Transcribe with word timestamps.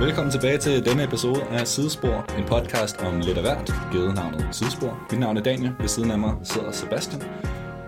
Velkommen 0.00 0.32
tilbage 0.32 0.58
til 0.58 0.84
denne 0.84 1.04
episode 1.04 1.42
af 1.50 1.66
Sidespor, 1.66 2.38
en 2.38 2.44
podcast 2.44 2.96
om 3.00 3.20
lidt 3.20 3.36
af 3.38 3.42
hvert, 3.42 3.74
givet 3.92 4.14
navnet 4.14 4.48
Sidespor. 4.52 5.06
Mit 5.10 5.20
navn 5.20 5.36
er 5.36 5.42
Daniel, 5.42 5.72
ved 5.80 5.88
siden 5.88 6.10
af 6.10 6.18
mig 6.18 6.34
sidder 6.44 6.72
Sebastian. 6.72 7.22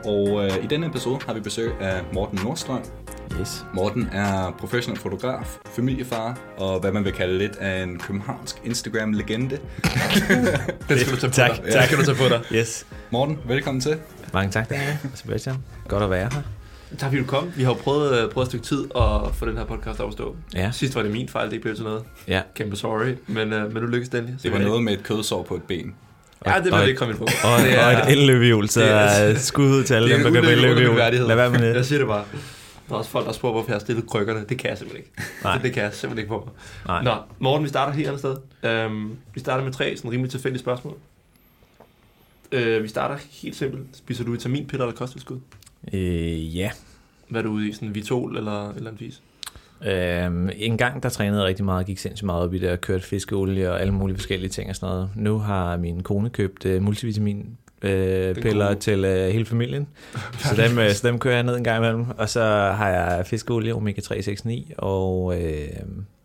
Og 0.04 0.44
øh, 0.44 0.64
i 0.64 0.66
denne 0.66 0.86
episode 0.86 1.18
har 1.26 1.34
vi 1.34 1.40
besøg 1.40 1.72
af 1.80 2.00
Morten 2.12 2.38
Nordstrøm. 2.44 2.80
Yes. 3.40 3.64
Morten 3.74 4.08
er 4.12 4.54
professionel 4.58 5.00
fotograf, 5.00 5.56
familiefar 5.76 6.38
og 6.58 6.80
hvad 6.80 6.92
man 6.92 7.04
vil 7.04 7.12
kalde 7.12 7.38
lidt 7.38 7.56
af 7.56 7.82
en 7.82 7.98
københavnsk 7.98 8.56
Instagram-legende. 8.64 9.58
Den 10.88 10.98
skal 10.98 11.12
du 11.12 11.16
tage 11.20 11.30
på 11.30 11.34
Tak, 11.36 11.50
dig. 11.50 11.72
tak. 11.72 11.74
Den 11.74 11.82
skal 11.82 11.98
du 11.98 12.04
tage 12.04 12.16
på 12.16 12.24
dig. 12.28 12.40
Yes. 12.58 12.86
Morten, 13.10 13.38
velkommen 13.46 13.80
til. 13.80 13.96
Mange 14.32 14.50
tak, 14.52 14.70
Daniel. 14.70 14.98
Sebastian. 15.14 15.56
Godt 15.88 16.02
at 16.02 16.10
være 16.10 16.28
her. 16.32 16.42
Tak 16.98 17.10
fordi 17.10 17.22
du 17.22 17.26
kom. 17.26 17.52
Vi 17.56 17.62
har 17.62 17.70
jo 17.70 17.74
prøvet, 17.82 18.22
øh, 18.24 18.30
prøvet 18.30 18.46
et 18.46 18.50
stykke 18.50 18.66
tid 18.66 18.84
at 18.96 19.34
få 19.34 19.46
den 19.46 19.56
her 19.56 19.64
podcast 19.64 20.00
op 20.00 20.06
at 20.08 20.12
stå. 20.12 20.36
Ja. 20.54 20.70
Sidst 20.72 20.94
var 20.94 21.02
det 21.02 21.10
min 21.12 21.28
fejl, 21.28 21.46
det 21.46 21.52
ikke 21.52 21.62
blev 21.62 21.74
til 21.74 21.84
noget. 21.84 22.02
Ja. 22.28 22.42
Kæmpe 22.54 22.76
sorry, 22.76 23.14
men, 23.26 23.52
øh, 23.52 23.72
men 23.72 23.82
nu 23.82 23.88
lykkedes 23.88 24.08
det 24.08 24.18
endelig. 24.18 24.42
Det 24.42 24.52
var 24.52 24.58
jeg- 24.58 24.66
noget 24.66 24.82
med 24.82 24.92
et 24.92 25.02
kødsår 25.02 25.42
på 25.42 25.54
et 25.54 25.62
ben. 25.62 25.94
Ja, 26.46 26.54
det 26.56 26.64
vil 26.64 26.72
og 26.72 26.78
jeg 26.78 26.84
et- 26.84 26.88
ikke 26.88 26.98
komme 26.98 27.14
på. 27.14 27.24
Og, 27.24 27.60
Det 27.64 27.78
er- 27.78 27.86
og 27.86 27.92
et 27.92 28.12
elløbehjul, 28.18 28.68
så 28.68 28.80
det 28.80 28.90
er- 28.90 29.34
skud 29.34 29.64
ud 29.70 29.84
til 29.84 29.94
alle 29.94 30.08
det 30.08 30.24
dem, 30.24 30.32
der 30.32 30.40
unødig 30.40 30.52
elløbehjul. 30.56 30.96
Lad 30.96 31.36
være 31.36 31.50
med 31.50 31.60
Jeg 31.66 31.74
det. 31.74 31.86
siger 31.86 31.98
det 31.98 32.08
bare. 32.08 32.24
Der 32.88 32.94
er 32.94 32.98
også 32.98 33.10
folk, 33.10 33.26
der 33.26 33.32
spørger, 33.32 33.52
hvorfor 33.52 33.68
jeg 33.70 33.74
har 33.74 33.80
stillet 33.80 34.06
krykkerne. 34.06 34.44
Det 34.48 34.58
kan 34.58 34.70
jeg 34.70 34.78
simpelthen 34.78 35.04
ikke. 35.04 35.30
Nej. 35.44 35.54
Det, 35.54 35.62
det 35.62 35.72
kan 35.72 35.82
jeg 35.82 35.92
simpelthen 35.94 36.18
ikke 36.18 36.28
på. 36.28 36.50
Nej. 36.86 37.02
Nå, 37.02 37.14
Morten, 37.38 37.64
vi 37.64 37.68
starter 37.68 37.92
helt 37.92 38.08
andet 38.08 38.20
sted. 38.60 38.86
Um, 38.86 39.16
vi 39.34 39.40
starter 39.40 39.64
med 39.64 39.72
tre 39.72 39.96
sådan 39.96 40.10
rimelig 40.12 40.30
tilfældige 40.30 40.60
spørgsmål. 40.60 40.94
Uh, 42.56 42.82
vi 42.82 42.88
starter 42.88 43.16
helt 43.30 43.56
simpelt. 43.56 43.84
Spiser 43.96 44.24
du 44.24 44.30
vitaminpiller 44.32 44.86
eller 44.86 44.96
kosttilskud? 44.98 45.38
Øh, 45.92 46.56
ja. 46.56 46.70
Hvad 47.28 47.40
er 47.40 47.44
du 47.44 47.50
ude 47.50 47.68
i? 47.68 47.72
Sådan 47.72 47.94
Vitol 47.94 48.36
eller, 48.36 48.72
eller 48.72 48.90
en 48.90 48.98
fis? 48.98 49.22
Øhm, 49.86 50.50
en 50.56 50.76
gang 50.76 51.02
der 51.02 51.08
trænede 51.08 51.40
jeg 51.40 51.48
rigtig 51.48 51.64
meget, 51.64 51.86
gik 51.86 51.98
sindssygt 51.98 52.26
meget 52.26 52.42
op 52.42 52.54
i 52.54 52.58
det 52.58 52.70
og 52.70 52.80
kørte 52.80 53.04
fiskeolie 53.04 53.70
og 53.72 53.80
alle 53.80 53.92
mulige 53.94 54.16
forskellige 54.16 54.50
ting 54.50 54.70
og 54.70 54.76
sådan 54.76 54.94
noget. 54.94 55.10
Nu 55.16 55.38
har 55.38 55.76
min 55.76 56.02
kone 56.02 56.30
købt 56.30 56.66
øh, 56.66 56.82
multivitamin 56.82 57.46
øh, 57.82 58.34
piller 58.34 58.74
til 58.74 59.04
øh, 59.04 59.28
hele 59.32 59.44
familien. 59.44 59.88
Så 60.38 60.54
dem, 60.56 60.78
øh, 60.78 60.92
så 60.92 61.08
dem 61.08 61.18
kører 61.18 61.34
jeg 61.34 61.42
ned 61.42 61.56
en 61.56 61.64
gang 61.64 61.78
imellem. 61.84 62.06
Og 62.18 62.28
så 62.28 62.42
har 62.76 62.88
jeg 62.88 63.26
fiskeolie, 63.26 63.74
omega 63.74 64.00
3, 64.00 64.22
6, 64.22 64.44
9 64.44 64.72
og, 64.78 65.42
øh, 65.42 65.68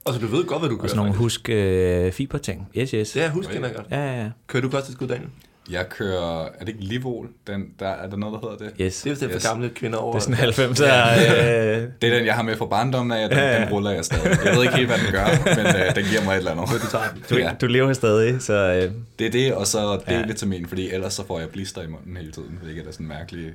Altså, 0.06 0.22
du 0.22 0.28
ved 0.28 0.46
godt, 0.46 0.62
hvad 0.62 0.70
du 0.70 0.76
og 0.76 0.82
gør. 0.82 0.88
sådan 0.88 1.04
nogle 1.04 1.14
husk 1.16 1.50
øh, 1.50 2.12
fiberting. 2.12 2.68
Yes, 2.78 2.92
yes. 2.92 3.16
Ja, 3.16 3.30
husk 3.30 3.50
kender 3.50 3.68
jeg 3.68 3.76
godt. 3.76 3.88
Ja, 3.92 4.06
ja, 4.06 4.22
ja. 4.24 4.30
Kører 4.48 4.62
du 4.62 4.70
kosttilskud, 4.70 5.08
Daniel? 5.08 5.30
Jeg 5.72 5.90
kører, 5.90 6.44
er 6.46 6.60
det 6.60 6.68
ikke 6.68 6.82
Livol? 6.84 7.30
Den, 7.48 7.66
der, 7.80 7.88
er 7.88 8.10
der 8.10 8.18
noget, 8.18 8.34
der 8.42 8.50
hedder 8.50 8.66
det? 8.66 8.74
Yes. 8.82 9.02
Det 9.02 9.12
er 9.12 9.16
jo 9.26 9.28
yes. 9.28 9.36
Yes. 9.36 9.44
for 9.44 9.54
gamle 9.54 9.70
kvinder 9.70 9.98
over. 9.98 10.12
Det 10.14 10.20
er 10.20 10.24
sådan 10.24 10.36
90 10.36 10.80
øh, 10.82 10.88
Det 12.02 12.10
er 12.14 12.18
den, 12.18 12.26
jeg 12.26 12.36
har 12.36 12.42
med 12.44 12.56
fra 12.58 12.66
barndommen 12.66 13.18
af, 13.18 13.30
den, 13.30 13.38
Ja, 13.38 13.54
ja. 13.54 13.62
den 13.66 13.70
ruller 13.74 13.92
jeg 13.92 14.06
stadig. 14.06 14.38
Jeg 14.46 14.56
ved 14.56 14.64
ikke 14.64 14.76
helt, 14.76 14.88
hvad 14.90 14.98
den 14.98 15.12
gør, 15.12 15.26
men 15.56 15.76
øh, 15.76 15.96
den 15.96 16.06
giver 16.06 16.24
mig 16.24 16.32
et 16.34 16.38
eller 16.38 16.52
andet. 16.52 16.82
du 16.82 16.88
tager 16.92 17.10
den. 17.14 17.24
Du, 17.30 17.36
Ja. 17.38 17.52
du 17.62 17.66
lever 17.66 17.94
stadig, 17.94 18.42
så 18.42 18.54
øh, 18.54 18.92
Det 19.20 19.28
er 19.28 19.32
det, 19.32 19.54
og 19.54 19.68
så 19.68 20.00
Ja. 20.08 20.22
D-vitamin, 20.22 20.68
fordi 20.68 20.92
ellers 20.92 21.14
så 21.14 21.26
får 21.28 21.40
jeg 21.40 21.50
blister 21.50 21.82
i 21.82 21.88
munden 21.88 22.18
hele 22.18 22.32
tiden, 22.32 22.60
hvilket 22.64 22.88
er 22.88 22.92
sådan 22.92 23.04
en 23.06 23.08
mærkelig, 23.10 23.54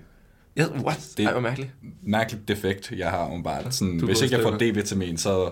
Ja, 0.56 0.64
what? 0.84 0.96
Det- 1.08 1.16
Det... 1.18 1.28
Hvor 1.32 1.40
mærkeligt. 1.40 1.70
mærkelig 2.02 2.40
defekt, 2.48 2.92
jeg 2.96 3.10
har 3.10 3.18
om 3.18 3.42
bare. 3.42 3.72
Sådan, 3.72 4.00
Du 4.00 4.06
hvis 4.06 4.22
ikke 4.22 4.34
jeg 4.36 4.42
får. 4.42 4.50
D-vitamin, 4.50 5.16
så, 5.16 5.50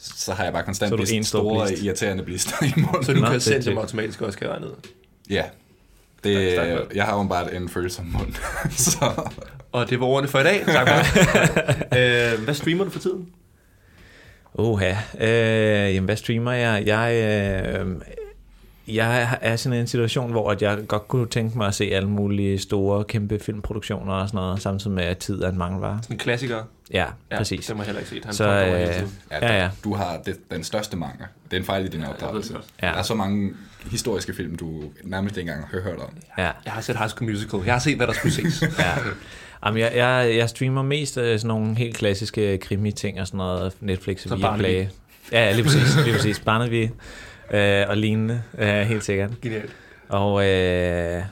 så 0.00 0.32
har 0.32 0.44
jeg 0.44 0.52
bare 0.52 0.62
konstant 0.62 0.88
Så 0.88 0.94
er 0.94 0.96
du 0.96 1.02
blist- 1.02 1.14
en 1.14 1.24
stor 1.24 1.38
store, 1.40 1.66
blist. 1.66 1.82
irriterende 1.82 2.22
blister 2.22 2.64
i 2.64 2.72
munden. 2.80 3.04
Så 3.04 3.12
du 3.12 3.20
kan 3.20 3.32
det- 3.32 3.42
sende 3.42 3.58
det- 3.58 3.66
dem 3.66 3.78
automatisk 3.78 4.20
også, 4.22 4.38
kan 4.38 4.48
ud. 4.64 4.88
Ja, 5.30 5.44
det, 6.24 6.56
tak 6.56 6.68
det. 6.68 6.96
jeg 6.96 7.04
har 7.04 7.18
jo 7.18 7.28
bare 7.28 7.54
en 7.54 7.68
følsom 7.68 8.04
mund. 8.06 8.34
så 8.92 9.30
Og 9.72 9.90
det 9.90 10.00
var 10.00 10.06
ordene 10.06 10.28
for 10.28 10.38
i 10.38 10.42
dag. 10.42 10.64
Tak 10.66 10.88
for 10.88 10.94
øh, 11.98 12.44
hvad 12.44 12.54
streamer 12.54 12.84
du 12.84 12.90
for 12.90 12.98
tiden? 12.98 13.28
Oha. 14.54 14.94
Øh, 15.20 15.94
jamen, 15.94 16.04
hvad 16.04 16.16
streamer 16.16 16.52
jeg? 16.52 16.82
Jeg, 16.86 17.14
øh, 17.80 17.86
jeg 18.88 19.38
er 19.40 19.56
sådan 19.56 19.78
en 19.78 19.86
situation, 19.86 20.30
hvor 20.30 20.50
at 20.50 20.62
jeg 20.62 20.78
godt 20.88 21.08
kunne 21.08 21.26
tænke 21.26 21.58
mig 21.58 21.66
at 21.66 21.74
se 21.74 21.84
alle 21.84 22.08
mulige 22.08 22.58
store, 22.58 23.04
kæmpe 23.04 23.38
filmproduktioner 23.38 24.12
og 24.12 24.28
sådan 24.28 24.38
noget, 24.38 24.62
samtidig 24.62 24.94
med, 24.94 25.04
at 25.04 25.18
tid 25.18 25.42
er 25.42 25.48
en 25.48 25.58
mangelvare. 25.58 25.98
Sådan 26.02 26.14
en 26.14 26.18
klassiker. 26.18 26.62
Ja, 26.92 27.06
Ja, 27.30 27.36
præcis. 27.36 27.66
Det 27.66 27.76
må 27.76 27.82
jeg 27.82 27.86
heller 27.86 28.00
ikke 28.00 28.10
set. 28.10 28.24
Han 28.24 28.34
Så, 28.34 28.48
øh, 28.48 28.70
ja, 28.70 29.02
Ja, 29.30 29.62
ja. 29.62 29.70
du 29.84 29.94
har 29.94 30.18
det, 30.26 30.50
den 30.50 30.64
største 30.64 30.96
mangel. 30.96 31.26
Det 31.50 31.56
er 31.56 31.60
en 31.60 31.66
fejl 31.66 31.84
i 31.84 31.88
din 31.88 32.04
opdragelse. 32.04 32.54
Ja. 32.82 32.86
Der 32.86 32.92
er 32.92 33.02
så 33.02 33.14
mange 33.14 33.52
historiske 33.90 34.34
film, 34.34 34.56
du 34.56 34.82
nærmest 35.04 35.36
ikke 35.36 35.50
engang 35.50 35.68
har 35.70 35.80
hørt 35.80 35.98
om. 35.98 36.08
Ja. 36.38 36.50
Jeg 36.64 36.72
har 36.72 36.80
set 36.80 36.96
High 36.96 37.10
School 37.10 37.30
Musical. 37.30 37.60
Jeg 37.64 37.74
har 37.74 37.80
set, 37.80 37.96
hvad 37.96 38.06
der 38.06 38.12
skulle 38.12 38.34
ses. 38.34 38.62
ja. 38.78 38.92
Jamen, 39.66 39.80
jeg, 39.80 39.92
jeg, 39.96 40.36
jeg 40.36 40.48
streamer 40.48 40.82
mest 40.82 41.16
øh, 41.18 41.38
sådan 41.38 41.48
nogle 41.48 41.74
helt 41.76 41.96
klassiske 41.96 42.58
krimi-ting 42.58 43.20
og 43.20 43.26
sådan 43.26 43.38
noget, 43.38 43.72
Netflix 43.80 44.24
og 44.24 44.28
Så 44.28 44.36
Viaplay. 44.36 44.86
Ja, 45.32 45.52
lige 45.52 45.64
præcis, 45.64 45.96
lige 46.04 46.14
præcis. 46.16 46.40
Barnaby 46.40 46.88
øh, 47.50 47.84
og 47.88 47.96
lignende, 47.96 48.42
øh, 48.58 48.68
helt 48.68 49.04
sikkert. 49.04 49.40
Genialt. 49.40 49.76
Og 50.08 50.40
øh, 50.42 51.22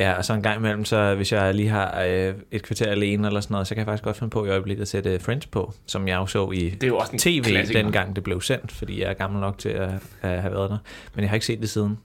ja, 0.00 0.12
og 0.12 0.24
så 0.24 0.32
en 0.34 0.42
gang 0.42 0.58
imellem, 0.58 0.84
så 0.84 1.14
hvis 1.14 1.32
jeg 1.32 1.54
lige 1.54 1.68
har 1.68 2.02
øh, 2.08 2.34
et 2.50 2.62
kvarter 2.62 2.90
alene 2.90 3.26
eller 3.26 3.40
sådan 3.40 3.54
noget, 3.54 3.66
så 3.66 3.74
kan 3.74 3.78
jeg 3.78 3.86
faktisk 3.86 4.04
godt 4.04 4.16
finde 4.16 4.30
på 4.30 4.44
i 4.46 4.48
øjeblikket 4.48 4.82
at 4.82 4.88
sætte 4.88 5.18
Friends 5.20 5.46
på, 5.46 5.72
som 5.86 6.08
jeg 6.08 6.16
jo 6.16 6.26
så 6.26 6.50
i 6.50 6.70
Det 6.70 6.82
er 6.82 6.86
jo 6.86 6.96
også 6.98 7.12
en 7.12 7.18
tv, 7.18 7.42
klassiker. 7.44 7.82
dengang 7.82 8.16
det 8.16 8.24
blev 8.24 8.40
sendt, 8.40 8.72
fordi 8.72 9.00
jeg 9.02 9.10
er 9.10 9.14
gammel 9.14 9.40
nok 9.40 9.58
til 9.58 9.68
at, 9.68 9.90
at 10.22 10.42
have 10.42 10.54
været 10.54 10.70
der. 10.70 10.78
Men 11.14 11.22
jeg 11.22 11.30
har 11.30 11.34
ikke 11.36 11.46
set 11.46 11.60
det 11.60 11.70
siden. 11.70 11.98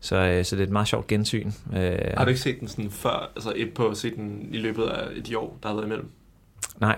Så, 0.00 0.16
øh, 0.16 0.44
så 0.44 0.56
det 0.56 0.62
er 0.62 0.66
et 0.66 0.72
meget 0.72 0.88
sjovt 0.88 1.06
gensyn. 1.06 1.50
Øh, 1.76 1.98
Har 2.16 2.24
du 2.24 2.28
ikke 2.28 2.40
set 2.40 2.60
den 2.60 2.68
sådan 2.68 2.90
før, 2.90 3.30
altså 3.36 3.52
et 3.56 3.72
på 3.74 3.94
set 3.94 4.16
den 4.16 4.48
i 4.52 4.56
løbet 4.56 4.82
af 4.84 5.02
et 5.16 5.34
år, 5.36 5.58
der 5.62 5.68
har 5.68 5.74
været 5.74 5.86
imellem? 5.86 6.08
Nej. 6.80 6.96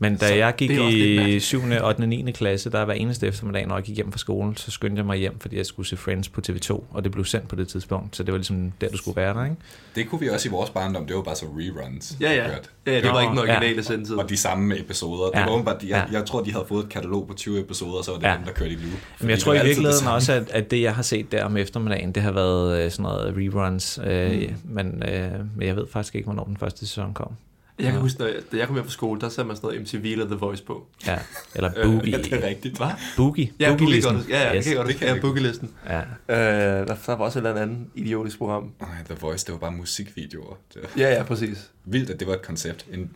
Men 0.00 0.16
da 0.16 0.26
Så 0.28 0.34
jeg 0.34 0.54
gik 0.56 0.70
i 0.70 0.76
mærkeligt. 0.78 1.42
7., 1.42 1.60
8., 1.84 2.06
9. 2.06 2.32
klasse, 2.32 2.70
der 2.70 2.82
var 2.82 2.92
eneste 2.92 3.26
eftermiddag, 3.26 3.66
når 3.66 3.74
jeg 3.76 3.84
gik 3.84 3.96
hjem 3.96 4.12
fra 4.12 4.18
skolen, 4.18 4.56
så 4.56 4.70
skyndte 4.70 4.98
jeg 5.00 5.06
mig 5.06 5.18
hjem, 5.18 5.38
fordi 5.38 5.56
jeg 5.56 5.66
skulle 5.66 5.88
se 5.88 5.96
Friends 5.96 6.28
på 6.28 6.40
TV2, 6.48 6.84
og 6.90 7.04
det 7.04 7.12
blev 7.12 7.24
sendt 7.24 7.48
på 7.48 7.56
det 7.56 7.68
tidspunkt, 7.68 8.16
så 8.16 8.22
det 8.22 8.32
var 8.32 8.38
ligesom 8.38 8.72
der, 8.80 8.88
du 8.88 8.96
skulle 8.96 9.16
være 9.16 9.34
der, 9.34 9.44
ikke? 9.44 9.56
Det 9.94 10.08
kunne 10.08 10.20
vi 10.20 10.28
også 10.28 10.48
i 10.48 10.50
vores 10.50 10.70
barndom, 10.70 11.06
det 11.06 11.16
var 11.16 11.22
bare 11.22 11.36
så 11.36 11.46
reruns. 11.46 12.16
Ja, 12.20 12.32
ja. 12.32 12.46
Ja, 12.86 12.96
det 13.00 13.04
var 13.04 13.12
Nå, 13.12 13.20
ikke 13.20 13.30
den 13.40 13.48
ja. 13.48 13.56
originale 13.56 13.82
sendetid. 13.84 14.16
Og 14.16 14.28
de 14.28 14.36
samme 14.36 14.78
episoder. 14.80 15.30
Det 15.30 15.38
Ja. 15.38 15.46
var 15.62 15.78
de, 15.78 15.88
jeg, 15.88 16.06
Ja. 16.12 16.18
jeg 16.18 16.26
tror, 16.26 16.42
de 16.42 16.52
havde 16.52 16.64
fået 16.68 16.84
et 16.84 16.90
katalog 16.90 17.26
på 17.28 17.34
20 17.34 17.60
episoder, 17.60 17.98
og 17.98 18.04
så 18.04 18.10
var 18.10 18.18
det 18.18 18.24
Ja. 18.26 18.30
ja. 18.30 18.36
dem, 18.36 18.44
der 18.44 18.52
kørte 18.52 18.70
i 18.72 18.74
loop. 18.74 18.98
Men 19.20 19.30
jeg 19.30 19.38
tror 19.38 19.54
i 19.54 19.64
virkeligheden 19.64 20.06
også, 20.08 20.32
at, 20.32 20.50
at 20.50 20.70
det, 20.70 20.82
jeg 20.82 20.94
har 20.94 21.02
set 21.02 21.32
der 21.32 21.44
om 21.44 21.56
eftermiddagen, 21.56 22.12
det 22.12 22.22
har 22.22 22.32
været 22.32 22.84
øh, 22.84 22.90
sådan 22.90 23.02
noget 23.02 23.34
reruns, 23.36 24.00
øh, 24.06 24.32
mm. 24.32 24.54
men, 24.64 25.02
øh, 25.08 25.30
men 25.56 25.66
jeg 25.68 25.76
ved 25.76 25.86
faktisk 25.92 26.14
ikke, 26.14 26.26
hvornår 26.26 26.44
den 26.44 26.56
første 26.56 26.78
sæson 26.86 27.14
kom. 27.14 27.32
Jeg 27.78 27.84
kan 27.86 27.94
Ja. 27.94 28.00
huske, 28.00 28.18
når 28.20 28.26
jeg, 28.26 28.36
da 28.52 28.56
jeg 28.56 28.66
kom 28.66 28.76
hjem 28.76 28.84
fra 28.84 28.90
skole, 28.92 29.20
der 29.20 29.28
satte 29.28 29.46
man 29.46 29.56
sådan 29.56 29.66
noget 29.66 29.80
MTV 29.94 30.04
eller 30.12 30.26
The 30.26 30.34
Voice 30.34 30.62
på. 30.64 30.86
Ja, 31.06 31.18
eller 31.54 31.70
Øh, 31.76 31.84
Boogie. 31.92 32.10
Ja, 32.12 32.22
det 32.22 32.32
er 32.32 32.48
rigtigt. 32.48 32.76
Hvad? 32.76 32.88
Boogie. 33.16 33.52
Ja, 33.60 33.68
Boogie 33.68 33.78
Boogie-listen. 33.78 34.14
godt. 34.16 34.28
Ja, 34.28 34.42
ja, 34.48 34.56
yes, 34.56 34.64
det 34.64 34.64
kan 34.64 34.72
jeg 34.72 34.76
godt. 34.76 34.88
det 34.88 34.96
kan 34.96 35.06
ja, 35.08 35.12
jeg 35.14 35.22
Boogie-listen. 35.22 35.70
Ja. 35.88 35.98
Øh, 36.00 36.86
der, 36.88 36.96
der 37.06 37.16
var 37.16 37.24
også 37.24 37.38
et 37.38 37.46
eller 37.46 37.62
andet 37.62 37.78
idiotisk 37.94 38.38
program. 38.38 38.72
Ej, 38.80 38.86
The 39.04 39.16
Voice, 39.20 39.46
det 39.46 39.52
var 39.52 39.58
bare 39.58 39.72
musikvideoer. 39.72 40.56
Det 40.74 40.82
var 40.82 40.88
Ja, 41.02 41.14
ja, 41.14 41.22
præcis. 41.22 41.70
vildt, 41.84 42.10
at 42.10 42.20
det 42.20 42.28
var 42.28 42.34
et 42.34 42.42
koncept. 42.42 42.86
En 42.92 43.10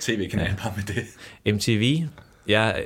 tv-kanal 0.00 0.44
Ja. 0.44 0.50
ja. 0.50 0.56
bare 0.62 0.72
med 0.76 0.84
det. 1.44 1.54
MTV. 1.54 2.06
Jeg, 2.46 2.84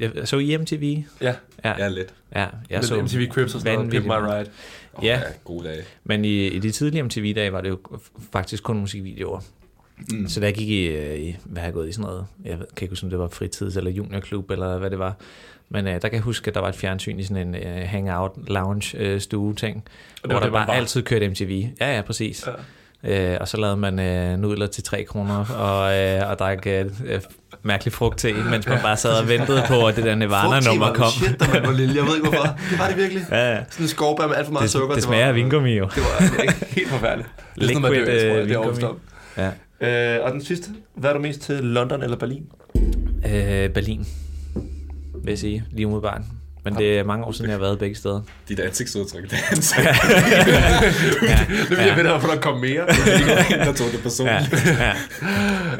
jeg, 0.00 0.14
jeg 0.16 0.28
så 0.28 0.38
I 0.38 0.56
MTV. 0.56 1.02
Ja, 1.20 1.34
Ja, 1.64 1.74
Ja, 1.78 1.88
lidt. 1.88 2.14
ja 2.34 2.40
jeg 2.40 2.50
jeg 2.70 2.84
så 2.84 3.02
MTV 3.02 3.28
Cribs 3.30 3.54
og 3.54 3.60
sådan 3.60 3.74
noget. 3.74 3.90
Pimp 3.90 4.04
My. 4.06 4.10
Ride. 4.10 4.50
Oh, 4.94 5.04
Ja. 5.04 5.20
Gode 5.44 5.68
dage. 5.68 5.82
Men 6.04 6.24
i, 6.24 6.46
i 6.46 6.58
de 6.58 6.70
tidlige 6.70 7.02
MTV-dage 7.02 7.52
var 7.52 7.60
det 7.60 7.68
jo 7.68 7.78
faktisk 8.32 8.62
kun 8.62 8.78
musikvideoer. 8.78 9.40
Mm. 10.12 10.28
Så 10.28 10.40
da 10.40 10.46
jeg 10.46 10.54
gik 10.54 10.68
i, 10.68 10.86
øh, 10.86 11.18
i 11.18 11.36
hvad 11.44 11.60
har 11.60 11.66
jeg 11.66 11.74
gået 11.74 11.88
i 11.88 11.92
sådan 11.92 12.02
noget, 12.10 12.26
jeg 12.44 12.56
kan 12.56 12.84
ikke 12.84 12.92
huske, 12.92 13.04
om 13.04 13.10
det 13.10 13.18
var 13.18 13.28
fritids- 13.28 13.76
eller 13.76 13.90
juniorklub, 13.90 14.50
eller 14.50 14.78
hvad 14.78 14.90
det 14.90 14.98
var. 14.98 15.14
Men 15.68 15.86
øh, 15.86 15.92
der 15.92 15.98
kan 15.98 16.12
jeg 16.12 16.20
huske, 16.20 16.48
at 16.48 16.54
der 16.54 16.60
var 16.60 16.68
et 16.68 16.74
fjernsyn 16.76 17.18
i 17.18 17.22
sådan 17.24 17.48
en 17.48 17.54
øh, 17.54 17.88
hangout 17.88 18.32
lounge 18.48 18.98
øh, 18.98 19.20
stue 19.20 19.54
ting, 19.54 19.84
Og 20.22 20.28
hvor 20.30 20.38
der 20.38 20.44
det, 20.44 20.52
man 20.52 20.66
bare 20.66 20.76
altid 20.76 21.02
kørte 21.02 21.28
MTV. 21.28 21.66
Ja, 21.80 21.94
ja, 21.96 22.02
præcis. 22.02 22.46
Ja. 22.46 22.52
Øh, 23.32 23.38
og 23.40 23.48
så 23.48 23.56
lavede 23.56 23.76
man 23.76 23.98
øh, 23.98 24.38
nudler 24.38 24.66
til 24.66 24.82
3 24.84 25.04
kroner, 25.04 25.44
og, 25.58 25.98
øh, 25.98 26.30
og 26.30 26.38
drak 26.38 26.66
øh, 26.66 26.84
øh, 27.06 27.20
mærkelig 27.62 27.92
frugt 27.92 28.18
til, 28.18 28.34
mens 28.50 28.66
man 28.68 28.78
bare 28.82 28.96
sad 28.96 29.20
og 29.22 29.28
ventede 29.28 29.62
på, 29.68 29.86
at 29.86 29.96
det 29.96 30.04
der 30.04 30.14
Nirvana-nummer 30.14 30.92
kom. 30.92 31.10
Shit, 31.10 31.40
da 31.40 31.46
man 31.52 31.62
var 31.62 31.72
lille. 31.72 31.94
Jeg 31.96 32.04
ved 32.04 32.16
ikke 32.16 32.28
hvorfor. 32.28 32.46
Det 32.70 32.78
var 32.78 32.88
det 32.88 32.96
virkelig. 32.96 33.22
Ja, 33.30 33.50
ja. 33.54 33.64
Sådan 33.70 33.84
en 33.84 33.88
skovbær 33.88 34.26
med 34.26 34.36
alt 34.36 34.46
for 34.46 34.52
meget 34.52 34.62
Det, 34.62 34.70
sukker. 34.70 34.94
det 34.94 35.04
smager 35.04 35.22
af 35.22 35.28
var, 35.28 35.32
vingummi 35.34 35.72
jo. 35.72 35.84
Det 35.94 36.02
var 36.02 36.26
det 36.26 36.36
var 36.46 36.66
helt 36.68 36.88
forfærdeligt. 36.88 37.28
Det 37.54 37.62
er 37.62 37.66
sådan, 37.66 37.82
man 37.82 37.92
Liquid, 37.92 38.06
dør, 38.06 38.18
tror 38.20 38.26
jeg. 38.28 38.36
øh, 38.42 38.48
Det 38.48 38.54
er 38.54 38.58
overstået. 38.58 38.94
Ja. 39.36 39.50
Øh, 39.80 40.18
og 40.22 40.32
den 40.32 40.44
sidste. 40.44 40.70
Hvad 40.94 41.10
er 41.10 41.14
du 41.14 41.20
mest 41.20 41.40
til, 41.40 41.54
London 41.64 42.02
eller 42.02 42.16
Berlin? 42.16 42.46
Øh, 43.26 43.70
Berlin, 43.70 44.06
vil 45.24 45.30
jeg 45.30 45.38
sige, 45.38 45.64
lige 45.70 45.86
umiddelbart. 45.86 46.20
Men 46.64 46.74
det 46.76 46.98
er 46.98 47.04
mange 47.04 47.24
år 47.24 47.32
siden, 47.32 47.50
jeg 47.50 47.54
har 47.54 47.60
været 47.60 47.78
begge 47.78 47.94
steder. 47.96 48.20
Dit 48.48 48.60
ansigtsudtryk, 48.60 49.22
det 49.30 49.32
er 49.32 49.50
ansigt. 49.50 49.88
Det 51.68 51.78
vil 51.78 51.86
jeg 51.86 51.96
ved, 51.96 52.04
hvorfor 52.10 52.28
der 52.28 52.40
kom 52.40 52.58
mere. 52.58 52.86
der 52.86 53.72
tog 53.72 53.86
det 53.92 54.00
personligt. 54.02 54.52
ja, 54.66 54.92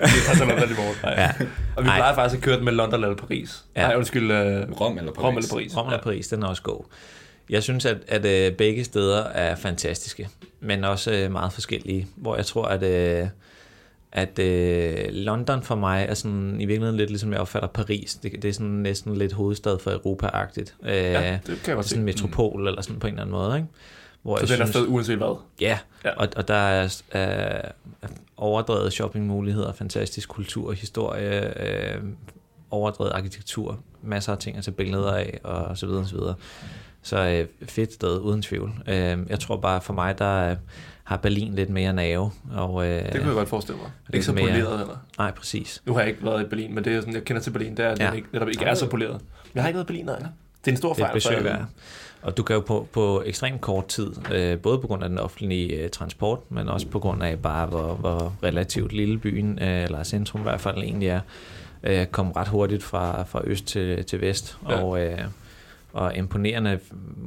Vi 0.00 0.20
tager 0.26 0.36
til 0.36 0.46
London 0.46 0.70
i 0.70 0.74
morgen. 0.76 0.96
Ja. 1.04 1.30
Og 1.76 1.84
vi 1.84 1.88
Ej. 1.88 1.96
plejer 1.96 2.14
faktisk 2.14 2.38
at 2.38 2.44
køre 2.44 2.56
den 2.56 2.64
med 2.64 2.72
London 2.72 3.02
eller 3.04 3.16
Paris. 3.16 3.64
Ja. 3.76 3.82
Nej, 3.86 3.96
undskyld. 3.96 4.30
Øh, 4.30 4.80
Rom 4.80 4.98
eller 4.98 5.12
Paris. 5.12 5.24
Rom 5.24 5.36
eller 5.36 5.48
Paris. 5.50 5.76
Rom 5.76 5.86
eller 5.86 6.02
Paris, 6.02 6.28
den 6.28 6.42
er 6.42 6.46
også 6.46 6.62
god. 6.62 6.84
Jeg 7.50 7.62
synes, 7.62 7.86
at, 7.86 7.96
at 8.08 8.24
øh, 8.24 8.52
begge 8.52 8.84
steder 8.84 9.24
er 9.24 9.56
fantastiske, 9.56 10.28
men 10.60 10.84
også 10.84 11.12
øh, 11.12 11.32
meget 11.32 11.52
forskellige, 11.52 12.06
hvor 12.16 12.36
jeg 12.36 12.46
tror, 12.46 12.64
at, 12.64 12.82
øh, 12.82 13.26
at 14.16 14.38
øh, 14.38 15.08
London 15.10 15.62
for 15.62 15.74
mig 15.74 16.06
er 16.08 16.14
sådan 16.14 16.60
i 16.60 16.64
virkeligheden 16.64 16.96
lidt 16.96 17.10
ligesom 17.10 17.32
jeg 17.32 17.40
opfatter 17.40 17.68
Paris. 17.68 18.14
Det, 18.14 18.32
det 18.42 18.48
er 18.48 18.52
sådan 18.52 18.66
næsten 18.66 19.16
lidt 19.16 19.32
hovedstad 19.32 19.78
for 19.78 19.90
Europa-agtigt. 19.90 20.74
Øh, 20.82 20.94
Ja, 20.94 21.32
det 21.32 21.40
kan 21.46 21.56
jeg 21.66 21.74
godt 21.74 21.86
sådan 21.86 22.00
en 22.00 22.04
metropol 22.04 22.60
mm. 22.60 22.66
eller 22.66 22.82
sådan 22.82 22.98
på 22.98 23.06
en 23.06 23.12
eller 23.12 23.22
anden 23.22 23.36
måde, 23.36 23.56
ikke? 23.56 23.68
Hvor 24.22 24.46
Så 24.46 24.54
den 24.54 24.62
er 24.62 24.66
fed 24.66 24.86
uanset 24.88 25.16
hvad. 25.16 25.36
Ja, 25.60 25.66
Ja. 25.66 25.78
ja. 26.10 26.14
Og, 26.16 26.28
og 26.36 26.48
der 26.48 26.54
er 26.54 27.02
øh, 27.14 27.70
overdrevet 28.36 28.92
shoppingmuligheder, 28.92 29.72
fantastisk 29.72 30.28
kultur, 30.28 30.72
historie, 30.72 31.62
øh, 31.66 32.02
overdrevet 32.70 33.12
arkitektur, 33.12 33.78
masser 34.02 34.32
af 34.32 34.38
ting 34.38 34.56
at 34.56 34.64
tage 34.64 34.74
billeder 34.74 35.12
af, 35.12 35.40
og 35.44 35.78
så 35.78 35.86
videre 35.86 36.02
og 36.02 36.08
så 36.08 36.16
videre. 36.16 36.34
Så 37.06 37.18
øh, 37.18 37.68
fedt 37.68 37.92
sted, 37.92 38.18
uden 38.20 38.42
tvivl. 38.42 38.72
Øh, 38.88 39.18
jeg 39.28 39.40
tror 39.40 39.56
bare 39.56 39.80
for 39.80 39.92
mig, 39.92 40.18
der 40.18 40.50
øh, 40.50 40.56
har 41.04 41.16
Berlin 41.16 41.54
lidt 41.54 41.70
mere 41.70 41.92
nerve. 41.92 42.30
Og, 42.54 42.86
øh, 42.86 43.02
Det 43.04 43.12
kunne 43.12 43.26
jeg 43.26 43.34
godt 43.34 43.48
forestille 43.48 43.78
mig. 43.80 43.90
Ikke 44.14 44.26
så 44.26 44.32
mere- 44.32 44.44
poleret 44.48 44.78
heller. 44.78 44.96
Nej, 45.18 45.30
præcis. 45.30 45.82
Nu 45.86 45.92
har 45.92 46.00
jeg 46.00 46.08
ikke 46.10 46.24
været 46.24 46.42
i 46.42 46.44
Berlin, 46.48 46.74
men 46.74 46.84
det 46.84 46.92
er 46.96 47.00
sådan, 47.00 47.14
jeg 47.14 47.24
kender 47.24 47.42
til 47.42 47.50
Berlin, 47.50 47.76
det 47.76 47.84
er, 47.84 47.94
Ja. 48.00 48.12
ikke, 48.12 48.28
netop 48.32 48.48
ikke 48.48 48.64
er 48.64 48.74
så 48.74 48.88
poleret. 48.88 49.20
Jeg 49.54 49.62
har 49.62 49.68
ikke 49.68 49.76
været 49.76 49.84
i 49.84 49.92
Berlin, 49.92 50.04
nej. 50.04 50.18
Det 50.18 50.26
er 50.64 50.70
en 50.70 50.76
stor 50.76 50.92
Det 50.92 51.00
er 51.02 51.06
fejl. 51.06 51.16
et 51.16 51.22
for 51.22 51.30
besøg 51.30 51.44
værd. 51.44 51.64
Og 52.22 52.36
du 52.36 52.42
kan 52.42 52.54
jo 52.54 52.60
på, 52.60 52.88
på 52.92 53.22
ekstremt 53.26 53.60
kort 53.60 53.86
tid, 53.86 54.12
øh, 54.32 54.58
både 54.58 54.78
på 54.78 54.86
grund 54.86 55.02
af 55.02 55.08
den 55.08 55.18
offentlige 55.18 55.76
øh, 55.76 55.90
transport, 55.90 56.38
men 56.50 56.68
også 56.68 56.86
på 56.86 56.98
grund 56.98 57.22
af 57.22 57.38
bare, 57.38 57.66
hvor, 57.66 57.94
hvor 57.94 58.32
relativt 58.42 58.92
lille 58.92 59.18
byen, 59.18 59.58
øh, 59.62 59.82
eller 59.84 60.02
centrum 60.02 60.40
i 60.40 60.42
hvert 60.42 60.60
fald 60.60 60.76
egentlig 60.78 61.08
er, 61.08 61.20
øh, 61.82 62.06
komme 62.06 62.32
ret 62.36 62.48
hurtigt 62.48 62.82
fra, 62.82 63.22
fra 63.22 63.40
øst 63.44 63.66
til, 63.66 64.04
til 64.04 64.20
vest. 64.20 64.56
Ja. 64.68 64.82
Og, 64.82 65.00
øh, 65.00 65.18
og 65.96 66.16
imponerende, 66.16 66.78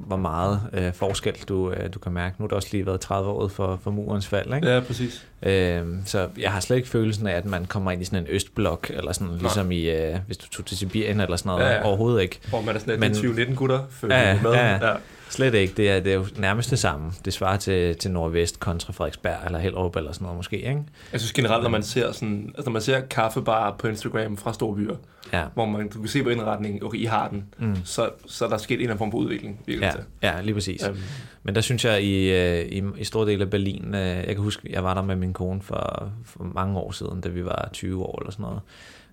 hvor 0.08 0.16
meget 0.18 0.62
øh, 0.74 0.94
forskel 0.94 1.34
du, 1.50 1.72
øh, 1.72 1.94
du 1.94 2.00
kan 2.00 2.12
mærke. 2.12 2.36
Nu 2.40 2.44
har 2.44 2.48
det 2.48 2.56
også 2.56 2.70
lige 2.72 2.86
været 2.86 3.00
30 3.02 3.30
år 3.30 3.48
for, 3.48 3.80
for 3.84 3.92
murens 3.92 4.28
fald, 4.28 4.54
ikke? 4.56 4.68
Ja, 4.70 4.80
præcis. 4.80 5.26
Øh, 5.44 5.82
så 6.06 6.28
jeg 6.40 6.52
har 6.52 6.60
slet 6.60 6.78
ikke 6.78 6.90
følelsen 6.90 7.28
af, 7.28 7.34
at 7.36 7.46
man 7.46 7.66
kommer 7.66 7.92
ind 7.92 8.02
i 8.02 8.06
sådan 8.06 8.20
en 8.20 8.26
østblok, 8.30 8.90
eller 8.94 9.12
sådan, 9.12 9.38
ligesom 9.38 9.72
i, 9.72 9.90
øh, 9.90 10.18
hvis 10.26 10.38
du 10.38 10.50
tog 10.50 10.66
til 10.66 10.78
Sibirien 10.78 11.20
eller 11.20 11.38
sådan 11.38 11.50
noget. 11.50 11.64
Ja, 11.66 11.70
Ja. 11.76 11.84
Overhovedet 11.86 12.22
ikke. 12.22 12.40
Hvor 12.50 12.62
man 12.62 12.76
er 12.76 12.80
sådan 12.80 12.92
lidt, 12.92 13.00
Men- 13.00 13.10
det 13.12 13.18
er 13.18 13.22
2019 13.22 13.56
gutter, 13.56 13.80
følger 13.90 14.18
ja, 14.30 14.40
med. 14.44 14.52
ja. 14.52 14.88
ja. 14.88 14.94
Slet 15.30 15.54
ikke. 15.54 15.74
Det 15.78 15.90
er, 15.90 16.00
det 16.00 16.12
er 16.12 16.16
jo 16.18 16.26
nærmest 16.38 16.70
det 16.72 16.80
samme. 16.80 17.12
Det 17.26 17.34
svarer 17.34 17.58
til, 17.58 17.96
til 17.96 18.12
Nordvest 18.12 18.60
kontra 18.60 18.94
Frederiksberg 18.94 19.38
eller 19.46 19.60
Hellerup 19.60 19.96
eller 19.96 20.12
sådan 20.12 20.24
noget 20.26 20.38
måske, 20.38 20.58
ikke? 20.58 20.84
Jeg 21.12 21.20
synes 21.20 21.34
generelt, 21.34 21.64
når 21.64 21.70
man 21.70 21.84
ser 21.84 22.12
sådan, 22.12 22.46
altså 22.56 22.64
når 22.70 22.72
man 22.72 22.82
ser 22.82 23.00
kaffebarer 23.02 23.78
på 23.78 23.88
Instagram 23.88 24.38
fra 24.38 24.54
store 24.54 24.76
byer, 24.76 24.96
Ja. 25.34 25.44
hvor 25.54 25.66
man 25.66 25.90
du 25.90 26.00
kan 26.00 26.08
se 26.08 26.24
på 26.24 26.30
indretningen, 26.30 26.84
okay, 26.84 26.98
I 26.98 27.06
har 27.06 27.28
den, 27.28 27.46
Mm. 27.58 27.76
så, 27.86 28.10
så 28.28 28.46
er 28.46 28.50
der 28.50 28.58
sket 28.58 28.76
en 28.76 28.80
eller 28.82 28.90
anden 28.90 28.98
form 28.98 29.12
for 29.12 29.18
udvikling, 29.18 29.60
virkelig 29.66 29.86
Ja, 29.86 29.92
til. 29.92 30.02
ja, 30.24 30.42
lige 30.42 30.54
præcis. 30.54 30.88
Øhm, 30.88 30.98
Men 31.44 31.56
der 31.56 31.62
synes 31.62 31.86
jeg, 31.86 32.04
i, 32.04 32.32
øh, 32.32 32.66
i, 32.66 32.84
i 32.98 33.04
store 33.04 33.28
dele 33.28 33.44
af 33.44 33.50
Berlin, 33.50 33.86
øh, 33.96 34.02
jeg 34.02 34.26
kan 34.28 34.38
huske, 34.38 34.70
jeg 34.74 34.84
var 34.84 34.94
der 34.94 35.02
med 35.02 35.16
min 35.16 35.34
kone 35.34 35.62
for, 35.62 36.12
for 36.26 36.44
mange 36.44 36.78
år 36.80 36.92
siden, 36.92 37.22
da 37.22 37.30
vi 37.30 37.46
var 37.46 37.70
20 37.74 38.04
år 38.06 38.20
eller 38.22 38.32
sådan 38.32 38.44
noget, 38.44 38.62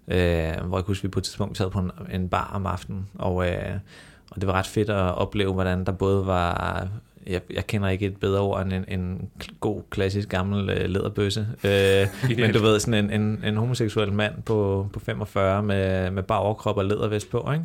øh, 0.09 0.67
hvor 0.69 0.79
jeg 0.79 0.85
kunne 0.85 0.91
huske, 0.91 1.03
vi 1.03 1.09
på 1.09 1.19
et 1.19 1.25
tidspunkt 1.25 1.59
sad 1.59 1.71
på 1.71 1.79
en, 1.79 1.91
en 2.13 2.29
bar 2.29 2.51
om 2.55 2.67
aftenen, 2.67 3.07
og, 3.15 3.49
øh, 3.49 3.75
og 4.37 4.41
det 4.41 4.47
var 4.47 4.53
ret 4.53 4.67
fedt 4.67 4.91
at 4.91 5.15
opleve, 5.15 5.53
hvordan 5.53 5.85
der 5.85 5.93
både 5.93 6.27
var... 6.27 6.89
Jeg, 7.27 7.41
jeg 7.51 7.67
kender 7.67 7.89
ikke 7.89 8.07
et 8.07 8.17
bedre 8.17 8.41
ord 8.41 8.63
end 8.63 8.73
en, 8.73 8.85
en 8.89 9.31
god, 9.61 9.83
klassisk 9.91 10.29
gammel 10.29 10.71
øh, 10.71 10.89
læderbøsse. 10.91 11.47
Øh, 11.65 12.07
men 12.41 12.53
du 12.53 12.59
ved, 12.59 12.81
sådan 12.81 13.05
en, 13.05 13.21
en, 13.21 13.45
en 13.45 13.57
homoseksuel 13.57 14.13
mand 14.13 14.43
på, 14.43 14.89
på 14.93 15.01
45 15.01 15.63
med, 15.63 16.11
med 16.11 16.23
bare 16.23 16.41
overkrop 16.41 16.77
og 16.77 16.85
lædervest 16.85 17.31
på, 17.31 17.51
ikke? 17.53 17.65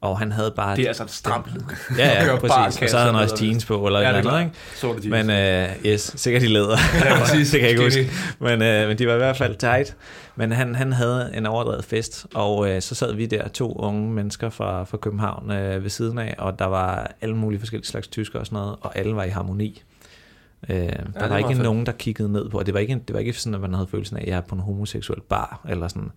Og 0.00 0.18
han 0.18 0.32
havde 0.32 0.52
bare... 0.56 0.76
det 0.76 0.84
er 0.84 0.88
altså 0.88 1.04
et 1.04 1.10
stramt 1.10 1.46
look. 1.54 1.76
Ja, 1.98 2.24
ja, 2.24 2.36
præcis. 2.46 2.82
Og 2.82 2.88
så 2.88 2.98
havde 2.98 3.12
han 3.12 3.22
også 3.22 3.34
og 3.34 3.42
jeans 3.42 3.64
på, 3.64 3.86
eller 3.86 4.00
Ja, 4.00 4.16
ja, 4.16 4.22
noget 4.22 4.40
ikke? 4.40 4.52
Det 4.82 5.04
jeans. 5.04 5.28
Men 5.28 5.70
uh, 5.70 5.86
yes, 5.86 6.12
sikkert 6.16 6.42
de 6.42 6.48
læder. 6.48 6.76
Ja, 7.04 7.18
præcis. 7.18 7.50
det 7.52 7.60
kan 7.60 7.70
jeg 7.70 7.70
ikke 7.70 7.82
huske. 7.84 8.10
Men, 8.38 8.52
uh, 8.52 8.88
men 8.88 8.98
de 8.98 9.06
var 9.06 9.14
i 9.14 9.16
hvert 9.16 9.36
fald 9.36 9.56
tight. 9.56 9.96
Men 10.36 10.52
han, 10.52 10.74
han 10.74 10.92
havde 10.92 11.30
en 11.34 11.46
overdrevet 11.46 11.84
fest, 11.84 12.26
og 12.34 12.58
uh, 12.58 12.68
så 12.80 12.94
sad 12.94 13.14
vi 13.14 13.26
der, 13.26 13.48
to 13.48 13.72
unge 13.72 14.10
mennesker 14.12 14.50
fra, 14.50 14.84
fra 14.84 14.96
København 14.96 15.50
uh, 15.50 15.82
ved 15.82 15.90
siden 15.90 16.18
af, 16.18 16.34
og 16.38 16.58
der 16.58 16.66
var 16.66 17.10
alle 17.20 17.36
mulige 17.36 17.60
forskellige 17.60 17.86
slags 17.88 18.08
tyskere 18.08 18.42
og 18.42 18.46
sådan 18.46 18.56
noget, 18.56 18.76
og 18.80 18.98
alle 18.98 19.16
var 19.16 19.24
i 19.24 19.28
harmoni. 19.30 19.82
Uh, 20.62 20.74
der 20.76 20.86
det 20.86 21.00
var 21.14 21.28
var 21.28 21.36
ikke 21.38 21.48
fedt. 21.48 21.62
nogen, 21.62 21.86
der 21.86 21.92
kiggede 21.92 22.32
ned 22.32 22.48
på, 22.48 22.58
og 22.58 22.66
det 22.66 22.74
var 22.74 22.80
ikke, 22.80 23.00
det 23.08 23.14
var 23.14 23.20
ikke 23.20 23.32
sådan, 23.32 23.54
at 23.54 23.60
man 23.60 23.74
havde 23.74 23.88
følelsen 23.90 24.16
af, 24.16 24.20
at 24.22 24.28
jeg 24.28 24.36
er 24.36 24.40
på 24.40 24.54
en 24.54 24.60
homoseksuel 24.60 25.20
bar, 25.20 25.60
eller 25.68 25.88
sådan. 25.88 26.10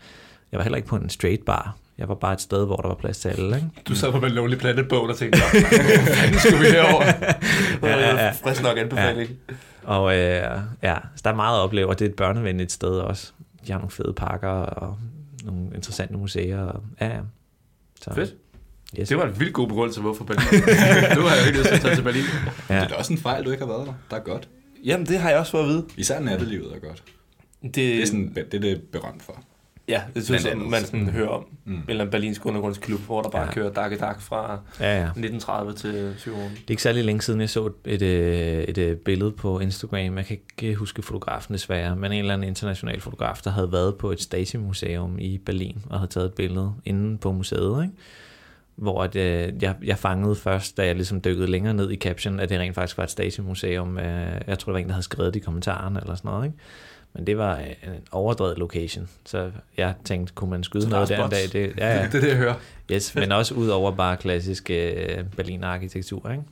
Jeg 0.52 0.58
var 0.58 0.64
heller 0.64 0.78
ikke 0.78 0.88
på 0.88 0.96
en 0.96 1.10
straight 1.10 1.46
bar. 1.46 1.76
Jeg 2.02 2.10
var 2.10 2.16
bare 2.16 2.34
et 2.34 2.42
sted, 2.42 2.66
hvor 2.66 2.76
der 2.76 2.88
var 2.88 2.96
plads 2.96 3.20
til 3.20 3.30
alle, 3.30 3.56
ikke? 3.56 3.68
Du 3.88 3.96
sad 3.96 4.12
på 4.12 4.26
en 4.26 4.32
Lonely 4.32 4.56
Planet 4.58 4.88
bog 4.88 5.04
og 5.10 5.18
tænkte, 5.18 5.40
"Nå, 5.40 5.46
hvor 5.60 6.14
fanden 6.14 6.40
skulle 6.40 6.60
vi 6.60 6.66
herover? 6.66 7.04
Ja, 7.84 8.00
ja, 8.00 8.26
ja. 8.26 8.32
Frisk 8.44 8.64
nok 8.64 8.78
anbefaling. 8.78 9.30
Og 9.84 10.18
øh, 10.18 10.60
ja, 10.84 10.96
så 11.16 11.22
der 11.24 11.30
er 11.30 11.36
meget 11.36 11.58
at 11.58 11.62
opleve, 11.62 11.88
og 11.88 12.00
det 12.00 12.06
er 12.06 12.10
et 12.10 12.16
børnevenligt 12.16 12.72
sted 12.72 12.90
også. 12.90 13.32
De 13.68 13.72
har 13.72 13.80
nogle 13.80 13.92
fede 13.92 14.14
parker 14.18 14.48
og 14.50 14.98
nogle 15.46 15.66
interessante 15.76 16.14
museer. 16.14 16.62
Og, 16.62 16.84
ja, 17.02 17.08
ja. 17.08 17.20
Så, 18.02 18.14
Fedt. 18.16 18.36
Yes. 19.00 19.08
Det 19.10 19.18
var 19.18 19.26
en 19.28 19.40
vildt 19.40 19.54
god 19.54 19.68
begrundelse, 19.68 20.02
hvorfor 20.02 20.24
Berlin. 20.24 20.62
nu 21.18 21.22
har 21.22 21.36
jeg 21.36 21.42
jo 21.44 21.48
ikke 21.48 21.60
lyst 21.60 21.68
til 21.70 21.76
at 21.76 21.82
tage 21.82 21.96
til 21.96 22.02
Berlin. 22.04 22.24
ja. 22.70 22.76
Det 22.76 22.84
er 22.84 22.88
da 22.88 22.94
også 22.96 23.14
en 23.14 23.20
fejl, 23.20 23.46
du 23.46 23.52
ikke 23.52 23.64
har 23.66 23.72
været 23.74 23.88
der. 23.88 23.94
Der 24.10 24.16
er 24.16 24.20
godt. 24.24 24.50
Jamen, 24.86 25.06
det 25.06 25.20
har 25.20 25.30
jeg 25.30 25.40
også 25.40 25.52
fået 25.52 25.64
at 25.64 25.68
vide. 25.70 25.86
Især 25.98 26.20
nattelivet 26.20 26.76
er 26.76 26.80
godt. 26.88 27.04
Det, 27.64 27.76
Det 27.76 28.02
er, 28.02 28.06
sådan, 28.06 28.34
det, 28.36 28.54
er 28.54 28.60
det 28.60 28.82
berømt 28.92 29.24
for. 29.24 29.44
Ja, 29.92 30.02
det 30.16 30.26
synes 30.26 30.46
jeg, 30.46 30.58
man 30.58 30.82
sådan 30.86 31.08
hører 31.10 31.28
om. 31.28 31.46
Mm. 31.66 31.74
En 31.74 31.84
eller 31.88 32.02
anden 32.02 32.12
berlinsk 32.12 32.46
undergrundsklub, 32.46 33.00
hvor 33.00 33.22
der 33.22 33.30
bare 33.30 33.46
Ja. 33.46 33.52
kører 33.54 33.74
dak 33.74 34.00
dak 34.00 34.22
fra 34.22 34.60
ja, 34.80 34.98
ja. 34.98 35.04
1930 35.04 35.74
til 35.74 36.16
20 36.20 36.36
år. 36.36 36.40
Det 36.40 36.48
er 36.58 36.70
ikke 36.70 36.82
særlig 36.82 37.04
længe 37.06 37.22
siden, 37.22 37.42
jeg 37.42 37.50
så 37.50 37.66
et, 37.66 37.74
et, 37.86 38.02
øh, 38.02 38.64
et, 38.64 38.78
et 38.78 39.00
billede 39.00 39.32
på 39.32 39.60
Instagram. 39.60 40.18
Jeg 40.18 40.26
kan 40.26 40.38
ikke 40.62 40.76
huske 40.76 41.02
fotografen 41.02 41.54
desværre, 41.54 41.96
men 41.96 42.12
en 42.12 42.20
eller 42.20 42.34
anden 42.34 42.48
international 42.48 43.02
fotograf, 43.02 43.38
der 43.44 43.50
havde 43.50 43.72
været 43.72 43.96
på 43.96 44.12
et 44.12 44.22
Stasi-museum 44.22 45.20
i 45.20 45.38
Berlin 45.38 45.78
og 45.90 46.00
havde 46.00 46.12
taget 46.12 46.26
et 46.26 46.34
billede 46.34 46.74
inde 46.86 47.18
på 47.18 47.32
museet, 47.32 47.84
ikke? 47.84 47.96
hvor 48.76 49.04
at, 49.04 49.16
øh, 49.16 49.54
jeg, 49.62 49.76
jeg 49.84 49.98
fangede 49.98 50.36
først, 50.36 50.78
da 50.78 50.86
jeg 50.86 50.96
ligesom 50.96 51.22
dykkede 51.22 51.48
længere 51.48 51.74
ned 51.74 51.92
i 51.92 51.96
caption, 51.96 52.40
at 52.40 52.50
det 52.50 52.60
rent 52.60 52.76
faktisk 52.76 52.98
var 52.98 53.04
et 53.04 53.10
Stasi-museum. 53.12 53.98
Øh, 53.98 54.42
jeg 54.48 54.60
tror, 54.60 54.72
der 54.72 54.72
var 54.72 54.80
en, 54.80 54.88
der 54.88 54.94
havde 54.94 55.04
skrevet 55.04 55.34
det 55.34 55.40
i 55.40 55.44
kommentarerne 55.44 56.00
eller 56.02 56.16
sådan 56.16 56.32
noget. 56.32 56.46
Ikke? 56.46 56.58
Men 57.14 57.28
det 57.28 57.38
var 57.38 57.58
en 57.58 57.74
overdrevet 58.12 58.58
location, 58.58 59.10
så 59.26 59.52
jeg 59.78 59.94
tænkte, 60.06 60.34
kunne 60.34 60.50
man 60.50 60.64
skyde 60.64 60.84
Så 60.84 60.90
noget 60.90 61.12
er 61.12 61.16
der 61.16 61.26
en 61.26 61.32
dag? 61.32 61.44
Det, 61.54 61.74
ja, 61.78 61.98
ja. 61.98 62.06
Det 62.12 62.16
er 62.16 62.20
det, 62.20 62.28
jeg 62.28 62.38
hører. 62.38 62.56
Yes, 62.92 63.16
men 63.16 63.32
også 63.32 63.54
ud 63.56 63.68
over 63.68 63.92
bare 63.92 64.18
klassisk 64.18 64.70
øh, 64.70 65.24
Berliner 65.36 65.68
arkitektur, 65.68 66.32
ikke? 66.32 66.44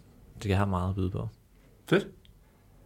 Det 0.44 0.56
har 0.56 0.66
meget 0.66 0.90
at 0.90 0.96
byde 0.96 1.10
på. 1.10 1.30
Fedt. 1.90 2.08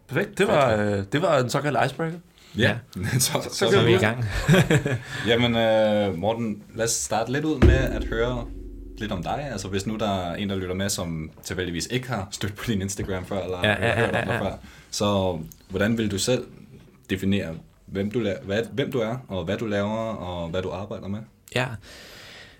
Perfekt. 0.07 0.37
Det 0.37 0.47
var, 0.47 0.75
øh, 0.75 1.03
det 1.11 1.21
var 1.21 1.39
en 1.39 1.49
såkaldt 1.49 1.85
icebreaker. 1.85 2.17
Ja, 2.57 2.77
så, 3.19 3.19
så, 3.19 3.49
så, 3.51 3.71
Så 3.71 3.79
er 3.79 3.85
vi 3.85 3.93
i 3.93 3.97
gang. 3.97 4.25
Jamen, 5.27 5.55
øh, 5.55 6.17
Morten, 6.17 6.63
lad 6.75 6.85
os 6.85 6.91
starte 6.91 7.31
lidt 7.31 7.45
ud 7.45 7.59
med 7.59 7.75
at 7.75 8.03
høre 8.03 8.45
lidt 8.97 9.11
om 9.11 9.23
dig. 9.23 9.49
Altså, 9.51 9.67
hvis 9.67 9.87
nu 9.87 9.95
der 9.95 10.09
er 10.09 10.35
en, 10.35 10.49
der 10.49 10.55
lytter 10.55 10.75
med, 10.75 10.89
som 10.89 11.31
tilfældigvis 11.43 11.87
ikke 11.91 12.07
har 12.07 12.27
stødt 12.31 12.55
på 12.55 12.63
din 12.67 12.81
Instagram 12.81 13.25
før, 13.25 13.43
eller 13.43 13.57
Ja, 13.63 13.69
ja, 13.69 13.75
ja, 13.75 13.87
ja, 13.87 13.95
hørt 13.95 14.13
ja, 14.13 14.19
om 14.19 14.25
dig 14.25 14.33
ja. 14.33 14.41
før, 14.41 14.53
så 14.91 15.39
hvordan 15.69 15.97
vil 15.97 16.11
du 16.11 16.17
selv 16.17 16.45
definere, 17.09 17.47
hvem 17.85 18.11
du, 18.11 18.19
la- 18.23 18.45
hvad, 18.45 18.63
hvem 18.73 18.91
du 18.91 18.99
er, 18.99 19.15
og 19.27 19.43
hvad 19.43 19.57
du 19.57 19.65
laver, 19.65 19.97
og 20.13 20.49
hvad 20.49 20.61
du 20.61 20.71
arbejder 20.71 21.07
med? 21.07 21.19
Ja. 21.55 21.65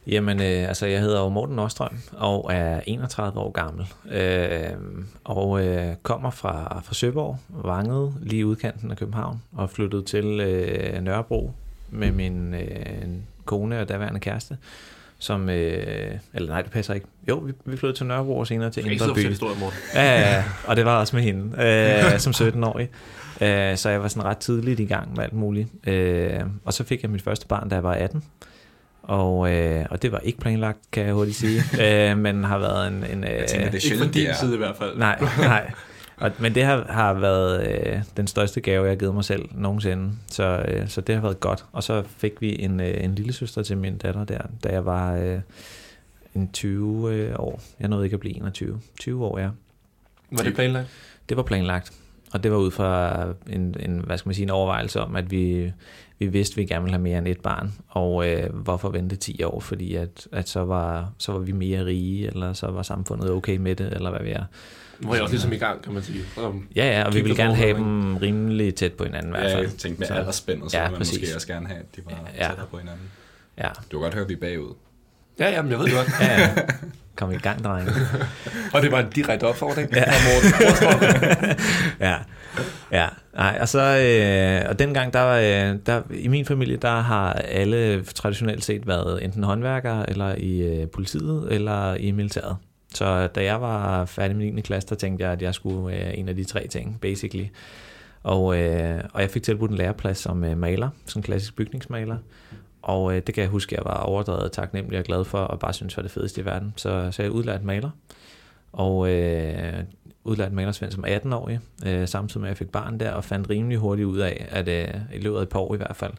Jamen, 0.08 0.42
øh, 0.42 0.68
altså 0.68 0.86
jeg 0.86 1.00
hedder 1.00 1.20
jo 1.22 1.30
Morten 1.30 1.60
Åstrøm 1.60 1.98
og 2.12 2.52
er 2.54 2.82
31 2.88 3.40
år 3.40 3.52
gammel. 3.52 3.86
Øh, 4.12 4.70
og 5.24 5.66
øh, 5.66 5.96
kommer 6.04 6.30
fra, 6.32 6.82
fra 6.86 6.94
Søborg, 6.94 7.38
Vanget, 7.50 8.14
lige 8.22 8.46
udkanten 8.46 8.92
af 8.92 8.98
København, 8.98 9.42
og 9.56 9.70
flyttet 9.70 10.06
til 10.06 10.26
øh, 10.40 11.02
Nørrebro 11.02 11.52
med 11.90 12.12
min 12.12 12.54
øh, 12.54 13.08
kone 13.46 13.80
og 13.82 13.90
daværende 13.90 14.20
kæreste. 14.20 14.58
Som, 15.20 15.50
øh, 15.50 16.18
eller 16.34 16.50
nej, 16.50 16.62
det 16.62 16.72
passer 16.72 16.94
ikke. 16.94 17.08
Jo, 17.30 17.36
vi, 17.36 17.52
vi 17.66 17.78
flyttede 17.78 18.00
til 18.00 18.06
Nørrebro 18.06 18.38
og 18.38 18.48
senere 18.48 18.70
til 18.72 18.92
Indre 18.92 19.14
By. 19.16 19.28
historie, 19.30 19.60
Morten. 19.60 19.78
Ja, 19.94 20.04
ja, 20.04 20.20
ja, 20.36 20.44
og 20.68 20.76
det 20.76 20.86
var 20.86 21.00
også 21.00 21.16
med 21.16 21.24
hende, 21.24 21.64
øh, 22.14 22.20
som 22.34 22.48
17-årig. 22.48 22.90
Øh, 23.44 23.78
så 23.78 23.90
jeg 23.90 24.02
var 24.02 24.08
sådan 24.08 24.24
ret 24.30 24.38
tidligt 24.38 24.80
i 24.80 24.86
gang 24.86 25.16
med 25.16 25.24
alt 25.24 25.34
muligt. 25.34 25.70
Øh, 25.88 26.40
og 26.66 26.74
så 26.74 26.84
fik 26.84 27.02
jeg 27.02 27.12
mit 27.12 27.22
første 27.22 27.48
barn, 27.48 27.70
da 27.70 27.76
jeg 27.76 27.84
var 27.84 27.94
18. 27.94 28.24
Og, 29.04 29.54
øh, 29.54 29.86
og 29.90 30.02
det 30.02 30.12
var 30.12 30.20
ikke 30.20 30.40
planlagt, 30.40 30.80
kan 30.92 31.06
jeg 31.06 31.14
hurtigt 31.14 31.38
sige. 31.38 31.62
øh, 32.12 32.18
men 32.18 32.44
har 32.44 32.58
været 32.58 32.88
en... 32.88 32.94
en 32.94 33.24
øh, 33.24 33.30
Jeg 33.30 33.46
tænker, 33.48 33.48
det 33.50 33.58
er 33.60 33.66
Ikke 33.66 33.72
fra 33.74 33.80
sjældent, 33.80 34.14
din 34.14 34.24
det 34.24 34.30
er. 34.30 34.36
side 34.36 34.54
i 34.54 34.58
hvert 34.58 34.76
fald. 34.76 34.98
Nej, 34.98 35.20
nej. 35.40 35.72
Og, 36.18 36.32
men 36.40 36.56
det 36.56 36.64
har, 36.64 36.86
har 36.90 37.14
været 37.14 37.68
øh, 37.68 38.02
den 38.18 38.28
største 38.28 38.62
gave, 38.62 38.84
jeg 38.84 38.92
har 38.92 38.96
givet 38.96 39.14
mig 39.16 39.24
selv 39.24 39.46
nogensinde. 39.52 40.12
Så, 40.28 40.66
øh, 40.68 40.88
så 40.88 41.02
det 41.02 41.16
har 41.16 41.22
været 41.22 41.40
godt. 41.40 41.66
Og 41.72 41.84
så 41.84 42.04
fik 42.18 42.42
vi 42.42 42.62
en, 42.62 42.80
øh, 42.80 43.04
en 43.04 43.16
lille 43.16 43.34
søster 43.34 43.64
til 43.64 43.78
min 43.78 43.98
datter 43.98 44.24
der, 44.24 44.40
da 44.64 44.70
jeg 44.70 44.86
var 44.86 45.14
øh, 45.16 45.40
en 46.36 46.50
20 46.54 47.14
øh, 47.14 47.36
år. 47.40 47.62
Jeg 47.80 47.88
nåede 47.90 48.06
ikke 48.06 48.14
at 48.14 48.20
blive 48.20 48.36
21. 48.36 48.80
20 49.00 49.26
år, 49.26 49.40
ja. 49.40 49.50
Var 50.32 50.44
det 50.44 50.56
planlagt? 50.56 50.88
Det 51.30 51.38
var 51.38 51.44
planlagt. 51.44 51.94
Og 52.34 52.44
det 52.44 52.52
var 52.52 52.58
ud 52.58 52.72
fra 52.72 53.24
en, 53.50 53.76
en, 53.80 54.00
hvad 54.06 54.18
skal 54.18 54.30
man 54.30 54.36
sige, 54.36 54.44
en 54.44 54.50
overvejelse 54.50 55.02
om, 55.02 55.16
at 55.16 55.32
vi, 55.32 55.72
vi 56.20 56.28
vidste, 56.28 56.54
at 56.54 56.58
vi 56.58 56.66
gerne 56.66 56.84
ville 56.84 56.94
have 56.94 57.04
mere 57.04 57.18
end 57.18 57.28
et 57.28 57.40
barn, 57.42 57.74
og 57.90 58.30
øh, 58.30 58.54
hvorfor 58.56 58.90
vente 58.90 59.16
10 59.16 59.44
år, 59.44 59.60
fordi 59.60 59.96
at, 59.96 60.28
at 60.32 60.50
så, 60.50 60.66
var, 60.66 61.12
så 61.18 61.32
var 61.32 61.40
vi 61.40 61.52
mere 61.52 61.86
rige, 61.86 62.28
eller 62.28 62.54
så 62.54 62.68
var 62.68 62.82
samfundet 62.84 63.32
okay 63.32 63.58
med 63.58 63.76
det, 63.76 63.94
eller 63.94 64.10
hvad 64.10 64.22
vi 64.24 64.32
er. 64.32 64.44
Nu 65.00 65.10
er 65.10 65.14
jeg 65.14 65.24
også 65.24 65.34
ligesom 65.34 65.54
i 65.54 65.58
gang, 65.58 65.82
kan 65.82 65.94
man 65.94 66.04
sige. 66.04 66.20
Um, 66.48 66.68
Ja, 66.76 66.86
ja, 67.00 67.04
og 67.06 67.14
vi 67.14 67.22
ville 67.22 67.36
gerne 67.36 67.56
have 67.56 67.74
dem 67.78 68.18
rimelig 68.18 68.76
tæt 68.76 68.94
på 68.94 69.04
hinanden 69.04 69.30
i 69.30 69.38
hvert 69.38 69.50
Ja, 69.52 69.56
fald. 69.56 69.64
jeg 69.66 69.72
tænkte 69.74 70.00
med 70.00 70.08
Så- 70.08 70.14
aldersspændet, 70.14 70.72
så 70.72 70.78
Ja, 70.78 70.84
ja, 70.84 70.90
man 70.90 70.98
præcis. 70.98 71.20
måske 71.22 71.36
også 71.36 71.48
gerne 71.48 71.68
have, 71.68 71.80
at 71.80 71.96
de 71.96 72.02
var 72.06 72.30
Ja. 72.40 72.48
tættere 72.48 72.66
på 72.72 72.78
hinanden. 72.78 73.06
Ja, 73.58 73.68
Du 73.68 73.98
kan 73.98 74.00
godt 74.00 74.14
høre, 74.14 74.24
at 74.24 74.30
vi 74.30 74.34
er 74.34 74.38
bagud. 74.38 74.74
Ja, 75.40 75.50
ja, 75.50 75.62
men 75.62 75.72
jeg 75.72 75.80
ved 75.80 75.86
det 75.86 75.94
godt. 75.94 76.10
ja, 76.20 76.42
ja. 76.42 76.50
Kom 77.16 77.32
i 77.32 77.38
gang, 77.38 77.64
drenge. 77.64 77.92
Og 78.74 78.82
det 78.82 78.92
var 78.92 79.00
en 79.00 79.10
direkte 79.10 79.44
opfordring 79.44 79.90
ja. 79.96 80.04
fra 80.04 80.20
Morten 80.30 81.58
ja. 82.08 82.16
Ja, 82.92 83.08
nej, 83.34 83.58
og 83.62 83.70
så, 83.70 83.82
øh, 83.82 84.70
og 84.70 84.80
dengang, 84.80 85.14
der, 85.14 85.20
var, 85.20 85.38
øh, 85.38 85.80
der, 85.86 86.02
i 86.14 86.28
min 86.28 86.46
familie, 86.46 86.78
der 86.78 87.02
har 87.02 87.34
alle 87.34 88.04
traditionelt 88.04 88.64
set 88.64 88.88
været 88.88 89.24
enten 89.24 89.44
håndværkere, 89.44 90.10
eller 90.10 90.36
i 90.38 90.62
øh, 90.62 90.88
politiet, 90.88 91.48
eller 91.52 91.96
i 91.96 92.12
militæret. 92.12 92.56
Så 92.94 93.28
da 93.28 93.44
jeg 93.44 93.62
var 93.62 94.06
færdig 94.06 94.38
med 94.38 94.52
9. 94.52 94.62
klasse, 94.62 94.90
der 94.90 94.96
tænkte 94.96 95.26
jeg, 95.26 95.34
at 95.34 95.42
jeg 95.42 95.54
skulle 95.54 95.96
øh, 95.96 96.18
en 96.18 96.30
af 96.30 96.36
de 96.36 96.44
tre 96.44 96.68
ting, 96.68 96.98
basically. 97.02 97.46
Og, 98.24 98.60
øh, 98.60 99.04
og 99.14 99.22
jeg 99.22 99.30
fik 99.30 99.44
tilbudt 99.44 99.72
en 99.72 99.78
læreplads 99.78 100.18
som 100.18 100.44
øh, 100.44 100.58
maler, 100.58 100.90
som 101.06 101.22
klassisk 101.22 101.56
bygningsmaler. 101.56 102.18
Og 102.84 103.16
øh, 103.16 103.22
det 103.28 103.36
kan 103.36 103.42
jeg 103.42 103.50
huske, 103.50 103.76
jeg 103.76 103.86
var 103.86 103.98
overdrevet 103.98 104.52
taknemmelig 104.52 105.00
og 105.00 105.06
glad 105.06 105.26
for, 105.26 105.40
og 105.40 105.60
bare 105.60 105.74
synes 105.74 105.98
var 105.98 106.04
det 106.04 106.12
fedeste 106.12 106.42
i 106.42 106.46
verden. 106.46 106.74
Så, 106.76 107.10
så 107.12 107.22
jeg 107.22 107.32
udlært 107.32 107.64
maler. 107.64 107.90
Og 108.74 109.10
øh, 109.10 109.84
udlært 110.24 110.54
malersvend 110.54 110.92
som 110.92 111.06
18-årig, 111.06 111.60
øh, 111.86 112.08
samtidig 112.08 112.42
med 112.42 112.50
at 112.50 112.52
jeg 112.52 112.58
fik 112.58 112.70
barn 112.70 113.00
der, 113.00 113.12
og 113.12 113.24
fandt 113.24 113.50
rimelig 113.50 113.78
hurtigt 113.78 114.06
ud 114.06 114.18
af, 114.18 114.46
at 114.50 114.68
øh, 114.68 114.94
i 115.14 115.20
løbet 115.20 115.38
af 115.38 115.42
et 115.42 115.50
par 115.50 115.60
år 115.60 115.74
i 115.74 115.78
hvert 115.78 115.96
fald, 115.96 116.14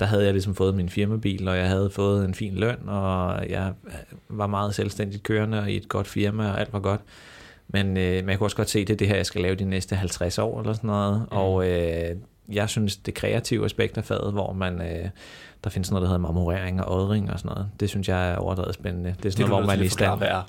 der 0.00 0.06
havde 0.06 0.24
jeg 0.24 0.32
ligesom 0.32 0.54
fået 0.54 0.74
min 0.74 0.88
firmabil, 0.88 1.48
og 1.48 1.56
jeg 1.56 1.68
havde 1.68 1.90
fået 1.90 2.24
en 2.24 2.34
fin 2.34 2.54
løn, 2.54 2.88
og 2.88 3.48
jeg 3.48 3.72
var 4.28 4.46
meget 4.46 4.74
selvstændigt 4.74 5.22
kørende 5.22 5.60
og 5.60 5.70
i 5.70 5.76
et 5.76 5.88
godt 5.88 6.06
firma, 6.06 6.50
og 6.50 6.60
alt 6.60 6.72
var 6.72 6.80
godt. 6.80 7.00
Men, 7.68 7.96
øh, 7.96 8.14
men 8.14 8.28
jeg 8.28 8.38
kunne 8.38 8.46
også 8.46 8.56
godt 8.56 8.70
se, 8.70 8.84
det 8.84 8.90
er 8.90 8.96
det 8.96 9.08
her, 9.08 9.16
jeg 9.16 9.26
skal 9.26 9.40
lave 9.40 9.54
de 9.54 9.64
næste 9.64 9.96
50 9.96 10.38
år 10.38 10.60
eller 10.60 10.72
sådan 10.72 10.88
noget. 10.88 11.20
Mm. 11.20 11.36
Og 11.36 11.68
øh, 11.70 12.16
jeg 12.52 12.68
synes, 12.68 12.96
det 12.96 13.14
kreative 13.14 13.64
aspekt 13.64 13.98
af 13.98 14.04
faget, 14.04 14.32
hvor 14.32 14.52
man, 14.52 14.80
øh, 14.80 15.08
der 15.64 15.70
findes 15.70 15.90
noget, 15.90 16.02
der 16.02 16.08
hedder 16.08 16.20
marmorering 16.20 16.84
og 16.84 16.96
odring 16.96 17.30
og 17.32 17.38
sådan 17.38 17.48
noget, 17.48 17.68
det 17.80 17.88
synes 17.88 18.08
jeg 18.08 18.32
er 18.32 18.36
overdrevet 18.36 18.74
spændende. 18.74 19.14
Det 19.22 19.26
er 19.26 19.30
sådan 19.30 19.42
Det 19.44 19.50
noget, 19.50 19.64
hvor 19.64 19.74
man 19.76 19.84
i 19.84 19.88
stand. 19.88 20.22
Er. 20.22 20.42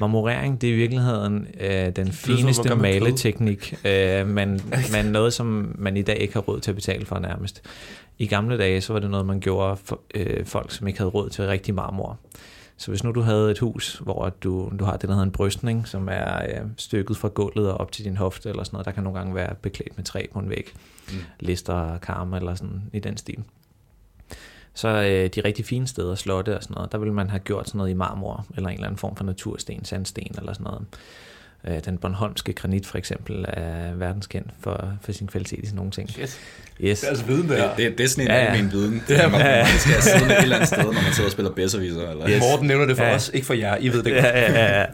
Marmorering, 0.00 0.60
det 0.60 0.70
er 0.70 0.74
i 0.74 0.76
virkeligheden 0.76 1.46
øh, 1.60 1.96
den 1.96 2.06
som, 2.06 2.12
fineste 2.12 2.68
kød. 2.68 2.76
maleteknik, 2.76 3.74
øh, 3.84 4.26
men, 4.26 4.60
men 4.94 5.06
noget, 5.06 5.32
som 5.32 5.74
man 5.78 5.96
i 5.96 6.02
dag 6.02 6.16
ikke 6.16 6.34
har 6.34 6.40
råd 6.40 6.60
til 6.60 6.70
at 6.70 6.74
betale 6.74 7.06
for 7.06 7.18
nærmest. 7.18 7.62
I 8.18 8.26
gamle 8.26 8.58
dage, 8.58 8.80
så 8.80 8.92
var 8.92 9.00
det 9.00 9.10
noget, 9.10 9.26
man 9.26 9.40
gjorde 9.40 9.76
for 9.84 10.00
øh, 10.14 10.46
folk, 10.46 10.72
som 10.72 10.86
ikke 10.86 10.98
havde 10.98 11.10
råd 11.10 11.30
til 11.30 11.46
rigtig 11.46 11.74
marmor. 11.74 12.18
Så 12.80 12.90
hvis 12.90 13.04
nu 13.04 13.12
du 13.12 13.20
havde 13.20 13.50
et 13.50 13.58
hus, 13.58 13.94
hvor 13.98 14.28
du, 14.28 14.72
du 14.78 14.84
har 14.84 14.92
det, 14.92 15.02
der 15.02 15.08
hedder 15.08 15.22
en 15.22 15.32
brystning, 15.32 15.88
som 15.88 16.08
er 16.10 16.42
øh, 16.44 16.66
stykket 16.76 17.16
fra 17.16 17.28
gulvet 17.28 17.70
og 17.70 17.78
op 17.78 17.92
til 17.92 18.04
din 18.04 18.16
hofte 18.16 18.48
eller 18.48 18.62
sådan 18.64 18.74
noget, 18.74 18.86
der 18.86 18.92
kan 18.92 19.02
nogle 19.02 19.18
gange 19.18 19.34
være 19.34 19.54
beklædt 19.54 19.96
med 19.96 20.04
træ 20.04 20.26
på 20.32 20.38
en 20.38 20.48
væg, 20.50 20.72
Mm. 21.08 21.14
lister, 21.40 21.98
karme 21.98 22.36
eller 22.36 22.54
sådan 22.54 22.82
i 22.92 22.98
den 22.98 23.16
stil. 23.16 23.44
Så 24.74 24.88
øh, 24.88 25.30
de 25.34 25.40
rigtig 25.48 25.64
fine 25.64 25.86
steder, 25.86 26.14
slotte 26.14 26.56
og 26.56 26.62
sådan 26.62 26.74
noget, 26.74 26.92
der 26.92 26.98
vil 26.98 27.12
man 27.12 27.30
have 27.30 27.40
gjort 27.40 27.66
sådan 27.68 27.78
noget 27.78 27.90
i 27.90 27.94
marmor, 27.94 28.46
eller 28.56 28.68
en 28.68 28.74
eller 28.74 28.86
anden 28.86 28.98
form 28.98 29.16
for 29.16 29.24
natursten, 29.24 29.84
sandsten 29.84 30.34
eller 30.38 30.52
sådan 30.52 30.64
noget. 30.64 30.86
Øh, 31.66 31.84
den 31.84 31.98
Bornholmske 31.98 32.52
granit 32.52 32.86
for 32.86 32.98
eksempel 32.98 33.44
er 33.48 33.94
verdenskendt 33.94 34.50
for, 34.60 34.92
for 35.02 35.12
sin 35.12 35.26
kvalitet 35.26 35.58
i 35.62 35.66
sådan 35.66 35.76
nogle 35.76 35.90
ting. 35.90 36.10
Shit. 36.10 36.40
Yes. 36.80 37.00
Det 37.00 37.06
er 37.06 37.10
altså 37.10 37.24
viden, 37.24 37.42
det 37.42 37.50
Det, 37.50 37.58
her. 37.58 37.74
det, 37.76 37.98
det 37.98 38.04
er 38.04 38.08
sådan 38.08 38.24
en 38.24 38.28
Ja, 38.30 38.36
ja, 38.36 38.44
ja. 38.44 38.50
almen 38.56 38.72
viden. 38.72 39.02
Det 39.08 39.20
er- 39.20 39.28
man, 39.28 39.40
man 39.40 39.66
skal 39.78 40.02
siddende 40.02 40.34
et 40.34 40.42
eller 40.42 40.56
andet 40.56 40.68
sted, 40.68 40.82
når 40.84 40.92
man 40.92 41.12
sidder 41.12 41.28
og 41.28 41.32
spiller 41.32 41.50
bedserviser. 41.52 42.10
Eller? 42.10 42.28
Yes. 42.30 42.40
Morten 42.40 42.66
nævner 42.66 42.86
det 42.86 42.96
for 42.96 43.04
Ja. 43.04 43.14
os, 43.14 43.30
ikke 43.34 43.46
for 43.46 43.54
jer. 43.54 43.76
I 43.80 43.88
ved 43.88 44.02
det 44.02 44.10
ja, 44.10 44.14
godt. 44.14 44.24
ja, 44.34 44.52
ja, 44.52 44.78
ja. 44.80 44.84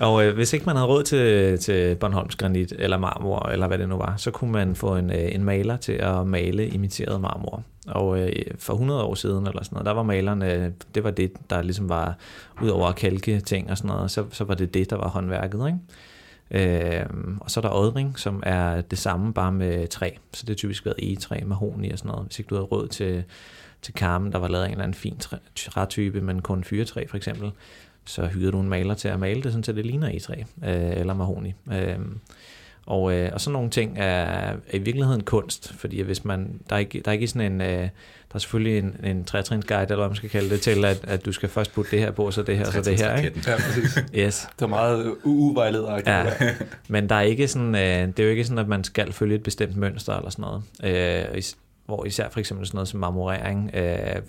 Og 0.00 0.24
øh, 0.24 0.34
hvis 0.34 0.52
ikke 0.52 0.66
man 0.66 0.76
havde 0.76 0.88
råd 0.88 1.02
til, 1.02 1.58
til 1.58 1.94
Bornholms 1.94 2.36
granit 2.36 2.72
eller 2.78 2.98
marmor, 2.98 3.48
eller 3.48 3.66
hvad 3.66 3.78
det 3.78 3.88
nu 3.88 3.96
var, 3.96 4.16
så 4.16 4.30
kunne 4.30 4.52
man 4.52 4.74
få 4.76 4.96
en, 4.96 5.10
øh, 5.10 5.34
en 5.34 5.44
maler 5.44 5.76
til 5.76 5.92
at 5.92 6.26
male 6.26 6.68
imiteret 6.68 7.20
marmor. 7.20 7.62
Og 7.86 8.20
øh, 8.20 8.32
for 8.58 8.72
100 8.72 9.02
år 9.02 9.14
siden 9.14 9.46
eller 9.46 9.62
sådan 9.62 9.76
noget, 9.76 9.86
der 9.86 9.92
var 9.92 10.02
malerne, 10.02 10.72
det 10.94 11.04
var 11.04 11.10
det, 11.10 11.32
der 11.50 11.62
ligesom 11.62 11.88
var, 11.88 12.16
ud 12.62 12.68
over 12.68 12.86
at 12.86 12.96
kalke 12.96 13.40
ting 13.40 13.70
og 13.70 13.78
sådan 13.78 13.88
noget, 13.88 14.10
så, 14.10 14.24
så 14.30 14.44
var 14.44 14.54
det 14.54 14.74
det, 14.74 14.90
der 14.90 14.96
var 14.96 15.08
håndværket, 15.08 15.66
ikke? 15.66 15.78
Øh, 16.50 17.06
og 17.40 17.50
så 17.50 17.60
er 17.60 17.62
der 17.62 17.70
ådring, 17.70 18.18
som 18.18 18.42
er 18.46 18.80
det 18.80 18.98
samme, 18.98 19.32
bare 19.32 19.52
med 19.52 19.88
træ. 19.88 20.10
Så 20.32 20.42
det 20.42 20.48
har 20.48 20.56
typisk 20.56 20.84
været 20.84 20.96
egetræ, 20.98 21.40
mahoni 21.46 21.90
og 21.90 21.98
sådan 21.98 22.10
noget. 22.10 22.26
Hvis 22.26 22.38
ikke 22.38 22.48
du 22.48 22.54
havde 22.54 22.66
råd 22.66 22.88
til, 22.88 23.24
til 23.82 23.94
karmen, 23.94 24.32
der 24.32 24.38
var 24.38 24.48
lavet 24.48 24.64
en 24.64 24.70
eller 24.70 24.84
anden 24.84 24.94
fin 24.94 25.16
træ, 25.18 25.36
trætype, 25.56 26.20
men 26.20 26.42
kun 26.42 26.64
fyretræ 26.64 27.06
for 27.08 27.16
eksempel, 27.16 27.52
så 28.10 28.26
hyrede 28.26 28.52
du 28.52 28.60
en 28.60 28.68
maler 28.68 28.94
til 28.94 29.08
at 29.08 29.20
male 29.20 29.42
det, 29.42 29.52
sådan, 29.52 29.64
så 29.64 29.72
det 29.72 29.86
ligner 29.86 30.08
egetræ 30.08 30.34
øh, 30.64 31.00
eller 31.00 31.14
mahoni. 31.14 31.54
Øh, 31.72 31.98
og, 32.86 33.12
øh, 33.14 33.30
og 33.32 33.40
sådan 33.40 33.52
nogle 33.52 33.70
ting 33.70 33.98
er, 33.98 34.04
er 34.04 34.56
i 34.72 34.78
virkeligheden 34.78 35.22
kunst, 35.22 35.72
fordi 35.72 36.00
hvis 36.00 36.24
man, 36.24 36.60
der 36.70 36.76
er 36.76 36.80
ikke, 36.80 37.02
der 37.04 37.10
er 37.10 37.12
ikke 37.12 37.28
sådan 37.28 37.52
en, 37.52 37.60
øh, 37.60 37.68
der 37.68 37.88
er 38.34 38.38
selvfølgelig 38.38 38.78
en, 38.78 38.96
en 39.04 39.24
trætrinsguide, 39.24 39.82
eller 39.82 39.96
hvad 39.96 40.08
man 40.08 40.16
skal 40.16 40.30
kalde 40.30 40.50
det, 40.50 40.60
til 40.60 40.84
at, 40.84 41.04
at 41.04 41.24
du 41.24 41.32
skal 41.32 41.48
først 41.48 41.74
putte 41.74 41.90
det 41.90 41.98
her 41.98 42.10
på, 42.10 42.30
så 42.30 42.42
det 42.42 42.56
her, 42.56 42.64
så 42.64 42.80
det 42.80 43.00
her. 43.00 43.16
Ikke? 43.16 43.42
Ja, 43.46 43.56
præcis. 43.56 43.98
Yes. 44.14 44.48
Det 44.52 44.60
var 44.60 44.66
meget 44.66 45.14
UU-vejleder. 45.24 46.00
Ja, 46.06 46.26
men 46.88 47.08
der 47.08 47.14
er 47.14 47.20
ikke 47.20 47.48
sådan, 47.48 47.74
øh, 47.74 48.06
det 48.06 48.18
er 48.18 48.24
jo 48.24 48.30
ikke 48.30 48.44
sådan, 48.44 48.58
at 48.58 48.68
man 48.68 48.84
skal 48.84 49.12
følge 49.12 49.34
et 49.34 49.42
bestemt 49.42 49.76
mønster 49.76 50.16
eller 50.16 50.30
sådan 50.30 50.42
noget. 50.42 50.62
Øh, 51.34 51.42
hvor 51.86 52.04
især 52.04 52.28
for 52.28 52.40
eksempel 52.40 52.66
sådan 52.66 52.76
noget 52.76 52.88
som 52.88 53.00
marmorering, 53.00 53.70
øh, 53.74 54.22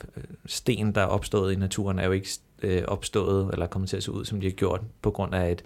sten, 0.45 0.91
der 0.91 1.01
er 1.01 1.05
opstået 1.05 1.53
i 1.53 1.55
naturen, 1.55 1.99
er 1.99 2.05
jo 2.05 2.11
ikke 2.11 2.29
øh, 2.63 2.83
opstået 2.87 3.49
eller 3.53 3.67
kommet 3.67 3.89
til 3.89 3.97
at 3.97 4.03
se 4.03 4.11
ud, 4.11 4.25
som 4.25 4.41
de 4.41 4.47
har 4.47 4.51
gjort 4.51 4.81
på 5.01 5.11
grund 5.11 5.35
af 5.35 5.51
et 5.51 5.63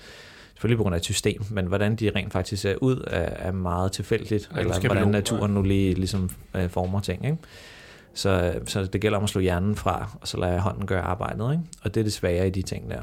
selvfølgelig 0.54 0.78
på 0.78 0.84
grund 0.84 0.96
af 0.96 1.00
et 1.00 1.06
system, 1.06 1.44
men 1.50 1.66
hvordan 1.66 1.96
de 1.96 2.12
rent 2.16 2.34
faktisk 2.34 2.62
ser 2.62 2.76
ud, 2.82 3.04
er, 3.08 3.48
er 3.48 3.52
meget 3.52 3.92
tilfældigt, 3.92 4.50
Ja, 4.56 4.60
eller 4.60 4.80
hvordan 4.80 5.08
naturen 5.08 5.54
nu 5.54 5.62
lige 5.62 5.94
ligesom 5.94 6.30
øh, 6.56 6.70
former 6.70 7.00
ting. 7.00 7.26
Ikke? 7.26 7.38
Så, 8.14 8.54
så 8.66 8.86
det 8.86 9.02
gælder 9.02 9.18
om 9.18 9.24
at 9.24 9.30
slå 9.30 9.42
hjernen 9.42 9.76
fra, 9.76 10.18
og 10.22 10.28
så 10.28 10.38
lade 10.38 10.60
hånden 10.60 10.86
gøre 10.86 11.02
arbejdet. 11.02 11.52
Ikke? 11.52 11.64
Og 11.84 11.96
det 11.96 12.00
er 12.00 12.04
det 12.04 12.14
svære 12.14 12.48
i 12.48 12.50
de 12.50 12.62
ting 12.62 12.90
der. 12.90 13.02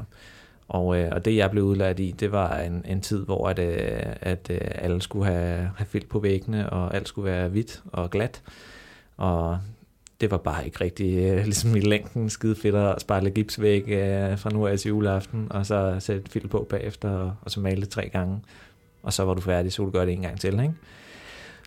Og, 0.67 0.97
øh, 0.97 1.09
og 1.11 1.25
det 1.25 1.35
jeg 1.35 1.51
blev 1.51 1.63
udlært 1.63 1.99
i, 1.99 2.15
det 2.19 2.31
var 2.31 2.57
en, 2.57 2.85
en 2.87 3.01
tid, 3.01 3.25
hvor 3.25 3.49
at, 3.49 3.59
øh, 3.59 4.15
at 4.21 4.47
øh, 4.49 4.61
alle 4.61 5.01
skulle 5.01 5.25
have, 5.25 5.71
have 5.75 5.87
filt 5.87 6.09
på 6.09 6.19
væggene, 6.19 6.69
og 6.69 6.95
alt 6.95 7.07
skulle 7.07 7.31
være 7.31 7.47
hvidt 7.47 7.83
og 7.91 8.09
glat. 8.09 8.41
Og 9.17 9.59
det 10.23 10.31
var 10.31 10.37
bare 10.37 10.65
ikke 10.65 10.83
rigtig 10.83 11.17
øh, 11.17 11.43
ligesom 11.51 11.75
i 11.75 11.79
længden 11.79 12.29
skide 12.29 12.55
fedt 12.55 12.75
at 12.75 13.01
spejle 13.01 13.29
gipsvæg 13.29 13.83
øh, 13.87 14.37
fra 14.37 14.49
nu 14.49 14.67
af 14.67 14.79
til 14.79 14.89
juleaften, 14.89 15.47
og 15.49 15.65
så 15.65 15.95
sætte 15.99 16.31
filt 16.31 16.49
på 16.49 16.67
bagefter, 16.69 17.09
og, 17.09 17.33
og 17.41 17.51
så 17.51 17.59
male 17.59 17.81
det 17.81 17.89
tre 17.89 18.09
gange. 18.09 18.39
Og 19.03 19.13
så 19.13 19.23
var 19.23 19.33
du 19.33 19.41
færdig, 19.41 19.73
så 19.73 19.83
du 19.83 19.89
gøre 19.89 20.05
det 20.05 20.13
en 20.13 20.21
gang 20.21 20.39
til, 20.39 20.53
ikke? 20.53 20.73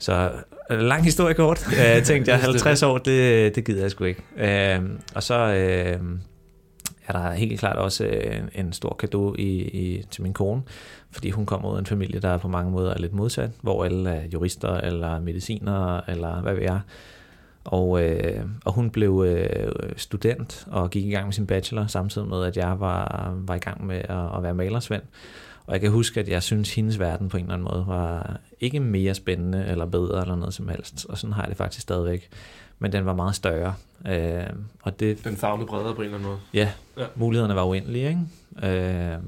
Så 0.00 0.30
øh, 0.70 0.78
lang 0.78 1.04
historie 1.04 1.34
kort. 1.34 1.66
Øh, 1.96 2.02
tænkte 2.02 2.30
jeg, 2.30 2.40
50 2.40 2.82
år, 2.82 2.98
det, 2.98 3.54
det 3.54 3.64
gider 3.64 3.80
jeg 3.80 3.90
sgu 3.90 4.04
ikke. 4.04 4.22
Øh, 4.36 4.82
og 5.14 5.22
så 5.22 5.34
øh, 5.34 6.00
er 7.06 7.12
der 7.12 7.32
helt 7.32 7.60
klart 7.60 7.76
også 7.76 8.04
øh, 8.04 8.40
en 8.54 8.72
stor 8.72 8.96
gave 8.96 9.34
i, 9.38 9.62
i, 9.62 10.02
til 10.10 10.22
min 10.22 10.32
kone, 10.32 10.62
fordi 11.10 11.30
hun 11.30 11.46
kommer 11.46 11.70
ud 11.70 11.74
af 11.74 11.80
en 11.80 11.86
familie, 11.86 12.20
der 12.20 12.38
på 12.38 12.48
mange 12.48 12.70
måder 12.70 12.94
er 12.94 12.98
lidt 12.98 13.12
modsat, 13.12 13.50
hvor 13.62 13.84
alle 13.84 14.10
er 14.10 14.28
jurister 14.32 14.74
eller 14.74 15.20
mediciner, 15.20 16.00
eller 16.10 16.40
hvad 16.40 16.54
ved 16.54 16.62
jeg. 16.62 16.80
Og, 17.66 18.02
øh, 18.02 18.44
og 18.64 18.72
hun 18.72 18.90
blev 18.90 19.24
øh, 19.28 19.70
student 19.96 20.66
og 20.70 20.90
gik 20.90 21.04
i 21.06 21.10
gang 21.10 21.26
med 21.26 21.32
sin 21.32 21.46
bachelor, 21.46 21.86
samtidig 21.86 22.28
med, 22.28 22.44
at 22.44 22.56
jeg 22.56 22.80
var, 22.80 23.34
var 23.36 23.54
i 23.54 23.58
gang 23.58 23.86
med 23.86 23.96
at, 23.96 24.36
at 24.36 24.42
være 24.42 24.54
malersvend. 24.54 25.02
Og 25.66 25.72
jeg 25.72 25.80
kan 25.80 25.90
huske, 25.90 26.20
at 26.20 26.28
jeg 26.28 26.42
synes, 26.42 26.74
hendes 26.74 26.98
verden 26.98 27.28
på 27.28 27.36
en 27.36 27.42
eller 27.42 27.54
anden 27.54 27.68
måde 27.72 27.84
var 27.88 28.40
ikke 28.60 28.80
mere 28.80 29.14
spændende 29.14 29.66
eller 29.68 29.86
bedre 29.86 30.20
eller 30.20 30.36
noget 30.36 30.54
som 30.54 30.68
helst. 30.68 31.06
Og 31.08 31.18
sådan 31.18 31.32
har 31.34 31.42
jeg 31.42 31.48
det 31.48 31.56
faktisk 31.56 31.82
stadigvæk. 31.82 32.28
Men 32.78 32.92
den 32.92 33.06
var 33.06 33.14
meget 33.14 33.34
større. 33.34 33.74
Øh, 34.08 34.44
og 34.82 35.00
det, 35.00 35.24
Den 35.24 35.36
farvede 35.36 35.66
bredere 35.66 35.94
på 35.94 36.00
en 36.02 36.04
eller 36.04 36.18
anden 36.18 36.28
måde. 36.28 36.38
ja, 36.54 36.68
Ja. 36.96 37.02
ja. 37.02 37.06
mulighederne 37.14 37.54
var 37.54 37.64
uendelige. 37.64 38.08
Ikke? 38.08 38.76
Øh, 38.76 39.18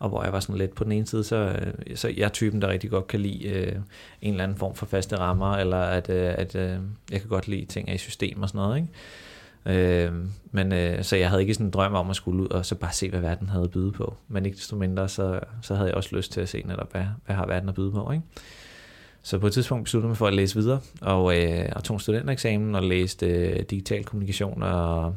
og 0.00 0.08
hvor 0.08 0.22
jeg 0.22 0.32
var 0.32 0.40
sådan 0.40 0.56
lidt 0.58 0.74
på 0.74 0.84
den 0.84 0.92
ene 0.92 1.06
side, 1.06 1.24
så, 1.24 1.36
øh, 1.36 1.96
så 1.96 2.08
jeg 2.08 2.24
er 2.24 2.28
typen, 2.28 2.62
der 2.62 2.68
rigtig 2.68 2.90
godt 2.90 3.06
kan 3.06 3.20
lide 3.20 3.48
øh, 3.48 3.76
en 4.22 4.32
eller 4.32 4.44
anden 4.44 4.58
form 4.58 4.74
for 4.74 4.86
faste 4.86 5.16
rammer, 5.16 5.52
eller 5.52 5.80
at, 5.80 6.10
øh, 6.10 6.34
at 6.38 6.54
øh, 6.54 6.78
jeg 7.10 7.20
kan 7.20 7.28
godt 7.28 7.48
lide 7.48 7.64
ting 7.64 7.94
i 7.94 7.98
system 7.98 8.42
og 8.42 8.48
sådan 8.48 8.58
noget. 8.58 8.76
Ikke? 8.76 8.88
Øh, 9.66 10.12
men 10.52 10.72
øh, 10.72 11.04
så 11.04 11.16
jeg 11.16 11.28
havde 11.28 11.42
ikke 11.42 11.54
sådan 11.54 11.66
en 11.66 11.70
drøm 11.70 11.94
om 11.94 12.10
at 12.10 12.16
skulle 12.16 12.42
ud 12.42 12.48
og 12.48 12.66
så 12.66 12.74
bare 12.74 12.92
se, 12.92 13.10
hvad 13.10 13.20
verden 13.20 13.48
havde 13.48 13.64
at 13.64 13.70
byde 13.70 13.92
på. 13.92 14.16
Men 14.28 14.46
ikke 14.46 14.56
desto 14.56 14.76
mindre, 14.76 15.08
så, 15.08 15.40
så 15.62 15.74
havde 15.74 15.88
jeg 15.88 15.96
også 15.96 16.16
lyst 16.16 16.32
til 16.32 16.40
at 16.40 16.48
se 16.48 16.62
netop, 16.66 16.92
hvad, 16.92 17.04
hvad 17.26 17.36
har 17.36 17.46
verden 17.46 17.68
at 17.68 17.74
byde 17.74 17.90
på. 17.90 18.10
Ikke? 18.12 18.24
Så 19.22 19.38
på 19.38 19.46
et 19.46 19.52
tidspunkt 19.52 19.84
besluttede 19.84 20.06
jeg 20.06 20.10
mig 20.10 20.16
for 20.16 20.26
at 20.26 20.34
læse 20.34 20.56
videre, 20.56 20.80
og, 21.00 21.38
øh, 21.38 21.68
og 21.76 21.84
tog 21.84 21.94
en 21.94 22.00
studentereksamen 22.00 22.74
og 22.74 22.82
læste 22.82 23.26
øh, 23.26 23.62
digital 23.62 24.04
kommunikation 24.04 24.62
og 24.62 25.14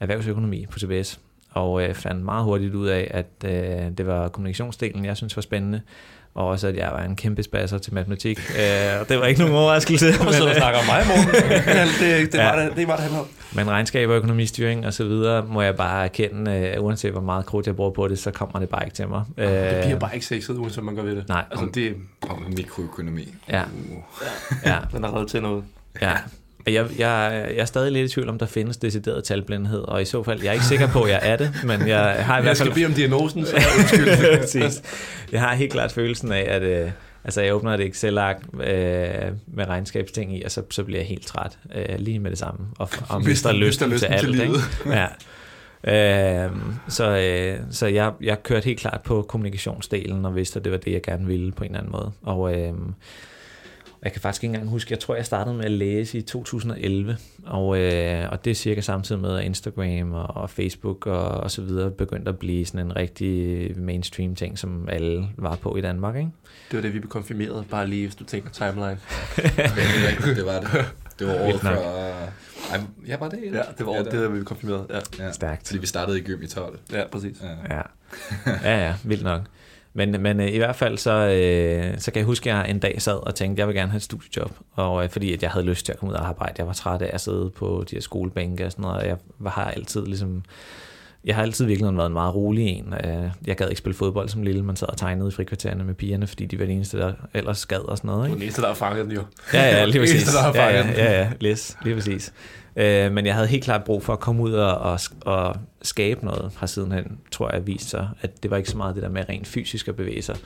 erhvervsøkonomi 0.00 0.66
på 0.66 0.78
CBS. 0.78 1.20
Og 1.50 1.82
øh, 1.82 1.94
fandt 1.94 2.24
meget 2.24 2.44
hurtigt 2.44 2.74
ud 2.74 2.86
af, 2.88 3.10
at 3.10 3.26
øh, 3.50 3.90
det 3.98 4.06
var 4.06 4.28
kommunikationsdelen, 4.28 5.04
jeg 5.04 5.16
synes 5.16 5.36
var 5.36 5.42
spændende, 5.42 5.80
og 6.34 6.46
også 6.46 6.68
at 6.68 6.76
jeg 6.76 6.90
var 6.92 7.02
en 7.02 7.16
kæmpe 7.16 7.42
spasser 7.42 7.78
til 7.78 7.94
matematik. 7.94 8.38
Øh, 8.38 9.00
og 9.00 9.08
det 9.08 9.18
var 9.18 9.26
ikke 9.26 9.40
nogen 9.40 9.54
overraskelse. 9.56 10.06
Hvorfor 10.16 10.32
sidder 10.32 10.44
du 10.46 10.48
og 10.48 10.54
men, 10.54 10.56
snakker 10.56 10.80
om 10.80 10.86
mig, 10.86 11.02
Morten? 11.06 11.50
det, 11.50 12.32
det, 12.32 12.38
Ja. 12.38 12.44
var 12.56 12.62
det, 12.62 12.76
det 12.76 12.88
var 12.88 12.94
det, 12.96 13.04
han 13.04 13.12
havde. 13.12 13.26
men 13.54 13.70
regnskab 13.70 14.08
og 14.08 14.16
økonomistyring 14.16 14.86
og 14.86 14.94
så 14.94 15.04
videre, 15.04 15.44
må 15.46 15.62
jeg 15.62 15.76
bare 15.76 16.04
erkende, 16.04 16.72
øh, 16.76 16.84
uanset 16.84 17.12
hvor 17.12 17.20
meget 17.20 17.46
krudt 17.46 17.66
jeg 17.66 17.76
bruger 17.76 17.90
på 17.90 18.08
det, 18.08 18.18
så 18.18 18.30
kommer 18.30 18.58
det 18.58 18.68
bare 18.68 18.84
ikke 18.84 18.94
til 18.94 19.08
mig. 19.08 19.24
Øh, 19.38 19.46
Det 19.48 19.80
bliver 19.84 19.98
bare 19.98 20.14
ikke 20.14 20.26
sexet, 20.26 20.56
uanset 20.56 20.84
man 20.84 20.94
gør 20.96 21.02
ved 21.02 21.16
det. 21.16 21.28
Nej. 21.28 21.44
Altså, 21.50 21.66
det, 21.74 21.94
Og 22.22 22.38
mikroøkonomi. 22.56 23.34
Ja, 23.48 23.62
Uh. 23.90 23.96
ja, 24.64 24.76
den 24.92 25.04
har 25.04 25.14
reddet 25.14 25.28
til 25.30 25.42
noget. 25.42 25.64
ja. 26.02 26.12
Jeg, 26.66 26.74
jeg, 26.74 26.88
jeg 26.98 27.56
er 27.56 27.64
stadig 27.64 27.92
lidt 27.92 28.10
i 28.10 28.14
tvivl 28.14 28.28
om, 28.28 28.38
der 28.38 28.46
findes 28.46 28.76
decideret 28.76 29.24
talblindhed, 29.24 29.80
og 29.80 30.02
i 30.02 30.04
så 30.04 30.22
fald, 30.22 30.42
jeg 30.42 30.48
er 30.48 30.52
ikke 30.52 30.64
sikker 30.64 30.88
på, 30.88 31.02
at 31.02 31.10
jeg 31.10 31.20
er 31.22 31.36
det, 31.36 31.52
men 31.64 31.88
jeg 31.88 31.98
har 31.98 32.34
i 32.34 32.36
Jeg 32.36 32.42
hvert 32.42 32.56
skal 32.56 32.66
fald... 32.66 32.74
bede 32.74 32.86
om 32.86 32.92
diagnosen, 32.94 33.46
så 33.46 33.56
jeg. 34.58 34.70
Jeg 35.32 35.40
har 35.40 35.54
helt 35.54 35.72
klart 35.72 35.92
følelsen 35.92 36.32
af, 36.32 36.44
at 36.48 36.62
øh, 36.62 36.90
altså, 37.24 37.40
jeg 37.40 37.54
åbner 37.54 37.74
et 37.74 37.80
Excel-ark 37.80 38.42
øh, 38.54 39.32
med 39.46 39.68
regnskabsting 39.68 40.36
i, 40.38 40.42
og 40.42 40.50
så, 40.50 40.62
så 40.70 40.84
bliver 40.84 41.00
jeg 41.00 41.06
helt 41.08 41.26
træt 41.26 41.58
øh, 41.74 41.98
lige 41.98 42.18
med 42.18 42.30
det 42.30 42.38
samme, 42.38 42.66
og, 42.78 42.88
og 43.08 43.24
mister 43.24 43.52
lysten, 43.52 43.84
til 43.84 43.92
lysten 43.92 44.12
alt. 44.12 44.20
til 44.20 44.40
ikke? 44.40 44.54
Ja. 45.00 45.06
Øh, 46.44 46.50
så 46.88 47.16
øh, 47.16 47.58
så 47.70 47.86
jeg, 47.86 48.12
jeg 48.22 48.42
kørte 48.42 48.64
helt 48.64 48.80
klart 48.80 49.00
på 49.04 49.22
kommunikationsdelen 49.22 50.24
og 50.24 50.36
vidste, 50.36 50.58
at 50.58 50.64
det 50.64 50.72
var 50.72 50.78
det, 50.78 50.92
jeg 50.92 51.02
gerne 51.02 51.26
ville 51.26 51.52
på 51.52 51.64
en 51.64 51.70
eller 51.70 51.78
anden 51.78 51.92
måde. 51.92 52.12
Og 52.22 52.54
øh, 52.60 52.72
jeg 54.02 54.12
kan 54.12 54.20
faktisk 54.20 54.44
ikke 54.44 54.54
engang 54.54 54.70
huske, 54.70 54.92
jeg 54.92 54.98
tror, 55.00 55.14
jeg 55.14 55.26
startede 55.26 55.56
med 55.56 55.64
at 55.64 55.70
læse 55.70 56.18
i 56.18 56.22
2011, 56.22 57.16
og, 57.46 57.78
øh, 57.78 58.28
og 58.30 58.44
det 58.44 58.50
er 58.50 58.54
cirka 58.54 58.80
samtidig 58.80 59.20
med, 59.20 59.36
at 59.38 59.44
Instagram 59.44 60.12
og, 60.12 60.36
og 60.36 60.50
Facebook 60.50 61.06
og, 61.06 61.28
og 61.28 61.50
så 61.50 61.62
videre 61.62 61.90
begyndte 61.90 62.28
at 62.28 62.38
blive 62.38 62.66
sådan 62.66 62.86
en 62.86 62.96
rigtig 62.96 63.80
mainstream 63.80 64.34
ting, 64.34 64.58
som 64.58 64.88
alle 64.88 65.28
var 65.36 65.56
på 65.56 65.76
i 65.76 65.80
Danmark, 65.80 66.16
ikke? 66.16 66.30
Det 66.70 66.76
var 66.76 66.82
det, 66.82 66.94
vi 66.94 66.98
blev 66.98 67.10
konfirmeret, 67.10 67.66
bare 67.70 67.86
lige 67.86 68.06
hvis 68.06 68.14
du 68.14 68.24
tænker 68.24 68.50
timeline. 68.50 68.98
Det 69.36 69.46
det 70.36 70.46
var 70.46 70.60
det. 70.60 70.84
Det 71.18 71.26
var 71.26 71.34
året 71.34 71.60
før... 71.60 71.76
Ej, 72.72 72.80
ja, 73.06 73.16
var 73.16 73.28
det? 73.28 73.38
Ja, 73.52 73.62
det 73.78 73.86
var 73.86 73.92
ja, 73.92 73.98
ja, 73.98 74.04
det, 74.04 74.12
der, 74.12 74.28
vi 74.28 74.32
blev 74.32 74.44
konfirmeret. 74.44 74.86
Ja, 74.90 75.24
Ja. 75.24 75.32
Stærkt. 75.32 75.66
Fordi 75.66 75.78
vi 75.80 75.86
startede 75.86 76.18
i 76.18 76.22
gym 76.22 76.42
i 76.42 76.46
12. 76.46 76.78
ja 76.92 77.06
præcis. 77.12 77.42
Ja. 77.42 77.76
Ja, 77.76 77.82
ja, 78.46 78.86
ja 78.86 78.94
vildt 79.04 79.22
nok. 79.22 79.40
Men, 80.06 80.22
men 80.22 80.40
øh, 80.40 80.48
i 80.48 80.56
hvert 80.58 80.76
fald 80.76 80.98
så, 80.98 81.10
øh, 81.12 81.98
så 82.00 82.10
kan 82.10 82.18
jeg 82.18 82.26
huske, 82.26 82.50
at 82.52 82.56
jeg 82.56 82.70
en 82.70 82.78
dag 82.78 83.02
sad 83.02 83.26
og 83.26 83.34
tænkte, 83.34 83.54
at 83.54 83.58
jeg 83.58 83.66
vil 83.68 83.76
gerne 83.76 83.90
have 83.90 83.96
et 83.96 84.02
studiejob. 84.02 84.50
Og 84.72 85.04
øh, 85.04 85.10
fordi 85.10 85.32
at 85.32 85.42
jeg 85.42 85.50
havde 85.50 85.66
lyst 85.66 85.84
til 85.86 85.92
at 85.92 85.98
komme 85.98 86.12
ud 86.12 86.18
og 86.18 86.28
arbejde. 86.28 86.54
Jeg 86.58 86.66
var 86.66 86.72
træt 86.72 87.02
af 87.02 87.10
at 87.12 87.20
sidde 87.20 87.50
på 87.56 87.84
de 87.90 87.96
her 87.96 88.00
skolebænke 88.02 88.66
og 88.66 88.72
sådan 88.72 88.82
noget. 88.82 88.96
Og 88.98 89.06
jeg 89.06 89.16
var- 89.38 89.50
har 89.50 89.64
altid 89.70 90.06
ligesom... 90.06 90.42
Jeg 91.24 91.34
har 91.34 91.42
altid 91.42 91.64
virkelig 91.66 91.96
været 91.96 92.06
en 92.06 92.12
meget 92.12 92.34
rolig 92.34 92.66
en. 92.66 92.94
Øh, 93.04 93.30
Jeg 93.46 93.56
gad 93.56 93.68
ikke 93.68 93.78
spille 93.78 93.96
fodbold 93.96 94.28
som 94.28 94.42
lille. 94.42 94.62
Man 94.62 94.76
sad 94.76 94.88
og 94.88 94.96
tegnede 94.96 95.28
i 95.28 95.30
frikvartererne 95.30 95.84
med 95.84 95.94
pigerne, 95.94 96.26
fordi 96.26 96.46
de 96.46 96.58
var 96.58 96.64
de 96.66 96.72
eneste, 96.72 96.98
der 96.98 97.12
ellers 97.34 97.66
gad 97.66 97.78
og 97.88 97.96
sådan 97.96 98.08
noget. 98.08 98.26
Ikke? 98.26 98.34
den 98.34 98.42
eneste, 98.42 98.60
der 98.62 98.66
har 98.68 98.74
fanget 98.74 99.04
den 99.04 99.12
jo. 99.12 99.22
Ja, 99.52 99.62
ja, 99.62 99.84
lige 99.84 99.92
Det 99.92 100.00
præcis. 100.00 100.14
eneste, 100.14 100.36
der 100.36 100.42
har 100.42 100.52
Ja, 100.54 100.68
ja, 100.68 100.80
fanget 100.80 100.96
den. 100.96 101.04
ja, 101.04 101.12
ja, 101.20 101.30
læs, 101.40 101.76
lige 101.84 101.94
præcis. 101.94 102.32
Øh, 102.76 103.12
men 103.12 103.26
jeg 103.26 103.34
havde 103.34 103.48
helt 103.48 103.64
klart 103.64 103.84
brug 103.84 104.02
for 104.02 104.12
at 104.12 104.20
komme 104.20 104.42
ud 104.42 104.52
og, 104.52 104.78
og, 104.78 105.00
og 105.20 105.56
skabe 105.82 106.24
noget, 106.24 106.52
har 106.56 106.66
sidenhen, 106.66 107.18
tror 107.30 107.50
jeg, 107.52 107.66
vist 107.66 107.90
sig, 107.90 108.08
at 108.20 108.42
det 108.42 108.50
var 108.50 108.56
ikke 108.56 108.70
så 108.70 108.76
meget 108.76 108.94
det 108.94 109.02
der 109.02 109.08
med 109.08 109.28
rent 109.28 109.46
fysisk 109.46 109.88
at 109.88 109.96
bevæge 109.96 110.22
sig, 110.22 110.36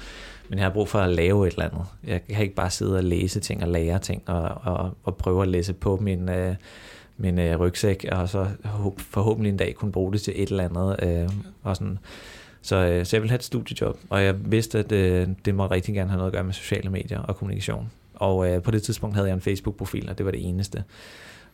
men 0.48 0.58
jeg 0.58 0.66
har 0.66 0.72
brug 0.72 0.88
for 0.88 0.98
at 0.98 1.10
lave 1.10 1.46
et 1.46 1.52
eller 1.52 1.64
andet. 1.64 1.84
Jeg 2.06 2.20
kan 2.30 2.42
ikke 2.42 2.54
bare 2.54 2.70
sidde 2.70 2.96
og 2.96 3.04
læse 3.04 3.40
ting 3.40 3.62
og 3.62 3.68
lære 3.68 3.98
ting 3.98 4.22
og, 4.26 4.42
og, 4.62 4.96
og 5.04 5.16
prøve 5.16 5.42
at 5.42 5.48
læse 5.48 5.72
på 5.72 5.96
min, 5.96 6.28
øh, 6.28 6.54
min 7.16 7.38
øh, 7.38 7.60
rygsæk, 7.60 8.06
og 8.12 8.28
så 8.28 8.46
håb- 8.64 9.00
forhåbentlig 9.00 9.50
en 9.50 9.56
dag 9.56 9.74
kunne 9.74 9.92
bruge 9.92 10.12
det 10.12 10.20
til 10.20 10.32
et 10.36 10.48
eller 10.48 10.64
andet. 10.64 10.96
Øh, 11.02 11.28
og 11.62 11.76
sådan. 11.76 11.98
Så, 12.62 12.76
øh, 12.76 13.06
så 13.06 13.16
jeg 13.16 13.22
ville 13.22 13.30
have 13.30 13.36
et 13.36 13.44
studiejob, 13.44 13.98
og 14.10 14.24
jeg 14.24 14.34
vidste, 14.52 14.78
at 14.78 14.92
øh, 14.92 15.28
det 15.44 15.54
må 15.54 15.66
rigtig 15.66 15.94
gerne 15.94 16.10
have 16.10 16.16
noget 16.16 16.30
at 16.30 16.32
gøre 16.32 16.44
med 16.44 16.52
sociale 16.52 16.90
medier 16.90 17.18
og 17.18 17.36
kommunikation. 17.36 17.90
Og 18.14 18.50
øh, 18.50 18.62
på 18.62 18.70
det 18.70 18.82
tidspunkt 18.82 19.16
havde 19.16 19.28
jeg 19.28 19.34
en 19.34 19.40
Facebook-profil, 19.40 20.08
og 20.10 20.18
det 20.18 20.26
var 20.26 20.32
det 20.32 20.48
eneste. 20.48 20.84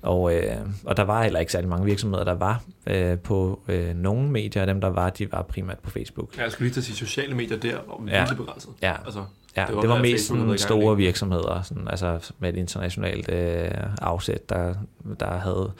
Og, 0.02 0.34
øh, 0.34 0.56
og 0.84 0.96
der 0.96 1.02
var 1.02 1.22
heller 1.22 1.40
ikke 1.40 1.52
særlig 1.52 1.68
mange 1.70 1.84
virksomheder, 1.84 2.24
der 2.24 2.34
var 2.34 2.62
øh, 2.86 3.18
på 3.18 3.60
øh, 3.68 3.94
nogle 3.96 4.28
medier, 4.30 4.62
og 4.62 4.68
dem 4.68 4.80
der 4.80 4.88
var, 4.88 5.10
de 5.10 5.32
var 5.32 5.42
primært 5.42 5.78
på 5.78 5.90
Facebook. 5.90 6.36
Ja, 6.36 6.42
jeg 6.42 6.52
skulle 6.52 6.66
lige 6.66 6.74
til 6.74 6.80
at 6.80 6.84
sige, 6.84 6.96
sociale 6.96 7.34
medier 7.34 7.58
der 7.58 7.72
var 7.74 8.04
Ja. 8.08 8.18
virkelig 8.18 8.36
begrænset. 8.38 8.70
Ja, 8.82 8.94
Altså, 9.04 9.24
ja 9.56 9.60
det 9.60 9.68
det 9.68 9.76
var 9.76 9.80
det 9.80 9.90
var 9.90 9.98
mest 9.98 10.28
Facebook 10.28 10.46
sådan 10.48 10.58
store 10.58 10.96
virksomheder, 10.96 11.62
sådan, 11.62 11.88
altså 11.88 12.32
med 12.38 12.48
et 12.52 12.56
internationalt 12.56 13.28
øh, 13.32 13.70
afsæt, 14.02 14.48
der, 14.48 14.74
der 15.20 15.30
havde 15.38 15.72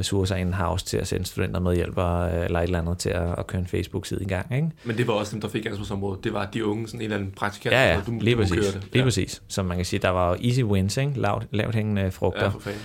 ressourcer 0.00 0.36
in-house 0.36 0.84
til 0.84 0.96
at 0.96 1.06
sende 1.06 1.26
studenter 1.26 1.60
med 1.60 1.74
hjælper 1.74 2.24
eller 2.24 2.58
et 2.60 2.64
eller 2.64 2.78
andet 2.78 2.98
til 2.98 3.08
at, 3.10 3.34
at 3.38 3.46
køre 3.46 3.60
en 3.60 3.66
Facebook-side 3.66 4.22
i 4.22 4.26
gang. 4.28 4.54
Ikke? 4.54 4.68
men 4.84 4.96
det 4.96 5.06
var 5.06 5.12
også 5.14 5.32
dem, 5.32 5.40
der 5.40 5.48
fik 5.48 5.66
ansvarsområdet. 5.66 6.24
Det 6.24 6.32
var 6.32 6.46
de 6.46 6.66
unge, 6.66 6.86
sådan 6.88 7.00
en 7.00 7.04
eller 7.04 7.16
anden 7.16 7.30
praktikant. 7.32 7.74
Ja, 7.74 7.92
ja, 7.94 8.00
du, 8.06 8.18
lige 8.20 8.36
du 8.36 8.40
præcis. 8.40 8.56
kørte. 8.56 8.80
Lige 8.92 8.98
ja. 8.98 9.02
præcis. 9.04 9.42
Som 9.48 9.66
man 9.66 9.76
kan 9.76 9.84
sige, 9.86 10.00
der 10.00 10.08
var 10.08 10.28
jo 10.28 10.36
easy 10.48 10.60
wins, 10.62 10.96
ikke? 10.96 11.12
Lavt, 11.20 11.46
lavt 11.50 11.74
hængende 11.74 12.10
frugter. 12.10 12.42
Ja, 12.42 12.48
for 12.48 12.58
fanden. 12.60 12.80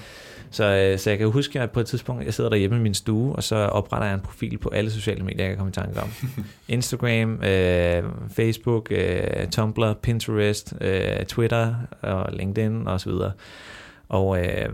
Så, 0.51 0.63
øh, 0.63 0.99
så 0.99 1.09
jeg 1.09 1.19
kan 1.19 1.31
huske, 1.31 1.61
at 1.61 1.71
på 1.71 1.79
et 1.79 1.85
tidspunkt, 1.85 2.25
jeg 2.25 2.33
sidder 2.33 2.49
derhjemme 2.49 2.77
i 2.77 2.79
min 2.79 2.93
stue, 2.93 3.35
og 3.35 3.43
så 3.43 3.55
opretter 3.55 4.07
jeg 4.07 4.13
en 4.13 4.21
profil 4.21 4.57
på 4.57 4.69
alle 4.69 4.91
sociale 4.91 5.23
medier, 5.23 5.45
jeg 5.45 5.49
kan 5.49 5.57
komme 5.57 5.69
i 5.69 5.73
tanke 5.73 6.01
om. 6.01 6.09
Instagram, 6.67 7.43
øh, 7.43 8.03
Facebook, 8.29 8.87
øh, 8.91 9.47
Tumblr, 9.51 9.93
Pinterest, 9.93 10.73
øh, 10.81 11.25
Twitter 11.25 11.75
og 12.01 12.33
LinkedIn 12.33 12.87
og 12.87 13.01
så 13.01 13.09
videre. 13.09 13.31
Og, 14.09 14.45
øh, 14.45 14.69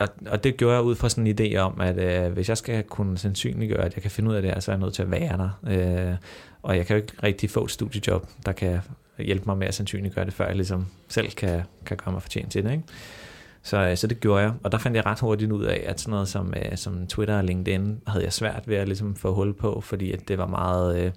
og, 0.00 0.08
og 0.26 0.44
det 0.44 0.56
gjorde 0.56 0.74
jeg 0.74 0.82
ud 0.82 0.94
fra 0.94 1.08
sådan 1.08 1.26
en 1.26 1.38
idé 1.40 1.56
om, 1.56 1.80
at 1.80 1.98
øh, 1.98 2.32
hvis 2.32 2.48
jeg 2.48 2.56
skal 2.56 2.82
kunne 2.82 3.18
sandsynliggøre, 3.18 3.84
at 3.84 3.94
jeg 3.94 4.02
kan 4.02 4.10
finde 4.10 4.30
ud 4.30 4.34
af 4.34 4.42
det 4.42 4.50
her, 4.50 4.60
så 4.60 4.70
er 4.70 4.74
jeg 4.74 4.80
nødt 4.80 4.94
til 4.94 5.02
at 5.02 5.10
være 5.10 5.36
der. 5.36 5.50
Øh, 6.10 6.16
og 6.62 6.76
jeg 6.76 6.86
kan 6.86 6.96
jo 6.96 7.02
ikke 7.02 7.14
rigtig 7.22 7.50
få 7.50 7.64
et 7.64 7.70
studiejob, 7.70 8.26
der 8.46 8.52
kan 8.52 8.80
hjælpe 9.18 9.44
mig 9.46 9.58
med 9.58 9.66
at 9.66 9.74
sandsynliggøre 9.74 10.24
det, 10.24 10.32
før 10.32 10.46
jeg 10.46 10.56
ligesom 10.56 10.86
selv 11.08 11.30
kan, 11.30 11.62
kan 11.86 11.96
gøre 11.96 12.12
mig 12.12 12.22
fortjent 12.22 12.52
til 12.52 12.64
det. 12.64 12.72
Ikke? 12.72 12.84
Så, 13.66 13.76
øh, 13.88 13.96
så 13.96 14.06
det 14.06 14.20
gjorde 14.20 14.42
jeg, 14.42 14.52
og 14.64 14.72
der 14.72 14.78
fandt 14.78 14.96
jeg 14.96 15.06
ret 15.06 15.20
hurtigt 15.20 15.52
ud 15.52 15.64
af, 15.64 15.84
at 15.86 16.00
sådan 16.00 16.10
noget 16.10 16.28
som, 16.28 16.54
øh, 16.56 16.76
som 16.76 17.06
Twitter 17.06 17.36
og 17.38 17.44
LinkedIn 17.44 18.00
havde 18.06 18.24
jeg 18.24 18.32
svært 18.32 18.62
ved 18.66 18.76
at 18.76 18.86
ligesom 18.88 19.14
få 19.16 19.34
hul 19.34 19.52
på, 19.54 19.80
fordi 19.80 20.12
at 20.12 20.28
det 20.28 20.38
var 20.38 20.46
meget 20.46 20.98
øh, 20.98 21.10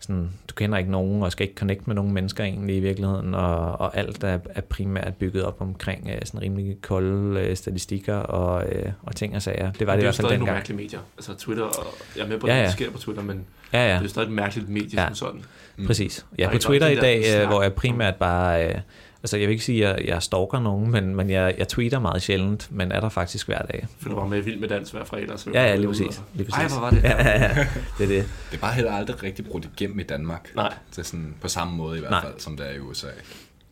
sådan, 0.00 0.30
du 0.48 0.54
kender 0.54 0.78
ikke 0.78 0.90
nogen, 0.90 1.22
og 1.22 1.32
skal 1.32 1.44
ikke 1.44 1.58
connecte 1.58 1.84
med 1.86 1.94
nogen 1.94 2.12
mennesker 2.14 2.44
egentlig 2.44 2.76
i 2.76 2.80
virkeligheden, 2.80 3.34
og, 3.34 3.80
og 3.80 3.96
alt 3.96 4.24
er, 4.24 4.38
er 4.50 4.60
primært 4.60 5.14
bygget 5.16 5.44
op 5.44 5.56
omkring 5.60 6.08
øh, 6.10 6.18
sådan 6.24 6.42
rimelig 6.42 6.76
kolde 6.82 7.40
øh, 7.40 7.56
statistikker 7.56 8.14
og, 8.16 8.64
øh, 8.68 8.92
og 9.02 9.16
ting 9.16 9.36
og 9.36 9.42
sager. 9.42 9.56
Det 9.56 9.66
var 9.66 9.72
det, 9.72 9.78
det 9.78 9.86
i 9.86 9.88
er 9.88 9.94
jo 9.94 9.96
hvert 9.96 10.02
fald 10.02 10.12
stadig 10.14 10.22
nogle 10.30 10.38
dengang. 10.38 10.56
mærkelige 10.56 10.76
medier. 10.76 11.00
Altså 11.16 11.34
Twitter, 11.34 11.64
og 11.64 11.86
jeg 12.16 12.24
er 12.24 12.28
med 12.28 12.38
på, 12.38 12.46
Ja, 12.46 12.56
ja. 12.58 12.62
det 12.64 12.72
sker 12.72 12.90
på 12.90 12.98
Twitter, 12.98 13.22
men 13.22 13.44
Ja, 13.72 13.88
ja. 13.92 13.98
det 13.98 14.04
er 14.04 14.08
stadig 14.08 14.26
et 14.26 14.32
mærkeligt 14.32 14.68
medie 14.68 15.00
Ja. 15.00 15.06
som 15.06 15.14
sådan. 15.14 15.42
Mm. 15.76 15.86
Præcis. 15.86 16.26
Ja, 16.38 16.46
er 16.46 16.50
på 16.52 16.58
Twitter 16.58 16.88
i 16.88 16.94
det 16.94 17.02
dag, 17.02 17.24
øh, 17.42 17.48
hvor 17.48 17.62
jeg 17.62 17.72
primært 17.72 18.14
bare... 18.16 18.68
Øh, 18.68 18.74
altså, 19.22 19.36
jeg 19.36 19.48
vil 19.48 19.52
ikke 19.52 19.64
sige, 19.64 19.86
at 19.88 20.06
jeg 20.06 20.22
stalker 20.22 20.60
nogen, 20.60 20.90
men, 20.90 21.14
men 21.16 21.30
jeg, 21.30 21.54
jeg 21.58 21.68
tweeter 21.68 21.98
meget 21.98 22.22
sjældent, 22.22 22.68
men 22.70 22.92
er 22.92 23.00
der 23.00 23.08
faktisk 23.08 23.46
hver 23.46 23.62
dag. 23.62 23.86
For 23.98 24.08
du 24.08 24.14
var 24.14 24.26
med 24.26 24.40
Vild 24.42 24.60
med 24.60 24.68
Dans 24.68 24.90
hver 24.90 25.04
fredag. 25.04 25.38
Så 25.38 25.50
Ja, 25.54 25.64
ja, 25.66 25.76
lige 25.76 25.86
præcis. 25.88 26.22
Lige 26.34 26.48
Ej, 26.52 26.58
præcis. 26.58 26.72
hvor 26.72 26.80
var 26.80 26.90
det? 26.90 27.02
Ja, 27.10 27.28
ja, 27.28 27.40
ja. 27.42 27.66
Det 27.98 28.04
er 28.04 28.08
det. 28.08 28.28
Det 28.50 28.56
er 28.56 28.60
bare 28.60 28.72
heller 28.74 28.92
aldrig 28.92 29.22
rigtig 29.22 29.44
brudt 29.46 29.68
igennem 29.76 30.00
i 30.00 30.02
Danmark. 30.02 30.52
Nej. 30.56 30.74
Det 30.90 30.98
er 30.98 31.02
sådan 31.02 31.34
på 31.40 31.48
samme 31.48 31.76
måde 31.76 31.96
i 31.96 32.00
hvert 32.00 32.10
Nej. 32.10 32.22
fald, 32.22 32.34
som 32.38 32.56
det 32.56 32.66
er 32.66 32.74
i 32.74 32.78
USA. 32.78 33.06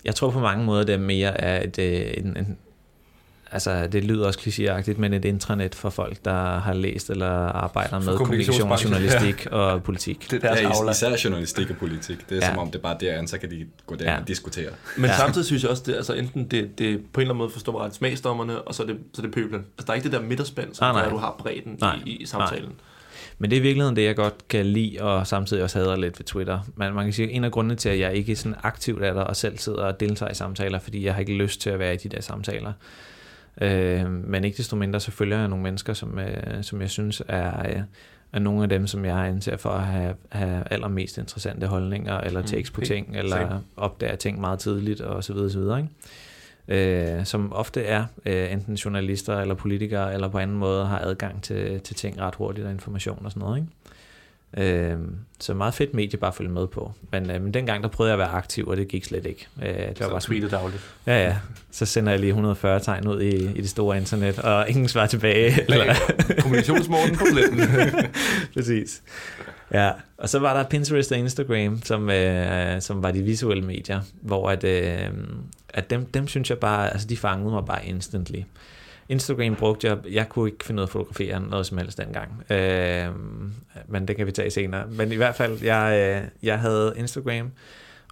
Jeg 0.05 0.15
tror 0.15 0.31
på 0.31 0.41
mange 0.41 0.65
måder, 0.65 0.85
det 0.85 0.95
er 0.95 0.99
mere 0.99 1.41
af 1.41 1.65
et, 1.65 1.79
øh, 1.79 2.11
en, 2.17 2.37
en, 2.37 2.59
altså 3.53 3.87
det 3.87 4.05
lyder 4.05 4.27
også 4.27 4.39
klichéagtigt, 4.41 4.99
men 5.01 5.13
et 5.15 5.25
intranet 5.25 5.75
for 5.75 5.91
folk, 5.91 6.25
der 6.25 6.59
har 6.59 6.73
læst 6.75 7.11
eller 7.11 7.27
arbejder 7.47 7.99
med 8.01 8.17
kommunikation, 8.17 8.73
journalistik 8.85 9.47
og 9.51 9.83
politik. 9.83 10.31
Det 10.31 10.37
er 10.45 10.49
deres 10.49 10.61
ja, 10.61 10.69
aula. 10.79 10.91
især 10.91 11.17
journalistik 11.25 11.71
og 11.71 11.77
politik. 11.77 12.19
Det 12.31 12.37
er 12.37 12.41
Ja. 12.41 12.47
ja. 12.47 12.51
som 12.51 12.59
om, 12.59 12.67
det 12.67 12.75
er 12.79 12.83
bare 12.83 12.97
derinde, 13.01 13.29
så 13.29 13.39
kan 13.39 13.51
de 13.51 13.67
gå 13.87 13.95
der 13.95 14.05
Ja. 14.05 14.13
ja. 14.13 14.21
og 14.21 14.29
diskutere. 14.29 14.71
Men 14.97 15.05
Ja. 15.05 15.11
ja. 15.11 15.17
samtidig 15.17 15.47
synes 15.47 15.63
jeg 15.63 15.71
også, 15.71 15.83
det, 15.87 15.95
altså 15.95 16.15
enten 16.15 16.45
det, 16.45 16.79
det 16.79 17.01
på 17.13 17.21
en 17.21 17.23
eller 17.23 17.31
anden 17.35 17.39
måde 17.39 17.51
forstår 17.51 17.85
ret 17.85 17.95
smagsdommerne, 17.95 18.61
og 18.63 18.75
så 18.75 18.83
er 18.83 18.87
det, 18.87 18.97
så 19.15 19.23
er 19.23 19.27
det 19.27 19.35
pøblen. 19.35 19.61
Altså 19.61 19.87
der 19.87 19.91
er 19.91 19.95
ikke 19.95 20.05
det 20.05 20.13
der 20.13 20.21
midterspænd, 20.23 20.75
som 20.75 20.87
Ah, 20.87 20.95
nej. 20.95 21.09
du 21.11 21.17
har 21.17 21.37
bredden 21.39 21.77
Nej. 21.81 21.99
i, 22.07 22.11
i 22.17 22.27
samtalen. 22.27 22.73
Men 23.39 23.51
det 23.51 23.57
er 23.57 23.61
i 23.61 23.63
virkeligheden 23.63 23.97
det, 23.97 24.05
jeg 24.05 24.17
godt 24.17 24.49
kan 24.49 24.67
lide, 24.67 24.97
og 25.01 25.27
samtidig 25.27 25.63
også 25.63 25.79
hader 25.79 25.97
lidt 25.97 26.19
ved 26.19 26.25
Twitter. 26.27 26.61
Men 26.77 26.95
man 26.95 27.05
kan 27.05 27.13
sige, 27.13 27.29
at 27.31 27.37
en 27.37 27.45
af 27.45 27.51
grundene 27.51 27.75
til, 27.75 27.89
at 27.89 27.99
jeg 27.99 28.15
ikke 28.15 28.37
sådan 28.37 28.55
aktivt 28.63 29.03
er 29.05 29.13
der, 29.15 29.21
og 29.21 29.37
selv 29.37 29.59
sidder 29.59 29.83
og 29.85 30.01
deltager 30.01 30.33
i 30.33 30.35
samtaler, 30.35 30.79
fordi 30.79 31.05
jeg 31.05 31.15
har 31.15 31.21
ikke 31.21 31.35
lyst 31.35 31.61
til 31.61 31.71
at 31.71 31.79
være 31.79 31.95
i 31.95 31.97
de 31.97 32.09
der 32.09 32.21
samtaler. 32.23 32.73
Øh, 33.61 34.11
men 34.11 34.45
ikke 34.45 34.57
desto 34.57 34.77
mindre, 34.77 35.01
så 35.01 35.11
følger 35.11 35.39
jeg 35.39 35.49
nogle 35.49 35.63
mennesker, 35.63 35.93
som, 35.95 36.19
øh, 36.19 36.63
som 36.63 36.81
jeg 36.81 36.91
synes 36.91 37.23
er, 37.29 37.69
øh, 37.69 37.83
er 38.33 38.39
nogle 38.39 38.63
af 38.63 38.69
dem, 38.69 38.87
som 38.87 39.05
jeg 39.05 39.17
anser 39.17 39.57
for 39.57 39.71
at 39.71 39.83
have, 39.85 40.15
have 40.29 40.65
allermest 40.71 41.19
interessante 41.19 41.67
holdninger, 41.67 42.19
eller 42.19 42.41
Mm, 42.41 42.47
takes 42.47 42.71
på 42.71 42.81
helt 42.81 42.93
ting, 42.93 43.17
eller 43.17 43.37
same. 43.37 43.61
opdager 43.77 44.17
ting 44.17 44.41
meget 44.41 44.59
tidligt, 44.59 45.01
og 45.01 45.25
så 45.25 45.33
videre, 45.33 45.51
så 45.51 45.59
videre, 45.59 45.79
ikke? 45.79 45.91
Øh, 47.19 47.25
som 47.25 47.53
ofte 47.53 47.83
er 47.83 48.05
øh, 48.27 48.53
enten 48.53 48.75
journalister 48.75 49.41
eller 49.41 49.55
politikere, 49.55 50.15
eller 50.15 50.29
på 50.29 50.39
anden 50.39 50.57
måde 50.57 50.87
har 50.87 50.99
adgang 50.99 51.43
til, 51.43 51.81
til 51.81 51.97
ting 51.97 52.21
ret 52.21 52.35
hurtigt 52.35 52.67
og 52.67 52.73
information 52.73 53.25
og 53.25 53.31
sådan 53.31 53.41
noget, 53.41 53.57
ikke? 53.59 53.69
Øh, 54.57 54.97
så 55.41 55.55
meget 55.55 55.75
fedt 55.75 55.95
medie 55.95 56.19
bare 56.19 56.29
at 56.29 56.35
følge 56.35 56.51
med 56.51 56.67
på. 56.67 56.93
Men, 57.13 57.31
øh, 57.31 57.43
men 57.43 57.55
dengang 57.55 57.83
der 57.83 57.89
prøvede 57.89 58.11
jeg 58.15 58.21
at 58.23 58.27
være 58.29 58.37
aktiv, 58.39 58.67
og 58.69 58.77
det 58.77 58.89
gik 58.89 59.05
slet 59.05 59.27
ikke. 59.27 59.49
Øh, 59.63 59.69
det 59.69 59.87
var 59.87 59.95
Så 59.95 59.99
bare 60.11 60.21
sådan, 60.21 60.21
tweetet 60.21 60.51
dagligt. 60.51 60.83
ja, 61.07 61.25
ja. 61.25 61.37
Så 61.71 61.87
sender 61.87 62.13
jeg 62.13 62.21
lige 62.21 62.31
140 62.31 62.81
tegn 62.81 63.07
ud 63.09 63.21
i, 63.23 63.35
i 63.59 63.61
det 63.61 63.71
store 63.71 63.97
internet, 63.97 64.39
og 64.39 64.69
ingen 64.71 64.89
svar 64.89 65.07
tilbage. 65.07 65.63
Eller, 65.71 65.95
Kommunikationsmorgen 66.41 67.17
på 67.17 67.25
pletten. 67.33 67.61
præcis. 68.55 69.03
Ja, 69.73 69.91
og 70.19 70.29
så 70.29 70.39
var 70.39 70.57
der 70.63 70.69
Pinterest 70.69 71.13
og 71.13 71.19
Instagram, 71.19 71.83
som, 71.85 72.11
øh, 72.11 72.81
som 72.83 73.03
var 73.03 73.11
de 73.11 73.23
visuelle 73.23 73.65
medier, 73.65 74.01
hvor 74.23 74.51
at, 74.51 74.65
øh, 74.65 75.09
at 75.69 75.91
dem, 75.91 76.07
dem 76.07 76.29
synes 76.29 76.51
jeg 76.51 76.59
bare, 76.59 76.93
altså 76.93 77.09
de 77.09 77.17
fangede 77.17 77.51
mig 77.51 77.65
bare 77.67 77.87
instantly. 77.87 78.41
Instagram 79.11 79.57
brugte 79.57 79.89
jeg, 79.89 79.99
jeg 80.11 80.29
kunne 80.29 80.51
ikke 80.51 80.65
finde 80.65 80.81
ud 80.81 80.83
af 80.83 80.87
at 80.87 80.91
fotografere 80.93 81.41
noget 81.41 81.67
som 81.67 81.79
helst 81.79 81.99
dengang, 81.99 82.51
øh, 82.51 83.09
men 83.89 84.09
det 84.09 84.17
kan 84.17 84.27
vi 84.27 84.33
tage 84.33 84.51
senere. 84.51 84.87
Men 84.87 85.13
i 85.13 85.17
hvert 85.17 85.35
fald, 85.35 85.63
jeg, 85.63 86.19
øh, 86.23 86.29
jeg 86.43 86.59
havde 86.59 86.95
Instagram 86.97 87.51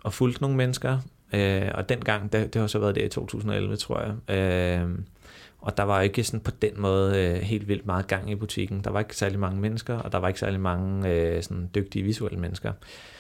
og 0.02 0.12
fulgte 0.12 0.42
nogle 0.42 0.56
mennesker, 0.56 0.98
øh, 1.32 1.68
og 1.74 1.88
dengang, 1.88 2.32
det, 2.32 2.54
det 2.54 2.60
har 2.60 2.66
så 2.66 2.78
været 2.78 2.94
det 2.94 3.04
i 3.04 3.08
2011, 3.08 3.76
tror 3.76 4.00
jeg, 4.00 4.36
øh, 4.36 4.88
og 5.58 5.76
der 5.76 5.82
var 5.82 6.00
ikke 6.00 6.24
sådan 6.24 6.40
på 6.40 6.50
den 6.62 6.72
måde 6.76 7.18
øh, 7.18 7.42
helt 7.42 7.68
vildt 7.68 7.86
meget 7.86 8.06
gang 8.06 8.30
i 8.30 8.34
butikken. 8.34 8.80
Der 8.84 8.90
var 8.90 9.00
ikke 9.00 9.16
særlig 9.16 9.38
mange 9.38 9.60
mennesker, 9.60 9.94
og 9.98 10.12
der 10.12 10.18
var 10.18 10.28
ikke 10.28 10.40
særlig 10.40 10.60
mange 10.60 11.08
øh, 11.08 11.42
sådan 11.42 11.70
dygtige 11.74 12.04
visuelle 12.04 12.38
mennesker. 12.38 12.72
Øh, 12.72 13.17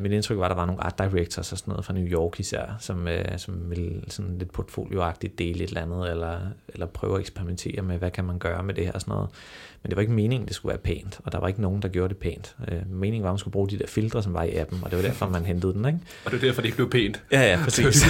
mit 0.00 0.12
indtryk 0.12 0.38
var, 0.38 0.44
at 0.44 0.48
der 0.50 0.56
var 0.56 0.66
nogle 0.66 0.84
art 0.84 0.98
directors 0.98 1.52
og 1.52 1.58
sådan 1.58 1.72
noget 1.72 1.84
fra 1.84 1.92
New 1.92 2.04
York 2.06 2.40
især, 2.40 2.76
som, 2.80 3.08
øh, 3.08 3.24
som 3.36 3.70
ville 3.70 4.02
sådan 4.08 4.38
lidt 4.38 4.52
portfolioagtigt 4.52 5.38
dele 5.38 5.64
et 5.64 5.68
eller 5.68 5.82
andet, 5.82 6.10
eller, 6.10 6.38
eller 6.68 6.86
prøve 6.86 7.14
at 7.14 7.20
eksperimentere 7.20 7.82
med, 7.82 7.98
hvad 7.98 8.10
kan 8.10 8.24
man 8.24 8.38
gøre 8.38 8.62
med 8.62 8.74
det 8.74 8.84
her 8.84 8.92
og 8.92 9.00
sådan 9.00 9.12
noget. 9.12 9.28
Men 9.82 9.90
det 9.90 9.96
var 9.96 10.00
ikke 10.00 10.12
meningen, 10.12 10.46
det 10.48 10.54
skulle 10.56 10.70
være 10.70 10.78
pænt, 10.78 11.20
og 11.24 11.32
der 11.32 11.38
var 11.40 11.48
ikke 11.48 11.60
nogen, 11.62 11.82
der 11.82 11.88
gjorde 11.88 12.08
det 12.08 12.16
pænt. 12.16 12.56
Øh, 12.72 12.78
meningen 12.90 13.22
var, 13.22 13.28
at 13.28 13.32
man 13.32 13.38
skulle 13.38 13.52
bruge 13.52 13.68
de 13.68 13.78
der 13.78 13.86
filtre, 13.86 14.22
som 14.22 14.34
var 14.34 14.42
i 14.42 14.56
appen, 14.56 14.78
og 14.82 14.90
det 14.90 14.96
var 14.98 15.02
derfor, 15.04 15.28
man 15.28 15.44
hentede 15.44 15.72
den, 15.74 15.84
ikke? 15.86 15.98
Og 16.24 16.30
det 16.30 16.36
er 16.36 16.46
derfor, 16.46 16.60
det 16.60 16.66
ikke 16.66 16.76
blev 16.76 16.90
pænt. 16.90 17.22
Ja, 17.32 17.40
ja, 17.50 17.60
præcis. 17.64 18.04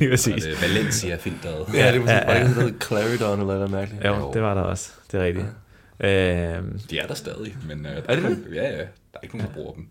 Lige 0.00 0.10
præcis. 0.10 0.34
Og 0.46 0.50
det 0.50 0.52
er 0.64 0.68
Valencia-filteret. 0.68 1.74
Ja, 1.74 1.92
det 1.92 2.00
var 2.04 2.10
Ja, 2.10 2.38
ja, 2.38 2.48
noget 2.54 2.74
Claridon 2.82 3.40
eller 3.40 3.54
noget 3.54 3.70
mærkeligt. 3.70 4.04
Jo, 4.04 4.30
det 4.34 4.42
var 4.42 4.54
der 4.54 4.60
også. 4.62 4.92
Det 5.12 5.20
er 5.20 5.24
rigtigt. 5.24 5.46
Ja. 6.00 6.56
Øh, 6.58 6.62
De 6.90 6.98
er 6.98 7.06
der 7.06 7.14
stadig, 7.14 7.56
men 7.68 7.86
øh, 7.86 7.92
der 7.92 7.98
Er 7.98 8.02
det 8.06 8.16
ikke 8.16 8.22
nogen- 8.22 8.44
Ja, 8.54 8.62
ja. 8.70 8.76
Der 8.78 8.84
er 9.14 9.18
ikke 9.22 9.36
nogen, 9.36 9.48
der 9.52 9.54
bruger 9.54 9.72
dem. 9.74 9.88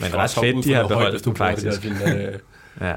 Men 0.00 0.14
ret 0.14 0.30
fedt, 0.30 0.64
de 0.64 0.74
har 0.74 0.88
beholdt 0.88 1.10
hvis 1.10 1.22
du 1.22 1.32
bruger 1.32 1.54
det 1.54 1.62
faktisk. 1.62 2.00
der 2.04 2.28
øh. 2.28 2.38
Ja. 2.88 2.94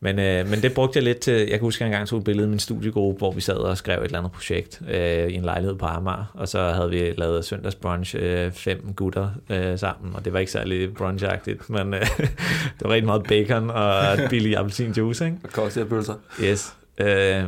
Men, 0.00 0.18
øh, 0.18 0.48
men 0.48 0.62
det 0.62 0.74
brugte 0.74 0.96
jeg 0.96 1.04
lidt 1.04 1.18
til, 1.18 1.34
jeg 1.34 1.50
kan 1.50 1.60
huske, 1.60 1.78
at 1.78 1.80
jeg 1.80 1.94
engang 1.94 2.08
tog 2.08 2.18
et 2.18 2.24
billede 2.24 2.44
af 2.44 2.50
min 2.50 2.58
studiegruppe, 2.58 3.18
hvor 3.18 3.32
vi 3.32 3.40
sad 3.40 3.56
og 3.56 3.78
skrev 3.78 3.98
et 3.98 4.04
eller 4.04 4.18
andet 4.18 4.32
projekt 4.32 4.82
øh, 4.90 5.28
i 5.28 5.34
en 5.34 5.42
lejlighed 5.42 5.76
på 5.76 5.86
Amager, 5.86 6.32
og 6.34 6.48
så 6.48 6.72
havde 6.72 6.90
vi 6.90 7.12
lavet 7.16 7.44
søndagsbrunch, 7.44 8.16
øh, 8.18 8.52
fem 8.52 8.92
gutter 8.96 9.30
øh, 9.50 9.78
sammen, 9.78 10.14
og 10.14 10.24
det 10.24 10.32
var 10.32 10.38
ikke 10.38 10.52
særlig 10.52 10.94
brunchagtigt, 10.94 11.70
men 11.70 11.94
øh, 11.94 12.00
det 12.78 12.82
var 12.82 12.90
rigtig 12.90 13.06
meget 13.06 13.22
bacon 13.22 13.70
og 13.70 14.18
billig 14.30 14.56
appelsinjuice, 14.56 15.24
ikke? 15.24 15.36
Og 15.44 15.50
cocktailpølser. 15.50 16.14
Yes. 16.42 16.74
Øh, 16.98 17.44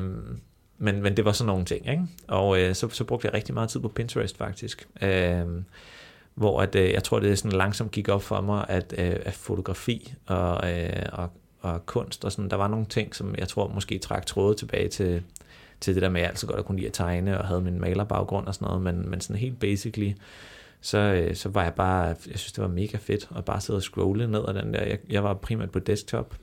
men, 0.79 1.03
men 1.03 1.17
det 1.17 1.25
var 1.25 1.33
sådan 1.33 1.47
nogle 1.47 1.65
ting, 1.65 1.91
ikke? 1.91 2.03
Og 2.29 2.61
øh, 2.61 2.75
så, 2.75 2.89
så 2.89 3.05
brugte 3.05 3.27
jeg 3.27 3.35
rigtig 3.35 3.55
meget 3.55 3.69
tid 3.71 3.81
på 3.81 3.89
Pinterest 3.89 4.39
faktisk. 4.39 4.89
Øh, 5.03 5.41
hvor 6.39 6.61
at, 6.61 6.75
øh, 6.75 6.93
jeg 6.93 7.05
tror, 7.05 7.21
det 7.21 7.39
sådan 7.39 7.59
langsomt 7.59 7.91
gik 7.91 8.09
op 8.09 8.23
for 8.23 8.41
mig, 8.41 8.65
at, 8.69 8.95
øh, 8.99 9.17
at 9.25 9.35
fotografi 9.35 10.15
og, 10.27 10.73
øh, 10.73 11.07
og, 11.13 11.31
og 11.61 11.87
kunst 11.87 12.25
og 12.25 12.33
sådan, 12.33 12.51
der 12.51 12.57
var 12.57 12.69
nogle 12.69 12.87
ting, 12.87 13.15
som 13.15 13.35
jeg 13.39 13.49
tror 13.49 13.69
måske 13.69 13.99
trak 13.99 14.27
tråde 14.27 14.55
tilbage 14.55 14.89
til, 14.89 15.23
til 15.81 15.95
det 15.95 16.03
der 16.03 16.09
med, 16.09 16.21
at 16.21 16.23
jeg 16.23 16.31
altid 16.31 16.49
godt 16.49 16.67
kunne 16.67 16.77
lide 16.77 16.87
at 16.87 16.93
tegne 16.93 17.39
og 17.39 17.47
havde 17.47 17.61
min 17.61 17.81
malerbaggrund 17.81 18.47
og 18.47 18.55
sådan 18.55 18.67
noget, 18.67 18.83
men, 18.83 19.11
men 19.11 19.21
sådan 19.21 19.41
helt 19.41 19.61
basically, 19.61 20.13
så, 20.81 20.99
øh, 20.99 21.35
så 21.35 21.49
var 21.49 21.63
jeg 21.63 21.75
bare, 21.75 22.05
jeg 22.05 22.17
synes, 22.25 22.53
det 22.53 22.63
var 22.63 22.69
mega 22.69 22.97
fedt 22.97 23.29
at 23.37 23.45
bare 23.45 23.61
sidde 23.61 23.77
og 23.77 23.83
scrolle 23.83 24.31
ned 24.31 24.45
ad 24.49 24.55
den 24.55 24.75
der. 24.75 24.85
Jeg, 24.85 24.99
jeg 25.11 25.25
var 25.25 25.35
primært 25.35 25.71
på 25.71 25.79
desktop 25.79 26.35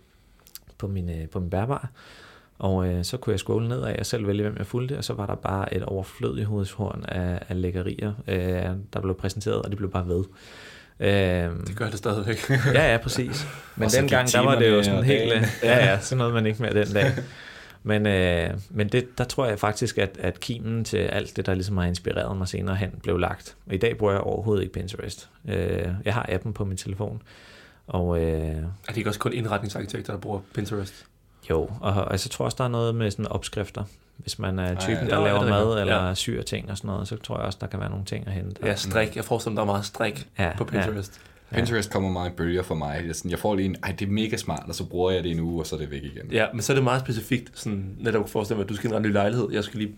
på 0.78 0.88
min, 0.88 1.10
øh, 1.10 1.30
på 1.30 1.40
min 1.40 1.50
bærbar, 1.50 1.90
og 2.60 2.88
øh, 2.88 3.04
så 3.04 3.18
kunne 3.18 3.32
jeg 3.32 3.40
scrolle 3.40 3.68
ned 3.68 3.84
af 3.84 3.96
og 4.00 4.06
selv 4.06 4.28
vælge, 4.28 4.42
hvem 4.42 4.56
jeg 4.58 4.66
fulgte, 4.66 4.98
og 4.98 5.04
så 5.04 5.14
var 5.14 5.26
der 5.26 5.36
bare 5.36 5.74
et 5.74 5.84
overflødigt 5.84 6.48
hovedshorn 6.48 7.06
af, 7.08 7.40
af 7.50 7.62
lækkerier, 7.62 8.14
øh, 8.28 8.38
der 8.94 9.02
blev 9.02 9.16
præsenteret, 9.18 9.62
og 9.62 9.70
det 9.70 9.78
blev 9.78 9.92
bare 9.92 10.08
ved. 10.08 10.24
Øh, 11.00 11.68
Det 11.68 11.76
gør 11.76 11.90
det 11.90 11.98
stadigvæk. 11.98 12.50
ja, 12.74 12.92
ja, 12.92 12.98
præcis. 12.98 13.48
Men 13.76 13.90
dengang, 13.90 14.32
der 14.32 14.40
var 14.40 14.60
det 14.60 14.70
jo 14.70 14.84
sådan 14.84 15.04
helt... 15.04 15.34
øh, 15.34 15.44
Ja, 15.64 15.86
ja, 15.86 16.00
sådan 16.02 16.18
noget 16.18 16.34
man 16.34 16.46
ikke 16.46 16.62
mere 16.62 16.74
den 16.74 16.88
dag. 16.94 17.12
Men, 17.84 18.08
øh, 18.08 18.50
men 18.70 18.88
det, 18.88 19.18
der 19.18 19.24
tror 19.24 19.46
jeg 19.46 19.60
faktisk, 19.60 19.98
at, 19.98 20.18
at 20.20 20.40
kimen 20.40 20.84
til 20.84 20.98
alt 20.98 21.36
det, 21.38 21.46
der 21.46 21.54
ligesom 21.54 21.78
har 21.78 21.86
inspireret 21.86 22.38
mig 22.38 22.48
senere 22.48 22.76
hen, 22.76 22.90
blev 23.04 23.18
lagt. 23.18 23.56
Og 23.68 23.74
i 23.74 23.78
dag 23.78 23.98
bruger 23.98 24.14
jeg 24.14 24.22
overhovedet 24.22 24.64
ikke 24.64 24.74
Pinterest. 24.74 25.30
Øh, 25.50 25.88
jeg 26.06 26.14
har 26.14 26.26
appen 26.30 26.54
på 26.54 26.66
min 26.66 26.78
telefon. 26.78 27.22
Og 27.88 28.22
øh, 28.22 28.26
Er 28.28 28.62
det 28.88 28.98
ikke 28.98 29.10
også 29.10 29.20
kun 29.20 29.34
indretningsarkitekter, 29.34 30.14
der 30.14 30.20
bruger 30.20 30.40
Pinterest? 30.56 31.06
Jo, 31.50 31.70
og, 31.82 31.94
og 31.94 32.20
så 32.20 32.30
tror 32.30 32.44
jeg 32.44 32.46
også, 32.46 32.56
der 32.58 32.64
er 32.64 32.68
noget 32.68 32.96
med 32.96 33.12
sådan 33.12 33.28
opskrifter. 33.28 33.84
Hvis 34.18 34.40
man 34.40 34.60
er 34.60 34.80
typen, 34.80 35.04
ja, 35.08 35.10
der 35.16 35.20
ja, 35.20 35.26
laver 35.26 35.40
det 35.40 35.52
er 35.52 35.66
mad 35.66 35.82
eller 35.82 36.08
Ja. 36.08 36.14
syr 36.14 36.42
ting 36.42 36.72
og 36.72 36.78
sådan 36.78 36.88
noget, 36.88 37.08
så 37.08 37.18
tror 37.18 37.38
jeg 37.38 37.46
også, 37.46 37.58
der 37.62 37.68
kan 37.68 37.80
være 37.80 37.90
nogle 37.90 38.06
ting 38.06 38.28
at 38.28 38.34
hente. 38.34 38.68
Ja, 38.68 38.76
strik. 38.76 39.16
Jeg 39.16 39.26
forestiller 39.26 39.52
mig, 39.52 39.58
der 39.58 39.62
er 39.62 39.74
meget 39.74 39.86
strik 39.86 40.28
Ja, 40.40 40.52
på 40.58 40.64
Pinterest. 40.64 41.22
Pinterest 41.54 41.92
kommer 41.92 42.10
meget 42.10 42.30
i 42.30 42.34
bølger 42.34 42.64
for 42.64 42.76
mig. 42.76 43.04
Jeg, 43.08 43.16
sådan, 43.16 43.32
jeg 43.32 43.40
får 43.40 43.56
lige 43.56 43.66
en, 43.66 43.76
ej, 43.84 43.96
det 44.00 44.08
er 44.08 44.12
mega 44.12 44.38
smart, 44.38 44.64
og 44.68 44.76
så 44.76 44.86
bruger 44.86 45.12
jeg 45.12 45.24
det 45.24 45.32
en 45.32 45.40
uge, 45.40 45.62
og 45.62 45.68
så 45.68 45.76
er 45.76 45.80
det 45.80 45.92
væk 45.92 46.04
igen. 46.04 46.32
Ja, 46.32 46.46
men 46.54 46.62
så 46.62 46.74
er 46.74 46.76
det 46.76 46.84
meget 46.84 47.02
specifikt, 47.02 47.52
sådan, 47.60 47.96
netop 48.00 48.30
forestille 48.30 48.58
mig, 48.58 48.64
at 48.64 48.70
du 48.70 48.76
skal 48.76 48.88
indrette 48.88 49.08
en 49.08 49.12
ny 49.12 49.14
lejlighed. 49.14 49.48
Jeg 49.52 49.64
skal 49.64 49.80
lige, 49.80 49.92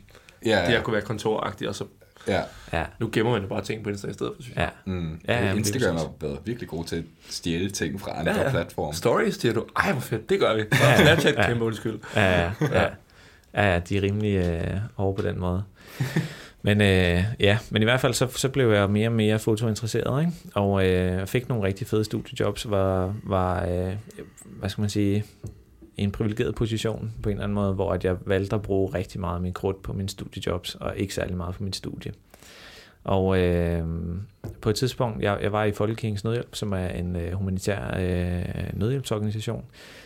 ja, 0.46 0.50
det 0.50 0.68
her 0.68 0.72
ja. 0.76 0.82
kunne 0.82 0.94
være 0.94 1.02
kontoragtigt, 1.02 1.70
og 1.70 1.76
så 1.76 1.84
ja. 2.28 2.42
Ja, 2.74 2.84
nu 3.00 3.10
gemmer 3.14 3.32
man 3.32 3.42
jo 3.42 3.48
bare 3.48 3.62
ting 3.64 3.84
på 3.84 3.90
Insta 3.90 4.08
i 4.08 4.14
stedet 4.14 4.34
for, 4.36 4.44
synes 4.44 4.56
jeg. 4.58 4.70
ja. 4.88 4.92
Mm. 4.92 5.20
Ja, 5.28 5.46
Ja, 5.46 5.54
Instagram 5.54 5.96
har 5.96 6.12
været 6.22 6.40
virkelig 6.46 6.70
god 6.70 6.86
til 6.86 6.96
at 6.96 7.04
stjæle 7.30 7.70
ting 7.70 8.02
fra 8.02 8.20
andre 8.20 8.32
Ja, 8.36 8.42
ja, 8.44 8.50
platforme. 8.50 8.94
Stories, 8.94 9.36
siger 9.36 9.54
du. 9.54 9.66
Ej, 9.78 9.92
hvor 9.92 10.02
fedt, 10.02 10.30
det 10.30 10.40
gør 10.40 10.56
vi. 10.56 10.62
Ja, 10.72 10.90
ja. 10.90 10.98
Snapchat, 11.04 11.36
Ja. 11.36 11.48
kæmpe 11.48 11.66
undskyld. 11.66 12.00
Ja, 12.16 12.42
ja, 12.42 12.52
ja. 12.62 12.82
ja, 13.54 13.74
ja 13.74 13.80
de 13.80 13.98
er 13.98 14.02
rimelig 14.02 14.36
øh, 14.36 14.78
over 14.98 15.16
på 15.16 15.22
den 15.22 15.40
måde. 15.40 15.64
Men 16.62 16.82
øh, 16.82 17.24
ja, 17.40 17.58
men 17.70 17.82
i 17.82 17.86
hvert 17.86 18.00
fald 18.00 18.14
så, 18.14 18.28
så 18.36 18.50
blev 18.50 18.72
jeg 18.72 18.90
mere 18.90 19.08
og 19.08 19.12
mere 19.14 19.40
fotointeresseret, 19.40 20.22
ikke? 20.22 20.34
og 20.56 20.88
øh, 20.88 21.28
fik 21.28 21.50
nogle 21.50 21.64
rigtig 21.64 21.88
fede 21.88 22.04
studiejobs, 22.04 22.70
var, 22.70 23.14
var 23.24 23.66
øh, 23.66 23.94
hvad 24.46 24.70
skal 24.70 24.82
man 24.82 24.90
sige, 24.90 25.26
en 25.98 26.12
privilegeret 26.12 26.56
position 26.56 27.12
på 27.24 27.30
en 27.30 27.34
eller 27.34 27.44
anden 27.44 27.56
måde, 27.56 27.74
hvor 27.74 27.94
at 27.94 28.06
jeg 28.06 28.18
valgte 28.26 28.56
at 28.56 28.62
bruge 28.62 28.94
rigtig 28.94 29.20
meget 29.20 29.36
af 29.36 29.42
min 29.42 29.54
krudt 29.54 29.82
på 29.82 29.94
mine 29.94 30.10
studiejobs, 30.10 30.76
og 30.76 30.98
ikke 30.98 31.14
særlig 31.14 31.38
meget 31.38 31.56
på 31.56 31.64
mit 31.64 31.76
studie. 31.76 32.14
Og 33.04 33.40
øh, 33.40 33.84
på 34.62 34.70
et 34.70 34.76
tidspunkt, 34.76 35.24
jeg, 35.24 35.40
jeg 35.42 35.52
var 35.52 35.64
i 35.64 35.72
Folkekirkens 35.72 36.24
Nødhjælp, 36.24 36.56
som 36.56 36.74
er 36.74 36.88
en 36.88 37.16
øh, 37.16 37.34
humanitær 37.34 37.98
øh, 38.00 38.80
nødhjælpsorganisation, 38.80 39.66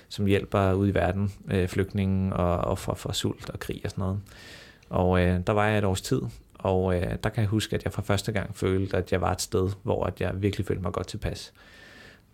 som 0.10 0.26
hjælper 0.26 0.74
ud 0.74 0.88
i 0.88 0.94
verden 0.94 1.32
øh, 1.52 1.68
flygtninge 1.68 2.34
og 2.34 2.58
offer 2.58 2.94
for 2.94 3.12
sult 3.12 3.50
og 3.50 3.60
krig 3.60 3.82
og 3.84 3.90
sådan 3.90 4.02
noget. 4.02 4.20
Og 4.90 5.22
øh, 5.22 5.40
der 5.48 5.54
var 5.54 5.68
jeg 5.68 5.78
et 5.78 5.84
års 5.84 6.02
tid, 6.02 6.22
og 6.54 6.96
øh, 6.96 7.16
der 7.24 7.30
kan 7.30 7.42
jeg 7.42 7.48
huske, 7.48 7.76
at 7.76 7.84
jeg 7.84 7.94
for 7.94 8.02
første 8.02 8.32
gang 8.32 8.56
følte, 8.56 8.98
at 8.98 9.12
jeg 9.12 9.22
var 9.22 9.32
et 9.32 9.42
sted, 9.42 9.70
hvor 9.84 10.04
at 10.06 10.22
jeg 10.22 10.42
virkelig 10.42 10.66
følte 10.66 10.82
mig 10.82 10.92
godt 10.92 11.08
tilpas. 11.08 11.54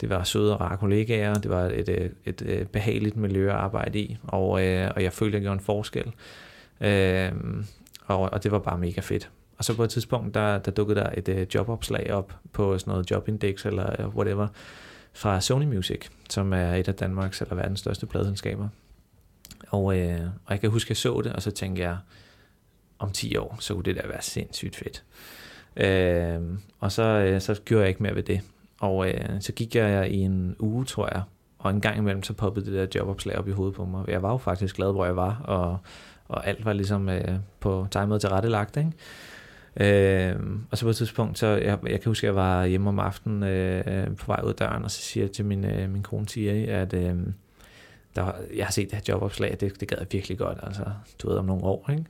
Det 0.01 0.09
var 0.09 0.23
søde 0.23 0.53
og 0.53 0.61
rare 0.61 0.77
kollegaer, 0.77 1.33
det 1.33 1.51
var 1.51 1.61
et, 1.63 1.89
øh, 1.89 2.09
et, 2.25 2.41
et, 2.41 2.69
behageligt 2.69 3.17
miljø 3.17 3.49
at 3.49 3.55
arbejde 3.55 3.99
i, 3.99 4.17
og, 4.23 4.65
øh, 4.65 4.91
og 4.95 5.03
jeg 5.03 5.13
følte, 5.13 5.37
at 5.37 5.41
jeg 5.41 5.41
gjorde 5.41 5.53
en 5.53 5.65
forskel. 5.65 6.13
Øh, 6.81 7.31
og, 8.05 8.19
og 8.19 8.43
det 8.43 8.51
var 8.51 8.59
bare 8.59 8.77
mega 8.77 9.01
fedt. 9.01 9.29
Og 9.57 9.65
så 9.65 9.75
på 9.75 9.83
et 9.83 9.89
tidspunkt, 9.89 10.33
der, 10.33 10.57
der 10.57 10.71
dukkede 10.71 10.99
der 10.99 11.09
et 11.17 11.29
øh, 11.29 11.47
jobopslag 11.55 12.11
op 12.11 12.33
på 12.53 12.77
sådan 12.77 12.91
noget 12.91 13.11
Jobindex 13.11 13.65
eller 13.65 14.01
øh, 14.01 14.07
whatever, 14.15 14.47
fra 15.13 15.41
Sony 15.41 15.65
Music, 15.65 16.01
som 16.29 16.53
er 16.53 16.75
et 16.75 16.87
af 16.87 16.95
Danmarks 16.95 17.41
eller 17.41 17.55
verdens 17.55 17.79
største 17.79 18.05
pladeselskaber. 18.05 18.67
Og, 19.67 19.97
øh, 19.99 20.21
og 20.45 20.51
jeg 20.51 20.61
kan 20.61 20.69
huske, 20.69 20.87
at 20.87 20.89
jeg 20.89 20.97
så 20.97 21.21
det, 21.23 21.33
og 21.33 21.41
så 21.41 21.51
tænkte 21.51 21.81
jeg, 21.81 21.97
om 22.99 23.11
10 23.11 23.37
år, 23.37 23.57
så 23.59 23.73
kunne 23.73 23.83
det 23.83 23.95
da 23.95 24.07
være 24.07 24.21
sindssygt 24.21 24.75
fedt. 24.75 25.03
Øh, 25.77 26.41
og 26.79 26.91
så, 26.91 27.03
øh, 27.03 27.41
så 27.41 27.61
gjorde 27.65 27.81
jeg 27.81 27.89
ikke 27.89 28.03
mere 28.03 28.15
ved 28.15 28.23
det. 28.23 28.41
Og 28.79 29.09
øh, 29.09 29.29
så 29.39 29.51
gik 29.51 29.75
jeg 29.75 30.11
i 30.11 30.17
en 30.17 30.55
uge, 30.59 30.85
tror 30.85 31.09
jeg, 31.13 31.21
og 31.59 31.71
en 31.71 31.81
gang 31.81 31.97
imellem, 31.97 32.23
så 32.23 32.33
poppede 32.33 32.65
det 32.65 32.73
der 32.73 32.99
jobopslag 32.99 33.37
op 33.37 33.47
i 33.47 33.51
hovedet 33.51 33.75
på 33.75 33.85
mig. 33.85 34.07
Jeg 34.07 34.21
var 34.21 34.31
jo 34.31 34.37
faktisk 34.37 34.75
glad, 34.75 34.91
hvor 34.91 35.05
jeg 35.05 35.15
var, 35.15 35.41
og, 35.43 35.77
og 36.27 36.47
alt 36.47 36.65
var 36.65 36.73
ligesom 36.73 37.09
øh, 37.09 37.35
på 37.59 37.87
timet 37.91 38.21
til 38.21 38.29
rettelagt, 38.29 38.77
ikke? 38.77 38.91
Øh, 39.79 40.35
og 40.71 40.77
så 40.77 40.85
på 40.85 40.89
et 40.89 40.95
tidspunkt, 40.95 41.39
så 41.39 41.47
jeg, 41.47 41.79
jeg 41.83 42.01
kan 42.01 42.09
huske, 42.09 42.27
at 42.27 42.29
jeg 42.29 42.35
var 42.35 42.65
hjemme 42.65 42.89
om 42.89 42.99
aftenen 42.99 43.43
øh, 43.43 44.15
på 44.15 44.25
vej 44.27 44.41
ud 44.43 44.49
af 44.49 44.55
døren, 44.55 44.83
og 44.83 44.91
så 44.91 45.01
siger 45.01 45.23
jeg 45.23 45.31
til 45.31 45.45
min, 45.45 45.65
øh, 45.65 45.89
min 45.89 46.03
kone 46.03 46.25
Thierry, 46.25 46.67
at 46.67 46.93
øh, 46.93 47.15
der, 48.15 48.31
jeg 48.55 48.65
har 48.65 48.71
set 48.71 48.91
det 48.91 48.95
her 48.97 49.13
jobopslag, 49.13 49.57
det, 49.59 49.79
det 49.79 49.87
gad 49.87 49.97
jeg 49.99 50.07
virkelig 50.11 50.37
godt, 50.37 50.57
altså 50.63 50.83
du 51.21 51.29
ved 51.29 51.37
om 51.37 51.45
nogle 51.45 51.63
år, 51.63 51.89
ikke? 51.89 52.03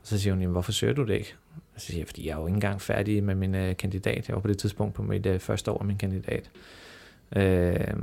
Og 0.00 0.06
så 0.06 0.18
siger 0.18 0.34
hun, 0.34 0.40
jamen, 0.40 0.52
hvorfor 0.52 0.72
søger 0.72 0.94
du 0.94 1.04
det 1.04 1.14
ikke? 1.14 1.34
Og 1.76 1.82
så 1.82 1.86
siger 1.86 2.00
jeg, 2.00 2.06
fordi 2.06 2.26
jeg 2.26 2.32
er 2.32 2.40
jo 2.40 2.46
ikke 2.46 2.54
engang 2.54 2.80
færdig 2.80 3.24
med 3.24 3.34
min 3.34 3.54
øh, 3.54 3.76
kandidat. 3.76 4.28
Jeg 4.28 4.34
var 4.34 4.40
på 4.40 4.48
det 4.48 4.58
tidspunkt 4.58 4.94
på 4.94 5.02
mit 5.02 5.26
øh, 5.26 5.40
første 5.40 5.70
år 5.70 5.78
af 5.78 5.84
min 5.84 5.96
kandidat. 5.96 6.50
Øh, 7.36 7.94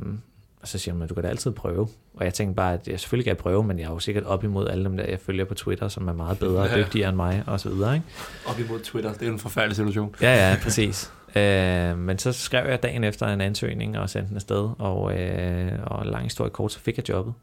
og 0.61 0.67
så 0.67 0.77
siger 0.77 1.03
at 1.03 1.09
du 1.09 1.13
kan 1.13 1.23
da 1.23 1.29
altid 1.29 1.51
prøve. 1.51 1.87
Og 2.13 2.25
jeg 2.25 2.33
tænkte 2.33 2.55
bare, 2.55 2.73
at 2.73 2.87
jeg 2.87 2.99
selvfølgelig 2.99 3.25
kan 3.25 3.29
jeg 3.29 3.37
prøve, 3.37 3.63
men 3.63 3.79
jeg 3.79 3.85
er 3.85 3.89
jo 3.89 3.99
sikkert 3.99 4.23
op 4.23 4.43
imod 4.43 4.67
alle 4.67 4.83
dem 4.83 4.97
der, 4.97 5.05
jeg 5.05 5.19
følger 5.19 5.45
på 5.45 5.53
Twitter, 5.53 5.87
som 5.87 6.07
er 6.07 6.13
meget 6.13 6.39
bedre 6.39 6.61
og 6.61 6.69
dygtigere 6.77 7.09
end 7.09 7.15
mig, 7.15 7.43
og 7.47 7.59
så 7.59 7.69
videre, 7.69 7.93
ikke? 7.93 8.07
Op 8.45 8.59
imod 8.59 8.79
Twitter, 8.79 9.13
det 9.13 9.21
er 9.21 9.27
jo 9.27 9.33
en 9.33 9.39
forfærdelig 9.39 9.75
situation. 9.75 10.15
Ja, 10.21 10.49
ja, 10.49 10.57
præcis. 10.63 11.11
Øh, 11.35 11.97
men 11.97 12.17
så 12.17 12.31
skrev 12.31 12.69
jeg 12.69 12.83
dagen 12.83 13.03
efter 13.03 13.27
en 13.27 13.41
ansøgning 13.41 13.97
og 13.97 14.09
sendte 14.09 14.29
den 14.29 14.35
afsted, 14.35 14.69
og, 14.79 15.19
øh, 15.19 15.71
og 15.83 16.05
lang 16.05 16.23
historie 16.23 16.49
kort, 16.49 16.71
så 16.71 16.79
fik 16.79 16.97
jeg 16.97 17.09
jobbet. 17.09 17.33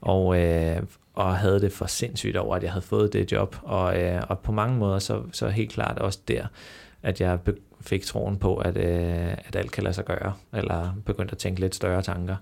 Og, 0.00 0.40
øh, 0.40 0.82
og 1.14 1.36
havde 1.36 1.60
det 1.60 1.72
for 1.72 1.86
sindssygt 1.86 2.36
over, 2.36 2.56
at 2.56 2.62
jeg 2.62 2.72
havde 2.72 2.84
fået 2.84 3.12
det 3.12 3.32
job. 3.32 3.56
Og, 3.62 4.02
øh, 4.02 4.22
og 4.28 4.38
på 4.38 4.52
mange 4.52 4.76
måder, 4.76 4.98
så, 4.98 5.22
så 5.32 5.48
helt 5.48 5.72
klart 5.72 5.98
også 5.98 6.18
der, 6.28 6.46
at 7.02 7.20
jeg 7.20 7.38
fik 7.80 8.02
troen 8.04 8.36
på, 8.36 8.56
at, 8.56 8.76
øh, 8.76 9.32
at 9.32 9.56
alt 9.56 9.72
kan 9.72 9.84
lade 9.84 9.94
sig 9.94 10.04
gøre, 10.04 10.32
eller 10.52 10.94
begyndte 11.06 11.32
at 11.32 11.38
tænke 11.38 11.60
lidt 11.60 11.74
større 11.74 12.02
tanker. 12.02 12.36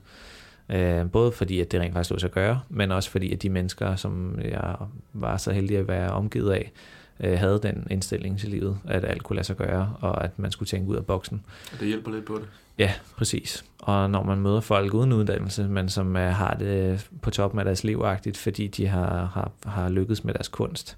Øh, 0.68 1.10
både 1.10 1.32
fordi, 1.32 1.60
at 1.60 1.72
det 1.72 1.80
rent 1.80 1.92
faktisk 1.94 2.10
lå 2.10 2.18
sig 2.18 2.30
gøre, 2.30 2.60
men 2.68 2.92
også 2.92 3.10
fordi, 3.10 3.32
at 3.32 3.42
de 3.42 3.50
mennesker, 3.50 3.96
som 3.96 4.38
jeg 4.44 4.76
var 5.12 5.36
så 5.36 5.52
heldig 5.52 5.78
at 5.78 5.88
være 5.88 6.10
omgivet 6.10 6.52
af, 6.52 6.72
øh, 7.20 7.38
havde 7.38 7.60
den 7.62 7.86
indstilling 7.90 8.38
til 8.38 8.48
livet, 8.48 8.78
at 8.84 9.04
alt 9.04 9.22
kunne 9.22 9.36
lade 9.36 9.46
sig 9.46 9.56
gøre, 9.56 9.96
og 10.00 10.24
at 10.24 10.38
man 10.38 10.50
skulle 10.50 10.66
tænke 10.66 10.88
ud 10.88 10.96
af 10.96 11.06
boksen. 11.06 11.44
Og 11.72 11.80
det 11.80 11.88
hjælper 11.88 12.10
lidt 12.10 12.24
på 12.24 12.34
det. 12.34 12.48
Ja, 12.78 12.92
præcis. 13.16 13.64
Og 13.78 14.10
når 14.10 14.22
man 14.22 14.38
møder 14.38 14.60
folk 14.60 14.94
uden 14.94 15.12
uddannelse, 15.12 15.68
men 15.68 15.88
som 15.88 16.16
er, 16.16 16.30
har 16.30 16.54
det 16.54 17.08
på 17.22 17.30
toppen 17.30 17.58
af 17.58 17.64
deres 17.64 17.84
liv 17.84 18.04
fordi 18.34 18.66
de 18.66 18.86
har, 18.86 19.24
har, 19.24 19.50
har 19.70 19.88
lykkedes 19.88 20.24
med 20.24 20.34
deres 20.34 20.48
kunst, 20.48 20.96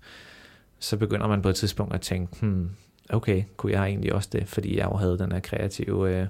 så 0.79 0.97
begynder 0.97 1.27
man 1.29 1.43
på 1.43 1.49
et 1.49 1.57
tidspunkt 1.57 1.95
at 1.95 2.01
tænke, 2.01 2.37
hmm, 2.41 2.71
okay, 3.11 3.43
kunne 3.57 3.73
jeg 3.73 3.87
egentlig 3.87 4.15
også 4.15 4.29
det, 4.33 4.49
fordi 4.49 4.77
jeg 4.77 4.85
jo 4.93 4.97
havde 4.97 5.19
den 5.19 5.33
her 5.33 5.41
kreative 5.41 6.17
øh, 6.17 6.27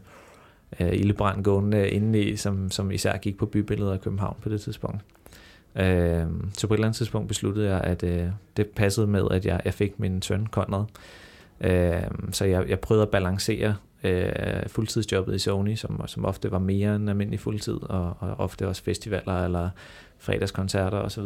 øh, 0.80 0.92
ildebrand 0.92 1.44
gående 1.44 1.90
indeni, 1.90 2.36
som, 2.36 2.70
som 2.70 2.90
især 2.90 3.16
gik 3.16 3.38
på 3.38 3.46
bybilledet 3.46 3.92
af 3.92 4.00
København 4.00 4.36
på 4.42 4.48
det 4.48 4.60
tidspunkt. 4.60 5.00
Øh, 5.76 6.26
så 6.52 6.66
på 6.66 6.74
et 6.74 6.78
eller 6.78 6.86
andet 6.86 6.96
tidspunkt 6.96 7.28
besluttede 7.28 7.70
jeg, 7.70 7.80
at 7.80 8.02
øh, 8.02 8.26
det 8.56 8.66
passede 8.66 9.06
med, 9.06 9.24
at 9.30 9.46
jeg, 9.46 9.60
jeg 9.64 9.74
fik 9.74 10.00
min 10.00 10.22
søn 10.22 10.46
Conrad. 10.50 10.84
Øh, 11.60 12.02
så 12.32 12.44
jeg, 12.44 12.68
jeg 12.68 12.80
prøvede 12.80 13.02
at 13.02 13.10
balancere 13.10 13.76
øh, 14.04 14.32
fuldtidsjobbet 14.66 15.34
i 15.34 15.38
Sony, 15.38 15.74
som, 15.74 16.02
som 16.06 16.24
ofte 16.24 16.50
var 16.50 16.58
mere 16.58 16.96
end 16.96 17.10
almindelig 17.10 17.40
fuldtid, 17.40 17.82
og, 17.82 18.16
og 18.20 18.34
ofte 18.38 18.68
også 18.68 18.82
festivaler 18.82 19.44
eller 19.44 19.70
fredagskoncerter 20.18 20.98
osv. 20.98 21.24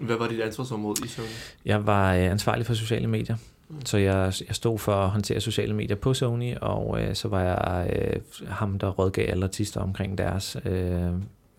Hvad 0.00 0.16
var 0.16 0.28
dit 0.28 0.40
ansvarsområde 0.40 1.04
i 1.04 1.08
Sony? 1.08 1.26
Jeg 1.64 1.86
var 1.86 2.14
øh, 2.14 2.24
ansvarlig 2.24 2.66
for 2.66 2.74
sociale 2.74 3.06
medier. 3.06 3.36
Så 3.84 3.98
jeg, 3.98 4.32
jeg 4.48 4.54
stod 4.56 4.78
for 4.78 4.92
at 4.92 5.10
håndtere 5.10 5.40
sociale 5.40 5.74
medier 5.74 5.96
på 5.96 6.14
Sony, 6.14 6.56
og 6.56 7.02
øh, 7.02 7.14
så 7.14 7.28
var 7.28 7.42
jeg 7.42 7.90
øh, 7.96 8.48
ham, 8.48 8.78
der 8.78 8.88
rådgav 8.88 9.30
alle 9.30 9.44
artister 9.44 9.80
omkring 9.80 10.18
deres 10.18 10.56
øh, 10.64 11.10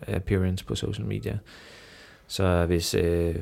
appearance 0.07 0.65
på 0.65 0.75
social 0.75 1.05
media. 1.05 1.37
Så 2.31 2.65
hvis 2.65 2.93
øh, 2.93 3.35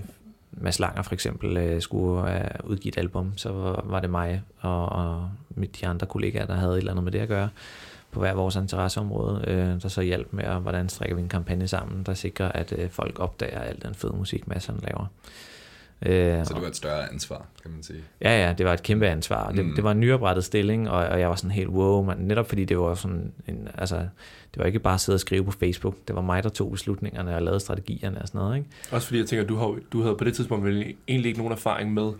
Mads 0.52 0.80
Langer 0.80 1.02
for 1.02 1.14
eksempel 1.14 1.58
øh, 1.58 1.82
skulle 1.82 2.36
øh, 2.36 2.50
udgive 2.64 2.90
et 2.90 2.98
album, 2.98 3.34
så 3.38 3.52
var, 3.52 3.84
var 3.86 4.00
det 4.00 4.10
mig 4.10 4.42
og, 4.60 4.90
og 4.90 5.30
de 5.82 5.88
andre 5.88 6.08
kollegaer, 6.08 6.46
der 6.46 6.54
havde 6.54 6.74
et 6.74 6.78
eller 6.78 6.92
andet 6.92 7.04
med 7.04 7.12
det 7.12 7.20
at 7.20 7.28
gøre 7.28 7.50
på 8.12 8.20
hver 8.20 8.34
vores 8.34 8.56
interesseområde, 8.56 9.44
øh, 9.48 9.82
der 9.82 9.88
så 9.88 10.02
hjalp 10.02 10.28
med, 10.34 10.44
at, 10.44 10.62
hvordan 10.62 10.90
strikker 10.90 11.16
vi 11.16 11.22
en 11.22 11.30
kampagne 11.30 11.68
sammen, 11.68 12.04
der 12.04 12.14
sikrer, 12.14 12.52
at 12.52 12.74
øh, 12.78 12.90
folk 12.90 13.20
opdager 13.20 13.60
al 13.60 13.82
den 13.82 13.96
fede 13.96 14.14
musik, 14.14 14.48
Mads 14.48 14.68
laver. 14.68 15.06
Øh, 16.06 16.46
så 16.46 16.54
det 16.54 16.62
var 16.62 16.68
et 16.68 16.76
større 16.76 17.12
ansvar, 17.12 17.46
kan 17.62 17.72
man 17.72 17.84
sige. 17.84 18.00
Ja, 18.22 18.46
ja, 18.48 18.54
det 18.54 18.66
var 18.66 18.74
et 18.74 18.84
kæmpe 18.84 19.08
ansvar. 19.08 19.52
Det, 19.52 19.66
mm. 19.66 19.76
det 19.76 19.84
var 19.84 19.92
en 19.92 20.00
nyoprettet 20.00 20.46
stilling, 20.46 20.90
og, 20.90 21.06
og 21.06 21.20
jeg 21.20 21.30
var 21.30 21.36
sådan 21.36 21.52
helt 21.52 21.70
wow, 21.70 22.04
man, 22.04 22.18
netop 22.18 22.50
fordi 22.50 22.66
det 22.66 22.80
var 22.80 22.96
sådan 22.96 23.32
en, 23.48 23.68
altså, 23.78 23.96
det 24.54 24.58
var 24.58 24.66
ikke 24.66 24.80
bare 24.80 24.94
at 24.94 25.00
sidde 25.00 25.16
og 25.16 25.20
skrive 25.20 25.46
på 25.46 25.52
Facebook, 25.52 25.96
det 26.08 26.16
var 26.16 26.22
mig, 26.22 26.44
der 26.44 26.50
tog 26.50 26.72
beslutningerne 26.72 27.36
og 27.36 27.42
lavede 27.42 27.60
strategierne 27.60 28.22
og 28.22 28.28
sådan 28.28 28.42
noget, 28.42 28.58
ikke? 28.58 28.70
Også 28.92 29.08
fordi 29.08 29.20
jeg 29.20 29.28
tænker, 29.28 29.46
du, 29.46 29.56
har, 29.56 29.76
du 29.94 30.02
havde 30.02 30.16
på 30.16 30.24
det 30.24 30.36
tidspunkt 30.36 30.66
vel 30.66 30.96
egentlig 31.08 31.30
ikke 31.30 31.40
nogen 31.40 31.54
erfaring 31.54 31.94
med 31.94 32.12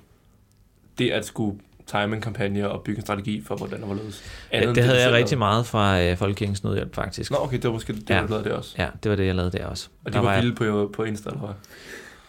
det 0.98 1.12
at 1.12 1.26
skulle 1.26 1.60
time 1.92 2.16
en 2.16 2.22
kampagne 2.22 2.70
og 2.70 2.82
bygge 2.82 2.98
en 2.98 3.02
strategi 3.02 3.44
for, 3.46 3.56
hvordan 3.56 3.82
det 3.82 3.90
var 3.90 3.96
løs. 3.96 4.24
Ja, 4.54 4.68
det, 4.68 4.76
det 4.76 4.84
havde 4.84 5.02
jeg 5.02 5.12
rigtig 5.12 5.38
meget 5.38 5.66
fra 5.66 6.02
øh, 6.02 6.18
Folkekirkens 6.18 6.64
Nødhjælp, 6.64 6.96
faktisk. 6.96 7.32
Nå, 7.32 7.38
okay, 7.42 7.56
det 7.56 7.64
var 7.64 7.72
måske 7.72 7.94
det, 7.94 8.10
ja. 8.10 8.22
du 8.22 8.28
lavede 8.28 8.44
det 8.44 8.52
også. 8.52 8.76
Ja, 8.78 8.88
det 9.04 9.10
var 9.10 9.16
det, 9.16 9.26
jeg 9.26 9.36
lavede 9.36 9.58
der 9.58 9.66
også. 9.66 9.90
Og 10.06 10.14
de 10.14 10.18
der 10.18 10.24
var, 10.24 10.34
var 10.34 10.42
vilde 10.42 10.56
på, 10.56 10.92
på 10.94 11.04
Insta, 11.04 11.30
eller 11.30 11.40
hvad? 11.40 11.56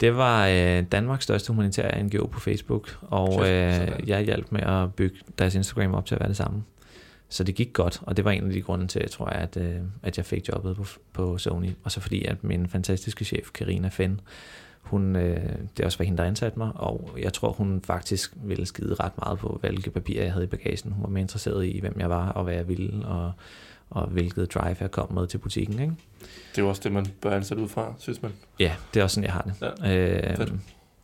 Det 0.01 0.17
var 0.17 0.47
øh, 0.47 0.83
Danmarks 0.91 1.23
største 1.23 1.53
humanitære 1.53 2.03
NGO 2.03 2.25
på 2.25 2.39
Facebook, 2.39 2.97
og 3.01 3.39
øh, 3.39 3.89
jeg 4.07 4.21
hjalp 4.21 4.51
med 4.51 4.61
at 4.61 4.93
bygge 4.93 5.17
deres 5.39 5.55
Instagram 5.55 5.93
op 5.93 6.05
til 6.05 6.15
at 6.15 6.19
være 6.19 6.29
det 6.29 6.37
samme. 6.37 6.63
Så 7.29 7.43
det 7.43 7.55
gik 7.55 7.73
godt, 7.73 8.01
og 8.01 8.17
det 8.17 8.25
var 8.25 8.31
en 8.31 8.47
af 8.47 8.53
de 8.53 8.61
grunde 8.61 8.87
til, 8.87 9.09
tror 9.09 9.29
jeg, 9.29 9.41
at, 9.41 9.57
øh, 9.57 9.75
at 10.03 10.17
jeg 10.17 10.25
fik 10.25 10.49
jobbet 10.49 10.75
på, 10.75 10.85
på 11.13 11.37
Sony. 11.37 11.69
Og 11.83 11.91
så 11.91 11.99
fordi, 11.99 12.25
at 12.25 12.43
min 12.43 12.67
fantastiske 12.67 13.25
chef, 13.25 13.51
Karina 13.53 13.87
Fenn, 13.87 14.21
hun, 14.81 15.15
øh, 15.15 15.49
det 15.77 15.85
også 15.85 15.97
var 15.97 16.05
hende, 16.05 16.17
der 16.17 16.23
ansatte 16.23 16.59
mig, 16.59 16.71
og 16.75 17.09
jeg 17.19 17.33
tror, 17.33 17.51
hun 17.51 17.81
faktisk 17.83 18.33
ville 18.43 18.65
skide 18.65 18.93
ret 18.93 19.17
meget 19.17 19.39
på, 19.39 19.57
hvilke 19.61 19.89
papirer 19.89 20.23
jeg 20.23 20.33
havde 20.33 20.45
i 20.45 20.47
bagagen. 20.47 20.91
Hun 20.91 21.03
var 21.03 21.09
mere 21.09 21.21
interesseret 21.21 21.65
i, 21.65 21.79
hvem 21.79 21.95
jeg 21.99 22.09
var, 22.09 22.29
og 22.29 22.43
hvad 22.43 22.53
jeg 22.53 22.67
ville, 22.67 23.05
og, 23.05 23.31
og 23.91 24.07
hvilket 24.07 24.53
drive 24.53 24.75
jeg 24.79 24.91
kom 24.91 25.13
med 25.13 25.27
til 25.27 25.37
butikken. 25.37 25.79
Ikke? 25.79 25.93
Det 26.51 26.57
er 26.57 26.61
jo 26.61 26.69
også 26.69 26.81
det, 26.83 26.91
man 26.91 27.05
bør 27.21 27.35
ansætte 27.35 27.63
ud 27.63 27.67
fra, 27.67 27.93
synes 27.97 28.21
man. 28.21 28.31
Ja, 28.59 28.75
det 28.93 28.99
er 28.99 29.03
også 29.03 29.13
sådan, 29.13 29.25
jeg 29.25 29.33
har 29.33 29.41
det. 29.41 29.53
Ja, 29.83 30.41
øh, 30.41 30.47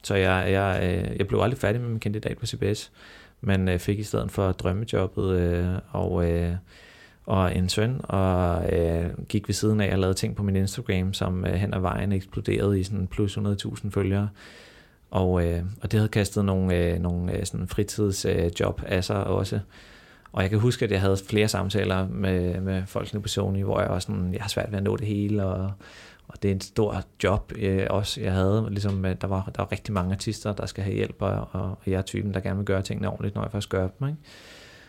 så 0.03 0.15
jeg, 0.15 0.51
jeg, 0.51 0.79
øh, 0.83 1.17
jeg 1.17 1.27
blev 1.27 1.39
aldrig 1.39 1.59
færdig 1.59 1.81
med 1.81 1.89
min 1.89 1.99
kandidat 1.99 2.37
på 2.37 2.45
CBS, 2.45 2.91
men 3.41 3.67
øh, 3.67 3.79
fik 3.79 3.99
i 3.99 4.03
stedet 4.03 4.31
for 4.31 4.51
drømmejobbet 4.51 5.31
øh, 5.31 5.67
og, 5.91 6.31
øh, 6.31 6.55
og 7.25 7.55
en 7.55 7.69
søn, 7.69 8.01
og 8.03 8.73
øh, 8.73 9.09
gik 9.29 9.47
ved 9.49 9.53
siden 9.53 9.81
af 9.81 9.93
og 9.93 9.99
lavede 9.99 10.17
ting 10.17 10.35
på 10.35 10.43
min 10.43 10.55
Instagram, 10.55 11.13
som 11.13 11.45
øh, 11.45 11.53
hen 11.53 11.73
ad 11.73 11.79
vejen 11.79 12.11
eksploderede 12.11 12.79
i 12.79 12.83
sådan 12.83 13.07
plus 13.07 13.37
100.000 13.37 13.89
følgere. 13.89 14.29
Og, 15.11 15.45
øh, 15.45 15.63
og 15.81 15.91
det 15.91 15.99
havde 15.99 16.09
kastet 16.09 16.45
nogle, 16.45 16.75
øh, 16.75 16.99
nogle 16.99 17.37
øh, 17.37 17.45
sådan 17.45 17.67
fritidsjob 17.67 18.81
øh, 18.85 18.91
af 18.91 19.03
sig 19.03 19.23
også. 19.23 19.59
Og 20.37 20.43
jeg 20.43 20.49
kan 20.49 20.59
huske, 20.59 20.85
at 20.85 20.91
jeg 20.91 21.01
havde 21.01 21.17
flere 21.29 21.47
samtaler 21.47 22.07
med, 22.07 22.61
med 22.61 22.83
folkene 22.85 23.21
på 23.21 23.27
Sony, 23.27 23.63
hvor 23.63 23.81
jeg 23.81 23.89
var 23.89 23.99
sådan, 23.99 24.33
jeg 24.33 24.41
har 24.41 24.49
svært 24.49 24.71
ved 24.71 24.77
at 24.77 24.83
nå 24.83 24.97
det 24.97 25.07
hele, 25.07 25.45
og, 25.45 25.71
og 26.27 26.43
det 26.43 26.51
er 26.51 26.55
en 26.55 26.61
stor 26.61 27.01
job 27.23 27.51
øh, 27.55 27.87
også, 27.89 28.21
jeg 28.21 28.33
havde. 28.33 28.67
Ligesom, 28.69 29.03
der, 29.03 29.27
var, 29.27 29.51
der 29.55 29.61
var 29.61 29.71
rigtig 29.71 29.93
mange 29.93 30.11
artister, 30.11 30.53
der 30.53 30.65
skal 30.65 30.83
have 30.83 30.95
hjælp, 30.95 31.15
og, 31.19 31.47
og 31.51 31.77
jeg 31.85 31.93
er 31.93 32.01
typen, 32.01 32.33
der 32.33 32.39
gerne 32.39 32.57
vil 32.57 32.65
gøre 32.65 32.81
tingene 32.81 33.09
ordentligt, 33.09 33.35
når 33.35 33.41
jeg 33.41 33.51
først 33.51 33.69
gør 33.69 33.87
dem. 33.87 34.07
Ikke? 34.07 34.19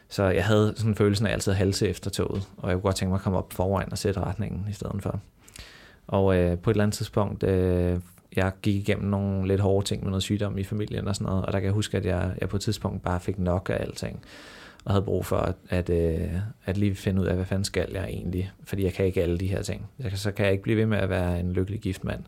Så 0.08 0.24
jeg 0.24 0.44
havde 0.44 0.74
sådan 0.76 0.94
følelsen 0.94 1.26
af 1.26 1.32
altid 1.32 1.52
halse 1.52 1.88
efter 1.88 2.11
toget, 2.11 2.48
og 2.56 2.68
jeg 2.68 2.76
kunne 2.76 2.82
godt 2.82 2.96
tænke 2.96 3.11
mig 3.11 3.16
at 3.16 3.22
komme 3.22 3.38
op 3.38 3.52
foran 3.52 3.92
og 3.92 3.98
sætte 3.98 4.20
retningen 4.20 4.66
i 4.70 4.72
stedet 4.72 5.02
for. 5.02 5.20
Og 6.06 6.37
øh, 6.37 6.58
på 6.58 6.70
et 6.70 6.74
eller 6.74 6.84
andet 6.84 6.96
tidspunkt, 6.96 7.42
øh, 7.42 8.00
jeg 8.37 8.52
gik 8.62 8.74
igennem 8.74 9.11
nogle 9.11 9.48
lidt 9.48 9.61
hårde 9.61 9.87
ting 9.87 10.02
med 10.02 10.11
noget 10.11 10.22
sygdom 10.22 10.58
i 10.58 10.64
familien 10.64 11.08
og 11.08 11.14
sådan 11.14 11.26
noget, 11.26 11.46
og 11.46 11.52
der 11.52 11.58
kan 11.58 11.66
jeg 11.66 11.74
huske, 11.74 11.96
at 11.96 12.06
jeg, 12.06 12.30
jeg 12.40 12.48
på 12.48 12.56
et 12.56 12.62
tidspunkt 12.62 13.02
bare 13.02 13.20
fik 13.20 13.38
nok 13.38 13.70
af 13.72 13.82
alting 13.82 14.22
og 14.88 14.94
havde 14.94 15.05
brug 15.05 15.27
for 15.27 15.37
at, 15.37 15.55
at, 15.68 15.90
øh, 15.90 16.29
at 16.66 16.77
lige 16.77 16.94
finde 16.94 17.20
ud 17.20 17.27
af, 17.27 17.35
hvad 17.35 17.44
fanden 17.44 17.64
skal 17.64 17.88
jeg 17.92 18.05
egentlig, 18.05 18.53
fordi 18.64 18.85
jeg 18.85 18.92
kan 18.92 19.07
ikke 19.07 19.22
alle 19.22 19.38
de 19.38 19.46
her 19.46 19.62
ting. 19.62 19.87
Så 20.14 20.33
kan 20.33 20.44
jeg 20.44 20.53
ikke 20.53 20.62
blive 20.62 20.77
ved 20.77 20.87
med 20.87 20.98
at 20.98 21.09
være 21.09 21.40
en 21.40 21.53
lykkelig 21.53 21.81
gift 21.81 22.05
mand 22.05 22.24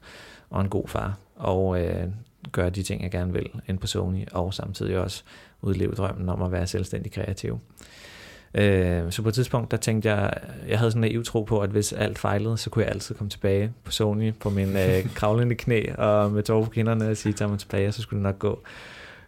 og 0.51 0.61
en 0.61 0.69
god 0.69 0.89
far, 0.89 1.19
og 1.37 1.81
øh, 1.81 2.07
gøre 2.53 2.71
de 2.71 2.83
ting, 2.83 3.03
jeg 3.03 3.11
gerne 3.11 3.33
vil 3.33 3.47
ind 3.69 3.79
på 3.79 3.87
Sony, 3.87 4.27
og 4.33 4.55
samtidig 4.55 4.99
også 4.99 5.23
udleve 5.63 5.93
drømmen 5.93 6.29
om 6.29 6.43
at 6.43 6.53
være 6.53 6.67
selvstændig 6.67 7.13
kreativ. 7.13 7.61
Øh, 8.55 9.13
så 9.13 9.23
på 9.23 9.29
et 9.29 9.35
tidspunkt, 9.35 9.71
der 9.71 9.77
tænkte 9.77 10.11
jeg, 10.11 10.33
jeg 10.69 10.79
havde 10.79 10.91
sådan 10.91 11.05
en 11.05 11.25
tro 11.25 11.43
på, 11.43 11.61
at 11.61 11.71
hvis 11.71 11.93
alt 11.93 12.19
fejlede, 12.19 12.59
så 12.59 12.71
kunne 12.71 12.85
jeg 12.85 12.93
altid 12.93 13.15
komme 13.15 13.31
tilbage 13.31 13.73
på 13.85 13.93
Sony 13.93 14.35
på 14.35 14.51
min 14.51 14.77
øh, 14.77 15.05
kravlende 15.19 15.55
knæ 15.55 15.85
og 15.99 16.31
med 16.31 16.43
tårer 16.43 16.65
på 16.65 16.71
kinderne 16.71 17.11
og 17.11 17.17
sige, 17.17 17.33
tager 17.33 17.49
mig 17.49 17.59
tilbage, 17.59 17.89
og 17.89 17.95
så 17.95 18.03
skulle 18.03 18.19
det 18.19 18.23
nok 18.23 18.39
gå. 18.39 18.63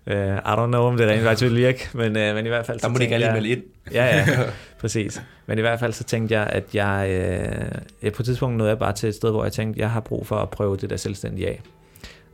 Uh, 0.06 0.14
I 0.14 0.54
don't 0.56 0.66
know, 0.66 0.82
om 0.82 0.96
det 0.96 1.08
rent 1.08 1.22
faktisk 1.22 1.50
vil 1.50 1.56
virke, 1.56 1.88
men, 1.94 2.06
uh, 2.06 2.34
men 2.34 2.46
i 2.46 2.48
hvert 2.48 2.66
fald... 2.66 2.80
Der 2.80 2.88
må 2.88 2.98
de 2.98 3.06
gerne 3.06 3.32
melde 3.32 3.48
ind. 3.48 3.62
ja, 3.92 4.16
ja, 4.16 4.26
præcis. 4.80 5.22
Men 5.46 5.58
i 5.58 5.60
hvert 5.60 5.80
fald 5.80 5.92
så 5.92 6.04
tænkte 6.04 6.34
jeg, 6.34 6.46
at 6.46 6.74
jeg, 6.74 7.06
uh, 7.08 7.80
jeg 8.02 8.12
på 8.12 8.22
et 8.22 8.24
tidspunkt 8.24 8.56
nåede 8.56 8.70
jeg 8.70 8.78
bare 8.78 8.92
til 8.92 9.08
et 9.08 9.14
sted, 9.14 9.30
hvor 9.30 9.44
jeg 9.44 9.52
tænkte, 9.52 9.80
jeg 9.80 9.90
har 9.90 10.00
brug 10.00 10.26
for 10.26 10.36
at 10.36 10.50
prøve 10.50 10.76
det 10.76 10.90
der 10.90 10.96
selvstændige 10.96 11.48
af. 11.48 11.62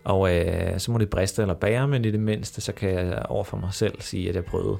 Og 0.04 0.20
uh, 0.20 0.78
så 0.78 0.92
må 0.92 0.98
det 0.98 1.10
briste 1.10 1.42
eller 1.42 1.54
bære, 1.54 1.88
men 1.88 2.04
i 2.04 2.10
det 2.10 2.20
mindste, 2.20 2.60
så 2.60 2.72
kan 2.72 2.90
jeg 2.90 3.22
overfor 3.28 3.56
mig 3.56 3.70
selv 3.72 4.00
sige, 4.00 4.28
at 4.28 4.34
jeg 4.34 4.44
prøvede. 4.44 4.78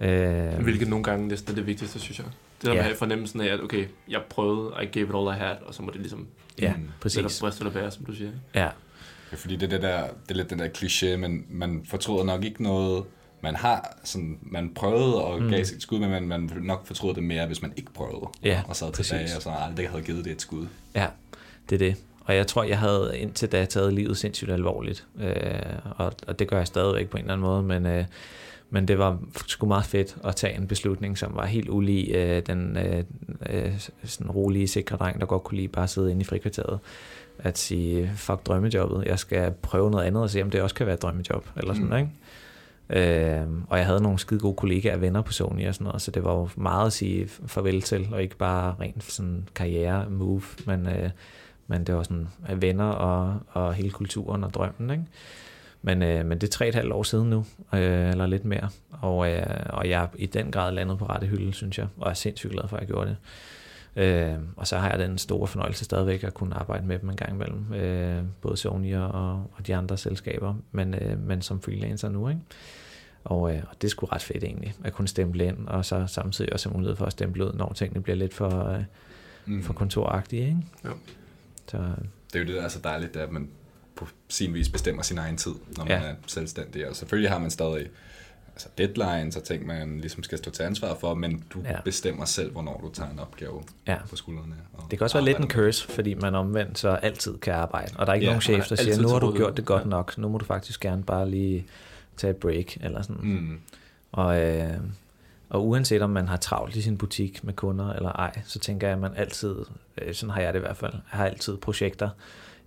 Uh, 0.00 0.62
Hvilket 0.62 0.88
nogle 0.88 1.04
gange 1.04 1.28
næsten 1.28 1.50
er 1.50 1.54
det 1.54 1.66
vigtigste, 1.66 2.00
synes 2.00 2.18
jeg. 2.18 2.26
Det 2.60 2.66
der 2.66 2.74
ja. 2.74 2.88
med 2.88 2.96
fornemmelsen 2.96 3.40
af, 3.40 3.46
at 3.46 3.60
okay, 3.60 3.86
jeg 4.08 4.20
prøvede, 4.30 4.72
I 4.82 4.86
gave 4.86 5.08
it 5.08 5.14
all 5.14 5.36
I 5.36 5.38
had, 5.38 5.56
og 5.66 5.74
så 5.74 5.82
må 5.82 5.90
det 5.90 6.00
ligesom... 6.00 6.26
Ja, 6.60 6.74
præcis. 7.00 7.16
Eller 7.16 7.38
briste 7.40 7.60
eller 7.60 7.72
bære, 7.72 7.90
som 7.90 8.04
du 8.04 8.12
siger. 8.12 8.30
Ja, 8.54 8.68
Ja, 9.32 9.36
fordi 9.36 9.56
det 9.56 9.62
er, 9.62 9.68
det, 9.68 9.82
der, 9.82 10.02
det 10.02 10.30
er 10.30 10.34
lidt 10.34 10.50
den 10.50 10.58
der 10.58 10.68
kliché, 10.68 11.16
men 11.16 11.44
man 11.48 11.82
fortryder 11.88 12.24
nok 12.24 12.44
ikke 12.44 12.62
noget, 12.62 13.04
man 13.42 13.56
har 13.56 13.96
sådan, 14.04 14.38
man 14.42 14.74
prøvede 14.74 15.24
og 15.24 15.42
mm. 15.42 15.50
gav 15.50 15.64
sit 15.64 15.82
skud, 15.82 15.98
men 15.98 16.10
man, 16.10 16.22
man 16.22 16.50
nok 16.62 16.86
fortryder 16.86 17.14
det 17.14 17.22
mere, 17.22 17.46
hvis 17.46 17.62
man 17.62 17.72
ikke 17.76 17.92
prøvede. 17.92 18.26
Ja, 18.42 18.62
og 18.68 18.76
sad 18.76 18.92
tilbage 18.92 19.36
og 19.36 19.42
så 19.42 19.50
aldrig 19.50 19.88
havde 19.88 20.02
givet 20.02 20.24
det 20.24 20.32
et 20.32 20.42
skud. 20.42 20.66
Ja, 20.94 21.06
det 21.70 21.74
er 21.74 21.78
det. 21.78 21.96
Og 22.24 22.36
jeg 22.36 22.46
tror, 22.46 22.64
jeg 22.64 22.78
havde 22.78 23.12
indtil 23.18 23.52
da 23.52 23.64
taget 23.64 23.92
livet 23.92 24.16
sindssygt 24.16 24.50
alvorligt. 24.50 25.06
Øh, 25.20 25.34
og, 25.96 26.12
og 26.26 26.38
det 26.38 26.48
gør 26.48 26.56
jeg 26.56 26.66
stadigvæk 26.66 27.08
på 27.08 27.16
en 27.16 27.22
eller 27.22 27.32
anden 27.32 27.46
måde, 27.46 27.62
men, 27.62 27.86
øh, 27.86 28.04
men 28.70 28.88
det 28.88 28.98
var 28.98 29.18
sgu 29.46 29.66
meget 29.66 29.84
fedt 29.84 30.16
at 30.24 30.36
tage 30.36 30.56
en 30.56 30.66
beslutning, 30.66 31.18
som 31.18 31.32
var 31.34 31.46
helt 31.46 31.68
ulig 31.68 32.10
øh, 32.14 32.42
den 32.46 32.76
øh, 32.76 33.04
øh, 33.50 33.72
sådan 34.04 34.30
rolige, 34.30 34.68
sikre 34.68 34.96
dreng, 34.96 35.20
der 35.20 35.26
godt 35.26 35.44
kunne 35.44 35.56
lide 35.56 35.68
bare 35.68 35.88
sidde 35.88 36.10
inde 36.10 36.20
i 36.20 36.24
frikvarteret 36.24 36.78
at 37.42 37.58
sige, 37.58 38.12
fuck 38.16 38.46
drømmejobbet, 38.46 39.04
jeg 39.06 39.18
skal 39.18 39.52
prøve 39.62 39.90
noget 39.90 40.04
andet 40.04 40.22
og 40.22 40.30
se, 40.30 40.42
om 40.42 40.50
det 40.50 40.62
også 40.62 40.74
kan 40.74 40.86
være 40.86 40.94
et 40.94 41.02
drømmejob, 41.02 41.46
eller 41.56 41.74
sådan, 41.74 41.88
mm. 41.88 41.96
ikke? 41.96 42.10
Øh, 42.92 43.46
og 43.68 43.78
jeg 43.78 43.86
havde 43.86 44.02
nogle 44.02 44.18
skide 44.18 44.40
gode 44.40 44.54
kollegaer 44.54 44.94
og 44.94 45.00
venner 45.00 45.22
på 45.22 45.32
Sony 45.32 45.68
og 45.68 45.74
sådan 45.74 45.84
noget, 45.84 46.02
så 46.02 46.10
det 46.10 46.24
var 46.24 46.34
jo 46.34 46.48
meget 46.56 46.86
at 46.86 46.92
sige 46.92 47.28
farvel 47.28 47.82
til, 47.82 48.08
og 48.12 48.22
ikke 48.22 48.36
bare 48.36 48.74
rent 48.80 49.04
sådan 49.04 49.48
karriere 49.54 50.10
move, 50.10 50.42
men, 50.66 50.86
øh, 50.86 51.10
men 51.66 51.84
det 51.84 51.94
var 51.94 52.02
sådan 52.02 52.28
venner 52.56 52.84
og, 52.84 53.40
og 53.48 53.74
hele 53.74 53.90
kulturen 53.90 54.44
og 54.44 54.54
drømmen, 54.54 54.90
ikke? 54.90 55.04
Men, 55.82 56.02
øh, 56.02 56.26
men 56.26 56.38
det 56.38 56.46
er 56.46 56.50
tre 56.50 56.68
et 56.68 56.74
halvt 56.74 56.92
år 56.92 57.02
siden 57.02 57.30
nu, 57.30 57.44
øh, 57.74 58.10
eller 58.10 58.26
lidt 58.26 58.44
mere, 58.44 58.68
Og, 59.00 59.30
øh, 59.30 59.46
og 59.68 59.88
jeg 59.88 60.02
er 60.02 60.06
i 60.14 60.26
den 60.26 60.50
grad 60.50 60.72
landet 60.72 60.98
på 60.98 61.04
rette 61.04 61.26
hylde, 61.26 61.52
synes 61.52 61.78
jeg, 61.78 61.86
og 61.98 62.10
er 62.10 62.14
sindssygt 62.14 62.52
glad 62.52 62.68
for, 62.68 62.76
at 62.76 62.80
jeg 62.80 62.88
gjorde 62.88 63.08
det. 63.08 63.16
Øh, 63.96 64.34
og 64.56 64.66
så 64.66 64.78
har 64.78 64.90
jeg 64.90 64.98
den 64.98 65.18
store 65.18 65.46
fornøjelse 65.46 65.84
stadigvæk 65.84 66.24
at 66.24 66.34
kunne 66.34 66.54
arbejde 66.54 66.86
med 66.86 66.98
dem 66.98 67.10
en 67.10 67.16
gang 67.16 67.32
imellem, 67.34 67.72
øh, 67.74 68.22
både 68.40 68.56
Sony 68.56 68.96
og, 68.96 69.32
og 69.32 69.66
de 69.66 69.74
andre 69.76 69.96
selskaber, 69.98 70.54
men, 70.72 70.94
øh, 70.94 71.18
men 71.18 71.42
som 71.42 71.60
freelancer 71.62 72.08
nu, 72.08 72.28
ikke? 72.28 72.40
Og, 73.24 73.54
øh, 73.56 73.62
og 73.70 73.76
det 73.82 73.88
er 73.88 73.90
sgu 73.90 74.06
ret 74.06 74.22
fedt 74.22 74.44
egentlig, 74.44 74.74
at 74.84 74.92
kunne 74.92 75.08
stemple 75.08 75.44
ind, 75.44 75.68
og 75.68 75.84
så 75.84 76.06
samtidig 76.06 76.52
også 76.52 76.68
have 76.68 76.76
mulighed 76.76 76.96
for 76.96 77.06
at 77.06 77.12
stemple 77.12 77.46
ud, 77.46 77.52
når 77.52 77.72
tingene 77.72 78.02
bliver 78.02 78.16
lidt 78.16 78.34
for, 78.34 78.68
øh, 78.68 78.82
mm. 79.46 79.62
for 79.62 79.72
kontoragtige, 79.72 80.42
ikke? 80.46 80.56
Jo. 80.84 80.90
Så, 81.68 81.76
Det 82.32 82.34
er 82.34 82.38
jo 82.38 82.46
det, 82.46 82.54
der 82.54 82.62
er 82.62 82.68
så 82.68 82.78
dejligt, 82.84 83.16
at 83.16 83.32
man 83.32 83.48
på 83.96 84.06
sin 84.28 84.54
vis 84.54 84.68
bestemmer 84.68 85.02
sin 85.02 85.18
egen 85.18 85.36
tid, 85.36 85.52
når 85.76 85.84
man 85.84 86.02
Ja. 86.02 86.08
er 86.08 86.14
selvstændig. 86.26 86.88
Og 86.88 86.96
selvfølgelig 86.96 87.30
har 87.30 87.38
man 87.38 87.50
stadig 87.50 87.86
altså 88.54 88.68
deadlines 88.78 89.36
og 89.36 89.44
ting, 89.44 89.66
man 89.66 89.98
ligesom 90.00 90.22
skal 90.22 90.38
stå 90.38 90.50
til 90.50 90.62
ansvar 90.62 90.94
for, 90.94 91.14
men 91.14 91.44
du 91.54 91.60
Ja. 91.64 91.76
bestemmer 91.84 92.24
selv, 92.24 92.52
hvornår 92.52 92.80
du 92.84 92.90
tager 92.90 93.10
en 93.10 93.18
opgave 93.18 93.62
ja. 93.86 93.96
på 94.10 94.16
skuldrene. 94.16 94.54
Og 94.72 94.86
Det 94.90 94.98
kan 94.98 95.04
også 95.04 95.16
være 95.16 95.24
lidt 95.24 95.38
en 95.38 95.50
curse, 95.50 95.88
fordi 95.88 96.14
man 96.14 96.34
omvendt 96.34 96.78
så 96.78 96.88
altid 96.90 97.38
kan 97.38 97.54
arbejde. 97.54 97.92
Og 97.98 98.06
der 98.06 98.12
er 98.12 98.14
ikke 98.14 98.24
Ja, 98.24 98.30
nogen 98.30 98.42
chef, 98.42 98.64
er 98.64 98.76
der 98.76 98.82
siger, 98.82 99.02
nu 99.02 99.08
har 99.08 99.18
du 99.18 99.26
gjort 99.26 99.34
rådighed." 99.40 99.56
det 99.56 99.64
godt 99.64 99.82
Ja. 99.82 99.88
nok, 99.88 100.18
nu 100.18 100.28
må 100.28 100.38
du 100.38 100.44
faktisk 100.44 100.80
gerne 100.80 101.02
bare 101.02 101.30
lige 101.30 101.66
tage 102.16 102.30
et 102.30 102.36
break, 102.36 102.76
eller 102.80 103.02
sådan. 103.02 103.22
Mm. 103.22 103.60
Og, 104.12 104.40
øh, 104.40 104.74
og 105.50 105.66
uanset 105.68 106.02
om 106.02 106.10
man 106.10 106.28
har 106.28 106.36
travlt 106.36 106.76
i 106.76 106.82
sin 106.82 106.98
butik 106.98 107.44
med 107.44 107.54
kunder 107.54 107.92
eller 107.92 108.12
ej, 108.12 108.40
så 108.44 108.58
tænker 108.58 108.86
jeg, 108.86 108.94
at 108.94 109.00
man 109.00 109.12
altid, 109.16 109.56
øh, 109.98 110.14
sådan 110.14 110.30
har 110.30 110.40
jeg 110.40 110.52
det 110.54 110.58
i 110.58 110.62
hvert 110.62 110.76
fald, 110.76 110.92
har 111.06 111.26
altid 111.26 111.56
projekter, 111.56 112.08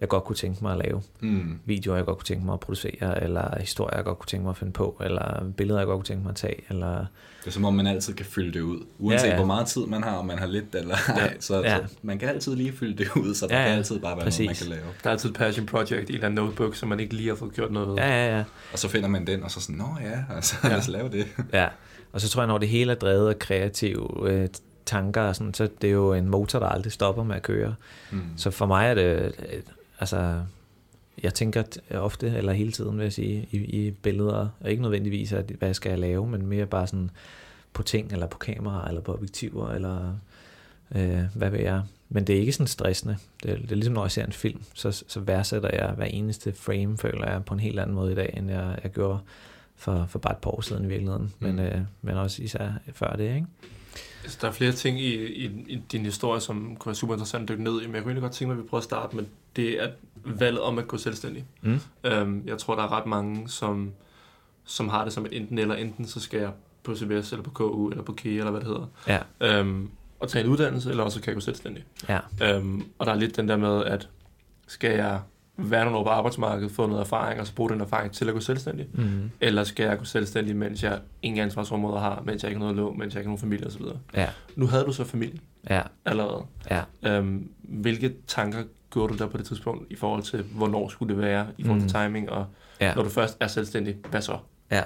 jeg 0.02 0.10
godt 0.10 0.24
kunne 0.24 0.36
tænke 0.36 0.60
mig 0.62 0.72
at 0.72 0.78
lave. 0.86 1.02
Mm. 1.20 1.60
Videoer, 1.66 1.96
jeg 1.96 2.06
godt 2.06 2.18
kunne 2.18 2.26
tænke 2.26 2.46
mig 2.46 2.54
at 2.54 2.60
producere, 2.60 3.24
eller 3.24 3.60
historier, 3.60 3.96
jeg 3.96 4.06
godt 4.06 4.20
kunne 4.20 4.28
tænke 4.28 4.44
mig 4.44 4.50
at 4.50 4.58
finde 4.58 4.74
på, 4.74 5.02
eller 5.06 5.44
billeder, 5.58 5.80
jeg 5.80 5.88
godt 5.88 5.98
kunne 5.98 6.06
tænke 6.06 6.24
mig 6.24 6.30
at 6.30 6.36
tage, 6.36 6.56
eller... 6.70 7.06
Det 7.42 7.48
er 7.50 7.52
som 7.52 7.66
om, 7.66 7.74
man 7.74 7.88
altid 7.88 8.14
kan 8.14 8.26
fylde 8.26 8.52
det 8.54 8.62
ud. 8.62 8.80
Uanset 9.00 9.24
Ja, 9.28 9.28
ja, 9.28 9.28
ja. 9.28 9.32
ja. 9.34 9.38
hvor 9.46 9.46
meget 9.56 9.68
tid 9.68 9.86
man 9.86 10.04
har, 10.04 10.16
om 10.16 10.26
man 10.26 10.40
har 10.40 10.46
lidt 10.48 10.76
eller 10.76 10.96
ej. 11.08 11.38
Så, 11.40 11.62
Ja. 11.62 11.78
så 11.78 11.84
man 12.02 12.20
kan 12.20 12.30
altid 12.30 12.56
lige 12.56 12.72
fylde 12.74 12.98
det 13.04 13.08
ud, 13.16 13.34
så 13.36 13.48
der 13.48 13.56
Ja, 13.56 13.60
ja, 13.62 13.66
ja. 13.66 13.70
kan 13.72 13.78
altid 13.78 14.00
bare 14.00 14.16
være 14.18 14.24
Præcis. 14.26 14.40
noget, 14.40 14.50
man 14.50 14.56
kan 14.56 14.84
lave. 14.86 14.94
Der 15.04 15.10
er 15.10 15.12
altid 15.12 15.30
et 15.30 15.36
passion 15.36 15.66
project 15.66 16.10
i 16.10 16.14
en 16.14 16.24
eller 16.24 16.30
notebook, 16.30 16.76
som 16.76 16.90
man 16.90 17.00
ikke 17.00 17.14
lige 17.14 17.30
har 17.30 17.36
fået 17.36 17.54
gjort 17.54 17.72
noget 17.72 17.90
ved. 17.90 17.96
Ja, 17.96 18.10
ja, 18.10 18.38
ja. 18.38 18.44
Og 18.74 18.80
så 18.80 18.88
finder 18.90 19.10
man 19.10 19.28
den, 19.28 19.44
og 19.44 19.52
så 19.52 19.60
sådan, 19.62 19.76
nå 19.76 19.86
ja, 20.02 20.36
altså, 20.36 20.56
Ja. 20.64 20.68
ja. 20.68 20.74
lad 20.74 20.80
os 20.82 20.88
lave 20.88 21.10
det. 21.10 21.26
Ja, 21.54 21.68
og 22.14 22.22
så 22.22 22.30
tror 22.30 22.42
jeg, 22.42 22.48
når 22.48 22.58
det 22.58 22.70
hele 22.70 22.92
er 22.92 22.96
drevet 22.96 23.30
af 23.30 23.40
kreative 23.40 24.30
øh, 24.32 24.48
tanker, 24.86 25.22
og 25.22 25.36
sådan, 25.36 25.54
så 25.54 25.70
det 25.82 25.88
er 25.88 25.92
jo 25.94 26.14
en 26.14 26.30
motor, 26.30 26.60
der 26.60 26.68
aldrig 26.68 26.92
stopper 26.92 27.24
med 27.24 27.36
at 27.36 27.42
køre. 27.42 27.76
Mm. 28.12 28.22
Så 28.38 28.52
for 28.52 28.66
mig 28.66 28.88
er 28.90 28.94
det, 28.94 29.04
øh, 29.04 29.32
altså, 30.04 30.44
jeg 31.24 31.34
tænker 31.34 31.64
ofte, 31.92 32.28
eller 32.28 32.54
hele 32.54 32.72
tiden 32.72 32.98
vil 32.98 33.04
jeg 33.04 33.14
sige, 33.14 33.48
i, 33.52 33.58
i 33.58 33.92
billeder, 33.92 34.48
og 34.60 34.70
ikke 34.72 34.82
nødvendigvis, 34.82 35.34
at, 35.34 35.46
hvad 35.60 35.74
skal 35.74 35.90
jeg 35.90 36.00
lave, 36.00 36.28
men 36.28 36.46
mere 36.46 36.66
bare 36.66 36.88
sådan 36.88 37.10
på 37.74 37.84
ting, 37.84 38.12
eller 38.12 38.28
på 38.28 38.38
kamera, 38.38 38.88
eller 38.88 39.02
på 39.02 39.14
objektiver, 39.14 39.70
eller 39.72 40.16
øh, 40.96 41.22
hvad 41.36 41.50
ved 41.50 41.60
jeg. 41.60 41.82
Men 42.10 42.28
det 42.28 42.36
er 42.36 42.40
ikke 42.40 42.52
sådan 42.54 42.68
stressende. 42.68 43.18
Det 43.44 43.52
er, 43.52 43.56
det 43.56 43.72
er 43.72 43.76
ligesom, 43.76 43.94
når 43.94 44.04
jeg 44.04 44.12
ser 44.12 44.26
en 44.26 44.32
film, 44.32 44.62
så, 44.74 45.04
så 45.08 45.20
værdsætter 45.20 45.70
jeg 45.74 45.92
hver 45.94 46.06
eneste 46.06 46.54
frame, 46.54 46.98
føler 46.98 47.32
jeg, 47.32 47.46
på 47.46 47.54
en 47.54 47.60
helt 47.60 47.80
anden 47.80 47.96
måde 47.96 48.12
i 48.12 48.16
dag, 48.16 48.34
end 48.38 48.52
jeg, 48.52 48.80
jeg 48.84 48.92
gjorde 48.92 49.20
for, 49.76 50.06
for 50.10 50.20
bare 50.20 50.34
et 50.34 50.38
par 50.38 50.52
år 50.52 50.62
siden 50.62 50.86
i 50.86 50.88
virkeligheden. 50.88 51.34
Men, 51.40 51.52
Mm. 51.56 51.60
øh, 51.62 51.82
men 52.02 52.18
også 52.18 52.44
især 52.44 52.72
før 52.94 53.16
det, 53.16 53.36
ikke? 53.36 53.48
Altså, 54.24 54.38
der 54.42 54.48
er 54.48 54.52
flere 54.52 54.72
ting 54.72 55.00
i, 55.02 55.16
i, 55.26 55.46
i 55.68 55.76
din 55.92 56.06
historie, 56.06 56.42
som 56.42 56.76
kunne 56.80 56.90
være 56.90 56.96
super 56.96 57.14
interessant 57.14 57.42
at 57.44 57.50
dykke 57.50 57.64
ned 57.64 57.82
i, 57.82 57.86
men 57.86 57.96
jeg 57.96 58.04
kunne 58.04 58.12
egentlig 58.12 58.22
godt 58.22 58.32
tænke 58.34 58.48
mig, 58.54 58.60
at 58.60 58.64
vi 58.64 58.70
prøver 58.70 58.80
at 58.80 58.84
starte 58.84 59.16
med 59.16 59.26
det 59.56 59.76
at 59.76 59.90
valget 60.26 60.62
om 60.62 60.78
at 60.80 60.88
gå 60.88 60.98
selvstændig. 60.98 61.46
Mm. 61.62 61.80
Øhm, 62.04 62.44
jeg 62.48 62.58
tror, 62.58 62.76
der 62.76 62.84
er 62.84 62.92
ret 62.92 63.06
mange, 63.06 63.50
som, 63.50 63.92
som 64.66 64.90
har 64.90 65.04
det 65.04 65.14
som 65.14 65.26
et 65.26 65.38
enten 65.38 65.58
eller 65.58 65.76
enten, 65.76 66.08
så 66.08 66.20
skal 66.20 66.40
jeg 66.40 66.52
på 66.84 66.96
CBS, 66.96 67.32
eller 67.32 67.44
på 67.44 67.50
KU, 67.52 67.90
eller 67.90 68.04
på 68.04 68.14
KIA, 68.14 68.32
eller 68.32 68.52
hvad 68.52 68.62
det 68.62 68.68
hedder. 68.68 68.86
Ja, 69.08 69.60
Øhm, 69.60 69.90
og 70.20 70.30
tage 70.30 70.46
en 70.46 70.52
uddannelse, 70.52 70.90
eller 70.90 71.04
også 71.04 71.22
kan 71.22 71.28
jeg 71.28 71.36
gå 71.36 71.40
selvstændig. 71.42 71.84
ja, 72.10 72.20
Øhm, 72.42 72.84
og 73.00 73.06
der 73.06 73.12
er 73.12 73.16
lidt 73.16 73.36
den 73.38 73.48
der 73.50 73.58
med, 73.58 73.84
at 73.86 74.10
skal 74.68 74.92
jeg 74.96 75.20
være 75.58 75.84
nogle 75.84 75.98
år 75.98 76.04
på 76.04 76.10
arbejdsmarkedet, 76.10 76.72
få 76.72 76.88
noget 76.88 77.02
erfaring, 77.02 77.40
og 77.40 77.48
så 77.48 77.54
bruge 77.56 77.70
den 77.70 77.82
erfaring 77.82 78.12
til 78.12 78.28
at 78.28 78.34
gå 78.34 78.40
selvstændig? 78.40 78.88
mm. 78.94 79.32
Eller 79.42 79.64
skal 79.64 79.86
jeg 79.86 79.98
gå 79.98 80.04
selvstændig, 80.04 80.56
mens 80.56 80.84
jeg 80.84 81.00
ingen 81.22 81.44
ansvarsområder 81.44 82.00
har, 82.00 82.22
mens 82.26 82.44
jeg 82.44 82.50
ikke 82.52 82.60
har 82.60 82.64
noget 82.64 82.76
lån, 82.76 82.98
mens 83.00 83.14
jeg 83.14 83.20
ikke 83.22 83.28
har 83.28 83.30
nogen 83.30 83.40
familie 83.40 83.68
osv.? 83.68 83.82
ja, 84.16 84.30
Nu 84.56 84.68
havde 84.68 84.84
du 84.84 84.92
så 84.94 85.04
familie 85.04 85.40
ja, 85.70 85.82
allerede. 86.06 86.44
ja. 86.70 86.82
Øhm, 87.04 87.50
hvilke 87.62 88.14
tanker 88.28 88.64
gjorde 88.94 89.14
du 89.14 89.18
der 89.24 89.28
på 89.30 89.38
det 89.38 89.46
tidspunkt 89.46 89.92
i 89.92 89.96
forhold 89.96 90.24
til, 90.24 90.44
hvornår 90.44 90.88
skulle 90.90 91.16
det 91.16 91.22
være, 91.24 91.48
i 91.58 91.64
forhold 91.64 91.82
til 91.82 91.98
Mm. 91.98 92.04
timing, 92.04 92.30
og 92.30 92.46
ja. 92.82 92.96
når 92.96 93.04
du 93.04 93.10
først 93.10 93.38
er 93.40 93.48
selvstændig, 93.48 93.96
hvad 94.10 94.22
så? 94.22 94.38
Ja. 94.72 94.82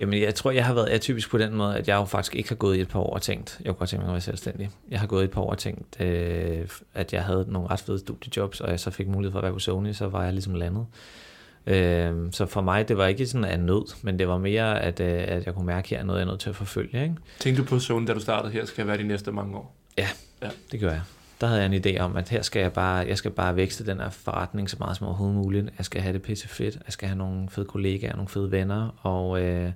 Jamen, 0.00 0.20
jeg 0.22 0.34
tror, 0.34 0.50
jeg 0.50 0.66
har 0.66 0.74
været 0.74 0.86
atypisk 0.86 1.30
på 1.30 1.38
den 1.38 1.54
måde, 1.54 1.76
at 1.76 1.88
jeg 1.88 1.96
jo 1.96 2.04
faktisk 2.04 2.36
ikke 2.36 2.48
har 2.48 2.56
gået 2.56 2.76
i 2.76 2.80
et 2.80 2.88
par 2.88 3.00
år 3.00 3.14
og 3.14 3.22
tænkt, 3.22 3.60
jeg 3.60 3.66
kunne 3.66 3.78
godt 3.78 3.90
tænke 3.90 4.02
mig 4.02 4.10
at 4.10 4.12
være 4.12 4.20
selvstændig. 4.20 4.70
Jeg 4.90 5.00
har 5.00 5.06
gået 5.06 5.22
i 5.22 5.24
et 5.24 5.30
par 5.30 5.40
år 5.40 5.50
og 5.50 5.58
tænkt, 5.58 6.00
øh, 6.00 6.68
at 6.94 7.12
jeg 7.12 7.24
havde 7.24 7.44
nogle 7.48 7.68
ret 7.68 7.80
fede 7.80 7.98
studiejobs, 7.98 8.60
og 8.60 8.70
jeg 8.70 8.80
så 8.80 8.90
fik 8.90 9.08
mulighed 9.08 9.32
for 9.32 9.38
at 9.38 9.42
være 9.42 9.52
på 9.52 9.58
Sony, 9.58 9.92
så 9.92 10.08
var 10.08 10.24
jeg 10.24 10.32
ligesom 10.32 10.54
landet. 10.54 10.86
Øh, 11.66 12.32
så 12.32 12.46
for 12.46 12.60
mig, 12.60 12.88
det 12.88 12.96
var 12.96 13.06
ikke 13.06 13.26
sådan 13.26 13.44
af 13.44 13.60
nød, 13.60 13.94
men 14.02 14.18
det 14.18 14.28
var 14.28 14.38
mere, 14.38 14.82
at, 14.82 15.00
øh, 15.00 15.24
at 15.26 15.46
jeg 15.46 15.54
kunne 15.54 15.66
mærke, 15.66 15.86
at 15.86 15.92
jeg 15.92 16.00
er 16.00 16.04
noget, 16.04 16.18
jeg 16.18 16.26
er 16.26 16.30
nødt 16.30 16.40
til 16.40 16.50
at 16.50 16.56
forfølge. 16.56 17.02
Ikke? 17.02 17.14
Tænkte 17.38 17.62
du 17.62 17.68
på 17.68 17.78
Sony, 17.78 18.06
da 18.06 18.14
du 18.14 18.20
startede 18.20 18.52
her, 18.52 18.64
skal 18.64 18.86
være 18.86 18.98
de 18.98 19.02
næste 19.02 19.32
mange 19.32 19.56
år? 19.56 19.76
Det 20.72 20.80
gør 20.80 20.90
jeg. 20.90 21.00
Der 21.40 21.46
havde 21.46 21.62
jeg 21.62 21.74
en 21.74 21.84
idé 21.84 22.00
om, 22.00 22.16
at 22.16 22.28
her 22.28 22.42
skal 22.42 22.62
jeg 22.62 22.72
bare, 22.72 23.06
jeg 23.06 23.18
skal 23.18 23.30
bare 23.30 23.56
vækste 23.56 23.86
den 23.86 24.00
her 24.00 24.10
forretning 24.10 24.70
så 24.70 24.76
meget 24.78 24.96
som 24.96 25.06
overhovedet 25.06 25.36
muligt. 25.36 25.68
Jeg 25.78 25.86
skal 25.86 26.00
have 26.02 26.12
det 26.12 26.22
pisse 26.22 26.48
fedt. 26.48 26.74
Jeg 26.74 26.92
skal 26.92 27.08
have 27.08 27.18
nogle 27.18 27.48
fede 27.48 27.66
kollegaer, 27.66 28.12
nogle 28.12 28.28
fede 28.28 28.50
venner. 28.50 28.88
Og, 29.02 29.42
øh, 29.42 29.72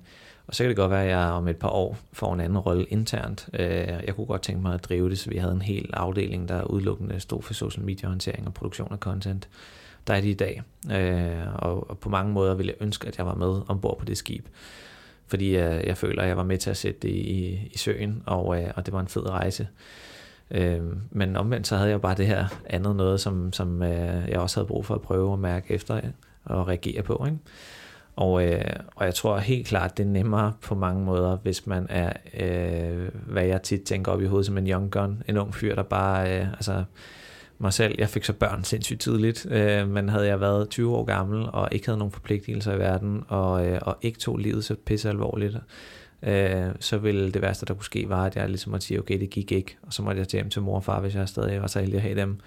og 0.47 0.55
så 0.55 0.63
kan 0.63 0.69
det 0.69 0.77
godt 0.77 0.91
være, 0.91 1.03
at 1.03 1.09
jeg 1.09 1.17
om 1.17 1.47
et 1.47 1.57
par 1.57 1.69
år 1.69 1.97
får 2.13 2.33
en 2.33 2.39
anden 2.39 2.57
rolle 2.57 2.85
internt. 2.85 3.49
Øh, 3.53 3.67
jeg 4.05 4.15
kunne 4.15 4.25
godt 4.25 4.41
tænke 4.41 4.61
mig 4.61 4.73
at 4.73 4.83
drive 4.83 5.09
det, 5.09 5.19
så 5.19 5.29
vi 5.29 5.37
havde 5.37 5.53
en 5.53 5.61
hel 5.61 5.89
afdeling, 5.93 6.49
der 6.49 6.63
udelukkende 6.63 7.19
stod 7.19 7.41
for 7.41 7.53
social 7.53 7.85
media 7.85 8.09
håndtering 8.09 8.47
og 8.47 8.53
produktion 8.53 8.87
af 8.91 8.97
content. 8.97 9.49
Der 10.07 10.13
er 10.13 10.21
de 10.21 10.29
i 10.29 10.33
dag. 10.33 10.63
Øh, 10.91 11.55
og, 11.55 11.89
og 11.89 11.97
på 11.97 12.09
mange 12.09 12.33
måder 12.33 12.53
ville 12.55 12.73
jeg 12.77 12.85
ønske, 12.85 13.07
at 13.07 13.17
jeg 13.17 13.25
var 13.25 13.35
med 13.35 13.61
ombord 13.67 13.99
på 13.99 14.05
det 14.05 14.17
skib. 14.17 14.47
Fordi 15.27 15.47
øh, 15.47 15.87
jeg 15.87 15.97
føler, 15.97 16.21
at 16.21 16.27
jeg 16.27 16.37
var 16.37 16.43
med 16.43 16.57
til 16.57 16.69
at 16.69 16.77
sætte 16.77 16.99
det 16.99 17.09
i, 17.09 17.69
i 17.73 17.77
søen, 17.77 18.23
og, 18.25 18.61
øh, 18.61 18.69
og 18.75 18.85
det 18.85 18.93
var 18.93 18.99
en 18.99 19.07
fed 19.07 19.29
rejse. 19.29 19.67
Øh, 20.51 20.81
men 21.11 21.35
omvendt 21.35 21.67
så 21.67 21.75
havde 21.75 21.89
jeg 21.89 22.01
bare 22.01 22.15
det 22.15 22.27
her 22.27 22.45
andet 22.65 22.95
noget, 22.95 23.21
som, 23.21 23.53
som 23.53 23.83
øh, 23.83 24.29
jeg 24.29 24.39
også 24.39 24.59
havde 24.59 24.67
brug 24.67 24.85
for 24.85 24.95
at 24.95 25.01
prøve 25.01 25.33
at 25.33 25.39
mærke 25.39 25.73
efter 25.73 25.95
øh, 25.95 26.03
og 26.45 26.67
reagere 26.67 27.03
på. 27.03 27.25
Ikke? 27.25 27.37
Og, 28.15 28.45
øh, 28.45 28.61
og 28.95 29.05
jeg 29.05 29.15
tror 29.15 29.37
helt 29.37 29.67
klart, 29.67 29.97
det 29.97 30.05
er 30.05 30.07
nemmere 30.07 30.53
på 30.61 30.75
mange 30.75 31.05
måder, 31.05 31.37
hvis 31.37 31.67
man 31.67 31.87
er, 31.89 32.13
øh, 32.39 33.09
hvad 33.27 33.43
jeg 33.43 33.61
tit 33.61 33.81
tænker 33.81 34.11
op 34.11 34.21
i 34.21 34.25
hovedet 34.25 34.45
som 34.45 34.57
en 34.57 34.67
young 34.67 34.91
gun, 34.91 35.23
en 35.27 35.37
ung 35.37 35.55
fyr, 35.55 35.75
der 35.75 35.83
bare, 35.83 36.39
øh, 36.39 36.53
altså 36.53 36.83
mig 37.57 37.73
selv, 37.73 37.95
jeg 37.97 38.09
fik 38.09 38.23
så 38.23 38.33
børn 38.33 38.63
sindssygt 38.63 39.01
tidligt, 39.01 39.45
øh, 39.51 39.89
men 39.89 40.09
havde 40.09 40.27
jeg 40.27 40.41
været 40.41 40.69
20 40.69 40.95
år 40.95 41.03
gammel 41.03 41.45
og 41.53 41.69
ikke 41.71 41.87
havde 41.87 41.97
nogen 41.97 42.11
forpligtelser 42.11 42.73
i 42.73 42.79
verden, 42.79 43.23
og, 43.27 43.67
øh, 43.67 43.79
og 43.81 43.97
ikke 44.01 44.19
tog 44.19 44.37
livet 44.37 44.65
så 44.65 44.75
pisse 44.85 45.09
alvorligt, 45.09 45.57
øh, 46.23 46.67
så 46.79 46.97
ville 46.97 47.31
det 47.31 47.41
værste, 47.41 47.65
der 47.65 47.73
kunne 47.73 47.85
ske, 47.85 48.09
var, 48.09 48.25
at 48.25 48.35
jeg 48.35 48.47
ligesom 48.49 48.71
måtte 48.71 48.85
sige, 48.85 48.99
okay, 48.99 49.19
det 49.19 49.29
gik 49.29 49.51
ikke, 49.51 49.77
og 49.81 49.93
så 49.93 50.03
måtte 50.03 50.19
jeg 50.19 50.27
til 50.27 50.37
hjem 50.37 50.49
til 50.49 50.61
mor 50.61 50.75
og 50.75 50.83
far, 50.83 50.99
hvis 50.99 51.15
jeg 51.15 51.29
stadig 51.29 51.61
var 51.61 51.67
så 51.67 51.79
heldig 51.79 51.95
at 51.95 52.01
have 52.01 52.21
dem, 52.21 52.39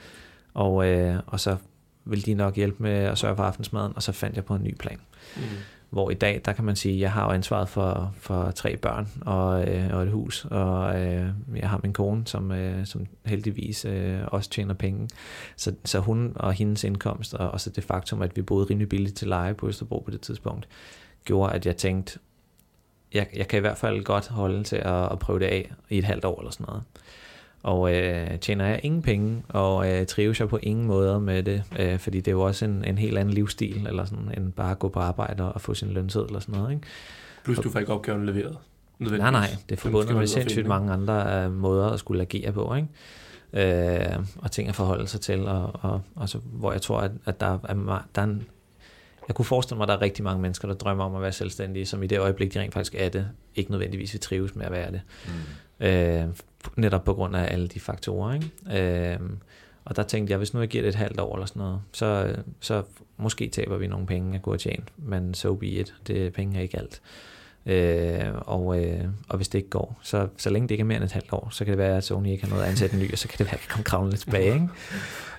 og, 0.54 0.86
øh, 0.86 1.20
og 1.26 1.40
så 1.40 1.56
ville 2.04 2.22
de 2.22 2.34
nok 2.34 2.56
hjælpe 2.56 2.82
med 2.82 2.90
at 2.92 3.18
sørge 3.18 3.36
for 3.36 3.42
aftensmaden, 3.42 3.92
og 3.96 4.02
så 4.02 4.12
fandt 4.12 4.36
jeg 4.36 4.44
på 4.44 4.54
en 4.54 4.62
ny 4.62 4.74
plan. 4.74 4.98
Mm. 5.36 5.42
Hvor 5.90 6.10
i 6.10 6.14
dag, 6.14 6.40
der 6.44 6.52
kan 6.52 6.64
man 6.64 6.76
sige, 6.76 6.94
at 6.94 7.00
jeg 7.00 7.12
har 7.12 7.24
jo 7.24 7.30
ansvaret 7.30 7.68
for, 7.68 8.14
for 8.18 8.50
tre 8.50 8.76
børn 8.76 9.08
og, 9.20 9.68
øh, 9.68 9.94
og 9.94 10.02
et 10.02 10.10
hus, 10.10 10.44
og 10.44 11.00
øh, 11.00 11.28
jeg 11.56 11.70
har 11.70 11.80
min 11.82 11.92
kone, 11.92 12.26
som, 12.26 12.52
øh, 12.52 12.86
som 12.86 13.06
heldigvis 13.24 13.84
øh, 13.84 14.20
også 14.26 14.50
tjener 14.50 14.74
penge. 14.74 15.08
Så, 15.56 15.74
så 15.84 15.98
hun 15.98 16.32
og 16.36 16.52
hendes 16.52 16.84
indkomst, 16.84 17.34
og 17.34 17.50
også 17.50 17.70
det 17.70 17.84
faktum, 17.84 18.22
at 18.22 18.36
vi 18.36 18.42
boede 18.42 18.66
rimelig 18.70 18.88
billigt 18.88 19.16
til 19.16 19.28
leje 19.28 19.54
på 19.54 19.68
Østerbro 19.68 19.98
på 19.98 20.10
det 20.10 20.20
tidspunkt, 20.20 20.68
gjorde, 21.24 21.52
at 21.52 21.66
jeg 21.66 21.76
tænkte, 21.76 22.18
jeg, 23.14 23.26
jeg 23.36 23.48
kan 23.48 23.56
i 23.56 23.60
hvert 23.60 23.78
fald 23.78 24.04
godt 24.04 24.28
holde 24.28 24.62
til 24.62 24.76
at, 24.76 25.12
at 25.12 25.18
prøve 25.18 25.38
det 25.38 25.46
af 25.46 25.72
i 25.90 25.98
et 25.98 26.04
halvt 26.04 26.24
år 26.24 26.38
eller 26.38 26.50
sådan 26.50 26.66
noget. 26.68 26.82
Og 27.62 27.94
øh, 27.94 28.38
tjener 28.38 28.66
jeg 28.66 28.80
ingen 28.82 29.02
penge, 29.02 29.42
og 29.48 29.90
øh, 29.92 30.06
trives 30.06 30.40
jeg 30.40 30.48
på 30.48 30.58
ingen 30.62 30.86
måder 30.86 31.18
med 31.18 31.42
det, 31.42 31.62
øh, 31.78 31.98
fordi 31.98 32.18
det 32.18 32.28
er 32.28 32.32
jo 32.32 32.40
også 32.40 32.64
en, 32.64 32.84
en 32.84 32.98
helt 32.98 33.18
anden 33.18 33.34
livsstil, 33.34 33.86
eller 33.86 34.04
sådan, 34.04 34.32
end 34.36 34.52
bare 34.52 34.70
at 34.70 34.78
gå 34.78 34.88
på 34.88 35.00
arbejde 35.00 35.52
og 35.52 35.60
få 35.60 35.74
sin 35.74 35.88
lønsid 35.88 36.20
eller 36.20 36.40
sådan 36.40 36.54
noget. 36.54 36.70
Ikke? 36.74 36.86
Plus 37.44 37.58
du 37.58 37.70
får 37.70 37.78
ikke 37.78 37.92
opgaven 37.92 38.26
leveret. 38.26 38.58
Nej, 38.98 39.30
nej, 39.30 39.48
det 39.68 39.76
er 39.76 39.80
forbundet 39.80 40.08
med 40.08 40.14
finde, 40.14 40.28
sindssygt 40.28 40.66
mange 40.66 40.92
andre 40.92 41.44
øh, 41.44 41.52
måder 41.52 41.90
at 41.90 41.98
skulle 41.98 42.22
agere 42.22 42.52
på, 42.52 42.74
ikke? 42.74 42.88
Øh, 43.52 44.24
og 44.36 44.52
ting 44.52 44.68
at 44.68 44.74
forholde 44.74 45.06
sig 45.06 45.20
til, 45.20 45.48
og, 45.48 45.70
og, 45.80 46.00
og 46.14 46.28
så, 46.28 46.38
hvor 46.44 46.72
jeg 46.72 46.82
tror, 46.82 47.00
at, 47.00 47.10
at 47.24 47.40
der, 47.40 47.46
er, 47.46 48.04
der 48.14 48.22
er 48.22 48.26
en, 48.26 48.46
jeg 49.28 49.34
kunne 49.34 49.44
forestille 49.44 49.76
mig, 49.76 49.84
at 49.84 49.88
der 49.88 49.94
er 49.94 50.02
rigtig 50.02 50.24
mange 50.24 50.42
mennesker, 50.42 50.68
der 50.68 50.74
drømmer 50.74 51.04
om 51.04 51.14
at 51.14 51.22
være 51.22 51.32
selvstændige, 51.32 51.86
som 51.86 52.02
i 52.02 52.06
det 52.06 52.18
øjeblik, 52.18 52.54
de 52.54 52.60
rent 52.60 52.74
faktisk 52.74 52.94
er 52.98 53.08
det, 53.08 53.28
ikke 53.54 53.70
nødvendigvis 53.70 54.12
vil 54.12 54.20
trives 54.20 54.54
med 54.54 54.66
at 54.66 54.72
være 54.72 54.92
det. 54.92 55.00
Mm. 55.80 55.86
Øh, 55.86 56.24
netop 56.76 57.04
på 57.04 57.14
grund 57.14 57.36
af 57.36 57.52
alle 57.52 57.68
de 57.68 57.80
faktorer. 57.80 58.34
Ikke? 58.34 59.12
Øh, 59.12 59.18
og 59.84 59.96
der 59.96 60.02
tænkte 60.02 60.30
jeg, 60.30 60.38
hvis 60.38 60.54
nu 60.54 60.60
jeg 60.60 60.68
giver 60.68 60.82
det 60.82 60.88
et 60.88 60.94
halvt 60.94 61.20
år 61.20 61.34
eller 61.34 61.46
sådan 61.46 61.60
noget, 61.60 61.80
så, 61.92 62.36
så 62.60 62.82
måske 63.16 63.48
taber 63.48 63.76
vi 63.76 63.86
nogle 63.86 64.06
penge, 64.06 64.32
jeg 64.32 64.42
kunne 64.42 64.52
have 64.52 64.58
tjent, 64.58 64.88
men 64.96 65.34
so 65.34 65.54
be 65.54 65.66
it. 65.66 65.94
Det, 66.06 66.32
penge 66.32 66.58
er 66.58 66.62
ikke 66.62 66.78
alt. 66.78 67.00
Øh, 67.66 68.32
og, 68.34 68.84
øh, 68.84 69.04
og 69.28 69.36
hvis 69.36 69.48
det 69.48 69.58
ikke 69.58 69.70
går, 69.70 69.98
så, 70.02 70.28
så 70.36 70.50
længe 70.50 70.68
det 70.68 70.74
ikke 70.74 70.82
er 70.82 70.86
mere 70.86 70.96
end 70.96 71.04
et 71.04 71.12
halvt 71.12 71.32
år, 71.32 71.48
så 71.50 71.64
kan 71.64 71.72
det 71.72 71.78
være, 71.78 71.96
at 71.96 72.04
Sony 72.04 72.28
ikke 72.28 72.42
har 72.44 72.50
noget 72.50 72.62
at 72.62 72.68
ansætte 72.68 72.94
en 72.94 73.02
ny, 73.02 73.12
og 73.12 73.18
så 73.18 73.28
kan 73.28 73.38
det 73.38 73.46
være, 73.46 73.54
at 73.54 73.60
jeg 73.60 73.68
kommer 73.68 73.84
kravlende 73.84 74.12
lidt 74.12 74.22
tilbage. 74.22 74.54
Ikke? 74.54 74.68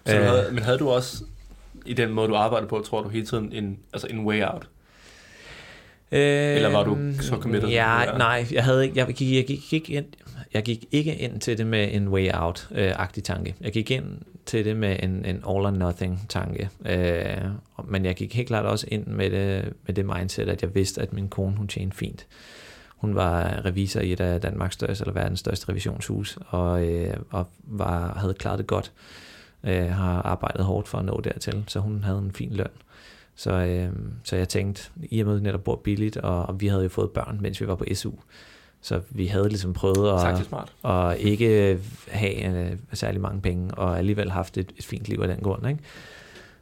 Så 0.05 0.45
Øh. 0.47 0.53
men 0.53 0.63
havde 0.63 0.77
du 0.77 0.89
også, 0.89 1.23
i 1.89 1.93
den 1.93 2.09
måde, 2.13 2.27
du 2.27 2.35
arbejder 2.35 2.67
på, 2.67 2.79
tror 2.79 3.01
du 3.01 3.09
hele 3.09 3.25
tiden 3.25 3.53
en, 3.53 3.79
altså 3.93 4.07
en 4.07 4.25
way 4.25 4.43
out? 4.43 4.69
Eller 6.11 6.69
var 6.69 6.83
du 6.83 6.97
så 7.21 7.35
committed, 7.35 7.69
Ja, 7.69 8.03
er? 8.03 8.17
nej, 8.17 8.45
jeg 8.51 8.63
havde 8.63 8.83
ikke, 8.83 8.97
jeg 8.97 9.07
gik, 9.07 9.35
jeg 9.35 9.45
gik 9.45 9.73
ikke 9.73 9.93
ind, 9.93 10.05
jeg 10.53 10.63
gik 10.63 10.85
ikke 10.91 11.15
ind 11.15 11.39
til 11.39 11.57
det 11.57 11.67
med 11.67 11.89
en 11.91 12.07
way 12.07 12.29
out-agtig 12.33 13.23
tanke. 13.23 13.55
Jeg 13.61 13.71
gik 13.71 13.91
ind 13.91 14.05
til 14.45 14.65
det 14.65 14.77
med 14.77 14.97
en, 15.03 15.09
en 15.09 15.35
all 15.35 15.65
or 15.65 15.71
nothing 15.71 16.25
tanke. 16.29 16.69
Øh, 16.85 17.37
men 17.87 18.05
jeg 18.05 18.15
gik 18.15 18.35
helt 18.35 18.47
klart 18.47 18.65
også 18.65 18.87
ind 18.91 19.07
med 19.07 19.29
det, 19.29 19.73
med 19.85 19.95
det 19.95 20.05
mindset, 20.05 20.49
at 20.49 20.61
jeg 20.61 20.75
vidste, 20.75 21.01
at 21.01 21.13
min 21.13 21.29
kone, 21.29 21.55
hun 21.57 21.67
tjente 21.67 21.97
fint. 21.97 22.27
Hun 22.95 23.15
var 23.15 23.65
revisor 23.65 23.99
i 23.99 24.11
et 24.11 24.19
af 24.19 24.41
Danmarks 24.41 24.73
største, 24.73 25.01
eller 25.01 25.13
verdens 25.13 25.39
største 25.39 25.69
revisionshus, 25.69 26.37
og, 26.47 26.87
øh, 26.87 27.13
og 27.29 27.47
var, 27.63 28.13
havde 28.17 28.33
klaret 28.33 28.59
det 28.59 28.67
godt. 28.67 28.91
Øh, 28.97 29.28
har 29.91 30.21
arbejdet 30.21 30.65
hårdt 30.65 30.87
for 30.87 30.97
at 30.97 31.05
nå 31.05 31.21
dertil, 31.23 31.63
så 31.67 31.79
hun 31.79 32.03
havde 32.03 32.17
en 32.19 32.31
fin 32.31 32.53
løn. 32.53 32.67
Så, 33.35 33.51
øh, 33.51 33.89
så 34.23 34.35
jeg 34.35 34.49
tænkte, 34.49 34.89
i 35.03 35.19
og 35.19 35.25
med 35.25 35.35
at 35.35 35.39
vi 35.39 35.43
netop 35.43 35.63
bor 35.63 35.75
billigt, 35.75 36.17
og, 36.17 36.45
og 36.45 36.61
vi 36.61 36.67
havde 36.67 36.83
jo 36.83 36.89
fået 36.89 37.11
børn, 37.11 37.37
mens 37.41 37.61
vi 37.61 37.67
var 37.67 37.75
på 37.75 37.85
SU, 37.93 38.11
så 38.81 39.01
vi 39.09 39.25
havde 39.25 39.49
ligesom 39.49 39.73
prøvet 39.73 40.25
at, 40.25 40.37
det 40.37 40.45
smart. 40.45 40.73
og 40.83 41.17
ikke 41.17 41.79
have 42.07 42.69
øh, 42.71 42.77
særlig 42.93 43.21
mange 43.21 43.41
penge, 43.41 43.73
og 43.73 43.97
alligevel 43.97 44.31
haft 44.31 44.57
et, 44.57 44.71
et 44.77 44.85
fint 44.85 45.07
liv 45.07 45.19
af 45.21 45.27
den 45.27 45.39
grund. 45.39 45.67
Ikke? 45.67 45.79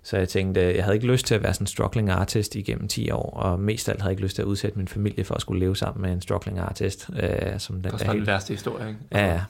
Så 0.04 0.18
jeg 0.18 0.30
tænkte, 0.30 0.76
jeg 0.76 0.84
havde 0.84 0.95
ikke 0.95 1.08
lyst 1.08 1.26
til 1.26 1.36
at 1.36 1.43
være 1.43 1.54
sådan 1.54 1.64
en 1.64 1.68
struggling 1.68 2.10
artist 2.10 2.56
igennem 2.56 2.88
10 2.88 3.12
år, 3.12 3.30
og 3.30 3.60
mest 3.60 3.89
af 3.89 3.93
alt 3.93 4.02
havde 4.02 4.10
jeg 4.10 4.12
ikke 4.12 4.24
lyst 4.24 4.36
til 4.36 4.41
at 4.41 4.45
udsætte 4.45 4.78
min 4.78 4.88
familie 4.88 5.24
for 5.24 5.36
at 5.36 5.41
skulle 5.41 5.60
leve 5.60 5.76
sammen 5.76 6.02
med 6.02 6.12
en 6.12 6.22
struggling 6.22 6.60
artist. 6.60 7.10
Øh, 7.20 7.60
som 7.60 7.76
den 7.76 7.84
Det 7.84 7.89
er 7.89 7.93
også 7.93 8.12
den 8.14 8.28
værste 8.28 8.54
historie, 8.54 8.88
ikke? 8.88 9.00
ja, 9.12 9.28
ja. 9.28 9.41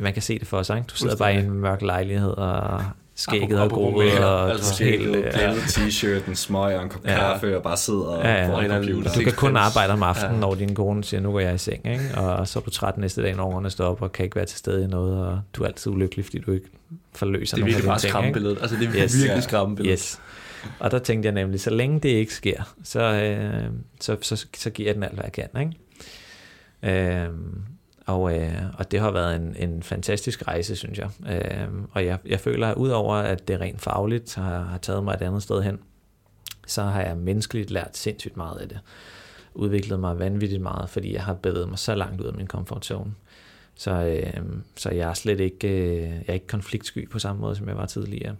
Man 0.00 0.12
kan 0.12 0.22
se 0.22 0.38
det 0.38 0.48
for 0.48 0.62
sig, 0.62 0.76
ikke? 0.76 0.86
Du 0.86 0.94
sidder 0.96 1.16
bare 1.16 1.34
i 1.34 1.38
en 1.38 1.50
mørk 1.50 1.82
lejlighed, 1.82 2.30
og 2.30 2.82
skægget 3.14 3.58
er 3.58 3.62
Apropos 3.64 3.92
groet, 3.94 4.18
og 4.24 4.50
altså, 4.50 4.84
helt... 4.84 5.02
øh, 5.16 5.32
plettet 5.32 5.62
t-shirt, 5.62 6.28
en 6.28 6.36
smøg 6.36 6.76
og 6.76 6.82
en 6.82 6.88
kop 6.88 7.04
Ja. 7.06 7.14
kaffe, 7.18 7.56
og 7.56 7.62
bare 7.62 7.76
sidder 7.76 8.00
og 8.04 8.22
Ja, 8.24 8.32
ja. 8.34 8.42
foran 8.48 8.54
Og 8.54 8.64
anden 8.64 8.84
computer. 8.84 9.12
Du 9.12 9.20
kan 9.20 9.32
kun 9.32 9.56
arbejde 9.56 9.92
om 9.92 10.02
aftenen, 10.02 10.30
Ja. 10.30 10.34
ja. 10.36 10.40
når 10.40 10.54
din 10.54 10.74
kone 10.74 11.04
siger, 11.04 11.20
nu 11.20 11.32
går 11.32 11.40
jeg 11.40 11.54
i 11.54 11.58
seng, 11.58 11.86
ikke? 11.92 12.14
og 12.16 12.48
så 12.48 12.58
er 12.58 12.62
du 12.62 12.70
træt 12.70 12.98
næste 12.98 13.22
dag, 13.22 13.36
når 13.36 13.46
ungerne 13.46 13.70
står 13.70 13.84
op 13.84 14.02
og 14.02 14.12
kan 14.12 14.24
ikke 14.24 14.36
være 14.36 14.46
til 14.46 14.58
stede 14.58 14.84
i 14.84 14.86
noget, 14.86 15.26
og 15.26 15.40
du 15.52 15.62
er 15.62 15.66
altid 15.66 15.92
ulykkelig, 15.92 16.24
fordi 16.24 16.38
du 16.38 16.52
ikke 16.52 16.66
forløser 17.14 17.56
Det 17.56 17.62
er 17.62 17.66
nogle 17.66 17.72
af 17.74 17.76
virkelig 17.76 17.88
bare 17.88 17.98
skræmmebilledet. 17.98 18.58
Altså, 18.60 18.76
det 18.76 18.84
er 18.88 19.04
Yes. 19.04 19.14
virkelig 19.14 19.34
Ja. 19.34 19.40
skræmmebilledet. 19.40 19.98
Yes. 19.98 20.20
Og 20.78 20.90
der 20.90 20.98
tænkte 20.98 21.26
jeg 21.26 21.34
nemlig, 21.34 21.60
så 21.60 21.70
længe 21.70 22.00
det 22.00 22.08
ikke 22.08 22.34
sker, 22.34 22.74
så, 22.84 23.00
øh, 23.00 23.64
så, 24.00 24.16
så, 24.22 24.46
så 24.56 24.70
giver 24.70 24.88
jeg 24.88 24.94
den 24.94 25.02
alt, 25.02 25.14
hvad 25.14 25.24
jeg 25.24 25.32
kan. 25.32 25.60
Ikke? 26.82 27.20
Øh, 27.22 27.28
og, 28.10 28.38
øh, 28.38 28.62
og 28.78 28.90
det 28.90 29.00
har 29.00 29.10
været 29.10 29.36
en, 29.36 29.56
en 29.58 29.82
fantastisk 29.82 30.48
rejse, 30.48 30.76
synes 30.76 30.98
jeg. 30.98 31.10
Øh, 31.30 31.68
og 31.92 32.06
jeg, 32.06 32.18
jeg 32.26 32.40
føler, 32.40 32.68
at 32.68 32.76
udover 32.76 33.14
at 33.14 33.48
det 33.48 33.60
rent 33.60 33.80
fagligt 33.80 34.34
har, 34.34 34.62
har 34.62 34.78
taget 34.78 35.04
mig 35.04 35.14
et 35.14 35.22
andet 35.22 35.42
sted 35.42 35.62
hen, 35.62 35.78
så 36.66 36.82
har 36.82 37.02
jeg 37.02 37.16
menneskeligt 37.16 37.70
lært 37.70 37.96
sindssygt 37.96 38.36
meget 38.36 38.58
af 38.58 38.68
det. 38.68 38.80
Udviklet 39.54 40.00
mig 40.00 40.18
vanvittigt 40.18 40.62
meget, 40.62 40.90
fordi 40.90 41.14
jeg 41.14 41.22
har 41.22 41.34
bevæget 41.34 41.68
mig 41.68 41.78
så 41.78 41.94
langt 41.94 42.20
ud 42.20 42.26
af 42.26 42.34
min 42.34 42.46
comfort 42.46 42.84
zone. 42.84 43.14
Så, 43.74 43.90
øh, 43.90 44.42
så 44.76 44.90
jeg 44.90 45.10
er 45.10 45.14
slet 45.14 45.40
ikke, 45.40 45.68
øh, 45.68 46.02
jeg 46.02 46.24
er 46.28 46.32
ikke 46.32 46.46
konfliktsky 46.46 47.10
på 47.10 47.18
samme 47.18 47.40
måde, 47.40 47.56
som 47.56 47.68
jeg 47.68 47.76
var 47.76 47.86
tidligere. 47.86 48.36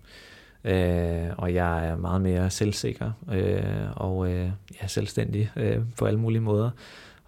Øh, 0.65 1.29
og 1.39 1.55
jeg 1.55 1.87
er 1.87 1.97
meget 1.97 2.21
mere 2.21 2.51
selvsikker 2.51 3.11
øh, 3.33 3.91
og 3.97 4.33
øh, 4.33 4.51
ja, 4.83 4.87
selvstændig 4.87 5.51
øh, 5.57 5.79
på 5.99 6.05
alle 6.05 6.21
mulige 6.21 6.41
måder, 6.41 6.71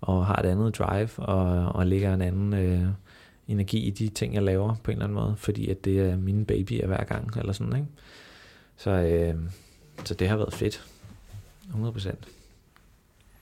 og 0.02 0.26
har 0.26 0.36
et 0.36 0.46
andet 0.46 0.78
drive, 0.78 1.18
og, 1.18 1.72
og 1.72 1.86
lægger 1.86 2.14
en 2.14 2.22
anden 2.22 2.54
øh, 2.54 2.88
energi 3.48 3.78
i 3.78 3.90
de 3.90 4.08
ting, 4.08 4.34
jeg 4.34 4.42
laver 4.42 4.74
på 4.82 4.90
en 4.90 4.96
eller 4.96 5.04
anden 5.04 5.14
måde, 5.14 5.34
fordi 5.36 5.68
at 5.68 5.84
det 5.84 6.00
er 6.00 6.16
mine 6.16 6.44
babyer 6.44 6.86
hver 6.86 7.04
gang, 7.04 7.38
eller 7.38 7.52
sådan, 7.52 7.76
ikke? 7.76 7.88
Så, 8.76 8.90
øh, 8.90 9.34
så 10.04 10.14
det 10.14 10.28
har 10.28 10.36
været 10.36 10.54
fedt. 10.54 10.84
100 11.68 11.92
procent. 11.92 12.28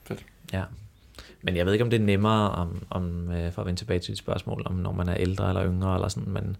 Fedt. 0.03 0.25
Ja. 0.53 0.63
Men 1.41 1.55
jeg 1.55 1.65
ved 1.65 1.73
ikke, 1.73 1.83
om 1.83 1.89
det 1.89 2.01
er 2.01 2.05
nemmere, 2.05 2.51
om, 2.51 2.83
om, 2.89 3.31
øh, 3.31 3.51
for 3.51 3.61
at 3.61 3.65
vende 3.65 3.79
tilbage 3.79 3.99
til 3.99 4.07
dit 4.07 4.17
spørgsmål, 4.17 4.61
om 4.65 4.73
når 4.73 4.91
man 4.91 5.09
er 5.09 5.15
ældre 5.15 5.49
eller 5.49 5.65
yngre, 5.65 5.95
eller 5.95 6.07
sådan, 6.07 6.33
men 6.33 6.57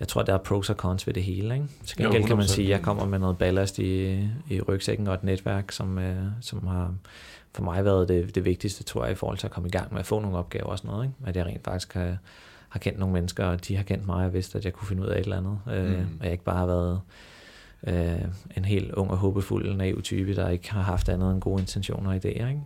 jeg 0.00 0.08
tror, 0.08 0.22
der 0.22 0.34
er 0.34 0.38
pros 0.38 0.70
og 0.70 0.76
cons 0.76 1.06
ved 1.06 1.14
det 1.14 1.22
hele. 1.22 1.54
Ikke? 1.54 1.66
Til 1.84 2.02
Jo, 2.02 2.04
gengæld 2.04 2.24
kan 2.24 2.36
man 2.36 2.44
100%. 2.44 2.48
sige, 2.48 2.66
at 2.66 2.70
jeg 2.70 2.82
kommer 2.82 3.06
med 3.06 3.18
noget 3.18 3.38
ballast 3.38 3.78
i, 3.78 4.14
i 4.50 4.60
rygsækken 4.60 5.06
og 5.06 5.14
et 5.14 5.24
netværk, 5.24 5.72
som, 5.72 5.98
øh, 5.98 6.22
som 6.40 6.66
har 6.66 6.94
for 7.54 7.62
mig 7.62 7.84
været 7.84 8.08
det, 8.08 8.34
det 8.34 8.44
vigtigste, 8.44 8.84
tror 8.84 9.04
jeg, 9.04 9.12
i 9.12 9.14
forhold 9.14 9.38
til 9.38 9.46
at 9.46 9.50
komme 9.52 9.68
i 9.68 9.72
gang 9.72 9.92
med 9.92 10.00
at 10.00 10.06
få 10.06 10.20
nogle 10.20 10.36
opgaver 10.38 10.66
og 10.66 10.78
sådan 10.78 10.90
noget. 10.90 11.04
Ikke? 11.04 11.14
At 11.26 11.36
jeg 11.36 11.46
rent 11.46 11.64
faktisk 11.64 11.94
har, 11.94 12.16
har 12.68 12.78
kendt 12.78 12.98
nogle 12.98 13.12
mennesker, 13.12 13.44
og 13.44 13.68
de 13.68 13.76
har 13.76 13.82
kendt 13.82 14.06
mig 14.06 14.26
og 14.26 14.34
vidst, 14.34 14.56
at 14.56 14.64
jeg 14.64 14.72
kunne 14.72 14.88
finde 14.88 15.02
ud 15.02 15.06
af 15.08 15.18
et 15.18 15.22
eller 15.24 15.36
andet. 15.36 15.58
Øh, 15.70 15.98
Mm. 15.98 16.16
og 16.18 16.24
jeg 16.24 16.32
ikke 16.32 16.44
bare 16.44 16.56
har 16.56 16.66
været 16.66 17.00
øh, 17.86 18.28
en 18.56 18.64
helt 18.64 18.92
ung 18.92 19.10
og 19.10 19.16
håbefuld, 19.16 19.76
naiv 19.76 20.02
type, 20.02 20.34
der 20.36 20.48
ikke 20.48 20.72
har 20.72 20.82
haft 20.82 21.08
andet 21.08 21.32
end 21.32 21.40
gode 21.40 21.60
intentioner 21.60 22.10
og 22.10 22.16
idéer. 22.16 22.28
Ikke? 22.28 22.60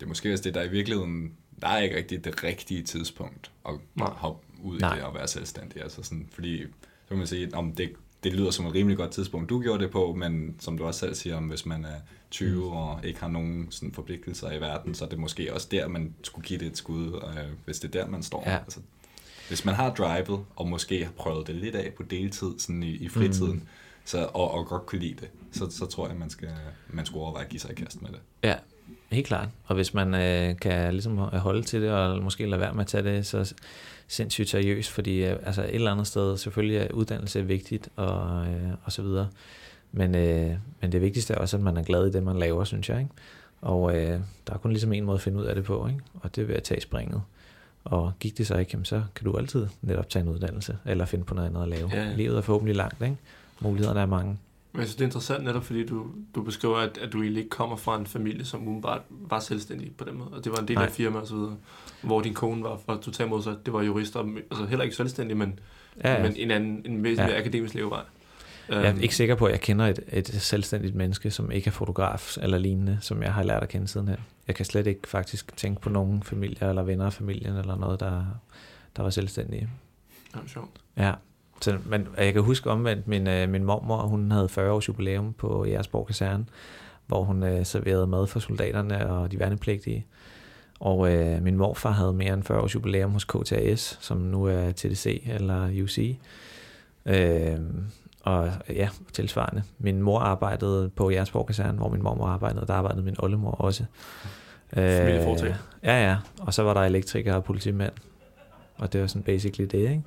Det 0.00 0.02
er 0.02 0.06
måske 0.06 0.32
også 0.32 0.44
det, 0.44 0.54
der 0.54 0.62
i 0.62 0.68
virkeligheden, 0.68 1.32
der 1.60 1.68
er 1.68 1.78
ikke 1.78 1.96
rigtig 1.96 2.24
det 2.24 2.44
rigtige 2.44 2.82
tidspunkt 2.82 3.50
at 3.68 3.74
Nej. 3.94 4.10
hoppe 4.10 4.46
ud 4.62 4.76
i 4.76 4.80
Nej. 4.80 4.94
det 4.94 5.04
og 5.04 5.14
være 5.14 5.28
selvstændig. 5.28 5.82
Altså 5.82 6.02
sådan, 6.02 6.28
fordi, 6.32 6.62
så 6.62 7.08
kan 7.08 7.16
man 7.18 7.26
sige, 7.26 7.54
om 7.54 7.72
det, 7.72 7.90
det 8.26 8.34
lyder 8.34 8.50
som 8.50 8.66
et 8.66 8.74
rimelig 8.74 8.96
godt 8.96 9.10
tidspunkt, 9.10 9.50
du 9.50 9.62
gjorde 9.62 9.84
det 9.84 9.90
på, 9.90 10.14
men 10.18 10.54
som 10.58 10.78
du 10.78 10.84
også 10.84 11.00
selv 11.00 11.14
siger, 11.14 11.36
om 11.36 11.44
hvis 11.44 11.66
man 11.66 11.84
er 11.84 12.00
20 12.30 12.64
Mm. 12.64 12.72
og 12.72 13.00
ikke 13.04 13.20
har 13.20 13.28
nogen 13.28 13.66
sådan 13.70 13.92
forpligtelser 13.92 14.52
i 14.52 14.60
verden, 14.60 14.94
så 14.94 15.04
er 15.04 15.08
det 15.08 15.18
måske 15.18 15.54
også 15.54 15.68
der, 15.70 15.88
man 15.88 16.14
skulle 16.22 16.46
give 16.46 16.58
det 16.58 16.66
et 16.66 16.76
skud, 16.76 17.06
øh, 17.06 17.44
hvis 17.64 17.78
det 17.80 17.94
er 17.94 18.02
der, 18.02 18.10
man 18.10 18.22
står. 18.22 18.42
Ja. 18.46 18.56
Altså, 18.56 18.80
hvis 19.48 19.64
man 19.64 19.74
har 19.74 19.94
drivet, 19.94 20.44
og 20.56 20.68
måske 20.68 21.04
har 21.04 21.12
prøvet 21.12 21.46
det 21.46 21.54
lidt 21.54 21.74
af 21.74 21.92
på 21.96 22.02
deltid, 22.02 22.58
sådan 22.58 22.82
i, 22.82 22.90
i 22.90 23.08
fritiden, 23.08 23.52
mm. 23.52 23.68
så, 24.04 24.28
og, 24.34 24.50
og 24.50 24.66
godt 24.66 24.86
kunne 24.86 25.00
lide 25.00 25.14
det, 25.20 25.28
så, 25.52 25.70
så 25.70 25.86
tror 25.86 26.08
jeg, 26.08 26.16
man, 26.16 26.30
skal, 26.30 26.48
man 26.90 27.06
skulle 27.06 27.22
overveje 27.22 27.44
at 27.44 27.50
give 27.50 27.60
sig 27.60 27.70
i 27.70 27.74
kast 27.74 28.02
med 28.02 28.10
det. 28.10 28.20
Ja, 28.42 28.54
helt 29.10 29.26
klart. 29.26 29.48
Og 29.64 29.74
hvis 29.74 29.94
man 29.94 30.14
øh, 30.14 30.58
kan 30.60 30.92
ligesom 30.92 31.16
holde 31.18 31.62
til 31.62 31.82
det, 31.82 31.90
og 31.90 32.22
måske 32.22 32.46
lade 32.46 32.60
være 32.60 32.74
med 32.74 32.80
at 32.80 32.86
tage 32.86 33.04
det 33.04 33.26
så 33.26 33.54
sindssygt 34.08 34.48
seriøst, 34.48 34.90
fordi 34.90 35.24
øh, 35.24 35.36
altså 35.42 35.62
et 35.62 35.74
eller 35.74 35.92
andet 35.92 36.06
sted, 36.06 36.36
selvfølgelig 36.36 36.76
er 36.76 36.92
uddannelse 36.92 37.46
vigtigt, 37.46 37.88
og, 37.96 38.46
øh, 38.46 38.70
og 38.84 38.92
så 38.92 39.02
videre. 39.02 39.28
Men, 39.92 40.14
øh, 40.14 40.54
men 40.80 40.92
det 40.92 41.00
vigtigste 41.00 41.34
er 41.34 41.38
også, 41.38 41.56
at 41.56 41.62
man 41.62 41.76
er 41.76 41.82
glad 41.82 42.06
i 42.06 42.10
det, 42.10 42.22
man 42.22 42.38
laver, 42.38 42.64
synes 42.64 42.88
jeg. 42.88 42.98
Ikke? 42.98 43.10
Og 43.60 43.96
øh, 43.96 44.20
der 44.46 44.54
er 44.54 44.58
kun 44.58 44.70
ligesom 44.70 44.92
en 44.92 45.04
måde 45.04 45.14
at 45.14 45.20
finde 45.20 45.38
ud 45.38 45.44
af 45.44 45.54
det 45.54 45.64
på, 45.64 45.86
ikke? 45.86 46.00
og 46.14 46.36
det 46.36 46.42
er 46.42 46.46
ved 46.46 46.54
at 46.54 46.62
tage 46.62 46.80
springet. 46.80 47.22
Og 47.84 48.12
gik 48.20 48.38
det 48.38 48.46
så 48.46 48.56
ikke, 48.56 48.70
jamen, 48.72 48.84
så 48.84 49.02
kan 49.14 49.24
du 49.24 49.36
altid 49.36 49.66
netop 49.82 50.08
tage 50.08 50.22
en 50.22 50.28
uddannelse, 50.28 50.78
eller 50.84 51.04
finde 51.04 51.24
på 51.24 51.34
noget 51.34 51.48
andet 51.48 51.62
at 51.62 51.68
lave. 51.68 51.90
Ja, 51.92 52.04
ja. 52.04 52.14
Livet 52.14 52.36
er 52.36 52.40
forhåbentlig 52.40 52.76
langt, 52.76 53.02
ikke? 53.02 53.16
Mulighederne 53.60 54.00
er 54.00 54.06
mange. 54.06 54.38
Men 54.76 54.80
jeg 54.80 54.88
synes, 54.88 54.96
det 54.96 55.02
er 55.04 55.06
interessant 55.06 55.44
netop, 55.44 55.64
fordi 55.64 55.86
du, 55.86 56.06
du 56.34 56.42
beskriver, 56.42 56.76
at, 56.76 56.98
at 56.98 57.12
du 57.12 57.22
egentlig 57.22 57.40
ikke 57.42 57.50
kommer 57.50 57.76
fra 57.76 57.98
en 57.98 58.06
familie, 58.06 58.44
som 58.44 58.62
umiddelbart 58.62 59.00
var 59.10 59.40
selvstændig 59.40 59.92
på 59.98 60.04
den 60.04 60.18
måde. 60.18 60.30
Og 60.30 60.44
det 60.44 60.52
var 60.52 60.58
en 60.58 60.68
del 60.68 60.74
Nej. 60.76 60.84
af 60.84 60.90
firma 60.92 61.18
og 61.18 61.26
så 61.26 61.34
videre, 61.34 61.56
hvor 62.02 62.20
din 62.20 62.34
kone 62.34 62.62
var, 62.62 62.80
for 62.86 62.96
totalt 62.96 63.28
modsat, 63.30 63.56
det 63.66 63.72
var 63.72 63.82
jurister, 63.82 64.20
altså 64.50 64.66
heller 64.66 64.84
ikke 64.84 64.96
selvstændig, 64.96 65.36
men, 65.36 65.58
Ja, 66.04 66.14
ja. 66.14 66.22
men 66.22 66.36
en 66.36 66.50
anden, 66.50 66.82
en 66.84 67.02
væsentlig 67.04 67.32
Ja. 67.32 67.38
akademisk 67.40 67.74
levevej. 67.74 68.02
Jeg 68.68 68.84
er 68.84 68.90
Øhm, 68.92 69.00
ikke 69.00 69.16
sikker 69.16 69.34
på, 69.34 69.44
at 69.46 69.52
jeg 69.52 69.60
kender 69.60 69.86
et, 69.86 70.00
et 70.12 70.28
selvstændigt 70.28 70.94
menneske, 70.94 71.30
som 71.30 71.50
ikke 71.50 71.68
er 71.68 71.72
fotograf 71.72 72.36
eller 72.42 72.58
lignende, 72.58 72.98
som 73.00 73.22
jeg 73.22 73.34
har 73.34 73.42
lært 73.42 73.62
at 73.62 73.68
kende 73.68 73.88
siden 73.88 74.08
her. 74.08 74.16
Jeg 74.46 74.54
kan 74.54 74.64
slet 74.64 74.86
ikke 74.86 75.08
faktisk 75.08 75.56
tænke 75.56 75.80
på 75.80 75.88
nogen 75.88 76.22
familier 76.22 76.68
eller 76.68 76.82
venner 76.82 77.06
af 77.06 77.12
familien 77.12 77.56
eller 77.56 77.76
noget, 77.76 78.00
der, 78.00 78.24
der 78.96 79.02
var 79.02 79.10
selvstændige. 79.10 79.68
Ja, 80.34 80.40
sjovt. 80.46 80.70
Ja. 80.96 81.12
Så, 81.60 81.78
men 81.86 82.08
jeg 82.18 82.32
kan 82.32 82.42
huske 82.42 82.70
omvendt, 82.70 83.08
min, 83.08 83.26
øh, 83.26 83.48
min 83.48 83.64
mormor, 83.64 83.96
hun 83.96 84.30
havde 84.30 84.48
40 84.48 84.72
års 84.72 84.88
jubilæum 84.88 85.32
på 85.32 85.64
Jægersborg 85.64 86.06
Kaserne, 86.06 86.46
hvor 87.06 87.22
hun 87.22 87.42
øh, 87.42 87.66
serverede 87.66 88.06
mad 88.06 88.26
for 88.26 88.40
soldaterne 88.40 89.10
og 89.10 89.32
de 89.32 89.38
værnepligtige. 89.38 90.06
Og 90.80 91.12
øh, 91.14 91.42
min 91.42 91.56
morfar 91.56 91.90
havde 91.90 92.12
mere 92.12 92.34
end 92.34 92.42
40 92.42 92.60
års 92.60 92.74
jubilæum 92.74 93.12
hos 93.12 93.24
KTAS, 93.24 93.98
som 94.00 94.16
nu 94.16 94.44
er 94.44 94.72
TDC 94.72 95.22
eller 95.26 95.82
UC. 95.82 96.16
Øh, 97.06 97.58
og 98.22 98.52
ja, 98.68 98.88
tilsvarende. 99.12 99.62
Min 99.78 100.02
mor 100.02 100.18
arbejdede 100.18 100.90
på 100.96 101.10
Jægersborg 101.10 101.46
Kaserne, 101.46 101.78
hvor 101.78 101.88
min 101.88 102.02
mormor 102.02 102.26
arbejdede, 102.26 102.66
der 102.66 102.74
arbejdede 102.74 103.02
min 103.02 103.16
oldemor 103.18 103.50
også. 103.50 103.84
Familieforetag. 104.74 105.54
ja, 105.82 106.08
ja. 106.08 106.16
Og 106.40 106.54
så 106.54 106.62
var 106.62 106.74
der 106.74 106.80
elektrikere 106.80 107.34
og 107.34 107.44
politimænd. 107.44 107.92
Og 108.78 108.92
det 108.92 109.00
var 109.00 109.06
sådan 109.06 109.22
basically 109.22 109.68
det, 109.70 109.78
ikke? 109.90 110.02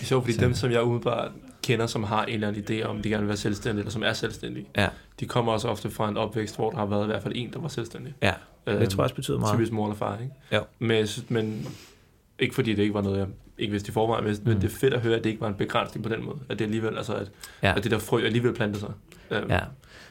Er 0.00 0.04
sjovt, 0.04 0.24
fordi 0.24 0.32
Så- 0.34 0.40
dem, 0.40 0.54
som 0.54 0.70
jeg 0.70 0.82
umiddelbart 0.82 1.30
kender, 1.62 1.86
som 1.86 2.02
har 2.04 2.24
en 2.24 2.34
eller 2.34 2.48
anden 2.48 2.64
idé 2.68 2.82
om, 2.84 3.02
de 3.02 3.08
gerne 3.08 3.22
vil 3.22 3.28
være 3.28 3.36
selvstændige, 3.36 3.80
eller 3.80 3.90
som 3.92 4.02
er 4.02 4.12
selvstændige, 4.12 4.66
Ja. 4.76 4.88
de 5.20 5.26
kommer 5.26 5.52
også 5.52 5.68
ofte 5.68 5.90
fra 5.90 6.08
en 6.08 6.16
opvækst, 6.16 6.56
hvor 6.56 6.70
der 6.70 6.78
har 6.78 6.86
været 6.86 7.02
i 7.02 7.06
hvert 7.06 7.22
fald 7.22 7.32
en, 7.36 7.52
der 7.52 7.58
var 7.60 7.68
selvstændig. 7.68 8.14
Ja, 8.22 8.32
Øhm, 8.66 8.78
det 8.78 8.88
tror 8.90 9.00
jeg 9.02 9.04
også 9.04 9.14
betyder 9.14 9.38
meget. 9.38 9.54
Typisk 9.54 9.72
mor 9.72 9.84
eller 9.86 9.96
far, 9.96 10.18
ikke? 10.22 10.32
Jo. 10.52 10.60
Men, 10.78 11.06
men 11.28 11.66
ikke 12.38 12.54
fordi 12.54 12.70
det 12.74 12.82
ikke 12.82 12.94
var 12.94 13.02
noget, 13.02 13.18
jeg 13.18 13.26
ikke 13.58 13.70
vidste 13.70 13.90
i 13.90 13.92
forvejen, 13.92 14.24
men, 14.24 14.32
mm. 14.34 14.48
men 14.48 14.60
det 14.60 14.64
er 14.64 14.74
fedt 14.76 14.94
at 14.94 15.00
høre, 15.00 15.16
at 15.16 15.24
det 15.24 15.30
ikke 15.30 15.40
var 15.40 15.48
en 15.48 15.54
begrænsning 15.54 16.02
på 16.04 16.08
den 16.14 16.24
måde. 16.24 16.36
At 16.48 16.58
det 16.58 16.64
alligevel, 16.64 16.96
altså 16.96 17.14
at, 17.14 17.30
Ja. 17.62 17.68
ja. 17.68 17.74
at 17.76 17.82
det 17.84 17.90
der 17.90 17.98
frø 17.98 18.22
alligevel 18.24 18.54
plantede 18.54 18.80
sig. 18.80 18.90
Øhm, 19.30 19.50
Ja. 19.50 19.60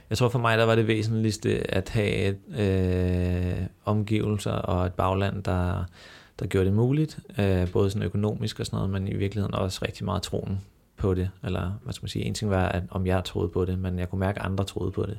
Jeg 0.09 0.17
tror 0.17 0.29
for 0.29 0.39
mig, 0.39 0.57
der 0.57 0.63
var 0.65 0.75
det 0.75 0.88
væsentligste 0.88 1.71
at 1.73 1.89
have 1.89 2.36
øh, 2.59 3.65
omgivelser 3.86 4.51
og 4.51 4.86
et 4.86 4.93
bagland, 4.93 5.43
der, 5.43 5.84
der 6.39 6.45
gjorde 6.47 6.65
det 6.65 6.73
muligt, 6.73 7.19
øh, 7.38 7.71
både 7.71 7.89
sådan 7.91 8.03
økonomisk 8.07 8.59
og 8.59 8.65
sådan 8.65 8.77
noget, 8.77 8.89
men 8.89 9.07
i 9.07 9.13
virkeligheden 9.13 9.55
også 9.55 9.79
rigtig 9.88 10.05
meget 10.05 10.21
troen 10.21 10.61
på 10.97 11.13
det, 11.13 11.29
eller 11.43 11.71
hvad 11.84 11.93
skal 11.93 12.03
man 12.03 12.09
sige, 12.09 12.25
en 12.25 12.34
ting 12.34 12.51
var, 12.51 12.65
at 12.69 12.84
om 12.89 13.05
jeg 13.07 13.23
troede 13.25 13.49
på 13.49 13.65
det, 13.65 13.79
men 13.79 13.99
jeg 13.99 14.09
kunne 14.09 14.19
mærke, 14.19 14.39
at 14.39 14.45
andre 14.45 14.63
troede 14.63 14.91
på 14.91 15.05
det. 15.05 15.17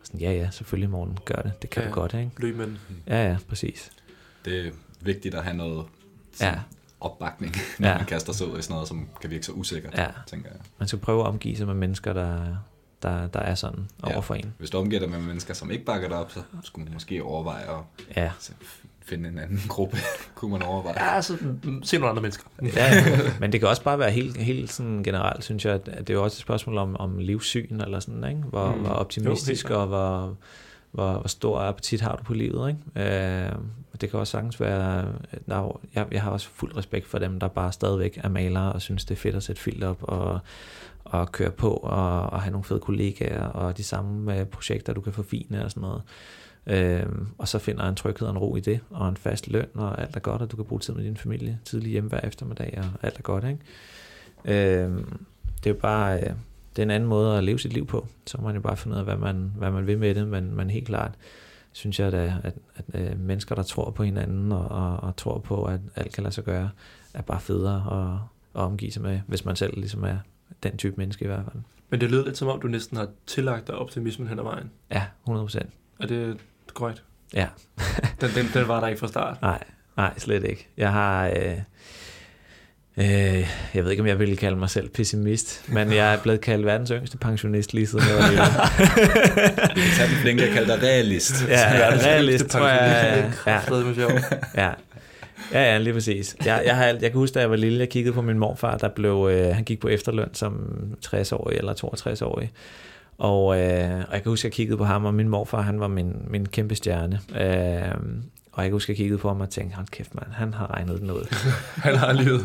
Og 0.00 0.06
sådan, 0.06 0.20
ja, 0.20 0.32
ja, 0.32 0.50
selvfølgelig 0.50 0.90
morgen, 0.90 1.18
gør 1.24 1.34
det, 1.42 1.62
det 1.62 1.70
kan 1.70 1.82
Ja. 1.82 1.88
du 1.88 1.94
godt, 1.94 2.14
ikke? 2.14 2.30
Løb 2.38 2.56
med 2.56 2.66
den. 2.66 2.78
Ja, 3.06 3.28
ja, 3.28 3.36
præcis. 3.48 3.90
Det 4.44 4.66
er 4.66 4.70
vigtigt 5.00 5.34
at 5.34 5.44
have 5.44 5.56
noget 5.56 5.84
Ja, 6.40 6.54
opbakning, 7.00 7.54
når 7.78 7.88
Ja. 7.88 7.96
man 7.96 8.06
kaster 8.06 8.32
sig 8.32 8.46
ud 8.52 8.58
i 8.58 8.62
sådan 8.62 8.74
noget, 8.74 8.88
som 8.88 9.08
kan 9.20 9.30
virke 9.30 9.46
så 9.46 9.52
usikkert, 9.52 9.94
ja. 9.98 10.06
tænker 10.26 10.48
jeg. 10.50 10.60
Man 10.78 10.88
skal 10.88 11.00
prøve 11.00 11.20
at 11.20 11.26
omgive 11.26 11.56
sig 11.56 11.66
med 11.66 11.74
mennesker, 11.74 12.12
der, 12.12 12.46
der, 13.02 13.26
der 13.26 13.40
er 13.40 13.54
sådan 13.54 13.88
Ja. 14.06 14.12
over 14.12 14.20
for 14.22 14.34
en. 14.34 14.54
Hvis 14.58 14.70
du 14.70 14.78
omgiver 14.78 15.00
dig 15.00 15.10
med 15.10 15.18
mennesker, 15.20 15.54
som 15.54 15.70
ikke 15.70 15.84
bakker 15.84 16.08
dig 16.08 16.16
op, 16.16 16.30
så 16.32 16.42
skulle 16.62 16.84
man 16.84 16.92
måske 16.94 17.22
overveje 17.22 17.62
at 17.62 17.76
Ja, 18.16 18.30
finde 19.02 19.28
en 19.28 19.38
anden 19.38 19.60
gruppe, 19.68 19.96
kunne 20.34 20.50
man 20.50 20.62
overveje. 20.62 21.14
Ja, 21.14 21.22
så 21.22 21.36
mm, 21.62 21.82
se 21.82 21.96
nogle 21.96 22.10
andre 22.10 22.22
mennesker. 22.22 22.44
ja, 22.62 22.94
ja. 22.94 23.18
men 23.40 23.52
det 23.52 23.60
kan 23.60 23.68
også 23.68 23.82
bare 23.82 23.98
være 23.98 24.10
helt, 24.10 24.36
helt 24.36 24.72
sådan 24.72 25.02
generelt, 25.02 25.44
synes 25.44 25.64
jeg, 25.64 25.74
at 25.74 25.86
det 25.86 26.10
er 26.10 26.14
jo 26.14 26.24
også 26.24 26.34
et 26.34 26.40
spørgsmål 26.40 26.78
om, 26.78 26.96
om 26.96 27.18
livssyn, 27.18 27.80
eller 27.80 28.00
sådan, 28.00 28.24
ikke? 28.24 28.40
Hvor, 28.42 28.68
Mm. 28.70 28.74
mm. 28.78 28.80
hvor 28.84 28.90
optimistisk 28.94 29.70
Jo, 29.70 29.80
og 29.80 29.86
hvor, 29.86 30.36
hvor, 30.90 31.12
hvor 31.12 31.28
stor 31.28 31.60
appetit 31.60 32.00
har 32.00 32.16
du 32.16 32.22
på 32.22 32.34
livet, 32.34 32.68
ikke? 32.96 33.10
Øh, 33.46 33.52
det 34.00 34.10
kan 34.10 34.20
også 34.20 34.30
sagtens 34.30 34.60
være, 34.60 35.06
der 35.48 35.56
er, 35.56 35.80
jeg, 35.94 36.06
jeg 36.12 36.22
har 36.22 36.30
også 36.30 36.48
fuld 36.54 36.76
respekt 36.76 37.06
for 37.06 37.18
dem, 37.18 37.40
der 37.40 37.48
bare 37.48 37.72
stadigvæk 37.72 38.20
er 38.24 38.28
malere 38.28 38.72
og 38.72 38.82
synes, 38.82 39.04
det 39.04 39.14
er 39.14 39.18
fedt 39.20 39.36
at 39.36 39.42
sætte 39.42 39.62
filter 39.62 39.88
op 39.88 39.98
og, 40.02 40.38
og 41.04 41.32
køre 41.32 41.50
på 41.50 41.70
og, 41.70 42.20
og 42.30 42.42
have 42.42 42.50
nogle 42.52 42.64
fede 42.64 42.80
kollegaer 42.80 43.44
og 43.44 43.76
de 43.76 43.84
samme 43.84 44.38
øh, 44.40 44.46
projekter, 44.46 44.92
du 44.92 45.00
kan 45.00 45.12
forfine 45.12 45.64
og 45.64 45.70
sådan 45.70 45.80
noget. 45.80 46.02
Øhm, 46.66 47.26
og 47.38 47.48
så 47.48 47.58
finder 47.58 47.88
en 47.88 47.94
tryghed 47.94 48.28
og 48.28 48.32
en 48.32 48.38
ro 48.38 48.56
i 48.56 48.60
det, 48.60 48.80
og 48.90 49.08
en 49.08 49.16
fast 49.16 49.48
løn, 49.48 49.68
og 49.74 50.02
alt 50.02 50.16
er 50.16 50.20
godt, 50.20 50.42
og 50.42 50.50
du 50.50 50.56
kan 50.56 50.64
bruge 50.64 50.80
tid 50.80 50.94
med 50.94 51.04
din 51.04 51.16
familie, 51.16 51.58
tidlig 51.64 51.90
hjemme 51.90 52.08
hver 52.08 52.20
eftermiddag, 52.20 52.74
og 52.78 53.06
alt 53.06 53.18
er 53.18 53.22
godt, 53.22 53.44
ikke? 53.44 54.82
Øhm, 54.84 55.18
det 55.64 55.70
er 55.70 55.74
jo 55.74 55.80
bare, 55.80 56.20
øh, 56.20 56.30
det 56.76 56.78
er 56.78 56.82
en 56.82 56.90
anden 56.90 57.08
måde 57.08 57.38
at 57.38 57.44
leve 57.44 57.58
sit 57.58 57.72
liv 57.72 57.86
på. 57.86 58.06
Så 58.26 58.38
må 58.38 58.44
man 58.44 58.54
jo 58.54 58.60
bare 58.60 58.76
finde 58.76 58.94
ud 58.94 58.98
af, 58.98 59.04
hvad 59.04 59.16
man, 59.16 59.52
hvad 59.56 59.70
man 59.70 59.86
vil 59.86 59.98
med 59.98 60.14
det, 60.14 60.28
men, 60.28 60.56
men 60.56 60.70
helt 60.70 60.86
klart 60.86 61.12
synes 61.72 62.00
jeg, 62.00 62.06
at, 62.06 62.32
at, 62.44 62.54
at, 62.76 62.94
at 62.94 63.18
mennesker, 63.18 63.54
der 63.54 63.62
tror 63.62 63.90
på 63.90 64.02
hinanden, 64.02 64.52
og, 64.52 64.68
og, 64.68 64.96
og 64.96 65.16
tror 65.16 65.38
på, 65.38 65.64
at 65.64 65.80
alt 65.96 66.12
kan 66.12 66.22
lade 66.22 66.34
sig 66.34 66.44
gøre, 66.44 66.70
er 67.14 67.22
bare 67.22 67.40
federe 67.40 67.76
at, 67.90 68.18
at 68.60 68.66
omgive 68.66 68.92
sig 68.92 69.02
med, 69.02 69.20
hvis 69.26 69.44
man 69.44 69.56
selv 69.56 69.74
ligesom 69.76 70.04
er 70.04 70.16
den 70.62 70.76
type 70.76 70.96
menneske 70.96 71.24
i 71.24 71.28
hvert 71.28 71.44
fald. 71.44 71.62
Men 71.90 72.00
det 72.00 72.10
lød 72.10 72.24
lidt 72.24 72.36
som 72.36 72.48
om, 72.48 72.60
du 72.60 72.68
næsten 72.68 72.96
har 72.96 73.08
tillagt 73.26 73.66
dig 73.66 73.74
optimismen 73.74 74.28
hen 74.28 74.38
ad 74.38 74.44
vejen. 74.44 74.70
Ja, 74.90 75.04
100 75.24 75.44
procent. 75.44 75.70
Er 76.00 76.06
det 76.06 76.36
korrekt? 76.74 77.02
Ja. 77.34 77.46
Den, 78.20 78.30
den, 78.34 78.50
den 78.54 78.68
var 78.68 78.80
der 78.80 78.86
ikke 78.88 79.00
fra 79.00 79.08
start. 79.08 79.42
Nej, 79.42 79.58
nej, 79.96 80.10
slet 80.18 80.44
ikke. 80.44 80.68
Jeg 80.76 80.92
har... 80.92 81.26
Øh, 81.26 81.52
øh, 82.96 83.46
jeg 83.74 83.84
ved 83.84 83.90
ikke, 83.90 84.00
om 84.00 84.06
jeg 84.06 84.18
ville 84.18 84.36
kalde 84.36 84.56
mig 84.56 84.70
selv 84.70 84.88
pessimist, 84.88 85.64
men 85.68 85.92
jeg 85.92 86.14
er 86.14 86.18
blevet 86.18 86.40
kaldt 86.40 86.66
verdens 86.66 86.90
yngste 86.90 87.18
pensionist 87.18 87.74
lige 87.74 87.86
siden 87.86 88.04
jeg 88.08 88.16
var 88.16 88.28
lille. 88.28 88.44
Vi 89.74 89.80
kan 89.80 89.90
tage 89.96 90.08
den 90.08 90.16
flinke 90.16 90.42
og 90.48 90.54
kalde 90.54 90.72
dig 90.72 90.82
realist. 90.82 91.44
Ja, 91.48 91.54
er 91.84 91.90
det 91.96 92.04
realist, 92.06 92.46
tror 92.46 92.68
jeg. 92.68 92.78
pensionist. 93.12 93.44
Det 93.44 93.52
er 93.52 94.62
Ja. 94.62 94.64
Ja. 94.66 94.72
Ja, 95.52 95.72
ja, 95.72 95.78
lige 95.78 95.92
præcis. 95.94 96.36
Jeg, 96.44 96.62
jeg, 96.66 96.76
har, 96.76 96.84
alt- 96.84 97.02
jeg 97.02 97.10
kan 97.10 97.18
huske, 97.18 97.34
da 97.34 97.40
jeg 97.40 97.50
var 97.50 97.56
lille, 97.56 97.78
jeg 97.78 97.88
kiggede 97.88 98.14
på 98.14 98.22
min 98.22 98.38
morfar, 98.38 98.76
der 98.76 98.88
blev, 98.88 99.28
øh, 99.32 99.54
han 99.54 99.64
gik 99.64 99.80
på 99.80 99.88
efterløn 99.88 100.34
som 100.34 100.70
60-årig 101.06 101.56
eller 101.56 101.74
62-årig. 101.74 102.50
Og, 103.20 103.60
øh, 103.60 103.90
og 104.08 104.12
jeg 104.12 104.22
kan 104.22 104.24
huske, 104.24 104.46
jeg 104.46 104.52
kiggede 104.52 104.76
på 104.76 104.84
ham, 104.84 105.04
og 105.04 105.14
min 105.14 105.28
morfar, 105.28 105.60
han 105.60 105.80
var 105.80 105.88
min, 105.88 106.16
min 106.30 106.46
kæmpe 106.46 106.74
stjerne. 106.74 107.20
Øh, 107.40 107.94
og 108.52 108.62
jeg 108.62 108.70
kan 108.70 108.72
huske, 108.72 108.90
jeg 108.90 108.96
kiggede 108.96 109.18
på 109.18 109.28
ham 109.28 109.40
og 109.40 109.50
tænkte, 109.50 109.76
hold 109.76 109.86
kæft 109.86 110.14
mand, 110.14 110.26
han 110.32 110.54
har 110.54 110.70
regnet 110.74 111.00
den 111.00 111.10
ud. 111.10 111.34
Han 111.86 111.96
har 111.96 112.12
livet. 112.12 112.40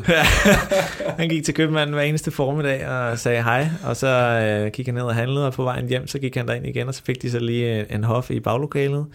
han 1.19 1.29
gik 1.29 1.43
til 1.43 1.53
købmanden 1.53 1.93
hver 1.93 2.03
eneste 2.03 2.31
formiddag 2.31 2.87
og 2.87 3.19
sagde 3.19 3.43
hej, 3.43 3.67
og 3.83 3.95
så 3.95 4.07
øh, 4.07 4.71
gik 4.71 4.85
han 4.85 4.95
ned 4.95 5.03
og 5.03 5.15
handlede, 5.15 5.47
og 5.47 5.53
på 5.53 5.63
vejen 5.63 5.87
hjem, 5.87 6.07
så 6.07 6.19
gik 6.19 6.35
han 6.35 6.47
derind 6.47 6.65
igen, 6.65 6.87
og 6.87 6.93
så 6.93 7.03
fik 7.05 7.21
de 7.21 7.31
så 7.31 7.39
lige 7.39 7.79
en, 7.79 7.85
en 7.89 8.03
hof 8.03 8.31
i 8.31 8.39
baglokalet, 8.39 9.05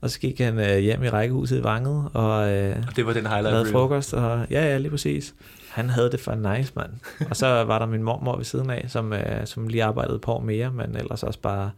og 0.00 0.10
så 0.10 0.20
gik 0.20 0.40
han 0.40 0.58
øh, 0.58 0.78
hjem 0.78 1.04
i 1.04 1.08
rækkehuset 1.08 1.58
i 1.58 1.64
Vanget, 1.64 2.08
og 2.12 2.50
øh, 2.50 2.76
Og 2.88 2.96
det 2.96 3.06
var 3.06 3.12
den 3.12 3.26
highlight 3.26 3.52
lavede 3.54 3.72
frokost, 3.72 4.14
og 4.14 4.46
ja, 4.50 4.64
ja, 4.64 4.78
lige 4.78 4.90
præcis. 4.90 5.34
Han 5.76 5.90
havde 5.90 6.10
det 6.10 6.20
for 6.20 6.34
nice, 6.34 6.72
mand. 6.76 6.90
Og 7.30 7.36
så 7.36 7.46
var 7.70 7.78
der 7.78 7.86
min 7.86 8.02
mormor 8.02 8.36
ved 8.36 8.44
siden 8.44 8.70
af, 8.70 8.84
som, 8.88 9.12
øh, 9.12 9.46
som 9.46 9.68
lige 9.68 9.84
arbejdede 9.84 10.20
år 10.26 10.40
mere, 10.40 10.70
men 10.70 10.96
ellers 10.96 11.22
også 11.22 11.38
bare 11.40 11.70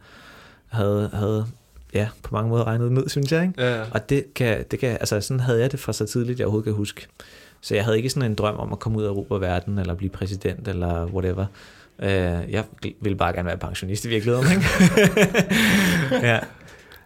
havde, 0.67 1.09
havde 1.13 1.45
ja, 1.93 2.09
på 2.23 2.35
mange 2.35 2.49
måder 2.49 2.63
regnet 2.63 2.85
ud, 2.85 3.09
synes 3.09 3.31
jeg, 3.31 3.43
ikke? 3.43 3.63
Ja, 3.63 3.77
ja. 3.77 3.83
Og 3.91 4.09
det 4.09 4.33
kan, 4.33 4.65
det 4.71 4.79
kan, 4.79 4.89
altså 4.89 5.21
sådan 5.21 5.39
havde 5.39 5.59
jeg 5.59 5.71
det 5.71 5.79
fra 5.79 5.93
så 5.93 6.05
tidligt, 6.05 6.39
jeg 6.39 6.45
overhovedet 6.45 6.65
kan 6.65 6.73
huske. 6.73 7.07
Så 7.61 7.75
jeg 7.75 7.83
havde 7.83 7.97
ikke 7.97 8.09
sådan 8.09 8.31
en 8.31 8.35
drøm 8.35 8.55
om 8.55 8.71
at 8.71 8.79
komme 8.79 8.97
ud 8.97 9.03
af 9.03 9.07
Europa 9.07 9.35
verden, 9.35 9.79
eller 9.79 9.93
blive 9.93 10.09
præsident, 10.09 10.67
eller 10.67 11.05
whatever. 11.05 11.45
Øh, 11.99 12.51
jeg 12.51 12.63
ville 13.01 13.17
bare 13.17 13.33
gerne 13.33 13.47
være 13.47 13.57
pensionist 13.57 14.05
i 14.05 14.07
virkeligheden, 14.07 14.47
ikke? 14.51 14.65
ja. 16.27 16.39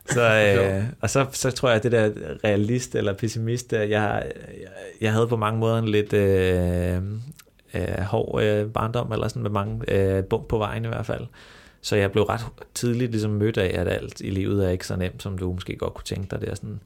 Så, 0.05 0.21
øh, 0.45 0.83
og 1.01 1.09
så, 1.09 1.25
så 1.31 1.51
tror 1.51 1.69
jeg, 1.69 1.75
at 1.75 1.83
det 1.83 1.91
der 1.91 2.11
realist 2.43 2.95
eller 2.95 3.13
pessimist, 3.13 3.71
der, 3.71 3.81
jeg, 3.81 4.31
jeg, 4.61 4.69
jeg 5.01 5.13
havde 5.13 5.27
på 5.27 5.37
mange 5.37 5.59
måder 5.59 5.77
en 5.77 5.87
lidt 5.87 6.13
øh, 6.13 7.01
øh, 7.73 8.03
hård 8.03 8.43
øh, 8.43 8.69
barndom, 8.69 9.11
eller 9.11 9.27
sådan 9.27 9.43
med 9.43 9.51
mange 9.51 9.81
øh, 9.87 10.23
bump 10.23 10.47
på 10.47 10.57
vejen 10.57 10.85
i 10.85 10.87
hvert 10.87 11.05
fald. 11.05 11.27
Så 11.81 11.95
jeg 11.95 12.11
blev 12.11 12.23
ret 12.23 12.45
tidligt 12.73 13.11
ligesom 13.11 13.31
mødt 13.31 13.57
af, 13.57 13.79
at 13.81 13.87
alt 13.87 14.21
i 14.21 14.29
livet 14.29 14.65
er 14.65 14.69
ikke 14.69 14.87
så 14.87 14.95
nemt, 14.95 15.23
som 15.23 15.37
du 15.37 15.53
måske 15.53 15.75
godt 15.75 15.93
kunne 15.93 16.05
tænke 16.05 16.27
dig. 16.31 16.41
Det 16.41 16.49
er 16.49 16.55
sådan. 16.55 16.79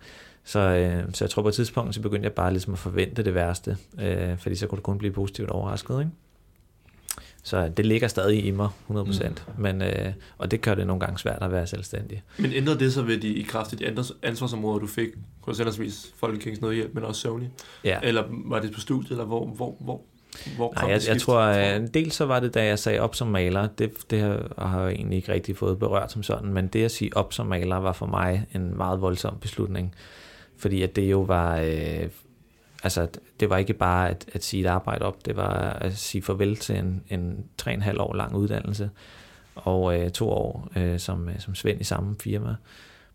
Så, 0.44 0.60
øh, 0.60 1.04
så 1.14 1.26
jeg 1.26 1.30
tror 1.30 1.42
på 1.42 1.48
et 1.48 1.54
tidspunkt, 1.54 1.96
så 1.96 2.02
begyndte 2.02 2.26
jeg 2.26 2.34
bare 2.34 2.52
ligesom 2.52 2.74
at 2.74 2.80
forvente 2.80 3.24
det 3.24 3.36
værste, 3.36 3.78
øh, 4.02 4.38
fordi 4.38 4.56
så 4.56 4.68
kunne 4.68 4.78
du 4.78 4.82
kun 4.82 4.98
blive 4.98 5.14
positivt 5.14 5.50
overrasket. 5.50 6.00
Ikke? 6.00 6.12
Så 7.48 7.68
det 7.78 7.86
ligger 7.86 8.08
stadig 8.08 8.46
i 8.46 8.52
mig, 8.52 8.70
100%. 8.90 8.94
Mm. 9.30 9.36
Men, 9.58 9.82
øh, 9.82 10.14
og 10.38 10.52
det 10.52 10.62
gør 10.62 10.76
det 10.76 10.88
nogle 10.88 11.00
gange 11.00 11.20
svært 11.20 11.38
at 11.42 11.52
være 11.52 11.68
selvstændig. 11.68 12.24
Men 12.38 12.54
ændrede 12.54 12.80
det 12.80 12.94
så 12.94 13.02
ved 13.02 13.18
de, 13.18 13.28
i 13.28 13.42
kraft 13.42 13.72
af 13.72 13.78
de 13.78 13.88
andre 13.88 14.04
ansvarsområder, 14.24 14.80
du 14.80 14.88
fik 14.88 15.10
hos 15.40 15.58
henholdsvis 15.58 16.14
Folkekings 16.18 16.62
Nødhjælp, 16.62 16.94
men 16.94 17.04
også 17.04 17.22
Sony? 17.22 17.44
Ja. 17.84 18.00
Eller 18.04 18.24
var 18.30 18.60
det 18.60 18.72
på 18.74 18.80
studiet, 18.80 19.12
eller 19.12 19.26
hvor, 19.26 19.46
hvor, 19.46 19.76
hvor, 19.80 20.02
hvor 20.56 20.74
Nej, 20.74 20.92
jeg, 20.92 21.02
jeg 21.08 21.22
tror, 21.22 21.34
fra? 21.34 21.58
at 21.58 21.94
dels 21.94 22.16
så 22.16 22.26
var 22.26 22.40
det, 22.40 22.54
da 22.54 22.66
jeg 22.66 22.80
sagde 22.80 23.00
op 23.00 23.16
som 23.16 23.28
maler. 23.28 23.68
Det, 23.68 24.12
det 24.12 24.22
har 24.22 24.68
har 24.68 24.82
jeg 24.82 24.92
egentlig 24.92 25.18
ikke 25.18 25.32
rigtig 25.32 25.58
fået 25.58 25.80
berørt 25.80 26.12
som 26.12 26.24
sådan, 26.24 26.54
men 26.54 26.68
det 26.68 26.86
at 26.86 26.92
sige 26.92 27.18
op 27.18 27.34
som 27.34 27.46
maler 27.46 27.76
var 27.76 27.94
for 27.94 28.06
mig 28.06 28.46
en 28.56 28.78
meget 28.78 29.02
voldsom 29.02 29.38
beslutning. 29.42 29.96
Fordi 30.58 30.82
at 30.82 30.96
det 30.96 31.12
jo 31.12 31.20
var... 31.20 31.58
Øh, 31.58 32.10
altså, 32.84 33.08
det 33.40 33.50
var 33.50 33.58
ikke 33.58 33.74
bare 33.74 34.10
at, 34.10 34.26
at 34.34 34.44
sige 34.44 34.64
et 34.64 34.68
arbejde 34.68 35.06
op, 35.06 35.26
det 35.26 35.36
var 35.36 35.50
at 35.74 35.98
sige 35.98 36.22
farvel 36.22 36.56
til 36.56 36.76
en, 36.78 37.04
en 37.10 37.46
3,5 37.62 38.00
år 38.00 38.14
lang 38.16 38.36
uddannelse, 38.36 38.90
og 39.56 40.00
øh, 40.00 40.12
to 40.12 40.30
år 40.30 40.68
øh, 40.76 41.00
som, 41.00 41.30
øh, 41.30 41.40
som 41.40 41.56
svend 41.56 41.82
i 41.82 41.84
samme 41.84 42.16
firma, 42.24 42.56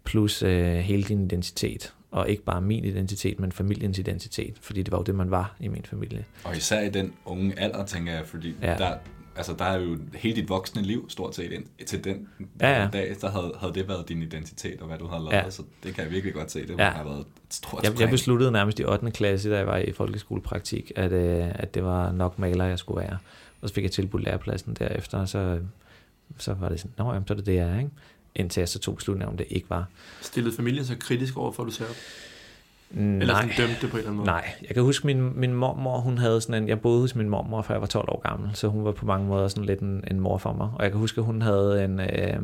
plus 0.05 0.43
øh, 0.43 0.75
hele 0.75 1.03
din 1.03 1.25
identitet. 1.25 1.95
Og 2.11 2.29
ikke 2.29 2.43
bare 2.43 2.61
min 2.61 2.85
identitet, 2.85 3.41
men 3.41 3.53
familiens 3.53 3.99
identitet, 3.99 4.55
fordi 4.61 4.83
det 4.83 4.93
var 4.93 4.99
jo 4.99 5.05
det, 5.05 5.14
man 5.14 5.31
var 5.31 5.57
i 5.61 5.68
min 5.68 5.85
familie. 5.85 6.25
Og 6.45 6.57
især 6.57 6.81
i 6.81 6.91
den 6.91 7.12
unge 7.25 7.59
alder, 7.59 7.87
tænker 7.87 8.12
jeg, 8.12 8.27
fordi 8.27 8.55
Ja. 8.62 8.70
ja. 8.70 8.77
der, 8.79 8.95
altså, 9.37 9.55
der 9.59 9.64
er 9.64 9.78
jo 9.78 9.99
hele 10.14 10.37
dit 10.37 10.49
voksne 10.49 10.83
liv 10.83 11.11
stort 11.11 11.35
set 11.35 11.53
ind, 11.53 11.64
til 11.87 12.05
den 12.05 12.28
Ja, 12.61 12.83
ja. 12.83 12.89
dag, 12.93 13.16
der 13.20 13.30
havde, 13.30 13.53
havde 13.61 13.74
det 13.74 13.89
været 13.89 14.09
din 14.09 14.22
identitet 14.22 14.80
og 14.80 14.87
hvad 14.87 14.99
du 14.99 15.07
havde 15.07 15.22
lavet, 15.24 15.33
Ja. 15.45 15.51
så 15.51 15.62
det 15.83 15.95
kan 15.95 16.05
jeg 16.05 16.12
virkelig 16.12 16.35
godt 16.35 16.51
se, 16.53 16.66
det 16.66 16.78
Ja. 16.78 16.91
har 16.91 17.05
været 17.05 17.20
et 17.20 17.26
stort 17.51 17.85
Jeg, 17.85 18.01
jeg 18.01 18.11
besluttede 18.11 18.53
nærmest 18.53 18.80
i 18.80 18.85
8. 18.85 19.11
klasse, 19.11 19.51
da 19.51 19.57
jeg 19.57 19.66
var 19.66 19.76
i 19.76 19.93
folkeskolepraktik, 19.93 20.93
at, 20.97 21.12
øh, 21.12 21.47
at 21.55 21.74
det 21.74 21.85
var 21.85 22.12
nok 22.12 22.39
maler, 22.39 22.64
jeg 22.64 22.78
skulle 22.78 23.01
være. 23.01 23.18
Og 23.61 23.68
så 23.68 23.74
fik 23.74 23.85
jeg 23.85 23.93
tilbudt 23.93 24.24
lærepladsen 24.24 24.74
derefter, 24.78 25.18
og 25.18 25.28
så, 25.28 25.59
så 26.39 26.55
var 26.55 26.68
det 26.68 26.80
sådan, 26.80 26.93
nå 26.99 27.12
jamen, 27.12 27.26
så 27.28 27.35
er 27.35 27.37
det 27.37 27.47
det, 27.47 27.55
jeg 27.55 27.68
er, 27.68 27.78
ikke? 27.78 27.91
Indtil 28.35 28.61
jeg 28.61 28.68
så 28.68 28.78
tog 28.78 28.97
beslutningen 28.97 29.28
om 29.33 29.37
det 29.37 29.47
ikke 29.51 29.70
var. 29.70 29.87
Stillede 30.20 30.57
familien 30.57 30.85
så 30.85 30.97
kritisk 31.01 31.37
over 31.37 31.53
for, 31.53 31.62
at 31.62 31.66
du 31.66 31.72
sagde 31.72 31.91
op? 31.91 31.97
Nej, 32.95 33.18
Eller 33.20 33.34
sådan 33.34 33.51
dømte 33.57 33.74
det 33.82 33.90
på 33.90 33.97
en 33.97 33.99
eller 33.99 34.11
anden 34.11 34.16
måde? 34.16 34.26
nej. 34.26 34.45
Jeg 34.68 34.74
kan 34.74 34.82
huske, 34.82 35.07
min, 35.07 35.40
min 35.40 35.55
mormor, 35.55 35.99
hun 35.99 36.18
havde 36.18 36.40
sådan 36.40 36.62
en, 36.62 36.68
jeg 36.68 36.80
boede 36.80 37.01
hos 37.01 37.14
min 37.14 37.28
mormor, 37.28 37.62
fra 37.62 37.74
jeg 37.74 37.80
var 37.80 37.86
12 37.86 38.05
år 38.09 38.28
gammel, 38.28 38.51
så 38.55 38.68
hun 38.68 38.84
var 38.84 38.93
på 38.93 39.07
mange 39.07 39.26
måder 39.26 39.49
sådan 39.49 39.64
lidt 39.64 39.80
en, 39.80 40.05
en 40.11 40.20
mor 40.20 40.38
for 40.38 40.53
mig. 40.53 40.68
Og 40.74 40.82
jeg 40.82 40.90
kan 40.90 41.01
huske, 41.01 41.18
at 41.20 41.24
hun 41.24 41.43
havde 41.43 41.84
en, 41.84 42.01
øh, 42.01 42.36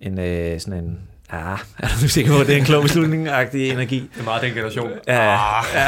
en 0.00 0.18
øh, 0.18 0.60
sådan 0.60 0.84
en, 0.84 0.98
ah, 1.30 1.58
er 1.78 1.86
du 2.02 2.08
sikker 2.08 2.32
på, 2.32 2.40
at 2.40 2.46
det 2.46 2.54
er 2.54 2.58
en 2.58 2.64
klog 2.64 2.82
beslutning-agtig 2.82 3.72
energi? 3.72 4.00
Det 4.14 4.20
er 4.20 4.24
meget 4.24 4.42
den 4.42 4.52
generation. 4.52 4.90
Ja, 5.06 5.36
Ah. 5.36 5.64
ja. 5.74 5.86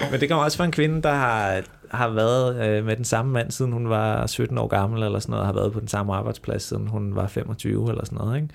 Men 0.10 0.20
det 0.20 0.28
kommer 0.28 0.44
også 0.44 0.56
fra 0.56 0.64
en 0.64 0.72
kvinde, 0.72 1.02
der 1.02 1.12
har, 1.14 1.60
har 1.90 2.08
været 2.08 2.66
øh, 2.66 2.84
med 2.86 2.96
den 2.96 3.04
samme 3.04 3.32
mand, 3.32 3.50
siden 3.50 3.72
hun 3.72 3.88
var 3.88 4.26
17 4.26 4.58
år 4.58 4.66
gammel, 4.66 5.02
eller 5.02 5.18
sådan 5.18 5.30
noget, 5.32 5.46
har 5.46 5.52
været 5.52 5.72
på 5.72 5.80
den 5.80 5.88
samme 5.88 6.14
arbejdsplads, 6.14 6.62
siden 6.62 6.86
hun 6.86 7.14
var 7.16 7.26
25, 7.26 7.88
eller 7.90 8.04
sådan 8.04 8.18
noget, 8.18 8.36
ikke? 8.36 8.48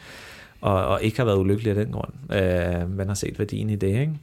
Og, 0.62 0.86
og 0.86 1.04
ikke 1.04 1.18
har 1.18 1.26
været 1.26 1.38
ulykkelig 1.38 1.70
af 1.70 1.86
den 1.86 1.92
grund, 1.92 2.34
øh, 2.34 2.90
men 2.90 3.08
har 3.08 3.16
set 3.16 3.40
værdien 3.40 3.70
i 3.70 3.76
det, 3.76 3.88
ikke? 3.88 4.14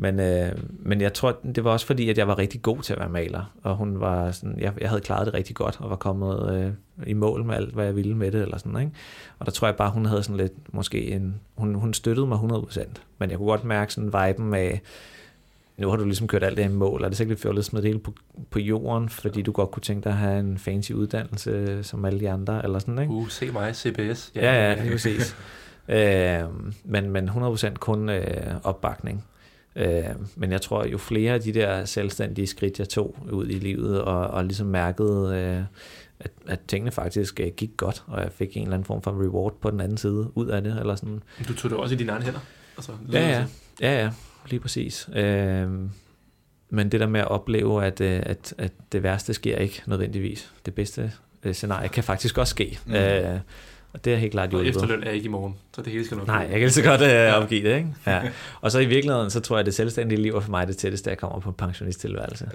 Men, 0.00 0.20
øh, 0.20 0.52
men 0.78 1.00
jeg 1.00 1.14
tror, 1.14 1.36
det 1.54 1.64
var 1.64 1.70
også 1.70 1.86
fordi, 1.86 2.10
at 2.10 2.18
jeg 2.18 2.28
var 2.28 2.38
rigtig 2.38 2.62
god 2.62 2.78
til 2.82 2.92
at 2.92 2.98
være 2.98 3.08
maler, 3.08 3.54
og 3.62 3.76
hun 3.76 4.00
var 4.00 4.30
sådan, 4.30 4.60
jeg, 4.60 4.72
jeg 4.80 4.88
havde 4.88 5.00
klaret 5.00 5.26
det 5.26 5.34
rigtig 5.34 5.56
godt, 5.56 5.76
og 5.80 5.90
var 5.90 5.96
kommet 5.96 6.52
øh, 6.54 6.72
i 7.06 7.12
mål 7.12 7.44
med 7.44 7.54
alt, 7.54 7.74
hvad 7.74 7.84
jeg 7.84 7.96
ville 7.96 8.16
med 8.16 8.32
det, 8.32 8.42
eller 8.42 8.58
sådan, 8.58 8.80
ikke? 8.80 8.92
Og 9.38 9.46
der 9.46 9.52
tror 9.52 9.68
jeg 9.68 9.76
bare, 9.76 9.90
hun 9.90 10.06
havde 10.06 10.22
sådan 10.22 10.36
lidt, 10.36 10.74
måske 10.74 11.06
en, 11.06 11.40
hun, 11.56 11.74
hun 11.74 11.94
støttede 11.94 12.26
mig 12.26 12.38
100%, 12.38 12.84
men 13.18 13.30
jeg 13.30 13.38
kunne 13.38 13.48
godt 13.48 13.64
mærke 13.64 13.92
sådan 13.92 14.12
viben 14.12 14.54
af, 14.54 14.80
nu 15.78 15.88
har 15.88 15.96
du 15.96 16.04
ligesom 16.04 16.26
kørt 16.26 16.42
alt 16.42 16.56
det 16.56 16.64
i 16.64 16.68
mål, 16.68 17.04
er 17.04 17.08
det 17.08 17.16
sikkert 17.16 17.30
lidt 17.30 17.42
fjollet 17.42 17.58
at 17.58 17.64
smide 17.64 17.82
det 17.82 17.88
hele 17.88 17.98
på, 17.98 18.14
på 18.50 18.58
jorden, 18.58 19.08
fordi 19.08 19.42
du 19.42 19.52
godt 19.52 19.70
kunne 19.70 19.82
tænke 19.82 20.04
dig 20.04 20.12
at 20.12 20.18
have 20.18 20.40
en 20.40 20.58
fancy 20.58 20.92
uddannelse 20.92 21.82
som 21.82 22.04
alle 22.04 22.20
de 22.20 22.30
andre, 22.30 22.64
eller 22.64 22.78
sådan, 22.78 22.98
ikke? 22.98 23.12
Uh, 23.12 23.28
se 23.28 23.50
mig, 23.50 23.76
CBS. 23.76 24.32
Ja, 24.34 24.68
ja, 24.68 24.82
lige 24.82 24.92
præcis. 24.92 25.36
øh, 25.88 26.44
men, 26.84 27.10
men 27.10 27.28
100% 27.28 27.74
kun 27.74 28.08
øh, 28.08 28.54
opbakning. 28.64 29.24
Øh, 29.76 30.04
men 30.36 30.52
jeg 30.52 30.60
tror, 30.60 30.86
jo 30.86 30.98
flere 30.98 31.34
af 31.34 31.40
de 31.40 31.52
der 31.52 31.84
selvstændige 31.84 32.46
skridt, 32.46 32.78
jeg 32.78 32.88
tog 32.88 33.16
ud 33.32 33.46
i 33.48 33.58
livet, 33.58 34.02
og, 34.02 34.26
og 34.26 34.44
ligesom 34.44 34.66
mærkede, 34.66 35.36
øh, 35.36 35.62
at, 36.20 36.30
at 36.46 36.60
tingene 36.68 36.90
faktisk 36.90 37.40
øh, 37.40 37.50
gik 37.56 37.70
godt, 37.76 38.04
og 38.06 38.22
jeg 38.22 38.32
fik 38.32 38.56
en 38.56 38.62
eller 38.62 38.74
anden 38.74 38.86
form 38.86 39.02
for 39.02 39.10
reward 39.10 39.54
på 39.60 39.70
den 39.70 39.80
anden 39.80 39.98
side 39.98 40.30
ud 40.34 40.46
af 40.46 40.62
det, 40.62 40.78
eller 40.80 40.94
sådan. 40.94 41.22
Du 41.48 41.54
tog 41.54 41.70
det 41.70 41.78
også 41.78 41.94
i 41.94 41.98
dine 41.98 42.12
egne 42.12 42.24
hænder? 42.24 42.40
Altså, 42.76 42.92
ja, 43.12 43.28
ja, 43.28 43.44
ja, 43.80 44.02
ja, 44.02 44.10
lige 44.50 44.60
præcis. 44.60 45.08
Øh, 45.14 45.70
men 46.70 46.92
det 46.92 47.00
der 47.00 47.06
med 47.06 47.20
at 47.20 47.28
opleve, 47.28 47.84
at, 47.84 48.00
øh, 48.00 48.22
at, 48.26 48.54
at 48.58 48.72
det 48.92 49.02
værste 49.02 49.34
sker 49.34 49.56
ikke 49.56 49.82
nødvendigvis. 49.86 50.52
Det 50.66 50.74
bedste 50.74 51.12
øh, 51.42 51.54
scenarie 51.54 51.88
kan 51.88 52.04
faktisk 52.04 52.38
også 52.38 52.50
ske. 52.50 52.78
Mm. 52.86 52.94
Øh, 52.94 53.40
det 54.04 54.12
er 54.12 54.16
helt 54.16 54.32
klart 54.32 54.50
hjulpet. 54.50 54.76
Og 54.76 54.82
efterløn 54.82 55.04
er 55.06 55.10
ikke 55.10 55.24
i 55.24 55.28
morgen, 55.28 55.54
så 55.74 55.82
det 55.82 55.92
hele 55.92 56.04
skal 56.04 56.16
nok 56.16 56.26
Nej, 56.26 56.36
jeg 56.36 56.50
kan 56.50 56.58
lige 56.60 56.70
så 56.70 56.82
godt 56.82 57.00
uh, 57.00 57.42
opgive 57.42 57.70
det, 57.70 57.76
ikke? 57.76 57.88
Ja. 58.06 58.20
Og 58.60 58.72
så 58.72 58.78
i 58.78 58.86
virkeligheden, 58.86 59.30
så 59.30 59.40
tror 59.40 59.56
jeg, 59.56 59.60
at 59.60 59.66
det 59.66 59.74
selvstændige 59.74 60.22
liv 60.22 60.34
er 60.36 60.40
for 60.40 60.50
mig 60.50 60.68
det 60.68 60.76
tætteste, 60.76 61.10
jeg 61.10 61.18
kommer 61.18 61.40
på 61.40 61.48
en 61.48 61.54
pensionisttilværelse. 61.54 62.44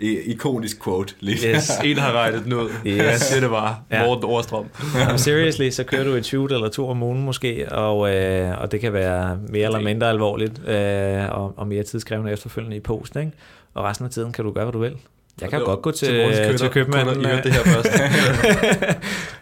det 0.00 0.12
er 0.12 0.20
ikonisk 0.24 0.84
quote. 0.84 1.14
Lige. 1.20 1.54
Yes. 1.54 1.70
En 1.84 1.98
har 1.98 2.12
regnet 2.12 2.44
den 2.44 2.52
ud. 2.52 2.70
Yes. 2.86 3.28
Det 3.28 3.36
er 3.36 3.40
det 3.40 3.50
bare. 3.50 3.76
Ja. 3.90 4.06
Morten 4.06 4.24
Overstrøm. 4.24 4.66
Jamen, 4.98 5.18
seriously, 5.18 5.70
så 5.70 5.84
kører 5.84 6.04
du 6.04 6.10
et 6.10 6.26
shoot 6.26 6.52
eller 6.52 6.68
to 6.68 6.88
om 6.88 7.02
ugen 7.02 7.22
måske, 7.22 7.72
og, 7.72 8.14
øh, 8.14 8.60
og 8.60 8.72
det 8.72 8.80
kan 8.80 8.92
være 8.92 9.38
mere 9.48 9.64
eller 9.64 9.80
mindre 9.80 10.08
alvorligt, 10.08 10.68
øh, 10.68 11.28
og, 11.30 11.54
og 11.56 11.66
mere 11.66 11.82
tidskrævende 11.82 12.32
efterfølgende 12.32 12.76
i 12.76 12.80
post, 12.80 13.16
ikke? 13.16 13.32
Og 13.74 13.84
resten 13.84 14.06
af 14.06 14.10
tiden 14.10 14.32
kan 14.32 14.44
du 14.44 14.52
gøre, 14.52 14.64
hvad 14.64 14.72
du 14.72 14.78
vil. 14.78 14.96
Jeg 15.40 15.50
kan 15.50 15.64
godt 15.64 15.82
gå 15.82 15.90
til, 15.90 16.08
til, 16.34 16.58
til 16.58 16.70
købmanden. 16.70 17.20
I 17.20 17.24
det 17.24 17.52
her 17.52 17.62
først. 17.64 18.00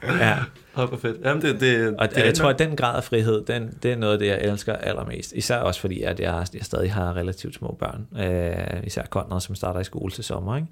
ja. 0.26 0.36
Det 0.76 0.90
var 0.90 0.97
fedt. 0.97 1.16
Jamen, 1.24 1.42
det, 1.42 1.61
det, 1.61 1.97
og 1.99 2.11
det, 2.11 2.16
jeg 2.16 2.34
tror, 2.34 2.49
at 2.49 2.59
den 2.59 2.76
grad 2.76 2.97
af 2.97 3.05
frihed, 3.05 3.44
den, 3.44 3.78
det 3.82 3.92
er 3.92 3.97
noget 3.97 4.12
af 4.12 4.18
det, 4.18 4.26
jeg 4.26 4.40
elsker 4.40 4.72
allermest. 4.72 5.32
Især 5.32 5.57
også 5.57 5.80
fordi, 5.80 6.03
at 6.03 6.20
jeg, 6.20 6.47
jeg 6.55 6.64
stadig 6.64 6.92
har 6.92 7.16
relativt 7.16 7.55
små 7.55 7.76
børn. 7.78 8.07
Øh, 8.24 8.86
især 8.86 9.03
Conrad, 9.03 9.40
som 9.40 9.55
starter 9.55 9.80
i 9.80 9.84
skole 9.84 10.12
til 10.12 10.24
sommer. 10.24 10.57
Ikke? 10.57 10.68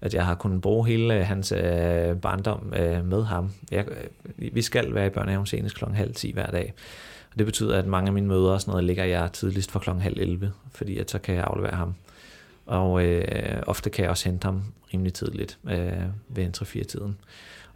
At 0.00 0.14
jeg 0.14 0.26
har 0.26 0.34
kunnet 0.34 0.60
bruge 0.60 0.86
hele 0.86 1.24
hans 1.24 1.52
øh, 1.52 2.16
barndom 2.16 2.72
øh, 2.76 3.06
med 3.06 3.24
ham. 3.24 3.52
Jeg, 3.70 3.84
øh, 3.88 4.54
vi 4.54 4.62
skal 4.62 4.94
være 4.94 5.06
i 5.06 5.10
børnehaven 5.10 5.46
senest 5.46 5.76
klokken 5.76 5.96
halv 5.96 6.14
10 6.14 6.32
hver 6.32 6.46
dag. 6.46 6.74
Og 7.32 7.38
det 7.38 7.46
betyder, 7.46 7.78
at 7.78 7.86
mange 7.86 8.06
af 8.06 8.12
mine 8.12 8.26
møder 8.26 8.50
og 8.50 8.60
sådan 8.60 8.72
noget 8.72 8.84
ligger 8.84 9.04
jeg 9.04 9.32
tidligst 9.32 9.70
for 9.70 9.78
klokken 9.78 10.02
halv 10.02 10.16
11, 10.20 10.52
fordi 10.74 10.98
at 10.98 11.10
så 11.10 11.18
kan 11.18 11.34
jeg 11.34 11.44
aflevere 11.44 11.74
ham. 11.76 11.94
Og 12.72 13.04
øh, 13.04 13.62
ofte 13.66 13.90
kan 13.90 14.02
jeg 14.02 14.10
også 14.10 14.28
hente 14.28 14.44
ham 14.44 14.62
rimelig 14.94 15.14
tidligt 15.14 15.58
øh, 15.70 16.02
ved 16.28 16.44
en 16.44 16.54
3-4 16.56 16.84
tiden. 16.84 17.16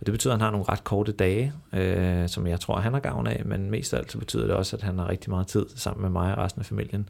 Og 0.01 0.07
det 0.07 0.13
betyder, 0.13 0.35
at 0.35 0.39
han 0.39 0.45
har 0.45 0.51
nogle 0.51 0.67
ret 0.69 0.85
korte 0.85 1.13
dage, 1.13 1.53
øh, 1.73 2.29
som 2.29 2.47
jeg 2.47 2.61
tror, 2.61 2.77
han 2.81 2.93
har 2.93 3.01
gavn 3.01 3.27
af, 3.27 3.43
men 3.45 3.71
mest 3.71 3.95
af 3.95 3.99
alt 3.99 4.13
så 4.13 4.19
betyder 4.19 4.47
det 4.47 4.57
også, 4.57 4.77
at 4.77 4.83
han 4.83 4.99
har 4.99 5.09
rigtig 5.09 5.31
meget 5.31 5.47
tid 5.47 5.67
sammen 5.75 6.03
med 6.03 6.11
mig 6.11 6.37
og 6.37 6.45
resten 6.45 6.61
af 6.61 6.67
familien. 6.67 7.09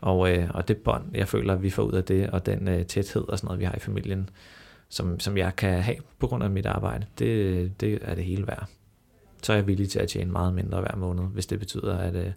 Og, 0.00 0.32
øh, 0.32 0.50
og 0.54 0.68
det 0.68 0.76
bånd, 0.76 1.04
jeg 1.14 1.28
føler, 1.28 1.54
at 1.54 1.62
vi 1.62 1.70
får 1.70 1.82
ud 1.82 1.92
af 1.92 2.04
det, 2.04 2.30
og 2.30 2.46
den 2.46 2.68
øh, 2.68 2.86
tæthed 2.86 3.28
og 3.28 3.38
sådan 3.38 3.46
noget, 3.46 3.60
vi 3.60 3.64
har 3.64 3.74
i 3.74 3.78
familien, 3.78 4.30
som, 4.88 5.20
som 5.20 5.36
jeg 5.36 5.56
kan 5.56 5.82
have 5.82 5.96
på 6.18 6.26
grund 6.26 6.44
af 6.44 6.50
mit 6.50 6.66
arbejde, 6.66 7.06
det, 7.18 7.80
det 7.80 7.98
er 8.02 8.14
det 8.14 8.24
hele 8.24 8.46
værd. 8.46 8.66
Så 9.42 9.52
er 9.52 9.56
jeg 9.56 9.66
villig 9.66 9.90
til 9.90 9.98
at 9.98 10.08
tjene 10.08 10.32
meget 10.32 10.54
mindre 10.54 10.80
hver 10.80 10.96
måned, 10.96 11.24
hvis 11.24 11.46
det 11.46 11.58
betyder, 11.58 11.98
at, 11.98 12.14
øh, 12.14 12.32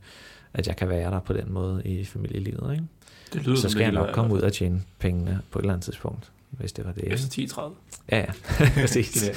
at 0.53 0.67
jeg 0.67 0.75
kan 0.75 0.89
være 0.89 1.11
der 1.11 1.19
på 1.19 1.33
den 1.33 1.53
måde 1.53 1.81
i 1.85 2.05
familielivet. 2.05 2.73
Ikke? 2.73 2.85
Det 3.33 3.45
lyder 3.45 3.57
så 3.57 3.69
skal 3.69 3.81
jeg 3.81 3.91
nok 3.91 4.09
komme 4.13 4.33
ud 4.33 4.41
og 4.41 4.53
tjene 4.53 4.81
pengene 4.99 5.41
på 5.51 5.59
et 5.59 5.63
eller 5.63 5.73
andet 5.73 5.85
tidspunkt, 5.85 6.31
hvis 6.49 6.71
det 6.73 6.85
var 6.85 6.91
det. 6.91 7.03
Efter 7.03 7.27
10-30? 7.27 7.71
Ja, 8.11 8.17
ja. 8.17 8.25
Præcis. 8.81 9.31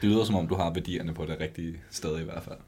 det 0.00 0.10
lyder 0.10 0.24
som 0.24 0.36
om, 0.36 0.48
du 0.48 0.54
har 0.54 0.72
værdierne 0.74 1.14
på 1.14 1.26
det 1.26 1.36
rigtige 1.40 1.76
sted 1.90 2.20
i 2.20 2.24
hvert 2.24 2.42
fald. 2.42 2.58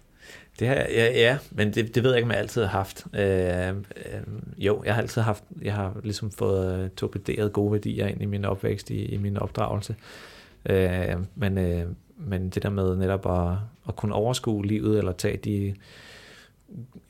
Det 0.58 0.68
har, 0.68 0.74
ja, 0.74 1.20
ja, 1.20 1.38
men 1.50 1.74
det, 1.74 1.94
det 1.94 2.02
ved 2.02 2.10
jeg 2.10 2.18
ikke, 2.18 2.26
om 2.26 2.30
jeg 2.30 2.38
altid 2.38 2.62
har 2.62 2.68
haft. 2.68 3.06
Øh, 3.14 3.68
øh, 3.68 3.74
jo, 4.58 4.82
jeg 4.84 4.94
har 4.94 5.02
altid 5.02 5.22
haft, 5.22 5.44
jeg 5.62 5.74
har 5.74 5.96
ligesom 6.02 6.30
fået 6.30 6.94
torpederet 6.94 7.52
gode 7.52 7.72
værdier 7.72 8.06
ind 8.06 8.22
i 8.22 8.26
min 8.26 8.44
opvækst, 8.44 8.90
i, 8.90 9.04
i 9.04 9.16
min 9.16 9.36
opdragelse. 9.36 9.96
Øh, 10.66 11.16
men, 11.34 11.58
øh, 11.58 11.86
men 12.16 12.50
det 12.50 12.62
der 12.62 12.70
med 12.70 12.96
netop 12.96 13.26
at, 13.30 13.58
at 13.88 13.96
kunne 13.96 14.14
overskue 14.14 14.66
livet, 14.66 14.98
eller 14.98 15.12
tage 15.12 15.36
de 15.36 15.74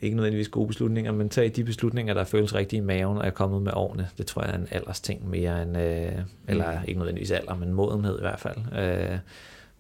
ikke 0.01 0.17
nødvendigvis 0.17 0.49
gode 0.49 0.67
beslutninger, 0.67 1.13
men 1.13 1.29
tage 1.29 1.49
de 1.49 1.65
beslutninger, 1.65 2.15
der 2.15 2.25
føles 2.25 2.55
rigtige 2.55 2.79
i 2.79 2.85
maven, 2.85 3.19
og 3.19 3.27
er 3.27 3.31
kommet 3.31 3.63
med 3.63 3.73
årene. 3.75 4.09
Det 4.19 4.27
tror 4.27 4.43
jeg 4.43 4.51
er 4.51 4.59
en 4.59 4.69
alders 4.71 5.01
ting 5.01 5.29
mere 5.29 5.63
end, 5.63 5.79
øh, 5.79 6.13
eller 6.49 6.73
mm. 6.73 6.85
ikke 6.89 6.99
nødvendigvis 6.99 7.31
alder, 7.31 7.55
men 7.55 7.73
modenhed 7.73 8.19
i 8.19 8.21
hvert 8.21 8.41
fald. 8.41 8.57
Øh, 8.79 9.19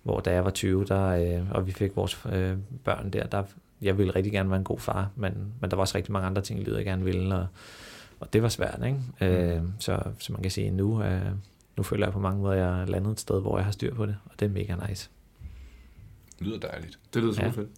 hvor 0.02 0.20
da 0.20 0.32
jeg 0.32 0.44
var 0.44 0.50
20, 0.50 0.84
der, 0.84 1.06
øh, 1.06 1.50
og 1.50 1.66
vi 1.66 1.72
fik 1.72 1.96
vores 1.96 2.24
øh, 2.32 2.56
børn 2.84 3.10
der, 3.10 3.26
der, 3.26 3.42
jeg 3.82 3.98
ville 3.98 4.14
rigtig 4.14 4.32
gerne 4.32 4.50
være 4.50 4.58
en 4.58 4.64
god 4.64 4.78
far, 4.78 5.10
men, 5.16 5.32
men 5.60 5.70
der 5.70 5.76
var 5.76 5.80
også 5.80 5.96
rigtig 5.96 6.12
mange 6.12 6.26
andre 6.26 6.42
ting 6.42 6.60
i 6.60 6.64
livet, 6.64 6.76
jeg 6.76 6.84
gerne 6.84 7.04
ville, 7.04 7.34
og, 7.34 7.46
og 8.20 8.32
det 8.32 8.42
var 8.42 8.48
svært, 8.48 8.80
ikke? 8.86 8.98
Mm. 9.20 9.26
Øh, 9.26 9.62
så, 9.78 10.02
så 10.18 10.32
man 10.32 10.42
kan 10.42 10.50
sige, 10.50 10.70
nu, 10.70 11.02
øh, 11.02 11.26
nu 11.76 11.82
føler 11.82 12.06
jeg 12.06 12.12
på 12.12 12.20
mange 12.20 12.40
måder, 12.40 12.52
at 12.52 12.58
jeg 12.58 12.82
er 12.82 12.86
landet 12.86 13.12
et 13.12 13.20
sted, 13.20 13.40
hvor 13.40 13.58
jeg 13.58 13.64
har 13.64 13.72
styr 13.72 13.94
på 13.94 14.06
det, 14.06 14.16
og 14.24 14.40
det 14.40 14.46
er 14.46 14.50
mega 14.50 14.74
nice. 14.88 15.10
Det 16.38 16.46
lyder 16.46 16.58
dejligt. 16.58 16.98
Det 17.14 17.22
lyder 17.22 17.32
super 17.32 17.46
ja. 17.46 17.52
fedt. 17.52 17.68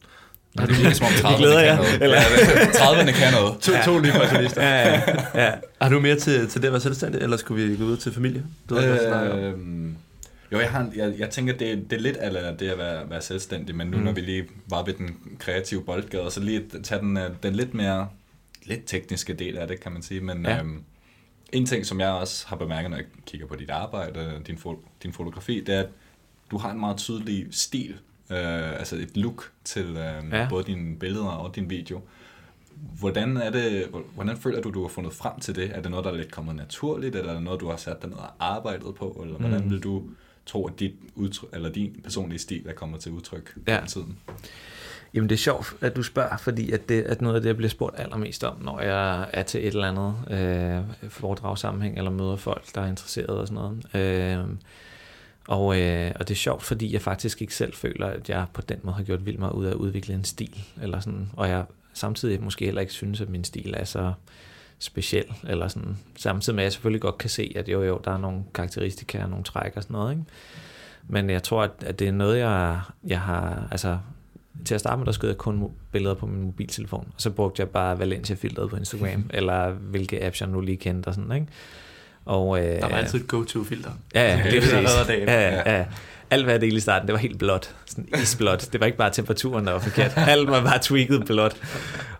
Har 0.58 0.66
du 0.66 0.74
lige 0.74 0.94
som 0.94 1.06
om 1.06 1.12
30'erne 1.12 1.60
kan 1.60 1.76
noget. 1.76 2.02
Eller? 2.02 2.20
30'erne 2.20 3.12
kan 3.12 3.32
noget. 3.32 3.60
To, 3.60 3.72
to 3.84 4.00
nye 4.00 4.10
pensionister. 4.12 4.62
ja, 4.62 4.88
ja, 4.88 5.44
ja. 5.44 5.52
Har 5.80 5.88
du 5.88 6.00
mere 6.00 6.16
til, 6.16 6.48
til 6.48 6.60
det 6.62 6.66
at 6.66 6.72
være 6.72 6.80
selvstændig, 6.80 7.20
eller 7.20 7.36
skulle 7.36 7.68
vi 7.68 7.76
gå 7.76 7.84
ud 7.84 7.96
til 7.96 8.12
familie? 8.12 8.44
Du 8.68 8.74
ved, 8.74 8.84
øh, 8.84 9.54
jo, 10.52 10.60
jeg, 10.60 10.70
har, 10.70 10.90
jeg, 10.96 11.14
jeg 11.18 11.30
tænker, 11.30 11.52
det, 11.56 11.90
det 11.90 11.96
er 11.96 12.00
lidt 12.00 12.16
af 12.16 12.56
det 12.58 12.68
at 12.68 12.78
være, 12.78 13.10
være 13.10 13.22
selvstændig, 13.22 13.74
men 13.74 13.86
nu 13.86 13.96
mm. 13.96 14.02
når 14.02 14.12
vi 14.12 14.20
lige 14.20 14.44
var 14.66 14.84
ved 14.84 14.94
den 14.94 15.16
kreative 15.38 15.82
boldgade, 15.82 16.30
så 16.30 16.40
lige 16.40 16.62
tage 16.84 17.00
den, 17.00 17.16
øh, 17.16 17.30
den 17.42 17.54
lidt 17.54 17.74
mere 17.74 18.08
lidt 18.62 18.80
tekniske 18.86 19.32
del 19.32 19.58
af 19.58 19.68
det, 19.68 19.80
kan 19.80 19.92
man 19.92 20.02
sige. 20.02 20.20
Men 20.20 20.46
ja. 20.46 20.58
øhm, 20.58 20.82
en 21.52 21.66
ting, 21.66 21.86
som 21.86 22.00
jeg 22.00 22.08
også 22.08 22.46
har 22.48 22.56
bemærket, 22.56 22.90
når 22.90 22.96
jeg 22.96 23.06
kigger 23.26 23.46
på 23.46 23.56
dit 23.56 23.70
arbejde, 23.70 24.40
din, 24.46 24.56
fo- 24.56 24.88
din 25.02 25.12
fotografi, 25.12 25.60
det 25.66 25.74
er, 25.74 25.80
at 25.80 25.88
du 26.50 26.58
har 26.58 26.70
en 26.70 26.80
meget 26.80 26.96
tydelig 26.96 27.46
stil 27.50 27.94
øh, 28.32 28.78
altså 28.78 28.96
et 28.96 29.16
look 29.16 29.50
til 29.64 29.86
øh, 29.86 30.32
ja. 30.32 30.46
både 30.50 30.64
dine 30.64 30.96
billeder 30.96 31.28
og 31.28 31.56
din 31.56 31.70
video. 31.70 32.00
Hvordan, 32.98 33.36
er 33.36 33.50
det, 33.50 33.86
hvordan 34.14 34.36
føler 34.36 34.60
du, 34.60 34.70
du 34.70 34.82
har 34.82 34.88
fundet 34.88 35.12
frem 35.12 35.40
til 35.40 35.56
det? 35.56 35.70
Er 35.74 35.80
det 35.80 35.90
noget, 35.90 36.04
der 36.04 36.12
er 36.12 36.16
lidt 36.16 36.32
kommet 36.32 36.56
naturligt, 36.56 37.16
eller 37.16 37.30
er 37.30 37.34
det 37.34 37.42
noget, 37.42 37.60
du 37.60 37.68
har 37.68 37.76
sat 37.76 38.02
dig 38.02 38.10
ned 38.10 38.18
og 38.18 38.30
arbejdet 38.40 38.94
på? 38.94 39.20
Eller 39.24 39.38
hvordan 39.38 39.64
mm. 39.64 39.70
vil 39.70 39.80
du 39.80 40.02
tro, 40.46 40.66
at 40.66 40.80
dit 40.80 40.94
udtryk, 41.14 41.50
eller 41.52 41.68
din 41.68 42.00
personlige 42.04 42.38
stil 42.38 42.68
er 42.68 42.72
kommet 42.72 43.00
til 43.00 43.12
udtryk 43.12 43.54
ja. 43.68 43.84
i 43.84 43.88
tiden? 43.88 44.18
Jamen 45.14 45.28
det 45.28 45.34
er 45.34 45.38
sjovt, 45.38 45.74
at 45.80 45.96
du 45.96 46.02
spørger, 46.02 46.36
fordi 46.36 46.70
at 46.70 46.88
det 46.88 47.02
at 47.02 47.20
noget 47.20 47.34
af 47.34 47.40
det, 47.40 47.48
jeg 47.48 47.56
bliver 47.56 47.70
spurgt 47.70 48.00
allermest 48.00 48.44
om, 48.44 48.62
når 48.62 48.80
jeg 48.80 49.30
er 49.32 49.42
til 49.42 49.60
et 49.60 49.74
eller 49.74 49.88
andet 49.88 50.14
øh, 50.30 51.10
foredragssammenhæng, 51.10 51.98
eller 51.98 52.10
møder 52.10 52.36
folk, 52.36 52.74
der 52.74 52.80
er 52.80 52.86
interesseret 52.86 53.28
og 53.28 53.48
sådan 53.48 53.62
noget. 53.62 54.38
Øh, 54.40 54.44
og, 55.48 55.80
øh, 55.80 56.12
og 56.20 56.28
det 56.28 56.34
er 56.34 56.38
sjovt, 56.38 56.62
fordi 56.62 56.92
jeg 56.92 57.02
faktisk 57.02 57.42
ikke 57.42 57.54
selv 57.54 57.74
føler, 57.74 58.06
at 58.06 58.28
jeg 58.28 58.46
på 58.52 58.62
den 58.62 58.78
måde 58.82 58.96
har 58.96 59.02
gjort 59.02 59.26
vildt 59.26 59.38
meget 59.38 59.52
ud 59.52 59.64
af 59.64 59.70
at 59.70 59.76
udvikle 59.76 60.14
en 60.14 60.24
stil. 60.24 60.64
Eller 60.82 61.00
sådan, 61.00 61.30
og 61.32 61.48
jeg 61.48 61.64
samtidig 61.94 62.42
måske 62.42 62.64
heller 62.64 62.80
ikke 62.80 62.92
synes, 62.92 63.20
at 63.20 63.28
min 63.28 63.44
stil 63.44 63.74
er 63.76 63.84
så 63.84 64.12
speciel. 64.78 65.24
Eller 65.48 65.68
sådan. 65.68 65.96
Samtidig 66.16 66.54
med, 66.54 66.62
at 66.62 66.64
jeg 66.64 66.72
selvfølgelig 66.72 67.00
godt 67.00 67.18
kan 67.18 67.30
se, 67.30 67.52
at 67.56 67.68
jo, 67.68 67.82
jo, 67.82 68.00
der 68.04 68.10
er 68.10 68.18
nogle 68.18 68.42
karakteristika 68.54 69.22
og 69.22 69.30
nogle 69.30 69.44
træk 69.44 69.72
og 69.76 69.82
sådan 69.82 69.94
noget. 69.94 70.12
Ikke? 70.12 70.24
Men 71.08 71.30
jeg 71.30 71.42
tror, 71.42 71.62
at, 71.62 71.70
at 71.80 71.98
det 71.98 72.08
er 72.08 72.12
noget, 72.12 72.38
jeg, 72.38 72.80
jeg 73.06 73.20
har... 73.20 73.68
Altså, 73.70 73.98
til 74.64 74.74
at 74.74 74.80
starte 74.80 74.98
med, 74.98 75.06
der 75.06 75.12
skød 75.12 75.28
jeg 75.28 75.38
kun 75.38 75.70
billeder 75.92 76.14
på 76.14 76.26
min 76.26 76.42
mobiltelefon, 76.42 77.08
og 77.14 77.20
så 77.20 77.30
brugte 77.30 77.60
jeg 77.60 77.68
bare 77.68 77.98
Valencia-filteret 77.98 78.70
på 78.70 78.76
Instagram, 78.76 79.30
eller 79.34 79.70
hvilke 79.70 80.24
apps 80.24 80.40
jeg 80.40 80.48
nu 80.48 80.60
lige 80.60 80.76
kendte 80.76 81.08
og 81.08 81.14
sådan, 81.14 81.32
ikke? 81.32 81.46
Og, 82.24 82.58
øh, 82.58 82.64
der 82.80 82.88
var 82.88 82.96
altid 82.96 83.20
et 83.20 83.28
go-to-filter. 83.28 83.90
Ja, 84.14 84.36
ja, 84.36 84.42
det 84.50 84.72
er 84.72 85.04
dagen. 85.06 85.28
Ja, 85.28 85.40
ja, 85.40 85.76
ja. 85.78 85.84
Alt, 86.32 86.44
hvad 86.44 86.54
jeg 86.54 86.60
delte 86.60 86.76
i 86.76 86.80
starten, 86.80 87.06
det 87.08 87.12
var 87.12 87.18
helt 87.18 87.38
blåt. 87.38 87.74
Sådan 87.86 88.08
isblåt. 88.22 88.68
Det 88.72 88.80
var 88.80 88.86
ikke 88.86 88.98
bare 88.98 89.10
temperaturen, 89.10 89.66
der 89.66 89.72
var 89.72 89.78
forkert. 89.78 90.12
Alt 90.16 90.50
var 90.50 90.64
bare 90.64 90.78
tweaked 90.82 91.20
blåt. 91.20 91.56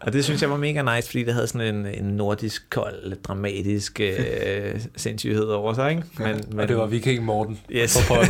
Og 0.00 0.12
det 0.12 0.24
synes 0.24 0.42
jeg 0.42 0.50
var 0.50 0.56
mega 0.56 0.96
nice, 0.96 1.08
fordi 1.08 1.24
det 1.24 1.34
havde 1.34 1.46
sådan 1.46 1.74
en, 1.74 1.86
en 1.86 2.04
nordisk, 2.04 2.70
kold, 2.70 3.22
dramatisk 3.22 4.00
øh, 4.00 4.80
sindssyghed 4.96 5.44
over 5.44 5.74
sig. 5.74 5.90
Ikke? 5.90 6.02
Men, 6.18 6.44
men, 6.50 6.60
og 6.60 6.68
det 6.68 6.76
var 6.76 6.86
Viking 6.86 7.24
Morten 7.24 7.58
yes. 7.70 7.98
på 8.08 8.14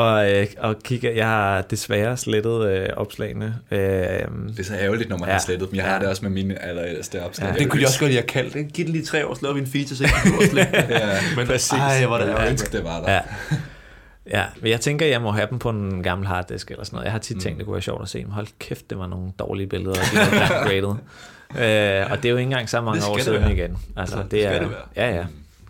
og, 0.00 0.32
øh, 0.32 0.46
og 0.58 0.76
kigger, 0.84 1.10
jeg 1.10 1.26
har 1.26 1.62
desværre 1.62 2.16
slettet 2.16 2.68
øh, 2.68 2.88
opslagene. 2.96 3.54
Øh, 3.70 3.78
det 3.78 4.58
er 4.58 4.64
så 4.64 4.74
ærgerligt, 4.74 5.08
når 5.08 5.18
man 5.18 5.28
ja, 5.28 5.32
har 5.32 5.40
slettet 5.40 5.70
dem. 5.70 5.76
Jeg 5.76 5.84
ja. 5.84 5.90
har 5.90 5.98
det 5.98 6.08
også 6.08 6.22
med 6.22 6.30
mine 6.30 6.64
allerældste 6.64 7.22
opslag. 7.22 7.48
Ja. 7.48 7.58
Det 7.58 7.70
kunne 7.70 7.80
jeg 7.80 7.88
også 7.88 8.00
godt 8.00 8.10
lide 8.10 8.22
at 8.22 8.26
kalde 8.26 8.50
det. 8.50 8.72
Giv 8.72 8.84
den 8.84 8.92
lige 8.92 9.04
tre 9.04 9.26
år, 9.26 9.34
så 9.34 9.40
laver 9.42 9.54
vi 9.54 9.60
en 9.60 9.66
feature, 9.66 9.96
så 9.96 10.04
ikke 10.04 10.58
ja, 10.90 11.18
Men 11.36 11.46
Præcis. 11.46 11.72
Ej, 11.72 12.06
hvor 12.06 12.18
det 12.18 12.28
ærgerligt. 12.28 12.72
det 12.72 12.84
var 12.84 13.00
der. 13.00 13.12
Ja. 13.12 13.20
Ja, 14.30 14.44
men 14.60 14.70
jeg 14.70 14.80
tænker, 14.80 15.06
jeg 15.06 15.22
må 15.22 15.30
have 15.30 15.48
dem 15.50 15.58
på 15.58 15.70
en 15.70 16.02
gammel 16.02 16.26
harddisk 16.26 16.70
eller 16.70 16.84
sådan 16.84 16.96
noget. 16.96 17.04
Jeg 17.04 17.12
har 17.12 17.18
tit 17.18 17.40
tænkt, 17.40 17.56
mm. 17.56 17.58
det 17.58 17.66
kunne 17.66 17.74
være 17.74 17.82
sjovt 17.82 18.02
at 18.02 18.08
se, 18.08 18.24
men 18.24 18.32
hold 18.32 18.46
kæft, 18.58 18.90
det 18.90 18.98
var 18.98 19.06
nogle 19.06 19.32
dårlige 19.38 19.66
billeder, 19.66 19.94
de 19.94 20.16
var 20.16 20.64
graded. 20.64 20.88
øh, 22.04 22.10
og 22.10 22.16
det 22.16 22.24
er 22.24 22.30
jo 22.30 22.36
ikke 22.36 22.42
engang 22.42 22.68
så 22.68 22.80
mange 22.80 23.06
år 23.06 23.18
siden 23.18 23.50
igen. 23.50 23.78
Altså, 23.96 24.16
det, 24.16 24.30
det 24.30 24.46
er, 24.46 24.58
det 24.58 24.70
være. 24.70 24.78
Ja, 24.96 25.16
ja, 25.16 25.26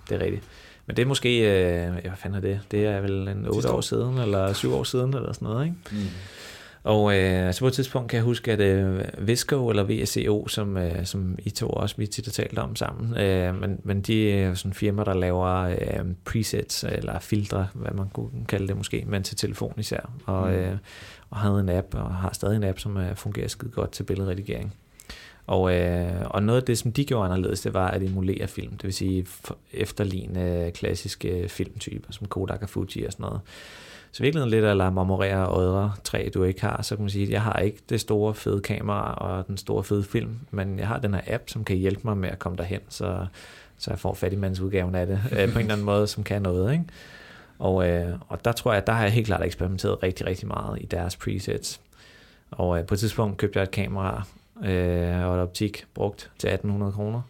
det 0.08 0.20
er 0.20 0.24
rigtigt. 0.24 0.42
Men 0.86 0.96
det 0.96 1.02
er 1.02 1.06
måske, 1.06 1.38
øh, 1.38 1.92
hvad 1.92 2.12
fanden 2.16 2.36
er 2.36 2.40
det? 2.40 2.60
Det 2.70 2.86
er 2.86 3.00
vel 3.00 3.28
en 3.28 3.46
8 3.48 3.70
år 3.70 3.80
siden, 3.80 4.18
eller 4.18 4.52
7 4.52 4.74
år 4.74 4.84
siden, 4.84 5.14
eller 5.14 5.32
sådan 5.32 5.48
noget, 5.48 5.64
ikke? 5.64 5.76
Mm. 5.90 6.08
Og 6.84 7.16
øh, 7.16 7.54
så 7.54 7.60
på 7.60 7.66
et 7.66 7.72
tidspunkt 7.72 8.10
kan 8.10 8.16
jeg 8.16 8.24
huske, 8.24 8.52
at 8.52 8.60
øh, 8.60 9.04
Visco 9.18 9.68
eller 9.68 9.84
VSCO, 9.84 10.48
som, 10.48 10.76
øh, 10.76 11.06
som 11.06 11.38
I 11.38 11.50
to 11.50 11.68
også 11.68 11.96
vi 11.98 12.06
tit 12.06 12.26
har 12.26 12.32
talt 12.32 12.58
om 12.58 12.76
sammen, 12.76 13.18
øh, 13.18 13.60
men, 13.60 13.80
men 13.84 14.00
de 14.00 14.32
er 14.32 14.54
sådan 14.54 14.72
firma, 14.72 15.04
der 15.04 15.14
laver 15.14 15.48
øh, 15.48 16.04
presets 16.24 16.84
eller 16.84 17.18
filtre, 17.18 17.68
hvad 17.74 17.92
man 17.92 18.08
kunne 18.08 18.30
kalde 18.48 18.68
det 18.68 18.76
måske, 18.76 19.04
men 19.06 19.22
til 19.22 19.36
telefon 19.36 19.74
især. 19.78 20.10
Og, 20.26 20.48
mm. 20.48 20.54
øh, 20.54 20.76
og 21.30 21.36
havde 21.36 21.60
en 21.60 21.68
app, 21.68 21.94
og 21.94 22.14
har 22.14 22.32
stadig 22.32 22.56
en 22.56 22.64
app, 22.64 22.78
som 22.78 22.96
øh, 22.96 23.16
fungerer 23.16 23.48
skide 23.48 23.70
godt 23.70 23.90
til 23.90 24.02
billedredigering. 24.02 24.74
Og, 25.46 25.74
øh, 25.74 26.22
og 26.24 26.42
noget 26.42 26.60
af 26.60 26.66
det, 26.66 26.78
som 26.78 26.92
de 26.92 27.04
gjorde 27.04 27.24
anderledes, 27.24 27.60
det 27.60 27.74
var 27.74 27.88
at 27.88 28.02
emulere 28.02 28.48
film, 28.48 28.72
det 28.72 28.84
vil 28.84 28.94
sige 28.94 29.26
efterligne 29.72 30.70
klassiske 30.74 31.48
filmtyper, 31.48 32.12
som 32.12 32.26
Kodak 32.26 32.62
og 32.62 32.68
Fuji 32.68 33.04
og 33.04 33.12
sådan 33.12 33.24
noget. 33.24 33.40
Så 34.14 34.22
virkelig 34.22 34.46
lidt 34.46 34.64
at 34.64 34.76
lade 34.76 34.90
memorere 34.90 35.60
ødre 35.60 35.92
træ, 36.04 36.28
du 36.34 36.44
ikke 36.44 36.60
har, 36.60 36.82
så 36.82 36.96
kan 36.96 37.02
man 37.02 37.10
sige, 37.10 37.26
at 37.26 37.30
jeg 37.30 37.42
har 37.42 37.58
ikke 37.58 37.78
det 37.88 38.00
store 38.00 38.34
fede 38.34 38.60
kamera 38.60 39.14
og 39.14 39.46
den 39.46 39.56
store 39.56 39.84
fede 39.84 40.04
film, 40.04 40.38
men 40.50 40.78
jeg 40.78 40.88
har 40.88 40.98
den 40.98 41.14
her 41.14 41.20
app, 41.26 41.42
som 41.46 41.64
kan 41.64 41.76
hjælpe 41.76 42.00
mig 42.04 42.16
med 42.16 42.28
at 42.28 42.38
komme 42.38 42.58
derhen, 42.58 42.80
så, 42.88 43.26
så 43.78 43.90
jeg 43.90 43.98
får 43.98 44.16
udgaven 44.62 44.94
af 44.94 45.06
det 45.06 45.20
øh, 45.24 45.52
på 45.52 45.58
en 45.58 45.60
eller 45.60 45.72
anden 45.72 45.84
måde, 45.84 46.06
som 46.06 46.24
kan 46.24 46.42
noget. 46.42 46.72
Ikke? 46.72 46.84
Og, 47.58 47.88
øh, 47.88 48.18
og 48.28 48.44
der 48.44 48.52
tror 48.52 48.72
jeg, 48.72 48.86
der 48.86 48.92
har 48.92 49.02
jeg 49.02 49.12
helt 49.12 49.26
klart 49.26 49.44
eksperimenteret 49.44 50.02
rigtig, 50.02 50.26
rigtig 50.26 50.48
meget 50.48 50.78
i 50.80 50.86
deres 50.86 51.16
presets. 51.16 51.80
Og 52.50 52.78
øh, 52.78 52.86
på 52.86 52.94
et 52.94 53.00
tidspunkt 53.00 53.36
købte 53.36 53.58
jeg 53.58 53.62
et 53.62 53.70
kamera 53.70 54.24
øh, 54.64 55.26
og 55.26 55.34
et 55.34 55.40
optik 55.42 55.86
brugt 55.94 56.30
til 56.38 56.48
1800 56.48 56.92
kroner. 56.92 57.22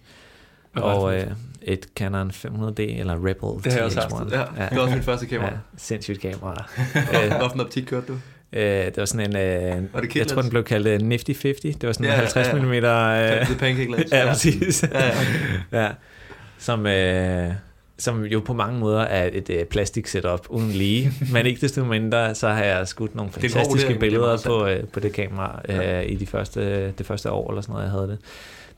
Og 0.74 1.16
øh, 1.16 1.30
et 1.64 1.86
Canon 1.96 2.30
500D 2.30 2.80
eller 2.80 3.26
Rebel 3.26 3.64
Det 3.64 3.72
har 3.72 3.78
jeg 3.78 3.84
også 3.84 4.00
haft. 4.00 4.32
Ja, 4.32 4.38
ja. 4.38 4.68
Det 4.68 4.76
var 4.76 4.82
også 4.82 4.94
min 4.94 5.02
første 5.02 5.26
kamera. 5.26 5.50
Ja, 5.50 5.56
sindssygt 5.76 6.20
kamera. 6.20 6.64
Hvad 6.92 7.30
for 7.40 7.54
en 7.54 7.60
optik 7.60 7.82
kørte 7.82 8.06
du? 8.06 8.18
Øh, 8.52 8.62
det 8.62 8.96
var 8.96 9.04
sådan 9.04 9.30
en, 9.30 9.36
øh, 9.36 9.94
var 9.94 10.00
det 10.00 10.16
jeg 10.16 10.26
tror 10.26 10.42
den 10.42 10.50
blev 10.50 10.64
kaldt 10.64 11.02
uh, 11.02 11.08
Nifty 11.08 11.32
50. 11.42 11.76
Det 11.76 11.86
var 11.86 11.92
sådan 11.92 12.06
ja, 12.06 12.12
en 12.12 12.18
50 12.18 12.48
ja, 12.48 12.56
ja. 12.56 12.62
mm. 12.62 12.72
Øh, 12.72 13.48
det 13.48 13.58
pancake 13.58 13.90
lens. 13.90 14.12
Ja, 14.12 14.26
præcis. 14.28 14.84
Ja, 14.92 15.06
ja. 15.06 15.12
ja. 15.82 15.88
Som, 16.58 16.86
øh, 16.86 17.52
som 17.98 18.24
jo 18.24 18.40
på 18.40 18.52
mange 18.52 18.78
måder 18.78 19.00
er 19.00 19.30
et 19.32 19.50
øh, 19.50 19.64
plastik 19.64 20.06
setup 20.06 20.46
uden 20.48 20.70
lige, 20.70 21.12
men 21.32 21.46
ikke 21.46 21.60
desto 21.60 21.84
mindre, 21.84 22.34
så 22.34 22.48
har 22.48 22.64
jeg 22.64 22.88
skudt 22.88 23.14
nogle 23.14 23.32
fantastiske 23.32 23.94
billeder 23.94 24.38
på, 24.46 24.66
øh, 24.66 24.84
på 24.84 25.00
det 25.00 25.12
kamera 25.12 25.60
øh, 25.68 25.76
ja. 25.76 26.00
i 26.00 26.14
de 26.14 26.26
første, 26.26 26.90
det 26.90 27.06
første 27.06 27.30
år 27.30 27.50
eller 27.50 27.62
sådan 27.62 27.72
noget, 27.72 27.84
jeg 27.84 27.92
havde 27.92 28.08
det 28.08 28.18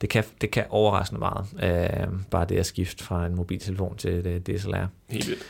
det 0.00 0.08
kan, 0.08 0.24
det 0.40 0.50
kan 0.50 0.64
overraskende 0.70 1.18
meget, 1.18 1.46
øh, 1.62 2.08
bare 2.30 2.44
det 2.44 2.56
at 2.56 2.66
skifte 2.66 3.04
fra 3.04 3.26
en 3.26 3.34
mobiltelefon 3.34 3.96
til 3.96 4.26
et 4.26 4.46
DSLR. 4.46 4.86
Helt 5.08 5.28
vildt. 5.28 5.42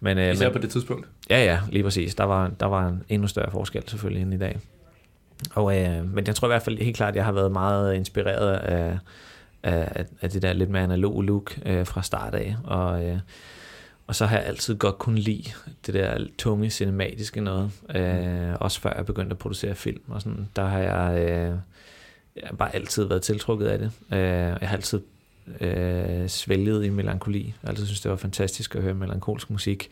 Men, 0.00 0.18
øh, 0.18 0.32
Især 0.32 0.46
men, 0.46 0.52
på 0.52 0.58
det 0.58 0.70
tidspunkt. 0.70 1.08
Ja, 1.30 1.44
ja, 1.44 1.60
lige 1.70 1.82
præcis. 1.82 2.14
Der 2.14 2.24
var, 2.24 2.50
der 2.60 2.66
var 2.66 2.88
en 2.88 3.02
endnu 3.08 3.28
større 3.28 3.50
forskel 3.50 3.82
selvfølgelig 3.86 4.22
end 4.22 4.34
i 4.34 4.38
dag. 4.38 4.58
Og, 5.54 5.78
øh, 5.78 6.14
men 6.14 6.26
jeg 6.26 6.34
tror 6.34 6.48
i 6.48 6.50
hvert 6.50 6.62
fald 6.62 6.78
helt 6.78 6.96
klart, 6.96 7.08
at 7.08 7.16
jeg 7.16 7.24
har 7.24 7.32
været 7.32 7.52
meget 7.52 7.94
inspireret 7.94 8.56
af, 8.56 8.98
af, 9.62 10.04
af 10.20 10.30
det 10.30 10.42
der 10.42 10.52
lidt 10.52 10.70
mere 10.70 10.82
analog 10.82 11.22
look 11.22 11.58
øh, 11.66 11.86
fra 11.86 12.02
start 12.02 12.34
af. 12.34 12.56
Og, 12.64 13.04
øh, 13.04 13.18
og 14.06 14.14
så 14.14 14.26
har 14.26 14.36
jeg 14.36 14.46
altid 14.46 14.76
godt 14.76 14.98
kunne 14.98 15.18
lide 15.18 15.44
det 15.86 15.94
der 15.94 16.26
tunge 16.38 16.70
cinematiske 16.70 17.40
noget. 17.40 17.70
Øh, 17.94 18.54
også 18.60 18.80
før 18.80 18.92
jeg 18.96 19.06
begyndte 19.06 19.34
at 19.34 19.38
producere 19.38 19.74
film 19.74 20.02
og 20.08 20.22
sådan. 20.22 20.48
Der 20.56 20.64
har 20.64 20.78
jeg... 20.78 21.28
Øh, 21.30 21.54
jeg 22.40 22.48
har 22.48 22.56
bare 22.56 22.74
altid 22.74 23.04
været 23.04 23.22
tiltrukket 23.22 23.66
af 23.66 23.78
det. 23.78 23.90
Øh, 24.12 24.18
jeg 24.60 24.68
har 24.68 24.76
altid 24.76 25.00
øh, 25.60 26.28
svælget 26.28 26.84
i 26.84 26.88
melankoli. 26.88 27.44
Jeg 27.44 27.54
har 27.62 27.68
altid 27.68 27.86
synes, 27.86 28.00
det 28.00 28.10
var 28.10 28.16
fantastisk 28.16 28.74
at 28.74 28.82
høre 28.82 28.94
melankolsk 28.94 29.50
musik, 29.50 29.90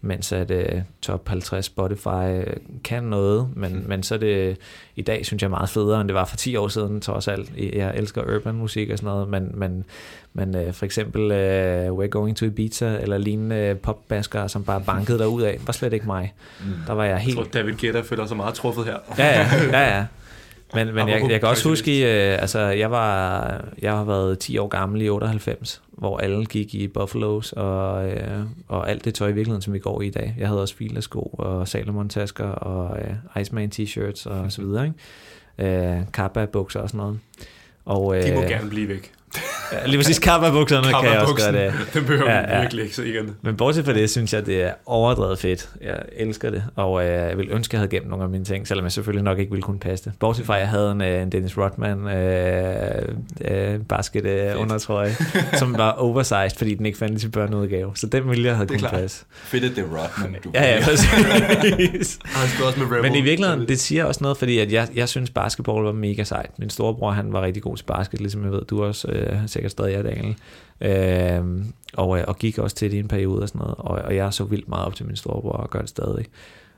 mens 0.00 0.32
at 0.32 0.50
uh, 0.50 0.80
top 1.02 1.28
50 1.28 1.64
Spotify 1.64 2.06
øh, 2.08 2.56
kan 2.84 3.02
noget, 3.02 3.48
men, 3.56 3.72
mm. 3.72 3.84
men 3.88 4.02
så 4.02 4.14
er 4.14 4.18
det 4.18 4.56
i 4.96 5.02
dag, 5.02 5.26
synes 5.26 5.42
jeg, 5.42 5.50
meget 5.50 5.68
federe, 5.68 6.00
end 6.00 6.08
det 6.08 6.14
var 6.14 6.24
for 6.24 6.36
10 6.36 6.56
år 6.56 6.68
siden, 6.68 7.00
trods 7.00 7.28
alt. 7.28 7.52
Jeg 7.72 7.96
elsker 7.96 8.36
urban 8.36 8.54
musik 8.54 8.90
og 8.90 8.98
sådan 8.98 9.14
noget, 9.14 9.28
men, 9.28 9.50
men, 9.54 9.84
men 10.32 10.66
uh, 10.66 10.72
for 10.72 10.84
eksempel 10.84 11.22
uh, 11.22 11.98
We're 11.98 12.08
Going 12.08 12.36
to 12.36 12.46
Ibiza, 12.46 12.98
eller 13.00 13.18
lignende 13.18 13.78
popbasker, 13.82 14.46
som 14.46 14.64
bare 14.64 14.80
bankede 14.80 15.18
der 15.18 15.26
ud 15.26 15.42
af, 15.42 15.58
var 15.66 15.72
slet 15.72 15.92
ikke 15.92 16.06
mig. 16.06 16.34
Mm. 16.60 16.66
Der 16.86 16.92
var 16.92 17.04
jeg 17.04 17.18
helt... 17.18 17.36
Jeg 17.38 17.44
tror, 17.44 17.50
David 17.52 17.74
Guetta 17.74 18.00
føler 18.00 18.26
sig 18.26 18.36
meget 18.36 18.54
truffet 18.54 18.84
her. 18.84 18.96
ja, 19.18 19.40
ja, 19.40 19.48
ja, 19.72 19.96
ja. 19.96 20.06
Men, 20.74 20.94
men 20.94 21.08
jeg, 21.08 21.30
jeg 21.30 21.40
kan 21.40 21.48
også 21.48 21.68
huske, 21.68 22.02
øh, 22.32 22.42
altså 22.42 22.58
jeg 22.58 22.90
var, 22.90 23.64
jeg 23.82 23.92
har 23.92 24.04
været 24.04 24.38
10 24.38 24.58
år 24.58 24.68
gammel 24.68 25.02
i 25.02 25.08
98, 25.08 25.82
hvor 25.90 26.18
alle 26.18 26.44
gik 26.44 26.74
i 26.74 26.88
Buffaloes 26.88 27.52
og, 27.52 28.08
øh, 28.08 28.40
og 28.68 28.90
alt 28.90 29.04
det 29.04 29.14
tøj 29.14 29.28
i 29.28 29.32
virkeligheden, 29.32 29.62
som 29.62 29.72
vi 29.72 29.78
går 29.78 30.02
i 30.02 30.06
i 30.06 30.10
dag. 30.10 30.34
Jeg 30.38 30.48
havde 30.48 30.60
også 30.60 30.76
filersko 30.76 31.20
og 31.20 31.68
Salomon-tasker 31.68 32.44
og 32.48 32.98
øh, 32.98 33.42
Iceman 33.42 33.70
t-shirts 33.74 34.30
og 34.30 34.52
så 34.52 34.62
videre. 34.62 34.84
Ikke? 35.58 35.92
Øh, 35.92 36.00
Kappa-bukser 36.12 36.80
og 36.80 36.88
sådan 36.88 36.98
noget. 36.98 37.18
Og, 37.84 38.16
øh, 38.16 38.22
De 38.22 38.34
må 38.34 38.40
gerne 38.40 38.70
blive 38.70 38.88
væk. 38.88 39.12
Ja, 39.72 39.86
lige 39.86 39.98
præcis 39.98 40.18
kappa-bukserne 40.18 40.82
kan 41.00 41.10
jeg 41.12 41.20
også 41.20 41.34
gøre 41.34 41.64
det. 41.64 41.74
Den 41.94 42.04
behøver 42.04 42.30
ja, 42.30 42.54
ja. 42.54 42.60
virkelig 42.60 42.84
ikke 42.84 42.96
så 42.96 43.02
igen. 43.02 43.36
Men 43.42 43.56
bortset 43.56 43.84
fra 43.84 43.92
det, 43.92 44.10
synes 44.10 44.32
jeg, 44.32 44.46
det 44.46 44.62
er 44.62 44.72
overdrevet 44.86 45.38
fedt. 45.38 45.68
Jeg 45.80 46.02
elsker 46.16 46.50
det, 46.50 46.64
og 46.76 47.04
øh, 47.04 47.10
jeg 47.10 47.38
vil 47.38 47.48
ønske, 47.50 47.70
at 47.70 47.72
jeg 47.72 47.80
havde 47.80 47.90
gemt 47.90 48.08
nogle 48.08 48.24
af 48.24 48.30
mine 48.30 48.44
ting, 48.44 48.68
selvom 48.68 48.84
jeg 48.84 48.92
selvfølgelig 48.92 49.24
nok 49.24 49.38
ikke 49.38 49.50
ville 49.50 49.62
kunne 49.62 49.78
passe 49.78 50.04
det. 50.04 50.12
Bortset 50.18 50.46
fra, 50.46 50.54
at 50.54 50.60
jeg 50.60 50.68
havde 50.68 50.92
en, 50.92 51.00
øh, 51.00 51.22
en 51.22 51.32
Dennis 51.32 51.58
Rodman 51.58 52.08
øh, 52.08 53.08
øh, 53.50 53.80
basket 53.88 54.26
øh, 54.26 54.60
undertrøje, 54.60 55.16
som 55.58 55.78
var 55.78 55.92
oversized, 56.06 56.58
fordi 56.58 56.74
den 56.74 56.86
ikke 56.86 56.98
fandtes 56.98 57.24
i 57.24 57.28
børneudgave. 57.28 57.92
Så 57.94 58.06
den 58.06 58.30
ville 58.30 58.44
jeg 58.44 58.56
have 58.56 58.66
kunne 58.66 58.88
passe. 58.88 59.24
Fedt, 59.30 59.64
at 59.64 59.70
det 59.76 59.78
er 59.78 59.88
Rodman, 59.88 60.40
du 60.44 60.50
Ja, 60.54 60.74
ja, 60.74 60.84
præcis. 60.84 62.18
Men 63.02 63.14
i 63.14 63.20
virkeligheden, 63.20 63.68
det 63.68 63.80
siger 63.80 64.04
også 64.04 64.24
noget, 64.24 64.36
fordi 64.36 64.58
at 64.58 64.72
jeg, 64.72 64.88
jeg 64.94 65.08
synes, 65.08 65.30
basketball 65.30 65.84
var 65.84 65.92
mega 65.92 66.24
sejt. 66.24 66.58
Min 66.58 66.70
storebror, 66.70 67.10
han 67.10 67.32
var 67.32 67.42
rigtig 67.42 67.62
god 67.62 67.76
til 67.76 67.84
basket, 67.84 68.20
ligesom 68.20 68.44
jeg 68.44 68.52
ved, 68.52 68.62
du 68.64 68.84
også 68.84 69.08
øh, 69.08 69.48
sikkert 69.60 69.72
stadig 69.72 69.94
er, 69.94 70.02
Daniel. 70.02 70.36
Øh, 70.80 71.64
og, 71.92 72.08
og 72.08 72.38
gik 72.38 72.58
også 72.58 72.76
til 72.76 72.90
det 72.90 72.96
i 72.96 73.00
en 73.00 73.08
periode 73.08 73.42
og 73.42 73.48
sådan 73.48 73.58
noget. 73.58 73.74
Og, 73.78 73.98
og 73.98 74.16
jeg 74.16 74.26
er 74.26 74.30
så 74.30 74.44
vildt 74.44 74.68
meget 74.68 74.86
op 74.86 74.94
til 74.94 75.06
min 75.06 75.16
storebror 75.16 75.52
og 75.52 75.70
gør 75.70 75.80
det 75.80 75.88
stadig. 75.88 76.26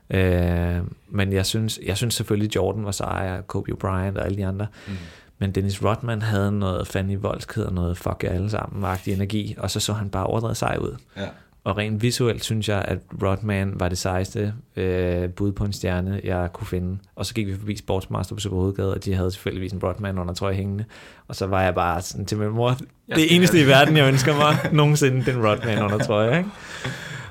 Øh, 0.09 0.81
men 1.09 1.33
jeg 1.33 1.45
synes, 1.45 1.79
jeg 1.85 1.97
synes 1.97 2.13
selvfølgelig, 2.13 2.55
Jordan 2.55 2.85
var 2.85 2.91
sej, 2.91 3.35
og 3.37 3.47
Kobe 3.47 3.75
Bryant 3.75 4.17
og 4.17 4.25
alle 4.25 4.37
de 4.37 4.45
andre. 4.45 4.67
Mm. 4.87 4.93
Men 5.37 5.51
Dennis 5.51 5.83
Rodman 5.83 6.21
havde 6.21 6.51
noget 6.51 6.87
fandme 6.87 7.15
voldskhed 7.21 7.65
og 7.65 7.73
noget 7.73 7.97
fuck 7.97 8.23
jer 8.23 8.29
alle 8.29 8.49
sammen, 8.49 8.81
magtig 8.81 9.13
energi, 9.13 9.55
og 9.57 9.71
så 9.71 9.79
så 9.79 9.93
han 9.93 10.09
bare 10.09 10.25
overdrevet 10.25 10.57
sej 10.57 10.77
ud. 10.81 10.97
Ja. 11.17 11.27
Og 11.63 11.77
rent 11.77 12.01
visuelt 12.01 12.43
synes 12.43 12.69
jeg, 12.69 12.85
at 12.87 12.97
Rodman 13.23 13.73
var 13.75 13.89
det 13.89 13.97
sejeste 13.97 14.53
øh, 14.75 15.29
bud 15.29 15.51
på 15.51 15.65
en 15.65 15.73
stjerne, 15.73 16.21
jeg 16.23 16.49
kunne 16.53 16.67
finde. 16.67 16.97
Og 17.15 17.25
så 17.25 17.33
gik 17.33 17.47
vi 17.47 17.55
forbi 17.55 17.77
Sportsmaster 17.77 18.35
på 18.35 18.39
Superhovedgade, 18.39 18.93
og 18.93 19.05
de 19.05 19.13
havde 19.13 19.31
selvfølgelig 19.31 19.73
en 19.73 19.79
Rodman 19.83 20.19
under 20.19 20.33
trøje 20.33 20.55
hængende. 20.55 20.85
Og 21.27 21.35
så 21.35 21.47
var 21.47 21.61
jeg 21.61 21.75
bare 21.75 22.01
sådan 22.01 22.25
til 22.25 22.37
min 22.37 22.49
mor, 22.49 22.77
det 23.15 23.35
eneste 23.35 23.61
i 23.61 23.67
verden, 23.67 23.97
jeg 23.97 24.07
ønsker 24.07 24.35
mig 24.35 24.57
nogensinde, 24.73 25.31
den 25.31 25.47
Rodman 25.47 25.83
under 25.83 25.97
trøje. 25.97 26.37
Ikke? 26.37 26.49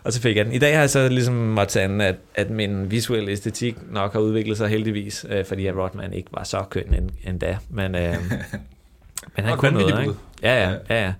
Og 0.04 0.12
så 0.12 0.20
fik 0.20 0.36
jeg 0.36 0.44
den. 0.44 0.52
I 0.52 0.58
dag 0.58 0.74
har 0.74 0.80
jeg 0.80 0.90
så 0.90 1.08
ligesom 1.08 1.34
måttet 1.34 1.72
tage 1.72 2.02
at, 2.02 2.16
at 2.34 2.50
min 2.50 2.90
visuelle 2.90 3.30
æstetik 3.30 3.76
nok 3.90 4.12
har 4.12 4.20
udviklet 4.20 4.56
sig 4.56 4.68
heldigvis, 4.68 5.26
øh, 5.28 5.44
fordi 5.44 5.66
at 5.66 5.76
Rodman 5.76 6.12
ikke 6.12 6.28
var 6.32 6.44
så 6.44 6.62
køn 6.70 6.94
end, 6.94 7.10
endda. 7.24 7.58
Men, 7.70 7.94
øh, 7.94 8.14
men 9.36 9.44
han 9.44 9.56
kunne 9.56 9.70
noget, 9.70 10.00
ikke? 10.00 10.14
Ja, 10.42 10.68
ja, 10.68 10.76
ja, 10.90 11.04
ja. 11.04 11.12